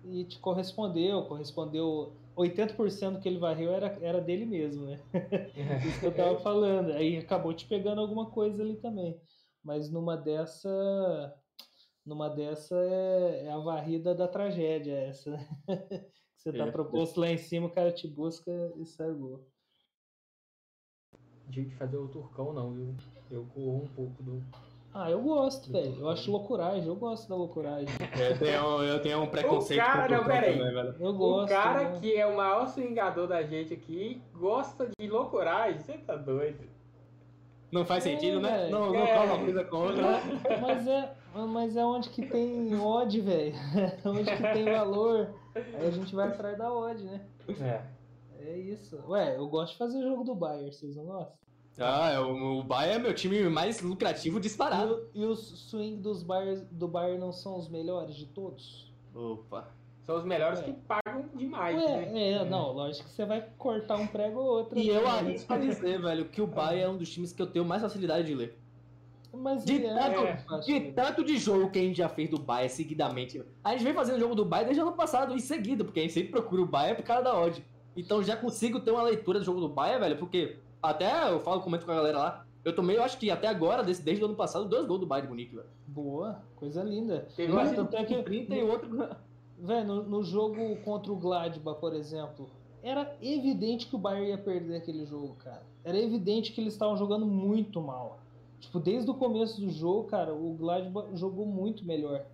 e 0.05 0.23
te 0.25 0.37
correspondeu, 0.39 1.23
correspondeu 1.25 2.13
80% 2.37 3.19
que 3.19 3.27
ele 3.29 3.37
varreu 3.39 3.71
era, 3.71 3.97
era 4.01 4.19
dele 4.21 4.45
mesmo, 4.45 4.85
né? 4.85 4.99
Isso 5.87 5.99
que 5.99 6.05
eu 6.05 6.15
tava 6.15 6.39
falando. 6.39 6.91
Aí 6.91 7.17
acabou 7.17 7.53
te 7.53 7.65
pegando 7.65 8.01
alguma 8.01 8.27
coisa 8.31 8.61
ali 8.63 8.75
também. 8.77 9.19
Mas 9.63 9.89
numa 9.89 10.15
dessa. 10.17 11.33
Numa 12.05 12.27
dessa 12.29 12.75
é, 12.75 13.45
é 13.45 13.51
a 13.51 13.57
varrida 13.59 14.13
da 14.13 14.27
tragédia, 14.27 14.93
essa. 14.93 15.31
né? 15.31 15.47
Que 16.43 16.51
você 16.51 16.57
tá 16.57 16.65
É. 16.67 16.71
proposto 16.71 17.21
lá 17.21 17.29
em 17.29 17.37
cima, 17.37 17.67
o 17.67 17.71
cara 17.71 17.89
te 17.89 18.05
busca 18.05 18.51
e 18.75 18.85
sai 18.85 19.13
gol. 19.13 19.47
Que 21.51 21.65
fazer 21.75 21.97
o 21.97 22.07
turcão 22.07 22.51
não, 22.53 22.71
viu? 22.71 22.93
Eu 23.29 23.45
corro 23.53 23.83
um 23.83 23.87
pouco 23.95 24.23
do. 24.23 24.41
Ah, 24.93 25.09
eu 25.09 25.21
gosto, 25.21 25.71
velho. 25.71 25.95
Eu 25.99 26.09
acho 26.09 26.31
loucuragem, 26.31 26.87
eu 26.87 26.95
gosto 26.95 27.27
da 27.27 27.35
loucuragem. 27.35 27.87
Eu 28.19 28.37
tenho, 28.37 28.83
eu 28.83 29.01
tenho 29.01 29.21
um 29.23 29.27
preconceito 29.27 29.81
O 29.81 29.85
cara, 29.85 30.07
com 30.07 30.13
o 30.13 30.17
não, 30.17 30.23
peraí. 30.25 30.57
também, 30.57 30.73
velho. 30.73 30.95
Eu 30.99 31.09
O 31.09 31.13
gosto. 31.13 31.49
cara 31.49 31.89
né? 31.89 31.97
que 31.99 32.15
é 32.15 32.25
o 32.27 32.37
maior 32.37 32.67
swingador 32.67 33.27
da 33.27 33.41
gente 33.41 33.73
aqui 33.73 34.21
gosta 34.35 34.89
de 34.99 35.07
loucuragem. 35.09 35.79
Você 35.79 35.93
tá 35.97 36.15
doido? 36.15 36.59
Não 37.71 37.83
faz 37.85 38.05
É, 38.05 38.11
sentido, 38.11 38.39
né? 38.39 38.51
velho. 38.55 38.71
Não, 38.71 38.93
não 38.93 38.99
É. 38.99 39.13
coloca 39.15 39.33
uma 39.33 39.43
coisa 39.43 39.63
com 39.63 39.77
outra. 39.77 40.03
Mas 40.61 40.87
é, 40.87 41.11
mas 41.47 41.75
é 41.75 41.83
onde 41.83 42.09
que 42.09 42.23
tem 42.27 42.79
odd, 42.79 43.19
velho. 43.21 43.55
onde 44.05 44.23
que 44.25 44.43
tem 44.53 44.65
valor. 44.65 45.29
Aí 45.55 45.87
a 45.87 45.91
gente 45.91 46.13
vai 46.13 46.27
atrás 46.27 46.55
da 46.55 46.71
odd, 46.71 47.03
né? 47.03 47.21
É. 47.59 47.81
É 48.45 48.57
isso. 48.57 48.99
Ué, 49.07 49.37
eu 49.37 49.47
gosto 49.47 49.73
de 49.73 49.77
fazer 49.77 49.97
o 49.99 50.03
jogo 50.09 50.23
do 50.23 50.35
Bayern, 50.35 50.71
vocês 50.71 50.95
não 50.95 51.05
gostam? 51.05 51.33
Ah, 51.79 52.11
é, 52.11 52.19
o, 52.19 52.59
o 52.59 52.63
Bayern 52.63 52.99
é 52.99 52.99
meu 52.99 53.15
time 53.15 53.41
mais 53.49 53.81
lucrativo 53.81 54.37
E, 54.37 54.41
disparado. 54.41 54.93
o- 55.15 55.17
e 55.17 55.25
os 55.25 55.39
swing 55.69 55.95
dos 55.97 56.21
Bayern, 56.21 56.67
do 56.71 56.87
Bayern 56.87 57.19
não 57.19 57.31
são 57.31 57.57
os 57.57 57.67
melhores 57.69 58.15
de 58.15 58.27
todos? 58.27 58.91
Opa. 59.15 59.69
São 60.05 60.17
os 60.17 60.25
melhores 60.25 60.59
É. 60.59 60.63
que 60.63 60.73
pagam 60.73 61.29
demais, 61.33 61.81
Ué, 61.81 62.05
né? 62.11 62.29
é, 62.33 62.45
não, 62.45 62.73
lógico 62.73 63.05
que 63.07 63.15
você 63.15 63.25
vai 63.25 63.47
cortar 63.57 63.95
um 63.97 64.05
prego 64.05 64.39
ou 64.39 64.45
outro. 64.57 64.77
E 64.77 64.89
eu 64.89 65.01
né? 65.03 65.07
arrisco 65.09 65.51
a 65.53 65.57
dizer, 65.57 66.01
velho, 66.01 66.25
que 66.25 66.41
o 66.41 66.47
Bayern 66.47 66.81
é 66.83 66.89
um 66.89 66.97
dos 66.97 67.09
times 67.09 67.31
que 67.31 67.41
eu 67.41 67.47
tenho 67.47 67.63
mais 67.65 67.81
facilidade 67.81 68.27
de 68.27 68.35
ler. 68.35 68.59
Mas 69.33 69.65
De 69.65 69.83
é 69.83 69.93
tanto, 70.13 70.43
fácil. 70.47 70.79
de 70.79 70.91
tanto 70.91 71.23
de 71.23 71.37
jogo 71.37 71.71
que 71.71 71.79
a 71.79 71.81
gente 71.81 71.97
já 71.97 72.07
fez 72.09 72.29
do 72.29 72.37
Bayern 72.37 72.69
seguidamente. 72.69 73.41
A 73.63 73.71
gente 73.71 73.83
vem 73.83 73.93
fazendo 73.93 74.19
jogo 74.19 74.35
do 74.35 74.45
Bayern 74.45 74.67
desde 74.67 74.83
o 74.83 74.87
ano 74.89 74.95
passado, 74.95 75.33
em 75.33 75.39
seguida, 75.39 75.83
porque 75.83 76.01
a 76.01 76.03
gente 76.03 76.13
sempre 76.13 76.29
procura 76.31 76.61
o 76.61 76.67
Bayern 76.67 76.97
por 77.01 77.03
causa 77.07 77.23
da 77.23 77.39
odd. 77.39 77.65
Então 77.95 78.23
já 78.23 78.35
consigo 78.35 78.79
ter 78.79 78.91
uma 78.91 79.03
leitura 79.03 79.39
do 79.39 79.45
jogo 79.45 79.59
do 79.59 79.69
Bayern, 79.69 80.01
velho, 80.01 80.17
porque 80.17 80.57
até 80.81 81.31
eu 81.31 81.39
falo, 81.39 81.61
comento 81.61 81.85
com 81.85 81.91
a 81.91 81.95
galera 81.95 82.17
lá, 82.17 82.45
eu 82.65 82.73
tomei, 82.73 82.97
eu 82.97 83.03
acho 83.03 83.17
que 83.17 83.29
até 83.29 83.47
agora, 83.47 83.83
desse, 83.83 84.01
desde 84.01 84.23
o 84.23 84.27
ano 84.27 84.35
passado, 84.35 84.67
dois 84.67 84.87
gols 84.87 85.01
do 85.01 85.05
Bayern 85.05 85.27
de 85.27 85.31
Munique, 85.31 85.55
velho. 85.55 85.67
Boa, 85.87 86.41
coisa 86.55 86.83
linda. 86.83 87.27
Teve 87.35 87.51
Um 87.51 87.75
tanto 87.75 87.95
é 87.95 88.03
que 88.03 88.23
30 88.23 88.55
e 88.55 88.63
outro... 88.63 88.89
Velho, 89.59 89.87
no, 89.87 90.03
no 90.03 90.23
jogo 90.23 90.75
contra 90.83 91.11
o 91.11 91.15
Gladbach, 91.15 91.79
por 91.79 91.93
exemplo, 91.93 92.49
era 92.81 93.15
evidente 93.21 93.87
que 93.87 93.95
o 93.95 93.99
Bayern 93.99 94.29
ia 94.29 94.37
perder 94.37 94.75
aquele 94.75 95.05
jogo, 95.05 95.35
cara. 95.35 95.63
Era 95.85 95.97
evidente 95.97 96.51
que 96.51 96.59
eles 96.59 96.73
estavam 96.73 96.97
jogando 96.97 97.25
muito 97.25 97.79
mal. 97.81 98.19
Tipo, 98.59 98.79
desde 98.79 99.09
o 99.09 99.13
começo 99.13 99.59
do 99.61 99.69
jogo, 99.69 100.05
cara, 100.05 100.33
o 100.33 100.53
Gladbach 100.53 101.07
jogou 101.15 101.45
muito 101.45 101.85
melhor. 101.85 102.25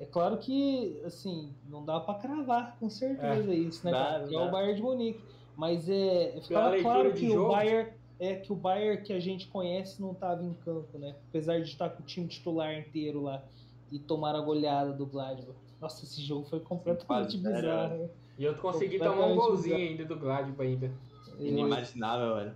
É 0.00 0.06
claro 0.06 0.38
que, 0.38 0.98
assim, 1.04 1.54
não 1.68 1.84
dá 1.84 2.00
pra 2.00 2.14
cravar 2.14 2.76
com 2.80 2.88
certeza 2.88 3.54
isso, 3.54 3.84
né, 3.84 3.92
Dá? 3.92 4.24
Que 4.26 4.34
É 4.34 4.38
dá. 4.38 4.46
o 4.46 4.50
Bayern 4.50 4.74
de 4.74 4.82
Munique. 4.82 5.20
Mas 5.54 5.90
é, 5.90 6.40
ficava 6.40 6.80
claro 6.80 7.12
que 7.12 7.30
o. 7.36 7.48
Bayern 7.48 7.90
é 8.18 8.34
que 8.36 8.50
o 8.50 8.56
Bayern 8.56 9.02
que 9.02 9.12
a 9.12 9.20
gente 9.20 9.46
conhece 9.48 10.00
não 10.00 10.14
tava 10.14 10.42
em 10.42 10.54
campo, 10.54 10.98
né? 10.98 11.14
Apesar 11.28 11.60
de 11.60 11.68
estar 11.68 11.90
com 11.90 12.02
o 12.02 12.06
time 12.06 12.26
titular 12.26 12.78
inteiro 12.78 13.20
lá 13.20 13.44
e 13.92 13.98
tomar 13.98 14.34
a 14.34 14.40
goleada 14.40 14.90
do 14.92 15.04
Gladbach. 15.04 15.54
Nossa, 15.78 16.04
esse 16.04 16.22
jogo 16.22 16.46
foi 16.46 16.60
completamente 16.60 17.38
zero, 17.38 17.56
bizarro. 17.56 17.98
né? 17.98 18.08
E 18.38 18.44
eu 18.44 18.54
consegui 18.54 18.98
tomar 18.98 19.26
um 19.26 19.36
golzinho 19.36 19.76
bizarro. 19.76 19.90
ainda 19.90 20.04
do 20.06 20.16
Gladbach 20.18 20.62
ainda. 20.66 20.90
Inimaginável, 21.38 22.36
velho. 22.36 22.54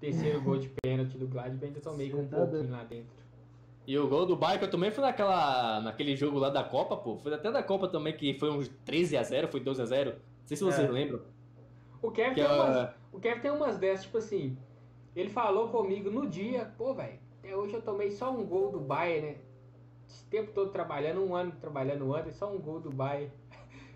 Terceiro 0.00 0.40
gol 0.42 0.58
de 0.58 0.68
pênalti 0.82 1.16
do 1.16 1.26
Gladbach 1.26 1.64
ainda 1.64 1.80
tomei 1.80 2.10
com 2.10 2.18
um 2.18 2.28
tá 2.28 2.36
pouquinho 2.36 2.70
lá 2.70 2.84
dentro. 2.84 3.23
E 3.86 3.98
o 3.98 4.08
gol 4.08 4.24
do 4.24 4.34
Bayern 4.34 4.58
que 4.60 4.64
eu 4.64 4.70
tomei 4.70 4.90
foi 4.90 5.04
naquela, 5.04 5.80
naquele 5.80 6.16
jogo 6.16 6.38
lá 6.38 6.48
da 6.48 6.64
Copa, 6.64 6.96
pô. 6.96 7.16
Foi 7.16 7.34
até 7.34 7.50
da 7.52 7.62
Copa 7.62 7.86
também, 7.88 8.16
que 8.16 8.34
foi 8.38 8.50
uns 8.50 8.68
13 8.84 9.16
a 9.16 9.22
0 9.22 9.48
foi 9.48 9.60
12 9.60 9.82
a 9.82 9.84
0 9.84 10.10
Não 10.12 10.18
sei 10.46 10.56
se 10.56 10.64
vocês 10.64 10.88
É. 10.88 10.90
lembram. 10.92 11.20
O 12.00 12.10
Kevin, 12.10 12.34
tem 12.34 12.44
umas, 12.44 12.76
é, 12.76 12.94
o 13.12 13.18
Kevin 13.20 13.40
tem 13.40 13.50
umas 13.50 13.78
dessas, 13.78 14.04
tipo 14.04 14.18
assim. 14.18 14.56
Ele 15.14 15.30
falou 15.30 15.68
comigo 15.68 16.10
no 16.10 16.26
dia, 16.26 16.72
pô, 16.76 16.92
velho, 16.94 17.18
até 17.38 17.56
hoje 17.56 17.74
eu 17.74 17.82
tomei 17.82 18.10
só 18.10 18.30
um 18.30 18.44
gol 18.44 18.70
do 18.72 18.80
Bayern, 18.80 19.28
né? 19.28 19.36
Esse 20.06 20.24
tempo 20.26 20.52
todo 20.52 20.70
trabalhando, 20.70 21.22
um 21.22 21.34
ano 21.34 21.52
trabalhando, 21.60 22.04
um 22.06 22.14
ano, 22.14 22.28
e 22.28 22.32
só 22.32 22.50
um 22.52 22.58
gol 22.58 22.80
do 22.80 22.90
Bayern. 22.90 23.30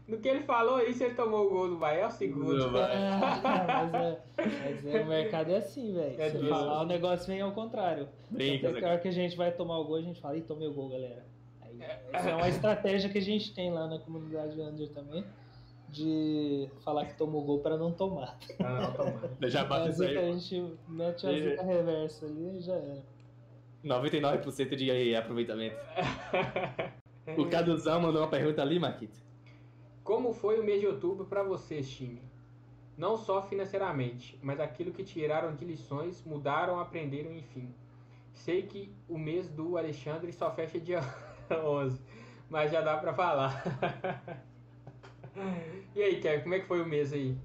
No 0.09 0.19
que 0.19 0.27
ele 0.27 0.41
falou 0.45 0.81
isso, 0.81 1.05
ele 1.05 1.15
tomou 1.15 1.47
o 1.47 1.51
gol 1.51 1.69
do 1.69 1.77
Bayern, 1.77 2.05
é 2.05 2.07
o 2.07 2.11
segundo. 2.11 2.57
Do 2.57 2.71
Bayern. 2.71 3.05
Ah, 3.23 3.89
mas, 3.93 3.95
é, 3.95 4.23
mas 4.39 4.87
é, 4.87 5.03
o 5.03 5.07
mercado 5.07 5.53
é 5.53 5.57
assim, 5.59 5.93
velho. 5.93 6.19
É 6.19 6.31
Se 6.31 6.49
falar, 6.49 6.83
o 6.83 6.87
negócio 6.87 7.27
vem 7.27 7.43
ao 7.43 7.53
contrário. 7.53 8.09
brinca, 8.31 8.71
Até 8.71 8.79
que 8.79 8.85
a 8.87 8.89
hora 8.89 8.99
que 8.99 9.09
a 9.09 9.13
gente 9.13 9.37
vai 9.37 9.53
tomar 9.53 9.79
o 9.79 9.85
gol, 9.85 9.97
a 9.97 10.01
gente 10.01 10.19
fala, 10.19 10.39
ih, 10.39 10.41
tomei 10.41 10.67
o 10.67 10.73
gol, 10.73 10.89
galera. 10.89 11.27
Aí, 11.61 11.79
essa 12.11 12.31
é 12.31 12.35
uma 12.35 12.49
estratégia 12.49 13.11
que 13.11 13.19
a 13.19 13.23
gente 13.23 13.55
tem 13.55 13.71
lá 13.71 13.87
na 13.87 13.99
comunidade 13.99 14.59
Under 14.59 14.89
também, 14.89 15.23
de 15.91 16.71
falar 16.83 17.05
que 17.05 17.15
tomou 17.15 17.45
gol 17.45 17.59
para 17.59 17.77
não 17.77 17.93
tomar. 17.93 18.39
Ah, 18.61 18.81
não, 18.81 18.93
tomara. 18.95 19.31
Já 19.51 19.65
bate 19.65 19.91
isso 19.91 20.05
é 20.05 20.09
que 20.09 20.17
a 20.17 20.21
aí. 20.21 20.39
gente 20.39 20.75
mete 20.89 21.27
a 21.27 21.33
zica 21.33 21.63
reversa 21.63 22.25
ali 22.25 22.57
e 22.57 22.61
já 22.63 22.75
era. 22.75 23.03
99% 23.85 24.75
de 24.75 25.15
aproveitamento. 25.15 25.77
O 27.37 27.47
Caduzão 27.47 28.01
mandou 28.01 28.23
uma 28.23 28.29
pergunta 28.31 28.63
ali, 28.63 28.79
Marquito. 28.79 29.28
Como 30.09 30.33
foi 30.33 30.59
o 30.59 30.65
mês 30.65 30.81
de 30.81 30.87
outubro 30.87 31.27
pra 31.27 31.43
vocês, 31.43 31.87
time? 31.87 32.23
Não 32.97 33.19
só 33.19 33.43
financeiramente, 33.43 34.39
mas 34.43 34.59
aquilo 34.59 34.91
que 34.91 35.05
tiraram 35.05 35.55
de 35.55 35.67
lições, 35.67 36.25
mudaram, 36.25 36.81
aprenderam, 36.81 37.31
enfim. 37.31 37.75
Sei 38.33 38.63
que 38.63 38.91
o 39.07 39.19
mês 39.19 39.51
do 39.51 39.77
Alexandre 39.77 40.33
só 40.33 40.51
fecha 40.51 40.81
dia 40.81 41.01
11, 41.53 42.01
mas 42.49 42.73
já 42.73 42.81
dá 42.81 42.97
pra 42.97 43.13
falar. 43.13 43.63
e 45.95 46.03
aí, 46.03 46.19
Kevin, 46.23 46.43
como 46.43 46.55
é 46.55 46.61
que 46.61 46.67
foi 46.67 46.81
o 46.81 46.87
mês 46.87 47.13
aí? 47.13 47.37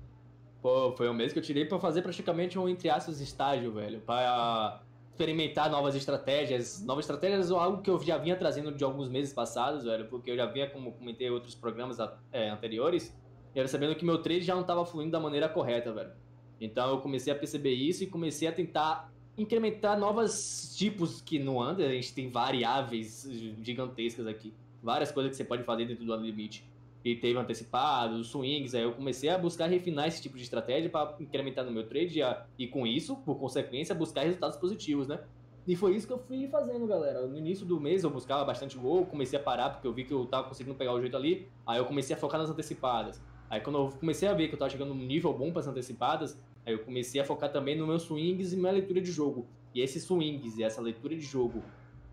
Pô, 0.61 0.93
foi 0.93 1.09
um 1.09 1.13
mês 1.13 1.33
que 1.33 1.39
eu 1.39 1.43
tirei 1.43 1.65
pra 1.65 1.77
fazer 1.79 2.01
praticamente 2.01 2.57
um, 2.57 2.69
entre 2.69 2.89
aspas, 2.89 3.19
estágio, 3.19 3.73
velho. 3.73 3.99
Pra 3.99 4.81
experimentar 5.13 5.69
novas 5.69 5.95
estratégias. 5.95 6.83
Novas 6.83 7.05
estratégias 7.05 7.51
ou 7.51 7.59
algo 7.59 7.81
que 7.81 7.89
eu 7.89 7.99
já 8.03 8.17
vinha 8.17 8.35
trazendo 8.35 8.71
de 8.71 8.83
alguns 8.83 9.07
meses 9.07 9.33
passados, 9.33 9.83
velho. 9.83 10.05
Porque 10.05 10.31
eu 10.31 10.35
já 10.35 10.45
vinha, 10.45 10.69
como 10.69 10.91
comentei 10.91 11.29
outros 11.29 11.55
programas 11.55 11.97
é, 12.31 12.49
anteriores, 12.49 13.15
e 13.55 13.59
era 13.59 13.67
sabendo 13.67 13.95
que 13.95 14.03
meu 14.03 14.17
trade 14.17 14.41
já 14.41 14.55
não 14.55 14.63
tava 14.63 14.85
fluindo 14.85 15.11
da 15.11 15.19
maneira 15.19 15.47
correta, 15.47 15.93
velho. 15.93 16.11
Então 16.59 16.89
eu 16.89 16.99
comecei 16.99 17.31
a 17.31 17.35
perceber 17.35 17.73
isso 17.73 18.03
e 18.03 18.07
comecei 18.07 18.47
a 18.47 18.51
tentar 18.51 19.11
incrementar 19.37 19.99
novos 19.99 20.75
tipos 20.75 21.21
que 21.21 21.39
no 21.39 21.61
Under 21.61 21.87
a 21.87 21.93
gente 21.93 22.13
tem 22.13 22.29
variáveis 22.29 23.27
gigantescas 23.61 24.27
aqui. 24.27 24.53
Várias 24.81 25.11
coisas 25.11 25.31
que 25.31 25.37
você 25.37 25.43
pode 25.43 25.63
fazer 25.63 25.85
dentro 25.85 26.05
do 26.05 26.15
limite 26.15 26.65
e 27.03 27.15
teve 27.15 27.37
antecipado, 27.37 28.15
os 28.15 28.27
swings, 28.27 28.73
aí 28.73 28.83
eu 28.83 28.93
comecei 28.93 29.29
a 29.29 29.37
buscar 29.37 29.67
refinar 29.67 30.07
esse 30.07 30.21
tipo 30.21 30.37
de 30.37 30.43
estratégia 30.43 30.89
para 30.89 31.15
incrementar 31.19 31.65
no 31.65 31.71
meu 31.71 31.85
trade 31.85 32.21
e, 32.57 32.67
com 32.67 32.87
isso, 32.87 33.17
por 33.17 33.35
consequência, 33.35 33.93
buscar 33.93 34.23
resultados 34.23 34.57
positivos, 34.57 35.07
né? 35.07 35.19
E 35.67 35.75
foi 35.75 35.95
isso 35.95 36.05
que 36.05 36.13
eu 36.13 36.17
fui 36.17 36.47
fazendo, 36.47 36.85
galera. 36.85 37.25
No 37.25 37.37
início 37.37 37.65
do 37.65 37.79
mês 37.79 38.03
eu 38.03 38.09
buscava 38.09 38.43
bastante 38.43 38.77
gol, 38.77 39.05
comecei 39.05 39.39
a 39.39 39.41
parar 39.41 39.69
porque 39.69 39.87
eu 39.87 39.93
vi 39.93 40.03
que 40.03 40.13
eu 40.13 40.25
tava 40.25 40.47
conseguindo 40.47 40.75
pegar 40.75 40.93
o 40.93 40.99
jeito 40.99 41.15
ali, 41.15 41.47
aí 41.65 41.77
eu 41.77 41.85
comecei 41.85 42.15
a 42.15 42.19
focar 42.19 42.39
nas 42.39 42.49
antecipadas. 42.49 43.21
Aí 43.49 43.61
quando 43.61 43.79
eu 43.79 43.89
comecei 43.97 44.27
a 44.27 44.33
ver 44.33 44.47
que 44.47 44.55
eu 44.55 44.59
tava 44.59 44.69
chegando 44.69 44.93
num 44.93 45.05
nível 45.05 45.33
bom 45.33 45.51
para 45.51 45.61
as 45.61 45.67
antecipadas, 45.67 46.37
aí 46.65 46.73
eu 46.73 46.79
comecei 46.79 47.19
a 47.19 47.25
focar 47.25 47.51
também 47.51 47.77
nos 47.77 47.87
meus 47.87 48.03
swings 48.03 48.51
e 48.51 48.57
minha 48.57 48.71
leitura 48.71 48.99
de 48.99 49.11
jogo. 49.11 49.47
E 49.73 49.81
esses 49.81 50.03
swings 50.03 50.57
e 50.57 50.63
essa 50.63 50.81
leitura 50.81 51.15
de 51.15 51.21
jogo 51.21 51.63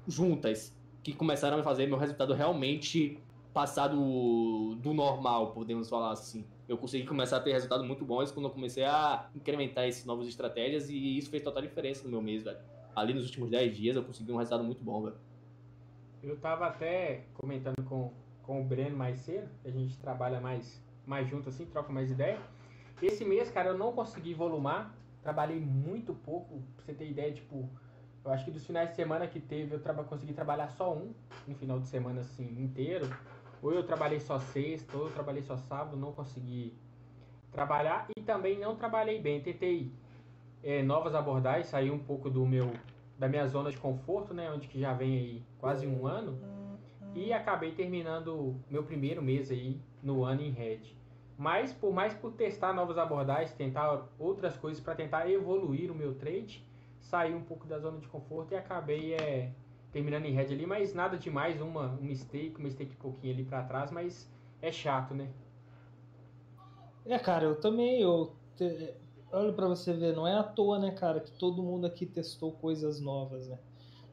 juntas, 0.07 0.77
que 1.03 1.13
começaram 1.13 1.59
a 1.59 1.63
fazer 1.63 1.87
meu 1.87 1.99
resultado 1.99 2.35
realmente 2.35 3.19
passar 3.53 3.89
do, 3.89 4.77
do 4.77 4.93
normal, 4.93 5.53
podemos 5.53 5.89
falar 5.89 6.13
assim. 6.13 6.45
Eu 6.69 6.79
consegui 6.79 7.07
começar 7.07 7.39
a 7.39 7.41
ter 7.41 7.53
resultados 7.53 7.87
muito 7.87 8.05
bons 8.05 8.31
quando 8.31 8.47
eu 8.47 8.51
comecei 8.51 8.85
a 8.85 9.29
incrementar 9.35 9.85
essas 9.85 10.05
novas 10.05 10.29
estratégias 10.29 10.89
e 10.89 11.19
isso 11.19 11.31
fez 11.31 11.43
total 11.43 11.63
diferença 11.63 12.05
no 12.05 12.11
meu 12.11 12.23
mês, 12.23 12.45
velho. 12.45 12.59
Ali 12.95 13.15
nos 13.15 13.25
últimos 13.25 13.51
10 13.51 13.77
dias 13.77 13.97
eu 13.97 14.05
consegui 14.05 14.33
um 14.33 14.37
resultado 14.37 14.63
muito 14.63 14.83
bom, 14.83 15.03
velho. 15.03 15.17
Eu 16.23 16.37
tava 16.39 16.67
até 16.67 17.25
comentando 17.35 17.83
com, 17.85 18.13
com 18.43 18.61
o 18.61 18.65
Breno 18.65 18.97
mais 18.97 19.19
cedo, 19.19 19.49
a 19.65 19.71
gente 19.71 19.99
trabalha 19.99 20.41
mais, 20.41 20.83
mais 21.07 21.29
junto 21.29 21.49
assim, 21.49 21.65
troca 21.67 21.93
mais 21.93 22.11
ideia. 22.11 22.39
Esse 23.03 23.25
mês, 23.25 23.51
cara, 23.51 23.71
eu 23.71 23.79
não 23.79 23.93
consegui 23.93 24.35
volumar, 24.35 24.95
trabalhei 25.23 25.59
muito 25.59 26.13
pouco, 26.13 26.63
pra 26.77 26.85
você 26.85 26.93
ter 26.93 27.11
ideia, 27.11 27.33
tipo, 27.33 27.69
eu 28.23 28.31
acho 28.31 28.45
que 28.45 28.51
dos 28.51 28.67
finais 28.67 28.91
de 28.91 28.97
semana 28.97 29.27
que 29.27 29.41
teve, 29.41 29.75
eu 29.75 29.81
consegui 30.05 30.35
trabalhar 30.35 30.69
só 30.69 30.95
um, 30.95 31.15
um 31.49 31.55
final 31.55 31.81
de 31.81 31.89
semana 31.89 32.21
assim, 32.21 32.45
inteiro. 32.63 33.09
Ou 33.63 33.73
eu 33.73 33.83
trabalhei 33.83 34.21
só 34.21 34.39
sexta, 34.39 34.97
ou 34.97 35.05
eu 35.05 35.13
trabalhei 35.13 35.43
só 35.43 35.57
sábado, 35.57 35.97
não 35.97 36.13
consegui 36.13 36.75
trabalhar 37.51 38.09
e 38.17 38.21
também 38.23 38.59
não 38.59 38.77
trabalhei 38.77 39.21
bem. 39.21 39.41
Tentei 39.41 39.93
é, 40.63 40.83
novas 40.83 41.15
abordagens, 41.15 41.67
sair 41.67 41.91
um 41.91 41.99
pouco 41.99 42.31
do 42.31 42.47
meu 42.47 42.73
da 43.19 43.29
minha 43.29 43.47
zona 43.47 43.71
de 43.71 43.77
conforto, 43.77 44.33
né, 44.33 44.51
onde 44.51 44.67
que 44.67 44.81
já 44.81 44.95
vem 44.95 45.19
aí 45.19 45.43
quase 45.59 45.87
um 45.87 46.07
ano, 46.07 46.39
e 47.15 47.35
acabei 47.35 47.73
terminando 47.73 48.59
meu 48.71 48.83
primeiro 48.83 49.21
mês 49.21 49.51
aí 49.51 49.79
no 50.03 50.25
ano 50.25 50.41
em 50.41 50.51
Red. 50.51 50.81
Mas 51.37 51.71
por 51.71 51.93
mais 51.93 52.15
por 52.15 52.33
testar 52.33 52.73
novas 52.73 52.97
abordagens, 52.97 53.53
tentar 53.53 54.07
outras 54.19 54.57
coisas 54.57 54.83
para 54.83 54.95
tentar 54.95 55.29
evoluir 55.31 55.91
o 55.91 55.95
meu 55.95 56.15
trade, 56.15 56.65
saí 56.99 57.35
um 57.35 57.43
pouco 57.43 57.67
da 57.67 57.79
zona 57.79 57.99
de 57.99 58.09
conforto 58.09 58.53
e 58.53 58.57
acabei 58.57 59.13
é, 59.13 59.53
terminando 59.93 60.25
em 60.27 60.33
Red 60.33 60.53
ali, 60.53 60.67
mas 60.67 60.95
nada 60.95 61.17
demais, 61.17 61.61
uma 61.61 61.93
um 62.01 62.03
mistake, 62.03 62.55
um 62.59 62.63
mistake 62.63 62.95
pouquinho 62.97 63.35
ali 63.35 63.45
para 63.45 63.63
trás, 63.65 63.91
mas 63.91 64.31
é 64.63 64.71
chato, 64.71 65.15
né? 65.15 65.29
É, 67.05 67.19
cara, 67.19 67.45
eu 67.45 67.61
também, 67.61 68.01
eu 68.01 68.33
te... 68.57 68.95
olha 69.33 69.53
para 69.53 69.67
você 69.67 69.93
ver, 69.93 70.15
não 70.15 70.27
é 70.27 70.35
à 70.35 70.43
toa, 70.43 70.79
né, 70.79 70.91
cara, 70.93 71.21
que 71.21 71.33
todo 71.33 71.63
mundo 71.63 71.87
aqui 71.87 72.07
testou 72.07 72.53
coisas 72.53 73.01
novas, 73.01 73.49
né? 73.49 73.59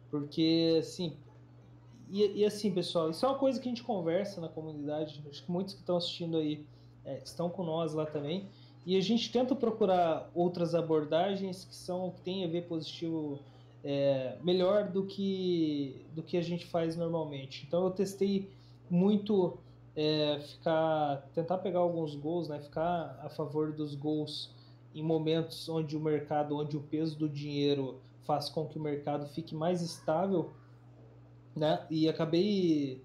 Porque, 0.10 0.78
assim, 0.80 1.18
e, 2.10 2.42
e, 2.42 2.46
assim, 2.46 2.72
pessoal, 2.72 3.10
isso 3.10 3.26
é 3.26 3.30
uma 3.30 3.38
coisa 3.38 3.60
que 3.60 3.68
a 3.68 3.72
gente 3.72 3.84
conversa 3.84 4.40
na 4.40 4.48
comunidade, 4.48 5.24
acho 5.30 5.44
que 5.44 5.52
muitos 5.52 5.74
que 5.74 5.82
estão 5.82 5.98
assistindo 5.98 6.38
aí 6.38 6.66
é, 7.04 7.22
estão 7.24 7.50
com 7.50 7.64
nós 7.64 7.94
lá 7.94 8.06
também, 8.06 8.48
e 8.86 8.96
a 8.98 9.02
gente 9.02 9.30
tenta 9.32 9.54
procurar 9.54 10.32
outras 10.34 10.74
abordagens 10.74 11.66
que 11.66 11.76
são 11.76 12.10
que 12.12 12.22
tem 12.22 12.46
a 12.46 12.48
ver 12.48 12.68
positivo 12.68 13.38
é, 13.90 14.38
melhor 14.44 14.90
do 14.90 15.06
que 15.06 16.06
do 16.14 16.22
que 16.22 16.36
a 16.36 16.42
gente 16.42 16.66
faz 16.66 16.98
normalmente. 16.98 17.64
Então 17.66 17.86
eu 17.86 17.92
testei 17.92 18.52
muito 18.90 19.58
é, 19.96 20.42
ficar 20.42 21.26
tentar 21.34 21.60
pegar 21.60 21.80
alguns 21.80 22.14
gols, 22.14 22.50
né? 22.50 22.60
Ficar 22.60 23.18
a 23.24 23.30
favor 23.30 23.72
dos 23.72 23.96
gols 23.96 24.54
em 24.94 25.02
momentos 25.02 25.70
onde 25.70 25.96
o 25.96 26.02
mercado, 26.02 26.58
onde 26.58 26.76
o 26.76 26.82
peso 26.82 27.18
do 27.18 27.30
dinheiro 27.30 28.02
faz 28.26 28.50
com 28.50 28.68
que 28.68 28.78
o 28.78 28.82
mercado 28.82 29.26
fique 29.28 29.56
mais 29.56 29.82
estável, 29.82 30.52
né? 31.56 31.88
E 31.90 32.10
acabei 32.10 33.02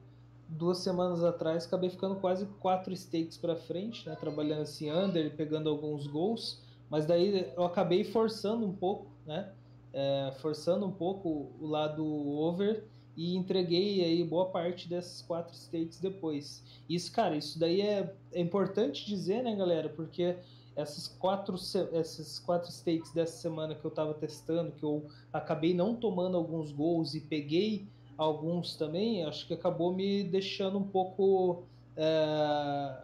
duas 0.49 0.79
semanas 0.79 1.23
atrás 1.23 1.65
acabei 1.65 1.91
ficando 1.91 2.17
quase 2.17 2.45
quatro 2.59 2.95
stakes 2.97 3.39
para 3.39 3.55
frente, 3.55 4.09
né? 4.09 4.17
Trabalhando 4.17 4.63
assim 4.63 4.91
under, 4.91 5.33
pegando 5.37 5.71
alguns 5.71 6.09
gols, 6.09 6.61
mas 6.91 7.07
daí 7.07 7.53
eu 7.57 7.63
acabei 7.63 8.03
forçando 8.03 8.67
um 8.67 8.75
pouco, 8.75 9.07
né? 9.25 9.53
É, 9.93 10.33
forçando 10.41 10.87
um 10.87 10.91
pouco 10.91 11.53
o 11.61 11.67
lado 11.67 12.05
over 12.05 12.85
e 13.17 13.37
entreguei 13.37 14.03
aí 14.03 14.25
boa 14.25 14.47
parte 14.47 14.89
dessas 14.89 15.21
quatro 15.21 15.55
stakes 15.55 16.01
depois. 16.01 16.63
Isso, 16.89 17.13
cara, 17.13 17.37
isso 17.37 17.59
daí 17.59 17.83
é, 17.83 18.15
é 18.33 18.41
importante 18.41 19.07
dizer, 19.07 19.43
né, 19.43 19.55
galera? 19.55 19.89
Porque 19.91 20.37
essas 20.75 21.07
quatro, 21.07 21.55
essas 21.93 22.39
quatro 22.39 22.71
stakes 22.71 23.13
dessa 23.13 23.37
semana 23.37 23.75
que 23.75 23.85
eu 23.85 23.91
tava 23.91 24.15
testando, 24.15 24.73
que 24.73 24.83
eu 24.83 25.07
acabei 25.33 25.75
não 25.75 25.95
tomando 25.95 26.37
alguns 26.37 26.73
gols 26.73 27.15
e 27.15 27.21
peguei 27.21 27.87
alguns 28.17 28.77
também, 28.77 29.25
acho 29.25 29.47
que 29.47 29.55
acabou 29.55 29.93
me 29.93 30.25
deixando 30.25 30.79
um 30.79 30.89
pouco. 30.89 31.65
É, 31.97 33.03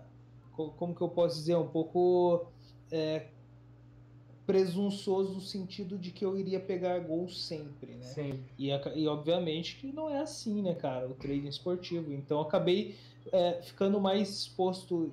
como 0.55 0.95
que 0.95 1.03
eu 1.03 1.09
posso 1.09 1.37
dizer? 1.37 1.57
Um 1.57 1.69
pouco. 1.69 2.47
É, 2.91 3.27
presunçoso 4.49 5.35
no 5.35 5.41
sentido 5.43 5.99
de 5.99 6.11
que 6.11 6.25
eu 6.25 6.35
iria 6.35 6.59
pegar 6.59 6.99
gol 7.01 7.29
sempre, 7.29 7.97
né? 7.97 8.03
Sim. 8.03 8.43
E, 8.59 8.71
e 8.97 9.07
obviamente 9.07 9.77
que 9.77 9.93
não 9.93 10.09
é 10.09 10.21
assim, 10.21 10.63
né, 10.63 10.75
cara? 10.75 11.07
O 11.07 11.13
trading 11.13 11.49
esportivo. 11.49 12.11
Então 12.15 12.41
acabei 12.41 12.97
é, 13.31 13.61
ficando 13.61 14.01
mais 14.01 14.31
exposto 14.31 15.13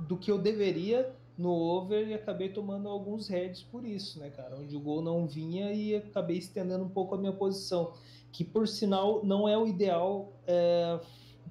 do 0.00 0.14
que 0.14 0.30
eu 0.30 0.36
deveria 0.36 1.10
no 1.38 1.50
over 1.50 2.06
e 2.06 2.12
acabei 2.12 2.50
tomando 2.50 2.86
alguns 2.86 3.28
heads 3.28 3.62
por 3.62 3.82
isso, 3.82 4.20
né, 4.20 4.28
cara? 4.28 4.54
Onde 4.58 4.76
o 4.76 4.80
gol 4.80 5.00
não 5.00 5.26
vinha 5.26 5.72
e 5.72 5.96
acabei 5.96 6.36
estendendo 6.36 6.84
um 6.84 6.90
pouco 6.90 7.14
a 7.14 7.18
minha 7.18 7.32
posição, 7.32 7.94
que 8.30 8.44
por 8.44 8.68
sinal 8.68 9.24
não 9.24 9.48
é 9.48 9.56
o 9.56 9.66
ideal 9.66 10.34
é, 10.46 11.00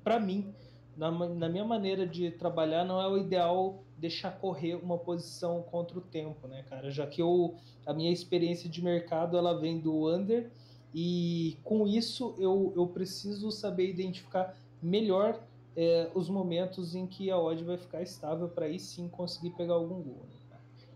para 0.03 0.19
mim. 0.19 0.53
Na, 0.95 1.09
na 1.09 1.49
minha 1.49 1.65
maneira 1.65 2.05
de 2.05 2.29
trabalhar, 2.29 2.85
não 2.85 3.01
é 3.01 3.07
o 3.07 3.17
ideal 3.17 3.83
deixar 3.99 4.31
correr 4.31 4.75
uma 4.75 4.97
posição 4.97 5.61
contra 5.61 5.97
o 5.97 6.01
tempo, 6.01 6.47
né, 6.47 6.63
cara? 6.69 6.89
Já 6.89 7.05
que 7.05 7.21
eu, 7.21 7.55
a 7.85 7.93
minha 7.93 8.11
experiência 8.11 8.69
de 8.69 8.83
mercado 8.83 9.37
ela 9.37 9.53
vem 9.53 9.79
do 9.79 10.09
under 10.09 10.49
e 10.93 11.57
com 11.63 11.85
isso 11.87 12.33
eu, 12.37 12.73
eu 12.75 12.87
preciso 12.87 13.51
saber 13.51 13.89
identificar 13.89 14.57
melhor 14.81 15.39
é, 15.75 16.09
os 16.15 16.29
momentos 16.29 16.95
em 16.95 17.05
que 17.05 17.29
a 17.29 17.37
odd 17.37 17.63
vai 17.63 17.77
ficar 17.77 18.01
estável 18.01 18.47
para 18.47 18.65
aí 18.65 18.79
sim 18.79 19.07
conseguir 19.07 19.51
pegar 19.51 19.75
algum 19.75 20.01
gol. 20.01 20.25
Né, 20.27 20.39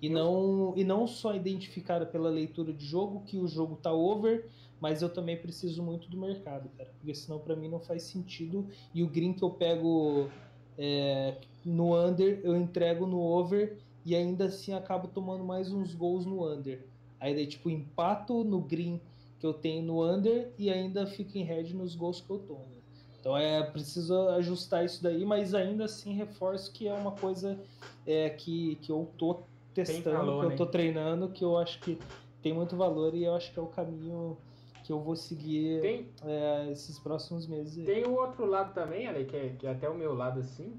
e 0.01 0.09
não, 0.09 0.73
e 0.75 0.83
não 0.83 1.07
só 1.07 1.33
identificar 1.33 2.05
pela 2.07 2.29
leitura 2.29 2.73
de 2.73 2.85
jogo 2.85 3.23
que 3.25 3.37
o 3.37 3.47
jogo 3.47 3.77
tá 3.77 3.93
over, 3.93 4.49
mas 4.81 5.01
eu 5.01 5.07
também 5.07 5.37
preciso 5.37 5.81
muito 5.81 6.09
do 6.09 6.17
mercado, 6.17 6.69
cara. 6.77 6.89
Porque 6.99 7.15
senão 7.15 7.39
para 7.39 7.55
mim 7.55 7.69
não 7.69 7.79
faz 7.79 8.03
sentido. 8.03 8.67
E 8.93 9.01
o 9.01 9.07
green 9.07 9.31
que 9.31 9.41
eu 9.41 9.49
pego 9.49 10.29
é, 10.77 11.35
no 11.63 11.95
under, 11.95 12.39
eu 12.43 12.55
entrego 12.55 13.05
no 13.05 13.19
over 13.19 13.77
e 14.05 14.15
ainda 14.15 14.45
assim 14.45 14.73
acabo 14.73 15.07
tomando 15.07 15.43
mais 15.43 15.71
uns 15.71 15.93
gols 15.93 16.25
no 16.25 16.45
under. 16.47 16.85
Aí 17.19 17.33
daí, 17.33 17.47
tipo, 17.47 17.69
empato 17.69 18.43
no 18.43 18.59
green 18.59 18.99
que 19.39 19.45
eu 19.45 19.53
tenho 19.53 19.83
no 19.83 20.03
under 20.03 20.51
e 20.57 20.69
ainda 20.69 21.05
fico 21.05 21.37
em 21.37 21.43
red 21.43 21.73
nos 21.73 21.95
gols 21.95 22.21
que 22.21 22.29
eu 22.29 22.39
tomo. 22.39 22.83
Então 23.19 23.37
é 23.37 23.63
preciso 23.63 24.27
ajustar 24.29 24.83
isso 24.83 25.01
daí, 25.01 25.23
mas 25.23 25.53
ainda 25.53 25.85
assim 25.85 26.13
reforço 26.13 26.71
que 26.73 26.87
é 26.87 26.93
uma 26.93 27.13
coisa 27.13 27.57
é, 28.05 28.29
que, 28.29 28.75
que 28.81 28.91
eu 28.91 29.09
tô 29.17 29.43
testando, 29.73 30.17
valor, 30.17 30.39
que 30.39 30.45
eu 30.45 30.49
né? 30.49 30.55
tô 30.57 30.65
treinando, 30.65 31.29
que 31.29 31.43
eu 31.43 31.57
acho 31.57 31.79
que 31.79 31.97
tem 32.41 32.53
muito 32.53 32.75
valor 32.75 33.15
e 33.15 33.23
eu 33.23 33.33
acho 33.33 33.53
que 33.53 33.57
é 33.57 33.61
o 33.61 33.67
caminho 33.67 34.37
que 34.83 34.91
eu 34.91 34.99
vou 34.99 35.15
seguir 35.15 35.81
tem, 35.81 36.09
é, 36.25 36.69
esses 36.71 36.99
próximos 36.99 37.47
meses. 37.47 37.77
Aí. 37.79 37.85
Tem 37.85 38.05
o 38.05 38.13
outro 38.13 38.45
lado 38.45 38.73
também, 38.73 39.07
Ale, 39.07 39.25
que 39.25 39.35
é, 39.35 39.55
que 39.57 39.65
é 39.65 39.71
até 39.71 39.89
o 39.89 39.95
meu 39.95 40.13
lado 40.13 40.41
assim, 40.41 40.77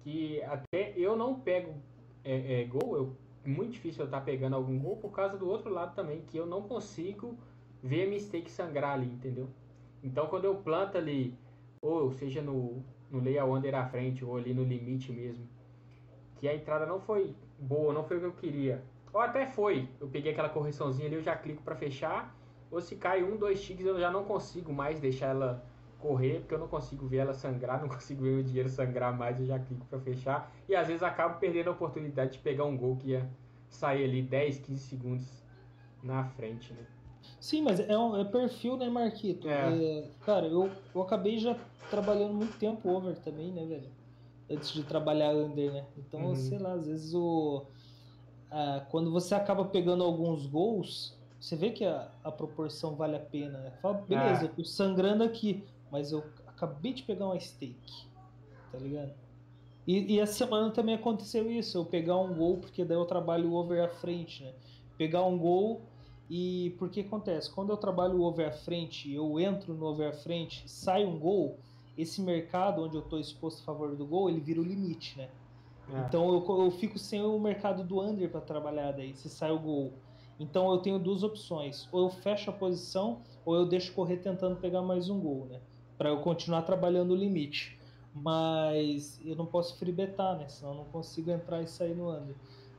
que 0.00 0.42
até 0.42 0.92
eu 0.96 1.16
não 1.16 1.38
pego 1.40 1.74
é, 2.24 2.62
é, 2.62 2.64
gol, 2.64 2.96
eu, 2.96 3.16
é 3.44 3.48
muito 3.48 3.72
difícil 3.72 4.02
eu 4.02 4.06
estar 4.06 4.18
tá 4.18 4.24
pegando 4.24 4.56
algum 4.56 4.78
gol 4.78 4.96
por 4.96 5.12
causa 5.12 5.36
do 5.36 5.48
outro 5.48 5.70
lado 5.70 5.94
também, 5.94 6.22
que 6.22 6.36
eu 6.36 6.44
não 6.44 6.62
consigo 6.62 7.38
ver 7.82 8.06
a 8.06 8.10
mistake 8.10 8.50
sangrar 8.50 8.94
ali, 8.94 9.06
entendeu? 9.06 9.48
Então 10.02 10.26
quando 10.26 10.46
eu 10.46 10.56
planto 10.56 10.98
ali, 10.98 11.38
ou 11.80 12.10
seja 12.10 12.42
no, 12.42 12.82
no 13.10 13.20
layout 13.20 13.56
under 13.56 13.74
à 13.76 13.86
frente, 13.86 14.24
ou 14.24 14.36
ali 14.36 14.52
no 14.52 14.64
limite 14.64 15.12
mesmo, 15.12 15.46
que 16.36 16.48
a 16.48 16.54
entrada 16.54 16.84
não 16.84 17.00
foi 17.00 17.34
boa, 17.58 17.92
não 17.92 18.02
foi 18.02 18.16
o 18.16 18.20
que 18.20 18.26
eu 18.26 18.32
queria, 18.32 18.82
ou 19.12 19.20
até 19.20 19.46
foi, 19.46 19.88
eu 20.00 20.08
peguei 20.08 20.32
aquela 20.32 20.48
correçãozinha 20.48 21.06
ali, 21.06 21.14
eu 21.14 21.22
já 21.22 21.36
clico 21.36 21.62
para 21.62 21.76
fechar, 21.76 22.34
ou 22.74 22.80
se 22.80 22.96
cai 22.96 23.22
um, 23.22 23.36
dois 23.36 23.62
ticks, 23.62 23.86
eu 23.86 23.98
já 23.98 24.10
não 24.10 24.24
consigo 24.24 24.72
mais 24.72 24.98
deixar 24.98 25.28
ela 25.28 25.64
correr, 26.00 26.40
porque 26.40 26.54
eu 26.54 26.58
não 26.58 26.68
consigo 26.68 27.06
ver 27.06 27.18
ela 27.18 27.32
sangrar, 27.32 27.80
não 27.80 27.88
consigo 27.88 28.22
ver 28.22 28.40
o 28.40 28.42
dinheiro 28.42 28.68
sangrar 28.68 29.16
mais, 29.16 29.38
eu 29.38 29.46
já 29.46 29.58
clico 29.58 29.86
para 29.86 29.98
fechar. 30.00 30.52
E 30.68 30.74
às 30.74 30.86
vezes 30.86 31.02
acabo 31.02 31.38
perdendo 31.38 31.68
a 31.68 31.72
oportunidade 31.72 32.32
de 32.32 32.38
pegar 32.40 32.64
um 32.64 32.76
gol 32.76 32.96
que 32.96 33.10
ia 33.10 33.28
sair 33.68 34.04
ali 34.04 34.22
10, 34.22 34.58
15 34.58 34.80
segundos 34.80 35.44
na 36.02 36.24
frente, 36.24 36.72
né? 36.72 36.84
Sim, 37.40 37.62
mas 37.62 37.80
é, 37.80 37.96
um, 37.96 38.16
é 38.16 38.24
perfil, 38.24 38.76
né, 38.76 38.88
Marquito? 38.88 39.48
É. 39.48 39.98
É, 39.98 40.08
cara, 40.24 40.46
eu, 40.46 40.70
eu 40.94 41.02
acabei 41.02 41.38
já 41.38 41.56
trabalhando 41.90 42.34
muito 42.34 42.58
tempo 42.58 42.88
over 42.88 43.16
também, 43.18 43.52
né, 43.52 43.64
velho? 43.64 43.88
Antes 44.50 44.72
de 44.72 44.82
trabalhar 44.82 45.34
under, 45.34 45.72
né? 45.72 45.84
Então, 45.96 46.26
uhum. 46.26 46.34
sei 46.34 46.58
lá, 46.58 46.72
às 46.72 46.86
vezes 46.86 47.14
o. 47.14 47.64
quando 48.90 49.10
você 49.10 49.34
acaba 49.34 49.64
pegando 49.64 50.04
alguns 50.04 50.46
gols, 50.46 51.16
você 51.44 51.56
vê 51.56 51.70
que 51.70 51.84
a, 51.84 52.10
a 52.24 52.32
proporção 52.32 52.96
vale 52.96 53.16
a 53.16 53.20
pena. 53.20 53.58
Né? 53.58 53.70
Fala, 53.82 54.02
beleza, 54.08 54.42
é. 54.42 54.44
eu 54.46 54.54
tô 54.54 54.64
sangrando 54.64 55.22
aqui, 55.22 55.62
mas 55.92 56.10
eu 56.10 56.24
acabei 56.46 56.94
de 56.94 57.02
pegar 57.02 57.26
uma 57.26 57.38
steak, 57.38 58.08
tá 58.72 58.78
ligado? 58.78 59.12
E, 59.86 60.14
e 60.14 60.20
essa 60.20 60.32
semana 60.32 60.70
também 60.70 60.94
aconteceu 60.94 61.50
isso, 61.50 61.76
eu 61.76 61.84
pegar 61.84 62.16
um 62.16 62.32
gol, 62.32 62.56
porque 62.56 62.82
daí 62.82 62.96
eu 62.96 63.04
trabalho 63.04 63.52
over 63.52 63.84
à 63.84 63.88
frente, 63.88 64.42
né? 64.42 64.54
Pegar 64.96 65.22
um 65.24 65.36
gol 65.36 65.82
e 66.30 66.74
porque 66.78 67.00
acontece, 67.00 67.50
quando 67.50 67.68
eu 67.68 67.76
trabalho 67.76 68.22
over 68.22 68.48
à 68.48 68.52
frente, 68.52 69.12
eu 69.12 69.38
entro 69.38 69.74
no 69.74 69.84
over 69.84 70.08
à 70.08 70.12
frente, 70.14 70.62
sai 70.66 71.04
um 71.04 71.18
gol, 71.18 71.58
esse 71.98 72.22
mercado 72.22 72.82
onde 72.82 72.96
eu 72.96 73.02
estou 73.02 73.20
exposto 73.20 73.60
a 73.60 73.64
favor 73.64 73.94
do 73.94 74.06
gol, 74.06 74.30
ele 74.30 74.40
vira 74.40 74.62
o 74.62 74.64
limite, 74.64 75.18
né? 75.18 75.28
É. 75.92 75.98
Então 76.08 76.26
eu, 76.32 76.64
eu 76.64 76.70
fico 76.70 76.98
sem 76.98 77.20
o 77.20 77.38
mercado 77.38 77.84
do 77.84 78.00
under 78.00 78.30
para 78.30 78.40
trabalhar 78.40 78.92
daí, 78.92 79.14
se 79.14 79.28
sai 79.28 79.50
o 79.50 79.58
gol. 79.58 79.92
Então 80.38 80.70
eu 80.72 80.78
tenho 80.78 80.98
duas 80.98 81.22
opções: 81.22 81.88
ou 81.92 82.02
eu 82.02 82.10
fecho 82.10 82.50
a 82.50 82.52
posição, 82.52 83.22
ou 83.44 83.54
eu 83.54 83.66
deixo 83.66 83.92
correr 83.92 84.18
tentando 84.18 84.56
pegar 84.56 84.82
mais 84.82 85.08
um 85.08 85.20
gol, 85.20 85.46
né? 85.46 85.60
Para 85.96 86.08
eu 86.08 86.20
continuar 86.20 86.62
trabalhando 86.62 87.12
o 87.12 87.16
limite. 87.16 87.78
Mas 88.14 89.20
eu 89.24 89.34
não 89.34 89.46
posso 89.46 89.76
freebetar, 89.76 90.38
né? 90.38 90.48
Senão 90.48 90.72
eu 90.72 90.78
não 90.78 90.84
consigo 90.84 91.30
entrar 91.30 91.62
e 91.62 91.66
sair 91.66 91.94
no 91.94 92.10
under. 92.10 92.36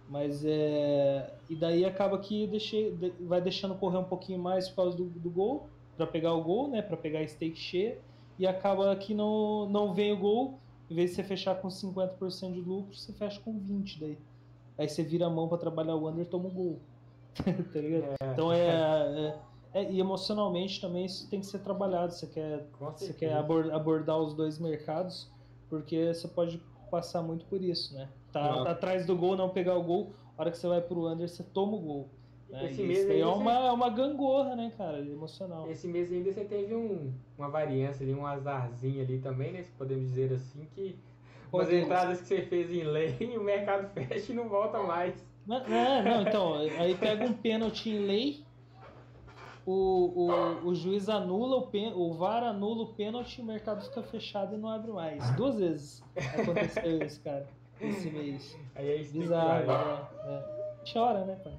Mas 0.09 0.43
é. 0.45 1.33
E 1.49 1.55
daí 1.55 1.83
acaba 1.83 2.17
que 2.19 2.47
deixei, 2.47 2.95
vai 3.21 3.41
deixando 3.41 3.75
correr 3.75 3.97
um 3.97 4.03
pouquinho 4.03 4.39
mais 4.39 4.69
por 4.69 4.77
causa 4.77 4.97
do, 4.97 5.05
do 5.05 5.29
gol, 5.29 5.67
para 5.97 6.07
pegar 6.07 6.33
o 6.33 6.43
gol, 6.43 6.69
né? 6.69 6.81
Para 6.81 6.95
pegar 6.95 7.19
a 7.19 7.27
stake 7.27 7.57
cheia. 7.57 7.99
E 8.37 8.45
acaba 8.45 8.95
que 8.95 9.13
não, 9.13 9.67
não 9.69 9.93
vem 9.93 10.11
o 10.11 10.17
gol. 10.17 10.59
Em 10.89 10.95
vez 10.95 11.09
de 11.09 11.15
você 11.15 11.23
fechar 11.23 11.55
com 11.55 11.67
50% 11.67 12.53
de 12.53 12.61
lucro, 12.61 12.95
você 12.95 13.11
fecha 13.11 13.41
com 13.41 13.59
20% 13.59 13.99
daí. 13.99 14.17
Aí 14.77 14.87
você 14.87 15.03
vira 15.03 15.25
a 15.25 15.29
mão 15.29 15.47
para 15.47 15.57
trabalhar 15.57 15.95
o 15.95 16.07
under 16.07 16.25
e 16.25 16.29
toma 16.29 16.47
o 16.47 16.51
gol. 16.51 16.79
tá 17.73 17.79
ligado? 17.79 18.15
É. 18.21 18.33
Então 18.33 18.51
é, 18.51 18.67
é, 18.67 19.81
é, 19.81 19.91
E 19.91 19.99
emocionalmente 19.99 20.79
também 20.79 21.05
isso 21.05 21.29
tem 21.29 21.39
que 21.39 21.45
ser 21.45 21.59
trabalhado. 21.59 22.13
Você 22.13 22.27
quer, 22.27 22.65
você 22.79 23.13
quer 23.13 23.33
abordar 23.33 24.17
os 24.17 24.33
dois 24.33 24.59
mercados, 24.59 25.31
porque 25.69 26.13
você 26.13 26.27
pode 26.27 26.61
passar 26.89 27.21
muito 27.21 27.45
por 27.45 27.61
isso, 27.61 27.93
né? 27.93 28.09
Tá, 28.31 28.63
tá, 28.63 28.71
atrás 28.71 29.05
do 29.05 29.15
gol, 29.15 29.35
não 29.35 29.49
pegar 29.49 29.75
o 29.75 29.83
gol, 29.83 30.13
a 30.37 30.41
hora 30.41 30.51
que 30.51 30.57
você 30.57 30.67
vai 30.67 30.81
pro 30.81 31.07
under, 31.07 31.27
você 31.27 31.43
toma 31.43 31.75
o 31.75 31.79
gol. 31.79 32.09
Né? 32.49 32.69
Esse 32.69 32.83
mês 32.83 33.09
é 33.09 33.25
uma, 33.25 33.53
é 33.53 33.71
uma 33.71 33.89
gangorra, 33.89 34.55
né, 34.55 34.71
cara? 34.77 34.99
Emocional. 34.99 35.69
Esse 35.69 35.87
mês 35.87 36.11
ainda 36.11 36.31
você 36.31 36.45
teve 36.45 36.75
um, 36.75 37.13
uma 37.37 37.49
variância 37.49 38.03
ali, 38.03 38.13
um 38.13 38.25
azarzinho 38.25 39.01
ali 39.01 39.19
também, 39.19 39.51
né? 39.51 39.63
Se 39.63 39.71
podemos 39.71 40.09
dizer 40.09 40.33
assim, 40.33 40.67
que 40.75 40.97
as 41.53 41.71
entradas 41.71 42.21
que 42.21 42.27
você 42.27 42.41
fez 42.41 42.71
em 42.71 42.83
lei, 42.83 43.17
o 43.37 43.43
mercado 43.43 43.87
fecha 43.93 44.31
e 44.31 44.35
não 44.35 44.47
volta 44.47 44.81
mais. 44.83 45.15
Não, 45.45 45.59
não, 45.67 46.03
não 46.03 46.21
então, 46.23 46.55
aí 46.55 46.95
pega 46.95 47.23
um 47.25 47.33
pênalti 47.33 47.89
em 47.89 47.99
lei, 47.99 48.45
o, 49.65 49.71
o, 49.73 50.67
o 50.67 50.75
juiz 50.75 51.09
anula 51.09 51.57
o 51.57 51.67
pen, 51.67 51.93
o 51.95 52.13
VAR 52.13 52.43
anula 52.43 52.83
o 52.83 52.93
pênalti, 52.93 53.41
o 53.41 53.45
mercado 53.45 53.83
fica 53.83 54.03
fechado 54.03 54.55
e 54.55 54.57
não 54.57 54.69
abre 54.69 54.91
mais. 54.91 55.35
Duas 55.35 55.59
vezes 55.59 56.03
aconteceu 56.15 57.01
isso, 57.03 57.21
cara, 57.21 57.47
esse 57.81 58.09
mês. 58.09 58.57
Aí 58.75 58.89
é 58.89 59.03
Bizarro, 59.03 59.65
né? 59.65 60.07
É. 60.25 60.91
Chora, 60.91 61.25
né, 61.25 61.35
pai? 61.43 61.53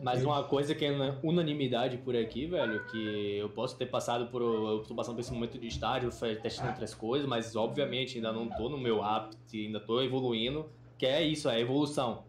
Mas 0.00 0.24
uma 0.24 0.42
coisa 0.44 0.74
que 0.74 0.84
é 0.86 1.18
unanimidade 1.22 1.98
por 1.98 2.16
aqui, 2.16 2.46
velho, 2.46 2.82
que 2.86 3.36
eu 3.36 3.48
posso 3.50 3.76
ter 3.76 3.86
passado 3.86 4.28
por. 4.28 4.40
Eu 4.40 4.82
tô 4.84 4.94
passando 4.94 5.16
por 5.16 5.20
esse 5.20 5.32
momento 5.32 5.58
de 5.58 5.66
estágio, 5.66 6.10
testando 6.40 6.70
outras 6.70 6.94
coisas, 6.94 7.28
mas 7.28 7.54
obviamente 7.54 8.16
ainda 8.16 8.32
não 8.32 8.48
tô 8.48 8.70
no 8.70 8.78
meu 8.78 9.02
apt, 9.02 9.36
ainda 9.54 9.78
tô 9.78 10.00
evoluindo, 10.00 10.64
que 10.96 11.04
é 11.04 11.22
isso, 11.22 11.48
é. 11.48 11.56
A 11.56 11.60
evolução 11.60 12.24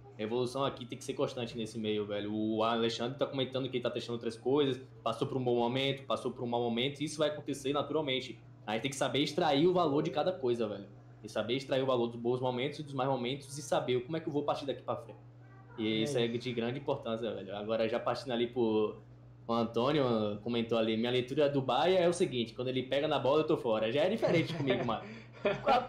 aqui 0.66 0.86
tem 0.86 0.98
que 0.98 1.04
ser 1.04 1.14
constante 1.14 1.58
nesse 1.58 1.78
meio, 1.80 2.06
velho. 2.06 2.34
O 2.34 2.64
Alexandre 2.64 3.18
tá 3.18 3.26
comentando 3.26 3.70
que 3.70 3.78
ele 3.78 3.84
tá 3.84 3.90
testando 3.90 4.14
outras 4.14 4.38
coisas, 4.38 4.80
passou 5.04 5.28
por 5.28 5.38
um 5.38 5.44
bom 5.44 5.56
momento, 5.56 6.04
passou 6.04 6.32
por 6.32 6.44
um 6.44 6.48
mau 6.48 6.62
momento, 6.62 7.02
e 7.02 7.06
isso 7.06 7.18
vai 7.18 7.30
acontecer 7.30 7.74
naturalmente. 7.74 8.40
A 8.66 8.74
gente 8.74 8.84
tem 8.84 8.92
que 8.92 8.98
saber 8.98 9.20
extrair 9.20 9.68
o 9.68 9.74
valor 9.74 10.02
de 10.04 10.12
cada 10.12 10.32
coisa, 10.32 10.68
velho. 10.68 10.86
E 11.24 11.30
saber 11.30 11.56
extrair 11.56 11.82
o 11.82 11.86
valor 11.86 12.08
dos 12.08 12.20
bons 12.20 12.40
momentos 12.40 12.80
e 12.80 12.84
dos 12.84 12.94
mais 12.94 13.10
momentos 13.10 13.58
e 13.58 13.62
saber 13.62 14.02
como 14.02 14.18
é 14.18 14.20
que 14.20 14.28
eu 14.28 14.34
vou 14.34 14.44
partir 14.44 14.66
daqui 14.66 14.82
pra 14.82 14.96
frente. 14.96 15.20
E 15.78 15.88
é 15.88 15.90
isso 16.04 16.18
é 16.18 16.28
de 16.28 16.54
grande 16.54 16.80
importância, 16.80 17.34
velho. 17.34 17.56
Agora, 17.56 17.88
já 17.88 18.00
partindo 18.00 18.32
ali 18.32 18.48
pro. 18.48 18.98
O 19.46 19.54
Antônio 19.54 20.40
comentou 20.42 20.78
ali, 20.78 20.96
minha 20.96 21.12
leitura 21.12 21.50
do 21.50 21.62
Baia 21.62 22.00
é 22.00 22.08
o 22.08 22.14
seguinte, 22.14 22.54
quando 22.54 22.70
ele 22.70 22.82
pega 22.84 23.10
na 23.10 23.20
bola 23.20 23.42
eu 23.42 23.48
tô 23.48 23.58
fora. 23.58 23.92
Já 23.92 24.04
é 24.04 24.10
diferente 24.10 24.54
comigo, 24.54 24.84
mano. 24.88 25.04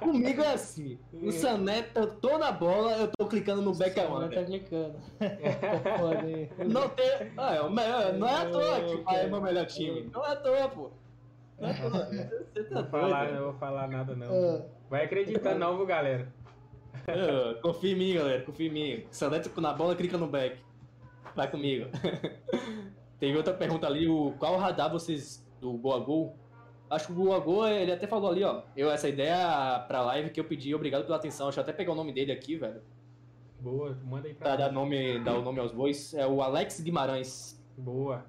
Comigo 0.01 0.43
é 0.43 0.53
assim, 0.53 0.99
o 1.13 1.31
Sané, 1.31 1.87
eu 1.95 2.07
tô 2.17 2.39
na 2.39 2.51
bola, 2.51 2.93
eu 2.93 3.09
tô 3.09 3.27
clicando 3.27 3.63
no 3.63 3.75
back 3.75 3.99
a 3.99 4.07
tá 4.07 4.45
clicando. 4.45 4.95
não 6.67 6.89
tem... 6.91 7.33
Ah, 7.37 7.55
é 7.55 7.61
o 7.61 7.71
melhor, 7.71 8.13
não 8.15 8.29
é 8.29 8.35
à 8.35 8.51
toa 8.51 8.81
que 8.81 8.95
o 8.95 9.11
é 9.11 9.27
meu 9.27 9.41
melhor 9.41 9.67
time. 9.67 10.11
Não 10.13 10.25
é 10.25 10.33
à 10.33 10.37
toa, 10.37 10.69
pô. 10.69 10.91
Não 11.61 11.69
é 11.69 11.73
à 11.73 11.91
toa. 11.91 12.09
Você 12.55 12.65
tá 12.65 12.75
não, 12.75 12.83
vou 12.83 12.91
falar, 12.91 13.33
não 13.33 13.43
vou 13.43 13.55
falar 13.55 13.89
nada 13.89 14.17
não. 14.17 14.27
Ah. 14.27 14.63
Vai 14.91 15.05
acreditar 15.05 15.55
não, 15.55 15.77
viu, 15.77 15.87
galera? 15.87 16.33
confia 17.63 17.93
em 17.93 17.97
mim, 17.97 18.15
galera. 18.15 18.43
Confia 18.43 18.69
em 18.69 18.73
mim. 18.73 19.07
Se 19.11 19.25
na 19.61 19.73
bola, 19.73 19.95
clica 19.95 20.17
no 20.17 20.27
back. 20.27 20.59
Vai 21.35 21.51
comigo. 21.51 21.91
Tem 23.19 23.37
outra 23.37 23.55
pergunta 23.55 23.87
ali, 23.87 24.09
o 24.09 24.33
qual 24.39 24.57
radar 24.57 24.91
vocês 24.91 25.45
do 25.61 25.73
Gol 25.75 25.95
a 25.95 25.99
Gol? 25.99 26.37
Acho 26.95 27.07
que 27.07 27.13
o 27.13 27.17
Gol 27.17 27.35
a 27.35 27.39
Gol, 27.39 27.69
ele 27.69 27.93
até 27.93 28.07
falou 28.07 28.31
ali, 28.31 28.45
ó. 28.45 28.63
Eu, 28.77 28.91
essa 28.91 29.09
ideia 29.09 29.85
pra 29.89 30.03
live 30.03 30.31
que 30.31 30.41
eu 30.41 30.45
pedi, 30.45 30.75
obrigado 30.75 31.05
pela 31.05 31.17
atenção. 31.17 31.47
Deixa 31.47 31.61
eu 31.61 31.63
até 31.63 31.73
pegar 31.73 31.93
o 31.93 31.95
nome 31.95 32.13
dele 32.13 32.33
aqui, 32.33 32.57
velho. 32.57 32.81
Boa, 33.61 33.99
manda 34.05 34.29
aí 34.29 34.35
pra 34.35 34.49
Pra 34.49 34.57
dar, 34.57 34.73
nome, 34.73 35.19
dar 35.21 35.39
o 35.39 35.43
nome 35.43 35.59
aos 35.59 35.73
bois. 35.73 36.13
É 36.15 36.27
o 36.27 36.43
Alex 36.43 36.81
Guimarães. 36.81 37.63
Boa. 37.77 38.25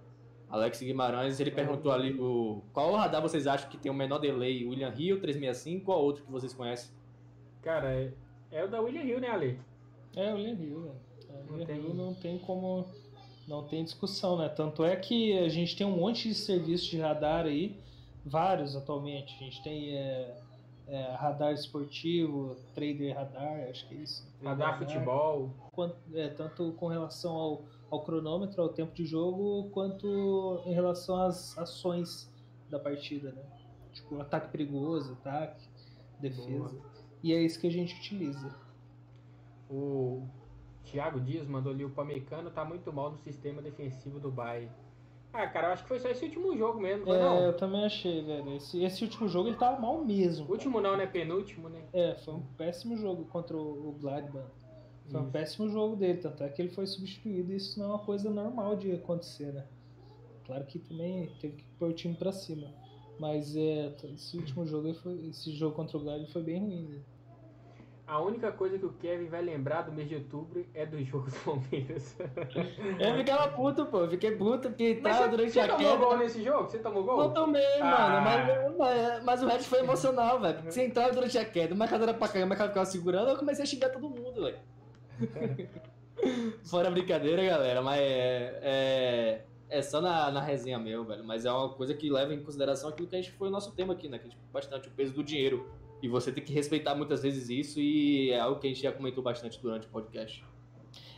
Alex 0.49 0.79
Guimarães, 0.79 1.39
ele 1.39 1.51
perguntou 1.51 1.91
ali 1.91 2.17
o 2.19 2.61
qual 2.71 2.93
radar 2.93 3.21
vocês 3.21 3.45
acham 3.45 3.69
que 3.69 3.77
tem 3.77 3.91
o 3.91 3.95
menor 3.95 4.19
delay? 4.19 4.65
William 4.65 4.93
Hill 4.95 5.19
365 5.19 5.91
ou 5.91 6.03
outro 6.03 6.23
que 6.23 6.31
vocês 6.31 6.53
conhecem? 6.53 6.91
Cara, 7.61 7.93
é, 7.93 8.13
é 8.51 8.63
o 8.63 8.69
da 8.69 8.79
William 8.79 9.03
Hill, 9.03 9.19
né, 9.19 9.29
Ale? 9.29 9.59
É, 10.15 10.31
o 10.31 10.35
William 10.35 10.53
Hill, 10.53 10.81
velho. 10.81 10.95
É, 11.29 11.51
William 11.51 11.65
tem... 11.65 11.75
Hill 11.77 11.93
não 11.93 12.13
tem 12.13 12.39
como. 12.39 12.85
Não 13.47 13.63
tem 13.67 13.83
discussão, 13.83 14.37
né? 14.37 14.49
Tanto 14.49 14.83
é 14.83 14.95
que 14.95 15.37
a 15.37 15.49
gente 15.49 15.75
tem 15.75 15.85
um 15.85 15.97
monte 15.97 16.29
de 16.29 16.33
serviços 16.35 16.87
de 16.87 16.97
radar 16.97 17.45
aí, 17.45 17.77
vários 18.25 18.75
atualmente. 18.75 19.35
A 19.35 19.37
gente 19.37 19.63
tem 19.63 19.95
é, 19.95 20.35
é, 20.87 21.11
radar 21.15 21.53
esportivo, 21.53 22.55
trader 22.73 23.15
radar, 23.15 23.69
acho 23.69 23.87
que 23.87 23.95
é 23.95 23.97
isso. 23.99 24.27
Radar, 24.43 24.71
radar 24.71 24.79
futebol. 24.79 25.51
Quanto, 25.71 25.95
é, 26.13 26.29
tanto 26.29 26.71
com 26.73 26.87
relação 26.87 27.35
ao, 27.35 27.65
ao 27.89 28.03
cronômetro, 28.03 28.61
ao 28.61 28.69
tempo 28.69 28.93
de 28.93 29.05
jogo, 29.05 29.69
quanto 29.69 30.61
em 30.65 30.73
relação 30.73 31.21
às 31.21 31.57
ações 31.57 32.31
da 32.69 32.79
partida, 32.79 33.31
né? 33.31 33.43
Tipo, 33.93 34.19
ataque 34.19 34.49
perigoso, 34.49 35.13
ataque, 35.13 35.67
defesa. 36.19 36.69
Boa. 36.69 36.95
E 37.23 37.33
é 37.33 37.41
isso 37.41 37.59
que 37.59 37.67
a 37.67 37.71
gente 37.71 37.95
utiliza. 37.95 38.53
O 39.69 40.27
Thiago 40.83 41.19
Dias 41.19 41.47
mandou 41.47 41.71
ali 41.71 41.83
o 41.83 41.89
Pamecano 41.89 42.51
tá 42.51 42.63
muito 42.63 42.91
mal 42.93 43.11
no 43.11 43.17
sistema 43.17 43.61
defensivo 43.61 44.19
do 44.19 44.29
Bayern. 44.29 44.71
Ah, 45.37 45.47
cara, 45.47 45.67
eu 45.67 45.73
acho 45.73 45.83
que 45.83 45.89
foi 45.89 45.99
só 45.99 46.07
esse 46.07 46.23
último 46.23 46.57
jogo 46.57 46.79
mesmo, 46.79 47.13
é, 47.13 47.19
não? 47.19 47.39
eu 47.41 47.57
também 47.57 47.83
achei, 47.83 48.23
velho. 48.23 48.55
Esse, 48.55 48.81
esse 48.81 49.03
último 49.03 49.27
jogo 49.27 49.49
ele 49.49 49.57
tava 49.57 49.81
mal 49.81 50.03
mesmo. 50.03 50.49
Último 50.49 50.79
não, 50.79 50.95
né? 50.95 51.05
Penúltimo, 51.05 51.67
né? 51.67 51.81
É, 51.91 52.15
foi 52.15 52.35
um 52.35 52.41
péssimo 52.57 52.95
jogo 52.95 53.25
contra 53.25 53.57
o 53.57 53.97
Gladbach. 53.99 54.47
Foi 55.09 55.19
isso. 55.19 55.27
um 55.27 55.31
péssimo 55.31 55.69
jogo 55.69 55.97
dele, 55.97 56.19
tanto 56.19 56.41
é 56.41 56.49
que 56.49 56.61
ele 56.61 56.69
foi 56.69 56.87
substituído 56.87 57.51
e 57.51 57.57
isso 57.57 57.77
não 57.77 57.85
é 57.85 57.89
uma 57.89 57.99
coisa 57.99 58.29
normal 58.29 58.77
de 58.77 58.93
acontecer, 58.93 59.51
né? 59.51 59.65
Claro 60.45 60.63
que 60.65 60.79
também 60.79 61.29
teve 61.41 61.57
que 61.57 61.65
pôr 61.77 61.89
o 61.89 61.93
time 61.93 62.15
pra 62.15 62.31
cima. 62.31 62.73
Mas 63.19 63.55
é, 63.57 63.93
esse 64.13 64.37
último 64.37 64.65
jogo, 64.65 64.93
foi, 64.93 65.27
esse 65.27 65.51
jogo 65.51 65.75
contra 65.75 65.97
o 65.97 65.99
Gladbach 65.99 66.31
foi 66.31 66.43
bem 66.43 66.59
ruim. 66.59 66.87
Né? 66.87 66.99
A 68.07 68.21
única 68.21 68.51
coisa 68.51 68.77
que 68.77 68.85
o 68.85 68.93
Kevin 68.93 69.25
vai 69.29 69.41
lembrar 69.41 69.81
do 69.81 69.91
mês 69.91 70.07
de 70.07 70.13
outubro 70.13 70.63
é 70.75 70.85
do 70.85 71.03
jogo 71.03 71.27
do 71.27 71.37
Palmeiras. 71.39 72.15
eu 72.99 73.15
ficava 73.17 73.47
puto, 73.47 73.87
pô. 73.87 74.07
fiquei 74.07 74.35
puto 74.35 74.69
porque 74.69 74.95
tava 74.95 75.27
durante 75.27 75.53
você 75.53 75.59
a 75.61 75.63
queda. 75.63 75.77
Você 75.77 75.83
tomou 75.83 76.09
gol 76.09 76.17
nesse 76.17 76.43
jogo? 76.43 76.69
Você 76.69 76.77
tomou 76.77 77.03
gol? 77.03 77.17
Não 77.17 77.33
tomei, 77.33 77.81
ah. 77.81 78.21
mano. 78.21 78.77
Mas, 78.77 78.77
mas, 78.77 79.23
mas, 79.23 79.43
o 79.43 79.47
resto 79.47 79.69
foi 79.69 79.79
emocional, 79.79 80.39
velho. 80.39 80.53
Porque 80.53 80.71
você 80.71 80.85
entrava 80.85 81.13
durante 81.13 81.35
a 81.35 81.45
queda, 81.45 81.73
uma 81.73 81.87
cadeira 81.87 82.13
pra 82.13 82.27
cair, 82.27 82.43
uma 82.43 82.55
cadeira 82.55 82.73
ficava 82.73 82.85
segurando, 82.85 83.29
eu 83.29 83.37
comecei 83.37 83.63
a 83.63 83.65
xingar 83.65 83.89
todo 83.89 84.07
mundo, 84.07 84.43
velho. 84.43 84.59
Fora 86.63 86.91
brincadeira, 86.91 87.43
galera, 87.43 87.81
mas 87.81 87.99
é, 87.99 88.59
é, 88.61 89.45
é 89.67 89.81
só 89.81 89.99
na, 89.99 90.29
na 90.29 90.41
resenha 90.41 90.77
mesmo, 90.77 91.05
velho. 91.05 91.23
Mas 91.23 91.43
é 91.43 91.51
uma 91.51 91.69
coisa 91.69 91.95
que 91.95 92.07
leva 92.07 92.35
em 92.35 92.43
consideração 92.43 92.87
aquilo 92.87 93.07
que 93.07 93.15
a 93.15 93.21
gente 93.21 93.33
foi 93.33 93.47
o 93.47 93.51
nosso 93.51 93.73
tema 93.73 93.93
aqui, 93.93 94.07
né? 94.07 94.19
Que 94.19 94.27
a 94.27 94.29
gente 94.29 94.39
bastante 94.53 94.87
o 94.89 94.91
peso 94.91 95.11
do 95.11 95.23
dinheiro 95.23 95.67
e 96.05 96.07
você 96.07 96.31
tem 96.31 96.43
que 96.43 96.53
respeitar 96.53 96.93
muitas 96.93 97.23
vezes 97.23 97.49
isso 97.49 97.79
e 97.79 98.29
é 98.29 98.39
algo 98.39 98.59
que 98.59 98.67
a 98.67 98.69
gente 98.69 98.83
já 98.83 98.91
comentou 98.91 99.23
bastante 99.23 99.59
durante 99.59 99.87
o 99.87 99.89
podcast. 99.89 100.45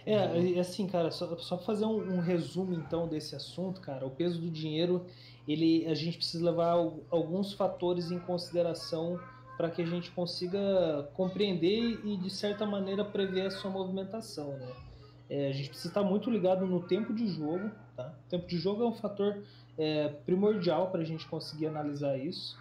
É, 0.06 0.58
assim, 0.58 0.88
cara, 0.88 1.12
só, 1.12 1.38
só 1.38 1.58
fazer 1.58 1.84
um, 1.84 2.16
um, 2.16 2.20
resumo 2.22 2.74
então 2.74 3.06
desse 3.06 3.36
assunto, 3.36 3.82
cara, 3.82 4.06
o 4.06 4.10
peso 4.10 4.40
do 4.40 4.50
dinheiro, 4.50 5.06
ele, 5.46 5.86
a 5.88 5.94
gente 5.94 6.16
precisa 6.16 6.46
levar 6.46 6.72
alguns 7.10 7.52
fatores 7.52 8.12
em 8.12 8.20
consideração 8.20 9.20
para 9.58 9.70
que 9.70 9.82
a 9.82 9.86
gente 9.86 10.10
consiga 10.12 11.10
compreender 11.14 12.00
e, 12.06 12.16
de 12.16 12.30
certa 12.30 12.66
maneira, 12.66 13.04
prever 13.04 13.48
a 13.48 13.52
sua 13.52 13.70
movimentação, 13.70 14.54
né? 14.54 14.72
É, 15.30 15.50
a 15.50 15.52
gente 15.52 15.68
precisa 15.68 15.90
estar 15.90 16.04
muito 16.04 16.30
ligado 16.30 16.66
no 16.66 16.82
tempo 16.84 17.14
de 17.14 17.28
jogo, 17.28 17.70
tá? 17.94 18.14
O 18.26 18.30
tempo 18.30 18.48
de 18.48 18.58
jogo 18.58 18.84
é 18.84 18.86
um 18.86 18.94
fator 18.94 19.44
é, 19.78 20.08
primordial 20.08 20.90
para 20.90 21.02
a 21.02 21.06
gente 21.06 21.28
conseguir 21.28 21.66
analisar 21.66 22.18
isso 22.18 22.58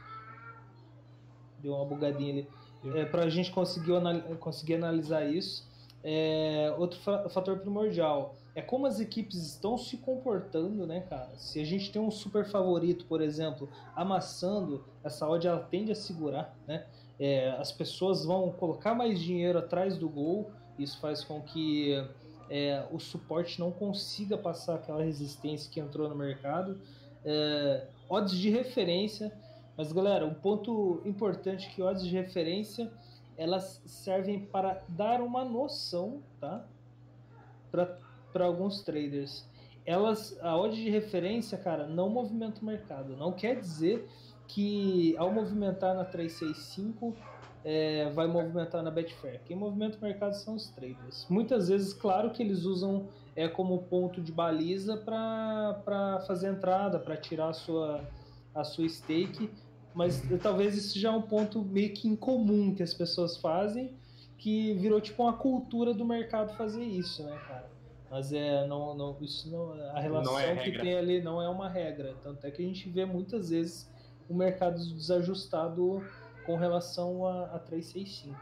deu 1.67 1.75
uma 1.75 1.85
bugadinha 1.85 2.33
ali. 2.33 2.49
É, 2.95 3.05
para 3.05 3.25
a 3.25 3.29
gente 3.29 3.51
conseguir, 3.51 3.93
conseguir 4.39 4.75
analisar 4.75 5.25
isso. 5.25 5.67
É, 6.05 6.73
outro 6.79 7.01
fator 7.01 7.59
primordial 7.59 8.37
é 8.55 8.63
como 8.63 8.87
as 8.87 9.01
equipes 9.01 9.45
estão 9.45 9.77
se 9.77 9.97
comportando, 9.97 10.87
né, 10.87 11.01
cara? 11.01 11.31
Se 11.37 11.61
a 11.61 11.65
gente 11.65 11.91
tem 11.91 12.01
um 12.01 12.11
super 12.11 12.45
favorito, 12.47 13.05
por 13.07 13.21
exemplo, 13.21 13.69
amassando, 13.95 14.85
essa 15.03 15.29
odd 15.29 15.47
ela 15.47 15.59
tende 15.59 15.91
a 15.91 15.95
segurar, 15.97 16.57
né? 16.67 16.87
É, 17.19 17.51
as 17.59 17.73
pessoas 17.73 18.25
vão 18.25 18.53
colocar 18.53 18.95
mais 18.95 19.19
dinheiro 19.19 19.59
atrás 19.59 19.99
do 19.99 20.09
gol, 20.09 20.51
isso 20.79 21.01
faz 21.01 21.25
com 21.25 21.41
que 21.41 21.93
é, 22.49 22.85
o 22.93 23.01
suporte 23.01 23.59
não 23.59 23.73
consiga 23.73 24.39
passar 24.39 24.77
aquela 24.77 25.03
resistência 25.03 25.71
que 25.71 25.81
entrou 25.81 26.09
no 26.09 26.15
mercado. 26.15 26.79
É, 27.25 27.89
odds 28.09 28.39
de 28.39 28.51
referência 28.51 29.33
mas 29.77 29.93
galera, 29.93 30.25
um 30.25 30.35
ponto 30.35 31.03
importante 31.05 31.69
que 31.71 31.83
odds 31.83 32.07
de 32.07 32.15
referência 32.15 32.91
elas 33.37 33.83
servem 33.85 34.41
para 34.41 34.83
dar 34.89 35.21
uma 35.21 35.45
noção, 35.45 36.23
tá? 36.41 36.65
Para 37.71 38.47
alguns 38.47 38.83
traders. 38.83 39.47
Elas, 39.85 40.37
a 40.43 40.57
odd 40.57 40.75
de 40.75 40.91
referência, 40.91 41.57
cara, 41.57 41.87
não 41.87 42.09
movimenta 42.09 42.61
o 42.61 42.65
mercado. 42.65 43.17
Não 43.17 43.33
quer 43.33 43.61
dizer 43.61 44.09
que 44.49 45.15
ao 45.17 45.31
movimentar 45.31 45.95
na 45.95 46.05
365 46.05 47.15
é, 47.65 48.11
vai 48.11 48.27
movimentar 48.27 48.83
na 48.83 48.91
Betfair. 48.91 49.41
Quem 49.45 49.57
movimenta 49.57 49.99
o 49.99 50.01
mercado 50.01 50.33
são 50.35 50.55
os 50.55 50.69
traders. 50.71 51.27
Muitas 51.29 51.69
vezes, 51.69 51.93
claro 51.93 52.31
que 52.31 52.43
eles 52.43 52.65
usam 52.65 53.09
é, 53.35 53.49
como 53.49 53.83
ponto 53.85 54.21
de 54.21 54.33
baliza 54.33 54.97
para 54.97 56.23
fazer 56.27 56.49
entrada, 56.49 56.99
para 56.99 57.17
tirar 57.17 57.51
a 57.51 57.53
sua, 57.53 58.05
a 58.55 58.65
sua 58.65 58.89
stake, 58.89 59.51
mas 59.97 60.23
talvez 60.43 60.77
isso 60.77 60.99
já 60.99 61.09
é 61.09 61.11
um 61.11 61.23
ponto 61.23 61.63
meio 61.63 61.95
que 61.95 62.07
incomum 62.07 62.75
que 62.75 62.83
as 62.83 62.93
pessoas 62.93 63.39
fazem, 63.39 63.95
que 64.37 64.75
virou 64.75 65.01
tipo 65.01 65.23
uma 65.23 65.33
cultura 65.33 65.95
do 65.95 66.05
mercado 66.05 66.55
fazer 66.55 66.85
isso, 66.85 67.25
né, 67.25 67.41
cara? 67.49 67.67
Mas 68.11 68.31
é, 68.31 68.67
não, 68.67 68.95
não, 68.95 69.17
isso 69.23 69.51
não, 69.51 69.73
a 69.73 69.99
relação 69.99 70.35
não 70.35 70.39
é 70.39 70.55
que 70.57 70.79
tem 70.79 70.95
ali 70.95 71.23
não 71.23 71.41
é 71.41 71.49
uma 71.49 71.67
regra. 71.67 72.15
Tanto 72.23 72.47
é 72.47 72.51
que 72.51 72.63
a 72.63 72.65
gente 72.65 72.91
vê 72.91 73.07
muitas 73.07 73.49
vezes 73.49 73.91
o 74.29 74.35
mercado 74.35 74.77
desajustado 74.77 76.05
com 76.45 76.57
relação 76.57 77.27
a, 77.27 77.45
a 77.47 77.59
365. 77.59 78.39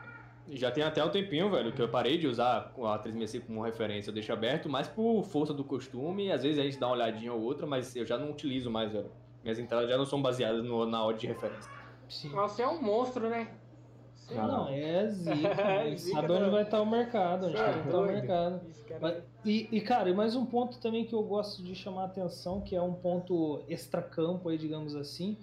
Já 0.50 0.72
tem 0.72 0.82
até 0.82 1.02
um 1.04 1.08
tempinho, 1.08 1.48
velho, 1.50 1.72
que 1.72 1.80
eu 1.80 1.88
parei 1.88 2.18
de 2.18 2.26
usar 2.26 2.72
a 2.76 2.98
365 2.98 3.46
como 3.46 3.62
referência, 3.62 4.10
eu 4.10 4.14
deixo 4.14 4.32
aberto, 4.32 4.68
mais 4.68 4.88
por 4.88 5.22
força 5.22 5.54
do 5.54 5.62
costume, 5.62 6.32
às 6.32 6.42
vezes 6.42 6.58
a 6.58 6.64
gente 6.64 6.78
dá 6.80 6.88
uma 6.88 6.96
olhadinha 6.96 7.32
ou 7.32 7.40
outra, 7.40 7.64
mas 7.64 7.94
eu 7.94 8.04
já 8.04 8.18
não 8.18 8.32
utilizo 8.32 8.68
mais, 8.68 8.92
velho. 8.92 9.10
Minhas 9.44 9.58
entradas 9.58 9.90
já 9.90 9.98
não 9.98 10.06
são 10.06 10.22
baseadas 10.22 10.64
no, 10.64 10.86
na 10.86 11.04
odd 11.04 11.20
de 11.20 11.26
referência. 11.26 11.70
Sim. 12.08 12.30
Você 12.30 12.62
é 12.62 12.66
um 12.66 12.82
monstro, 12.82 13.28
né? 13.28 13.48
Sim, 14.14 14.36
não, 14.36 14.46
não, 14.46 14.68
é 14.68 15.06
zica. 15.08 15.48
é 15.60 15.96
zica 15.96 16.20
sabe 16.20 16.32
onde 16.32 16.50
vai 16.50 16.62
estar 16.62 16.80
o 16.80 16.86
mercado, 16.86 17.46
onde 17.46 17.56
vai 17.56 17.80
estar 17.80 17.98
o 17.98 18.06
mercado. 18.06 18.60
Mas, 19.00 19.22
e, 19.44 19.68
e, 19.70 19.80
cara, 19.82 20.08
e 20.08 20.14
mais 20.14 20.34
um 20.34 20.46
ponto 20.46 20.80
também 20.80 21.04
que 21.04 21.14
eu 21.14 21.22
gosto 21.22 21.62
de 21.62 21.74
chamar 21.74 22.02
a 22.02 22.06
atenção, 22.06 22.62
que 22.62 22.74
é 22.74 22.80
um 22.80 22.94
ponto 22.94 23.62
extracampo 23.68 24.48
aí, 24.48 24.56
digamos 24.56 24.96
assim, 24.96 25.36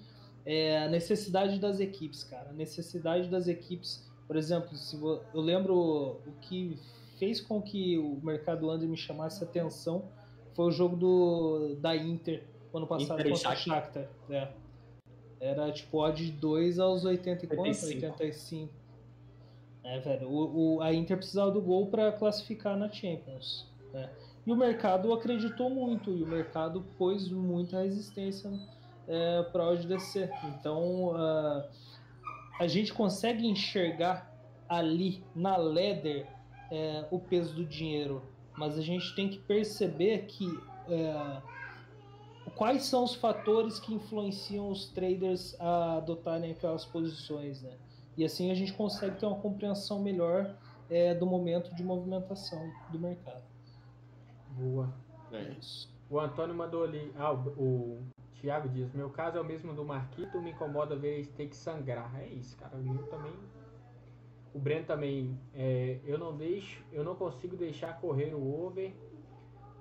é 0.43 0.79
a 0.79 0.87
necessidade 0.87 1.59
das 1.59 1.79
equipes, 1.79 2.23
cara. 2.23 2.49
A 2.49 2.53
necessidade 2.53 3.29
das 3.29 3.47
equipes. 3.47 4.09
Por 4.25 4.35
exemplo, 4.35 4.75
se 4.75 4.99
eu 4.99 5.41
lembro 5.41 5.75
o 6.25 6.31
que 6.41 6.79
fez 7.19 7.39
com 7.39 7.61
que 7.61 7.99
o 7.99 8.19
mercado 8.23 8.71
under 8.71 8.89
me 8.89 8.97
chamasse 8.97 9.43
a 9.43 9.47
atenção 9.47 10.05
foi 10.55 10.65
o 10.65 10.71
jogo 10.71 10.95
do, 10.95 11.75
da 11.75 11.95
Inter 11.95 12.43
ano 12.73 12.87
passado 12.87 13.19
Inter 13.19 13.31
contra 13.31 13.51
o 13.51 13.55
Shakhtar. 13.55 14.09
É. 14.29 14.47
Era 15.39 15.71
tipo 15.71 15.97
odd 15.97 16.31
2 16.31 16.79
aos 16.79 17.03
80 17.03 17.45
e 17.45 17.49
85. 17.49 18.05
85. 18.05 18.73
É, 19.83 19.99
velho. 19.99 20.29
O, 20.29 20.75
o, 20.75 20.81
a 20.81 20.93
Inter 20.93 21.17
precisava 21.17 21.51
do 21.51 21.61
gol 21.61 21.87
para 21.87 22.11
classificar 22.11 22.77
na 22.77 22.89
Champions. 22.91 23.67
Né? 23.91 24.09
E 24.45 24.51
o 24.51 24.55
mercado 24.55 25.11
acreditou 25.13 25.69
muito, 25.69 26.11
e 26.11 26.23
o 26.23 26.27
mercado 26.27 26.83
pôs 26.97 27.29
muita 27.29 27.81
resistência 27.81 28.51
é, 29.07 29.43
para 29.43 29.67
hoje 29.67 29.87
descer. 29.87 30.31
Então 30.45 31.09
uh, 31.09 31.63
a 32.59 32.67
gente 32.67 32.93
consegue 32.93 33.45
enxergar 33.45 34.31
ali 34.69 35.23
na 35.35 35.57
ladder 35.57 36.27
é, 36.71 37.05
o 37.11 37.19
peso 37.19 37.53
do 37.53 37.65
dinheiro, 37.65 38.23
mas 38.55 38.77
a 38.77 38.81
gente 38.81 39.13
tem 39.15 39.27
que 39.27 39.37
perceber 39.39 40.25
que 40.27 40.47
é, 40.89 41.41
quais 42.55 42.83
são 42.85 43.03
os 43.03 43.15
fatores 43.15 43.79
que 43.79 43.93
influenciam 43.93 44.69
os 44.69 44.87
traders 44.89 45.55
a 45.59 45.97
adotarem 45.97 46.51
aquelas 46.51 46.85
posições, 46.85 47.61
né? 47.61 47.77
E 48.17 48.25
assim 48.25 48.51
a 48.51 48.53
gente 48.53 48.73
consegue 48.73 49.17
ter 49.19 49.25
uma 49.25 49.39
compreensão 49.39 49.99
melhor 50.01 50.55
é, 50.89 51.13
do 51.13 51.25
momento 51.25 51.73
de 51.75 51.83
movimentação 51.83 52.69
do 52.91 52.99
mercado. 52.99 53.43
Boa. 54.51 54.93
É 55.31 55.41
isso. 55.59 55.89
O 56.09 56.19
Antônio 56.19 56.53
mandou 56.53 56.83
ali. 56.83 57.11
Ah, 57.15 57.31
o, 57.33 58.03
Thiago 58.41 58.67
diz: 58.67 58.91
Meu 58.93 59.09
caso 59.09 59.37
é 59.37 59.41
o 59.41 59.45
mesmo 59.45 59.73
do 59.73 59.85
Marquito, 59.85 60.41
me 60.41 60.51
incomoda 60.51 60.95
ver 60.95 61.27
ter 61.27 61.47
que 61.47 61.55
sangrar. 61.55 62.13
É 62.19 62.27
isso, 62.27 62.57
cara. 62.57 62.75
O 62.75 62.83
meu 62.83 63.03
também. 63.03 63.33
O 64.53 64.59
Breno 64.59 64.85
também. 64.85 65.39
É, 65.53 65.99
eu 66.03 66.17
não 66.17 66.35
deixo, 66.35 66.83
eu 66.91 67.03
não 67.03 67.15
consigo 67.15 67.55
deixar 67.55 67.99
correr 68.01 68.33
o 68.33 68.65
over. 68.65 68.93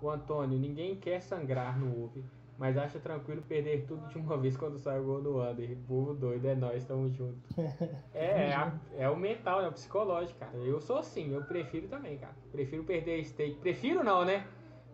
O 0.01 0.09
Antônio, 0.09 0.59
ninguém 0.59 0.97
quer 0.97 1.21
sangrar 1.21 1.79
no 1.79 2.05
over. 2.05 2.23
Mas 2.61 2.77
acha 2.77 2.99
tranquilo 2.99 3.41
perder 3.41 3.87
tudo 3.87 4.07
de 4.09 4.19
uma 4.19 4.37
vez 4.37 4.55
quando 4.55 4.77
sai 4.77 5.01
o 5.01 5.05
gol 5.05 5.23
do 5.23 5.43
Under. 5.43 5.75
Burro 5.77 6.13
doido, 6.13 6.47
é 6.47 6.55
nós, 6.55 6.85
tamo 6.85 7.09
junto. 7.09 7.41
é, 8.13 8.51
é, 8.51 8.73
é, 8.99 9.09
o 9.09 9.17
mental, 9.17 9.63
é 9.63 9.69
o 9.69 9.73
psicológico, 9.73 10.39
cara. 10.39 10.55
Eu 10.59 10.79
sou 10.79 10.99
assim, 10.99 11.33
eu 11.33 11.43
prefiro 11.43 11.89
também, 11.89 12.19
cara. 12.19 12.35
Prefiro 12.53 12.85
perder 12.85 13.25
stake. 13.25 13.55
Prefiro 13.61 14.05
não, 14.05 14.27
né? 14.27 14.47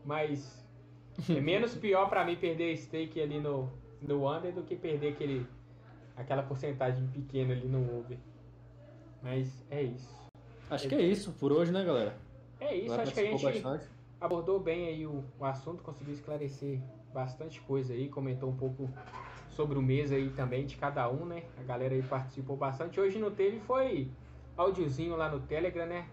Mas 0.05 0.64
é 1.28 1.40
menos 1.40 1.74
pior 1.74 2.09
para 2.09 2.24
mim 2.24 2.36
perder 2.36 2.76
stake 2.76 3.20
ali 3.20 3.40
no, 3.40 3.68
no 4.01 4.32
under 4.32 4.55
do 4.55 4.62
que 4.62 4.76
perder 4.76 5.14
aquele, 5.14 5.44
aquela 6.16 6.44
porcentagem 6.44 7.05
pequena 7.09 7.52
ali 7.52 7.66
no 7.66 7.98
over. 7.98 8.18
Mas 9.20 9.66
é 9.72 9.82
isso. 9.82 10.24
Acho 10.70 10.86
é 10.86 10.88
que 10.88 10.94
é 10.94 11.02
isso 11.02 11.32
por 11.32 11.52
hoje, 11.52 11.72
né, 11.72 11.84
galera? 11.84 12.16
É 12.60 12.76
isso, 12.76 12.94
acho 12.94 13.12
que 13.12 13.20
a 13.20 13.24
gente 13.24 13.44
bastante. 13.44 13.88
abordou 14.20 14.60
bem 14.60 14.86
aí 14.86 15.05
o, 15.05 15.24
o 15.36 15.44
assunto, 15.44 15.82
conseguiu 15.82 16.14
esclarecer 16.14 16.80
bastante 17.16 17.60
coisa 17.62 17.94
aí, 17.94 18.09
comentou 18.09 18.51
um 18.51 18.56
pouco 18.56 18.90
sobre 19.48 19.78
o 19.78 19.82
mês 19.82 20.12
aí 20.12 20.28
também 20.30 20.66
de 20.66 20.76
cada 20.76 21.10
um, 21.10 21.24
né? 21.24 21.44
A 21.59 21.62
galera 21.62 21.94
aí 21.94 22.02
participou 22.02 22.56
bastante. 22.56 23.01
Hoje 23.01 23.18
não 23.18 23.30
teve, 23.30 23.59
foi 23.60 24.10
áudiozinho 24.56 25.16
lá 25.16 25.30
no 25.30 25.40
Telegram, 25.40 25.86
né? 25.86 26.06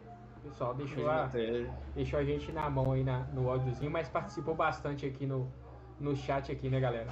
pessoal 0.44 0.74
deixou 0.74 1.10
a, 1.10 1.32
deixou 1.96 2.20
a 2.20 2.24
gente 2.24 2.52
na 2.52 2.70
mão 2.70 2.92
aí 2.92 3.04
na, 3.04 3.20
no 3.28 3.50
áudiozinho, 3.50 3.90
mas 3.90 4.10
participou 4.10 4.54
bastante 4.54 5.06
aqui 5.06 5.26
no, 5.26 5.50
no 6.00 6.16
chat 6.16 6.52
aqui, 6.52 6.70
né, 6.70 6.80
galera? 6.80 7.12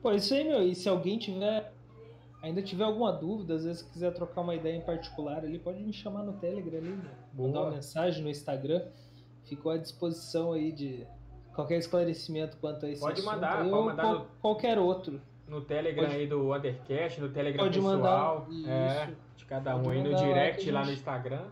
Pô, 0.00 0.12
isso 0.12 0.34
aí, 0.34 0.44
meu. 0.44 0.62
E 0.62 0.74
se 0.74 0.88
alguém 0.88 1.18
tiver 1.18 1.72
ainda 2.42 2.62
tiver 2.62 2.84
alguma 2.84 3.10
dúvida, 3.10 3.54
às 3.54 3.64
vezes 3.64 3.82
quiser 3.82 4.12
trocar 4.12 4.42
uma 4.42 4.54
ideia 4.54 4.76
em 4.76 4.82
particular 4.82 5.38
ali, 5.38 5.58
pode 5.58 5.82
me 5.82 5.92
chamar 5.92 6.22
no 6.22 6.34
Telegram 6.34 6.78
ali, 6.78 6.90
né? 6.90 7.10
mandar 7.32 7.62
uma 7.62 7.70
mensagem 7.70 8.22
no 8.22 8.28
Instagram. 8.28 8.86
Ficou 9.44 9.72
à 9.72 9.78
disposição 9.78 10.52
aí 10.52 10.70
de 10.70 11.06
qualquer 11.54 11.78
esclarecimento 11.78 12.56
quanto 12.58 12.86
a 12.86 12.90
esse 12.90 13.00
Pode 13.00 13.20
assunto. 13.20 13.34
mandar, 13.34 13.58
pode 13.58 13.70
mandar 13.70 14.02
qual, 14.02 14.14
no... 14.14 14.26
qualquer 14.40 14.78
outro. 14.78 15.20
No 15.46 15.60
Telegram 15.60 16.04
pode... 16.04 16.16
aí 16.16 16.26
do 16.26 16.54
Undercast, 16.54 17.20
no 17.20 17.28
Telegram 17.28 17.64
pode 17.64 17.78
pessoal. 17.78 18.46
Mandar, 18.48 18.70
é, 18.70 19.10
de 19.36 19.44
cada 19.44 19.76
um 19.76 19.90
aí 19.90 20.02
no 20.02 20.14
direct 20.14 20.70
lá, 20.70 20.84
no 20.84 20.92
Instagram. 20.92 21.44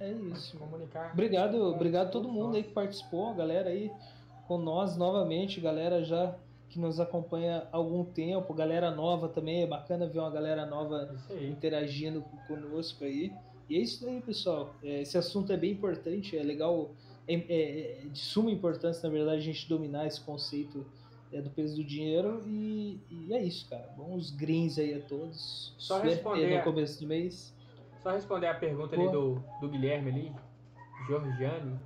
É 0.00 0.10
isso. 0.10 0.58
Comunicar. 0.58 1.12
Obrigado, 1.12 1.54
obrigado 1.62 2.08
a 2.08 2.10
todo 2.10 2.28
mundo 2.28 2.56
aí 2.56 2.62
que 2.62 2.72
participou, 2.72 3.30
a 3.30 3.34
galera 3.34 3.70
aí 3.70 3.90
com 4.46 4.58
nós 4.58 4.96
novamente, 4.96 5.60
galera 5.60 6.02
já 6.02 6.34
que 6.68 6.78
nos 6.78 6.98
acompanha 6.98 7.68
há 7.72 7.76
algum 7.76 8.04
tempo, 8.04 8.52
galera 8.52 8.90
nova 8.90 9.28
também, 9.28 9.62
é 9.62 9.66
bacana 9.66 10.06
ver 10.06 10.18
uma 10.18 10.30
galera 10.30 10.66
nova 10.66 11.14
interagindo 11.40 12.24
conosco 12.48 13.04
aí. 13.04 13.32
E 13.70 13.76
é 13.76 13.78
isso 13.78 14.06
aí, 14.06 14.20
pessoal. 14.20 14.74
É, 14.82 15.02
esse 15.02 15.16
assunto 15.16 15.52
é 15.52 15.56
bem 15.56 15.70
importante, 15.70 16.36
é 16.36 16.42
legal, 16.42 16.90
é, 17.26 17.34
é, 17.34 18.02
é 18.02 18.06
de 18.06 18.18
suma 18.18 18.50
importância, 18.50 19.08
na 19.08 19.14
verdade, 19.14 19.38
a 19.38 19.44
gente 19.44 19.68
dominar 19.68 20.06
esse 20.06 20.20
conceito 20.20 20.84
é, 21.32 21.40
do 21.40 21.50
peso 21.50 21.76
do 21.76 21.84
dinheiro 21.84 22.42
e, 22.46 23.00
e, 23.10 23.34
é 23.34 23.42
isso, 23.42 23.68
cara. 23.68 23.92
Bons 23.96 24.30
greens 24.30 24.78
aí 24.78 24.94
a 24.94 25.00
todos. 25.00 25.74
Só 25.78 26.00
responder 26.00 26.56
no 26.56 26.62
começo 26.62 27.00
do 27.00 27.08
mês. 27.08 27.54
Só 28.02 28.10
responder 28.10 28.46
a 28.46 28.54
pergunta 28.54 28.94
ali 28.94 29.10
do, 29.10 29.42
do 29.60 29.68
Guilherme 29.68 30.10
ali, 30.10 30.32
Georgiane. 31.06 31.78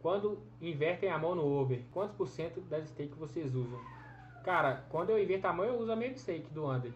Quando 0.00 0.38
invertem 0.60 1.08
a 1.08 1.18
mão 1.18 1.34
no 1.34 1.44
over, 1.44 1.82
quantos 1.90 2.14
por 2.14 2.28
cento 2.28 2.60
da 2.60 2.84
stake 2.84 3.14
vocês 3.18 3.54
usam? 3.54 3.80
Cara, 4.44 4.84
quando 4.90 5.10
eu 5.10 5.22
inverto 5.22 5.46
a 5.46 5.52
mão, 5.54 5.64
eu 5.64 5.78
uso 5.78 5.90
a 5.90 5.96
mesma 5.96 6.18
stake 6.18 6.52
do 6.52 6.70
under. 6.70 6.92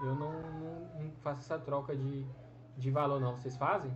Eu 0.00 0.14
não, 0.14 0.32
não, 0.32 1.02
não 1.02 1.10
faço 1.22 1.40
essa 1.40 1.58
troca 1.58 1.94
de, 1.94 2.24
de 2.78 2.90
valor, 2.90 3.20
não. 3.20 3.36
Vocês 3.36 3.56
fazem? 3.56 3.92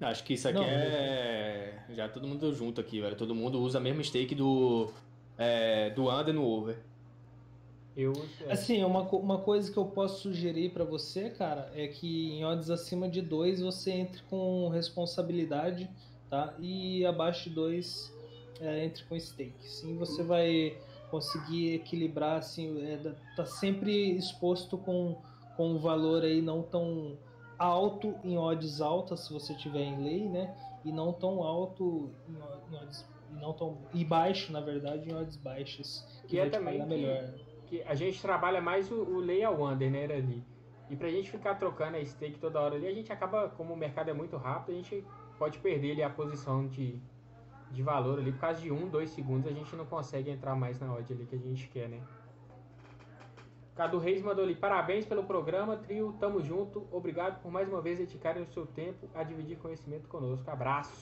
Acho 0.00 0.24
que 0.24 0.34
isso 0.34 0.48
aqui 0.48 0.58
não, 0.58 0.64
é. 0.64 1.84
Já 1.90 2.08
todo 2.08 2.26
mundo 2.26 2.52
junto 2.54 2.80
aqui, 2.80 3.00
velho. 3.00 3.16
Todo 3.16 3.34
mundo 3.34 3.60
usa 3.60 3.78
a 3.78 3.80
mesma 3.80 4.02
stake 4.02 4.34
do, 4.34 4.90
é, 5.36 5.90
do 5.90 6.10
under 6.10 6.34
no 6.34 6.44
over. 6.44 6.78
Eu, 7.96 8.12
é. 8.46 8.52
Assim, 8.52 8.82
uma, 8.82 9.02
uma 9.02 9.38
coisa 9.38 9.70
que 9.70 9.76
eu 9.76 9.84
posso 9.84 10.22
sugerir 10.22 10.70
para 10.70 10.84
você, 10.84 11.28
cara, 11.28 11.70
é 11.74 11.86
que 11.88 12.30
em 12.30 12.44
odds 12.44 12.70
acima 12.70 13.08
de 13.08 13.20
2 13.20 13.60
você 13.60 13.90
entre 13.90 14.22
com 14.22 14.68
responsabilidade, 14.68 15.90
tá? 16.30 16.54
E 16.58 17.04
abaixo 17.04 17.48
de 17.48 17.54
2 17.54 18.14
é, 18.60 18.84
entre 18.84 19.04
com 19.04 19.18
stake. 19.18 19.68
Sim, 19.68 19.96
você 19.96 20.22
vai 20.22 20.78
conseguir 21.10 21.74
equilibrar, 21.74 22.38
assim, 22.38 22.80
é, 22.82 23.12
tá 23.36 23.44
sempre 23.44 24.16
exposto 24.16 24.78
com, 24.78 25.16
com 25.56 25.72
um 25.72 25.78
valor 25.78 26.22
aí 26.22 26.40
não 26.40 26.62
tão 26.62 27.18
alto 27.60 28.14
em 28.24 28.38
odds 28.38 28.80
altas, 28.80 29.20
se 29.20 29.32
você 29.32 29.54
tiver 29.54 29.82
em 29.82 30.02
lei, 30.02 30.28
né? 30.28 30.56
E 30.82 30.90
não 30.90 31.12
tão 31.12 31.42
alto 31.42 32.10
em 32.26 32.74
odds 32.74 33.06
e 33.30 33.34
não 33.34 33.52
tão 33.52 33.78
e 33.92 34.02
baixo, 34.02 34.50
na 34.50 34.60
verdade, 34.60 35.08
em 35.08 35.14
odds 35.14 35.36
baixas, 35.36 36.22
que, 36.26 36.38
é 36.38 36.48
também 36.48 36.84
melhor. 36.86 37.34
Que 37.66 37.82
a 37.82 37.94
gente 37.94 38.20
trabalha 38.20 38.60
mais 38.60 38.90
o, 38.90 39.02
o 39.02 39.20
lay 39.20 39.44
ao 39.44 39.62
under, 39.62 39.90
né, 39.90 40.04
ali. 40.04 40.42
E 40.88 40.96
pra 40.96 41.08
gente 41.08 41.30
ficar 41.30 41.54
trocando 41.54 41.98
a 41.98 42.04
stake 42.04 42.40
toda 42.40 42.60
hora 42.60 42.74
ali, 42.74 42.86
a 42.88 42.94
gente 42.94 43.12
acaba, 43.12 43.48
como 43.50 43.74
o 43.74 43.76
mercado 43.76 44.08
é 44.08 44.12
muito 44.12 44.36
rápido, 44.36 44.72
a 44.72 44.76
gente 44.76 45.04
pode 45.38 45.58
perder 45.58 45.92
ali 45.92 46.02
a 46.02 46.10
posição 46.10 46.66
de, 46.66 46.98
de 47.70 47.82
valor 47.82 48.18
ali. 48.18 48.32
Por 48.32 48.40
causa 48.40 48.60
de 48.60 48.72
um, 48.72 48.88
dois 48.88 49.10
segundos, 49.10 49.46
a 49.46 49.54
gente 49.54 49.76
não 49.76 49.86
consegue 49.86 50.30
entrar 50.30 50.56
mais 50.56 50.80
na 50.80 50.92
odd 50.92 51.12
ali 51.12 51.26
que 51.26 51.36
a 51.36 51.38
gente 51.38 51.68
quer, 51.68 51.88
né? 51.88 52.00
Cadu 53.80 53.96
Reis 53.96 54.20
mandou 54.20 54.44
ali, 54.44 54.54
parabéns 54.54 55.06
pelo 55.06 55.24
programa, 55.24 55.74
trio, 55.74 56.14
tamo 56.20 56.42
junto, 56.42 56.86
obrigado 56.92 57.40
por 57.40 57.50
mais 57.50 57.66
uma 57.66 57.80
vez 57.80 57.98
dedicarem 57.98 58.42
o 58.42 58.46
seu 58.52 58.66
tempo 58.66 59.08
a 59.14 59.22
dividir 59.22 59.56
conhecimento 59.56 60.06
conosco. 60.06 60.50
Abraço. 60.50 60.92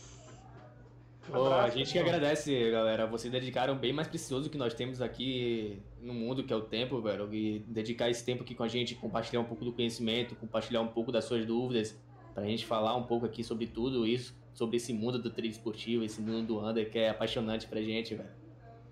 Oh, 1.34 1.46
a 1.46 1.68
gente 1.70 1.90
que 1.90 1.98
agradece, 1.98 2.70
galera. 2.70 3.04
Vocês 3.04 3.32
dedicaram 3.32 3.76
bem 3.76 3.92
mais 3.92 4.06
precioso 4.06 4.48
que 4.48 4.56
nós 4.56 4.74
temos 4.74 5.02
aqui 5.02 5.82
no 6.00 6.14
mundo, 6.14 6.44
que 6.44 6.52
é 6.52 6.56
o 6.56 6.60
tempo, 6.60 7.00
velho. 7.00 7.28
E 7.34 7.58
dedicar 7.66 8.10
esse 8.10 8.24
tempo 8.24 8.44
aqui 8.44 8.54
com 8.54 8.62
a 8.62 8.68
gente, 8.68 8.94
compartilhar 8.94 9.40
um 9.40 9.44
pouco 9.46 9.64
do 9.64 9.72
conhecimento, 9.72 10.36
compartilhar 10.36 10.80
um 10.80 10.86
pouco 10.86 11.10
das 11.10 11.24
suas 11.24 11.44
dúvidas, 11.44 12.00
pra 12.32 12.44
gente 12.44 12.64
falar 12.64 12.94
um 12.94 13.02
pouco 13.02 13.26
aqui 13.26 13.42
sobre 13.42 13.66
tudo 13.66 14.06
isso, 14.06 14.38
sobre 14.54 14.76
esse 14.76 14.92
mundo 14.92 15.18
do 15.18 15.30
trilho 15.30 15.50
esportivo, 15.50 16.04
esse 16.04 16.20
mundo 16.20 16.46
do 16.46 16.64
under, 16.64 16.88
que 16.88 17.00
é 17.00 17.10
apaixonante 17.10 17.66
pra 17.66 17.82
gente, 17.82 18.14
velho. 18.14 18.30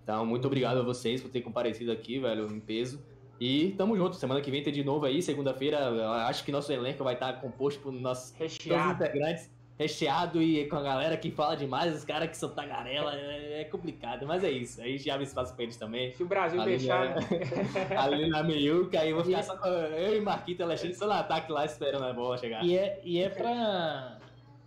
Então, 0.02 0.26
muito 0.26 0.44
obrigado 0.44 0.78
a 0.78 0.82
vocês 0.82 1.22
por 1.22 1.30
ter 1.30 1.40
comparecido 1.40 1.92
aqui, 1.92 2.18
velho, 2.18 2.52
em 2.52 2.58
peso. 2.58 3.00
E 3.40 3.72
tamo 3.72 3.96
junto. 3.96 4.16
Semana 4.16 4.40
que 4.40 4.50
vem 4.50 4.62
tem 4.62 4.72
de 4.72 4.84
novo 4.84 5.04
aí, 5.06 5.22
segunda-feira. 5.22 5.78
Acho 6.26 6.44
que 6.44 6.52
nosso 6.52 6.72
elenco 6.72 7.04
vai 7.04 7.14
estar 7.14 7.34
composto 7.40 7.80
por 7.80 7.92
nossos 7.92 8.32
Recheado. 8.36 9.04
integrantes 9.04 9.56
recheado 9.78 10.42
e 10.42 10.66
com 10.68 10.76
a 10.76 10.82
galera 10.82 11.16
que 11.16 11.30
fala 11.30 11.56
demais, 11.56 11.94
os 11.94 12.04
caras 12.04 12.30
que 12.30 12.36
são 12.36 12.48
tagarela, 12.48 13.14
é, 13.14 13.60
é 13.60 13.64
complicado, 13.64 14.26
mas 14.26 14.42
é 14.42 14.50
isso. 14.50 14.80
A 14.80 14.84
gente 14.84 15.08
abre 15.10 15.24
espaço 15.24 15.54
pra 15.54 15.64
eles 15.64 15.76
também. 15.76 16.12
Se 16.12 16.22
o 16.22 16.26
Brasil 16.26 16.60
ali 16.60 16.78
deixar. 16.78 17.14
Na, 17.14 18.02
ali 18.02 18.28
na 18.28 18.42
meiuca, 18.42 19.00
aí 19.00 19.10
eu 19.10 19.16
vou 19.16 19.24
ficar 19.24 19.42
só 19.42 19.56
com 19.56 19.68
eu 19.68 20.16
e 20.16 20.20
Marquito 20.20 20.60
e 20.60 20.62
Alexandre 20.62 20.96
só 20.96 21.06
no 21.06 21.12
ataque 21.12 21.52
lá 21.52 21.64
esperando 21.64 22.04
a 22.04 22.12
bola 22.12 22.38
chegar. 22.38 22.64
E 22.64 22.76
é, 22.76 23.00
e 23.04 23.20
é 23.20 23.28
pra, 23.28 24.18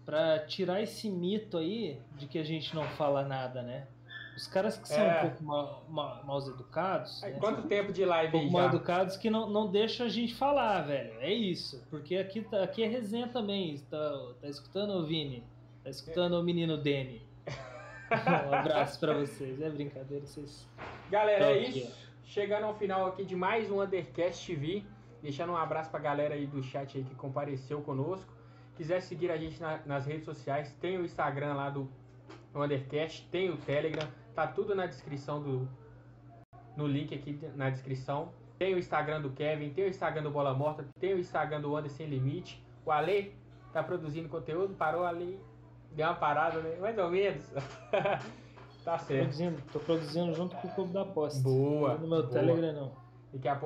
pra 0.06 0.40
tirar 0.40 0.82
esse 0.82 1.10
mito 1.10 1.58
aí 1.58 2.00
de 2.16 2.28
que 2.28 2.38
a 2.38 2.44
gente 2.44 2.76
não 2.76 2.84
fala 2.84 3.24
nada, 3.24 3.64
né? 3.64 3.88
Os 4.40 4.48
caras 4.48 4.78
que 4.78 4.88
são 4.88 4.98
é. 4.98 5.18
um 5.18 5.22
pouco 5.28 5.44
mal, 5.44 5.84
mal, 5.90 6.24
mal 6.26 6.40
educados. 6.48 7.22
Né? 7.22 7.32
Quanto 7.42 7.64
tempo 7.64 7.92
de 7.92 8.06
live 8.06 8.30
um 8.30 8.40
pouco 8.40 8.54
mal 8.54 8.70
educados 8.70 9.18
que 9.18 9.30
não, 9.30 9.50
não 9.50 9.70
deixam 9.70 10.06
a 10.06 10.10
gente 10.10 10.34
falar, 10.34 10.82
velho. 10.84 11.20
É 11.20 11.30
isso. 11.30 11.86
Porque 11.90 12.16
aqui, 12.16 12.42
tá, 12.42 12.64
aqui 12.64 12.82
é 12.82 12.88
resenha 12.88 13.28
também. 13.28 13.78
Tá, 13.92 14.32
tá 14.40 14.48
escutando 14.48 14.92
o 14.92 15.06
Vini? 15.06 15.44
Tá 15.84 15.90
escutando 15.90 16.38
é. 16.38 16.40
o 16.40 16.42
menino 16.42 16.78
Dene? 16.78 17.22
um 18.48 18.54
abraço 18.54 18.98
pra 18.98 19.14
vocês. 19.14 19.62
É 19.62 19.70
brincadeira, 19.70 20.26
vocês. 20.26 20.66
Galera, 21.12 21.52
é 21.52 21.60
isso. 21.60 21.94
Chegando 22.24 22.64
ao 22.64 22.76
final 22.78 23.08
aqui 23.08 23.26
de 23.26 23.36
mais 23.36 23.70
um 23.70 23.84
Undercast 23.84 24.48
TV. 24.48 24.86
Deixando 25.22 25.52
um 25.52 25.58
abraço 25.58 25.90
pra 25.90 26.00
galera 26.00 26.36
aí 26.36 26.48
do 26.48 26.64
chat 26.64 26.98
aí 26.98 27.04
que 27.04 27.14
compareceu 27.14 27.82
conosco. 27.82 28.32
Quiser 28.78 29.02
seguir 29.02 29.32
a 29.32 29.38
gente 29.38 29.60
na, 29.60 29.82
nas 29.86 30.06
redes 30.06 30.24
sociais, 30.24 30.74
tem 30.80 30.98
o 30.98 31.04
Instagram 31.04 31.56
lá 31.56 31.70
do 31.70 31.90
Undercast, 32.56 33.28
tem 33.30 33.50
o 33.50 33.58
Telegram. 33.58 34.08
Tá 34.34 34.48
tudo 34.48 34.76
na 34.76 34.86
descrição 34.86 35.42
do. 35.42 35.68
No 36.76 36.88
link 36.88 37.14
aqui 37.14 37.40
na 37.56 37.70
descrição. 37.70 38.32
Tem 38.58 38.76
o 38.76 38.78
Instagram 38.78 39.22
do 39.22 39.30
Kevin, 39.32 39.72
tem 39.72 39.86
o 39.86 39.88
Instagram 39.88 40.24
do 40.24 40.32
Bola 40.32 40.54
Morta, 40.54 40.86
tem 41.00 41.14
o 41.14 41.20
Instagram 41.20 41.62
do 41.62 41.78
Under 41.78 41.90
Sem 41.90 42.08
Limite. 42.08 42.64
O 42.86 42.92
Ale 42.92 43.34
tá 43.72 43.82
produzindo 43.82 44.28
conteúdo, 44.28 44.74
parou 44.74 45.06
ali, 45.06 45.40
deu 45.92 46.08
uma 46.08 46.16
parada, 46.16 46.60
né? 46.60 46.76
Mais 46.78 46.98
ou 46.98 47.10
menos. 47.10 47.46
tá 48.84 48.98
certo. 48.98 49.22
Produzindo, 49.22 49.62
tô 49.72 49.80
produzindo 49.80 50.34
junto 50.34 50.56
com 50.58 50.68
o 50.68 50.72
Clube 50.72 50.94
da 50.94 51.02
Aposta. 51.04 51.42
Boa. 51.42 51.96
No 51.96 52.08
meu 52.08 52.22
boa. 52.24 52.30
Telegram 52.30 52.74
não. 52.74 52.92
Daqui 53.32 53.48
a 53.48 53.56
pouco 53.56 53.58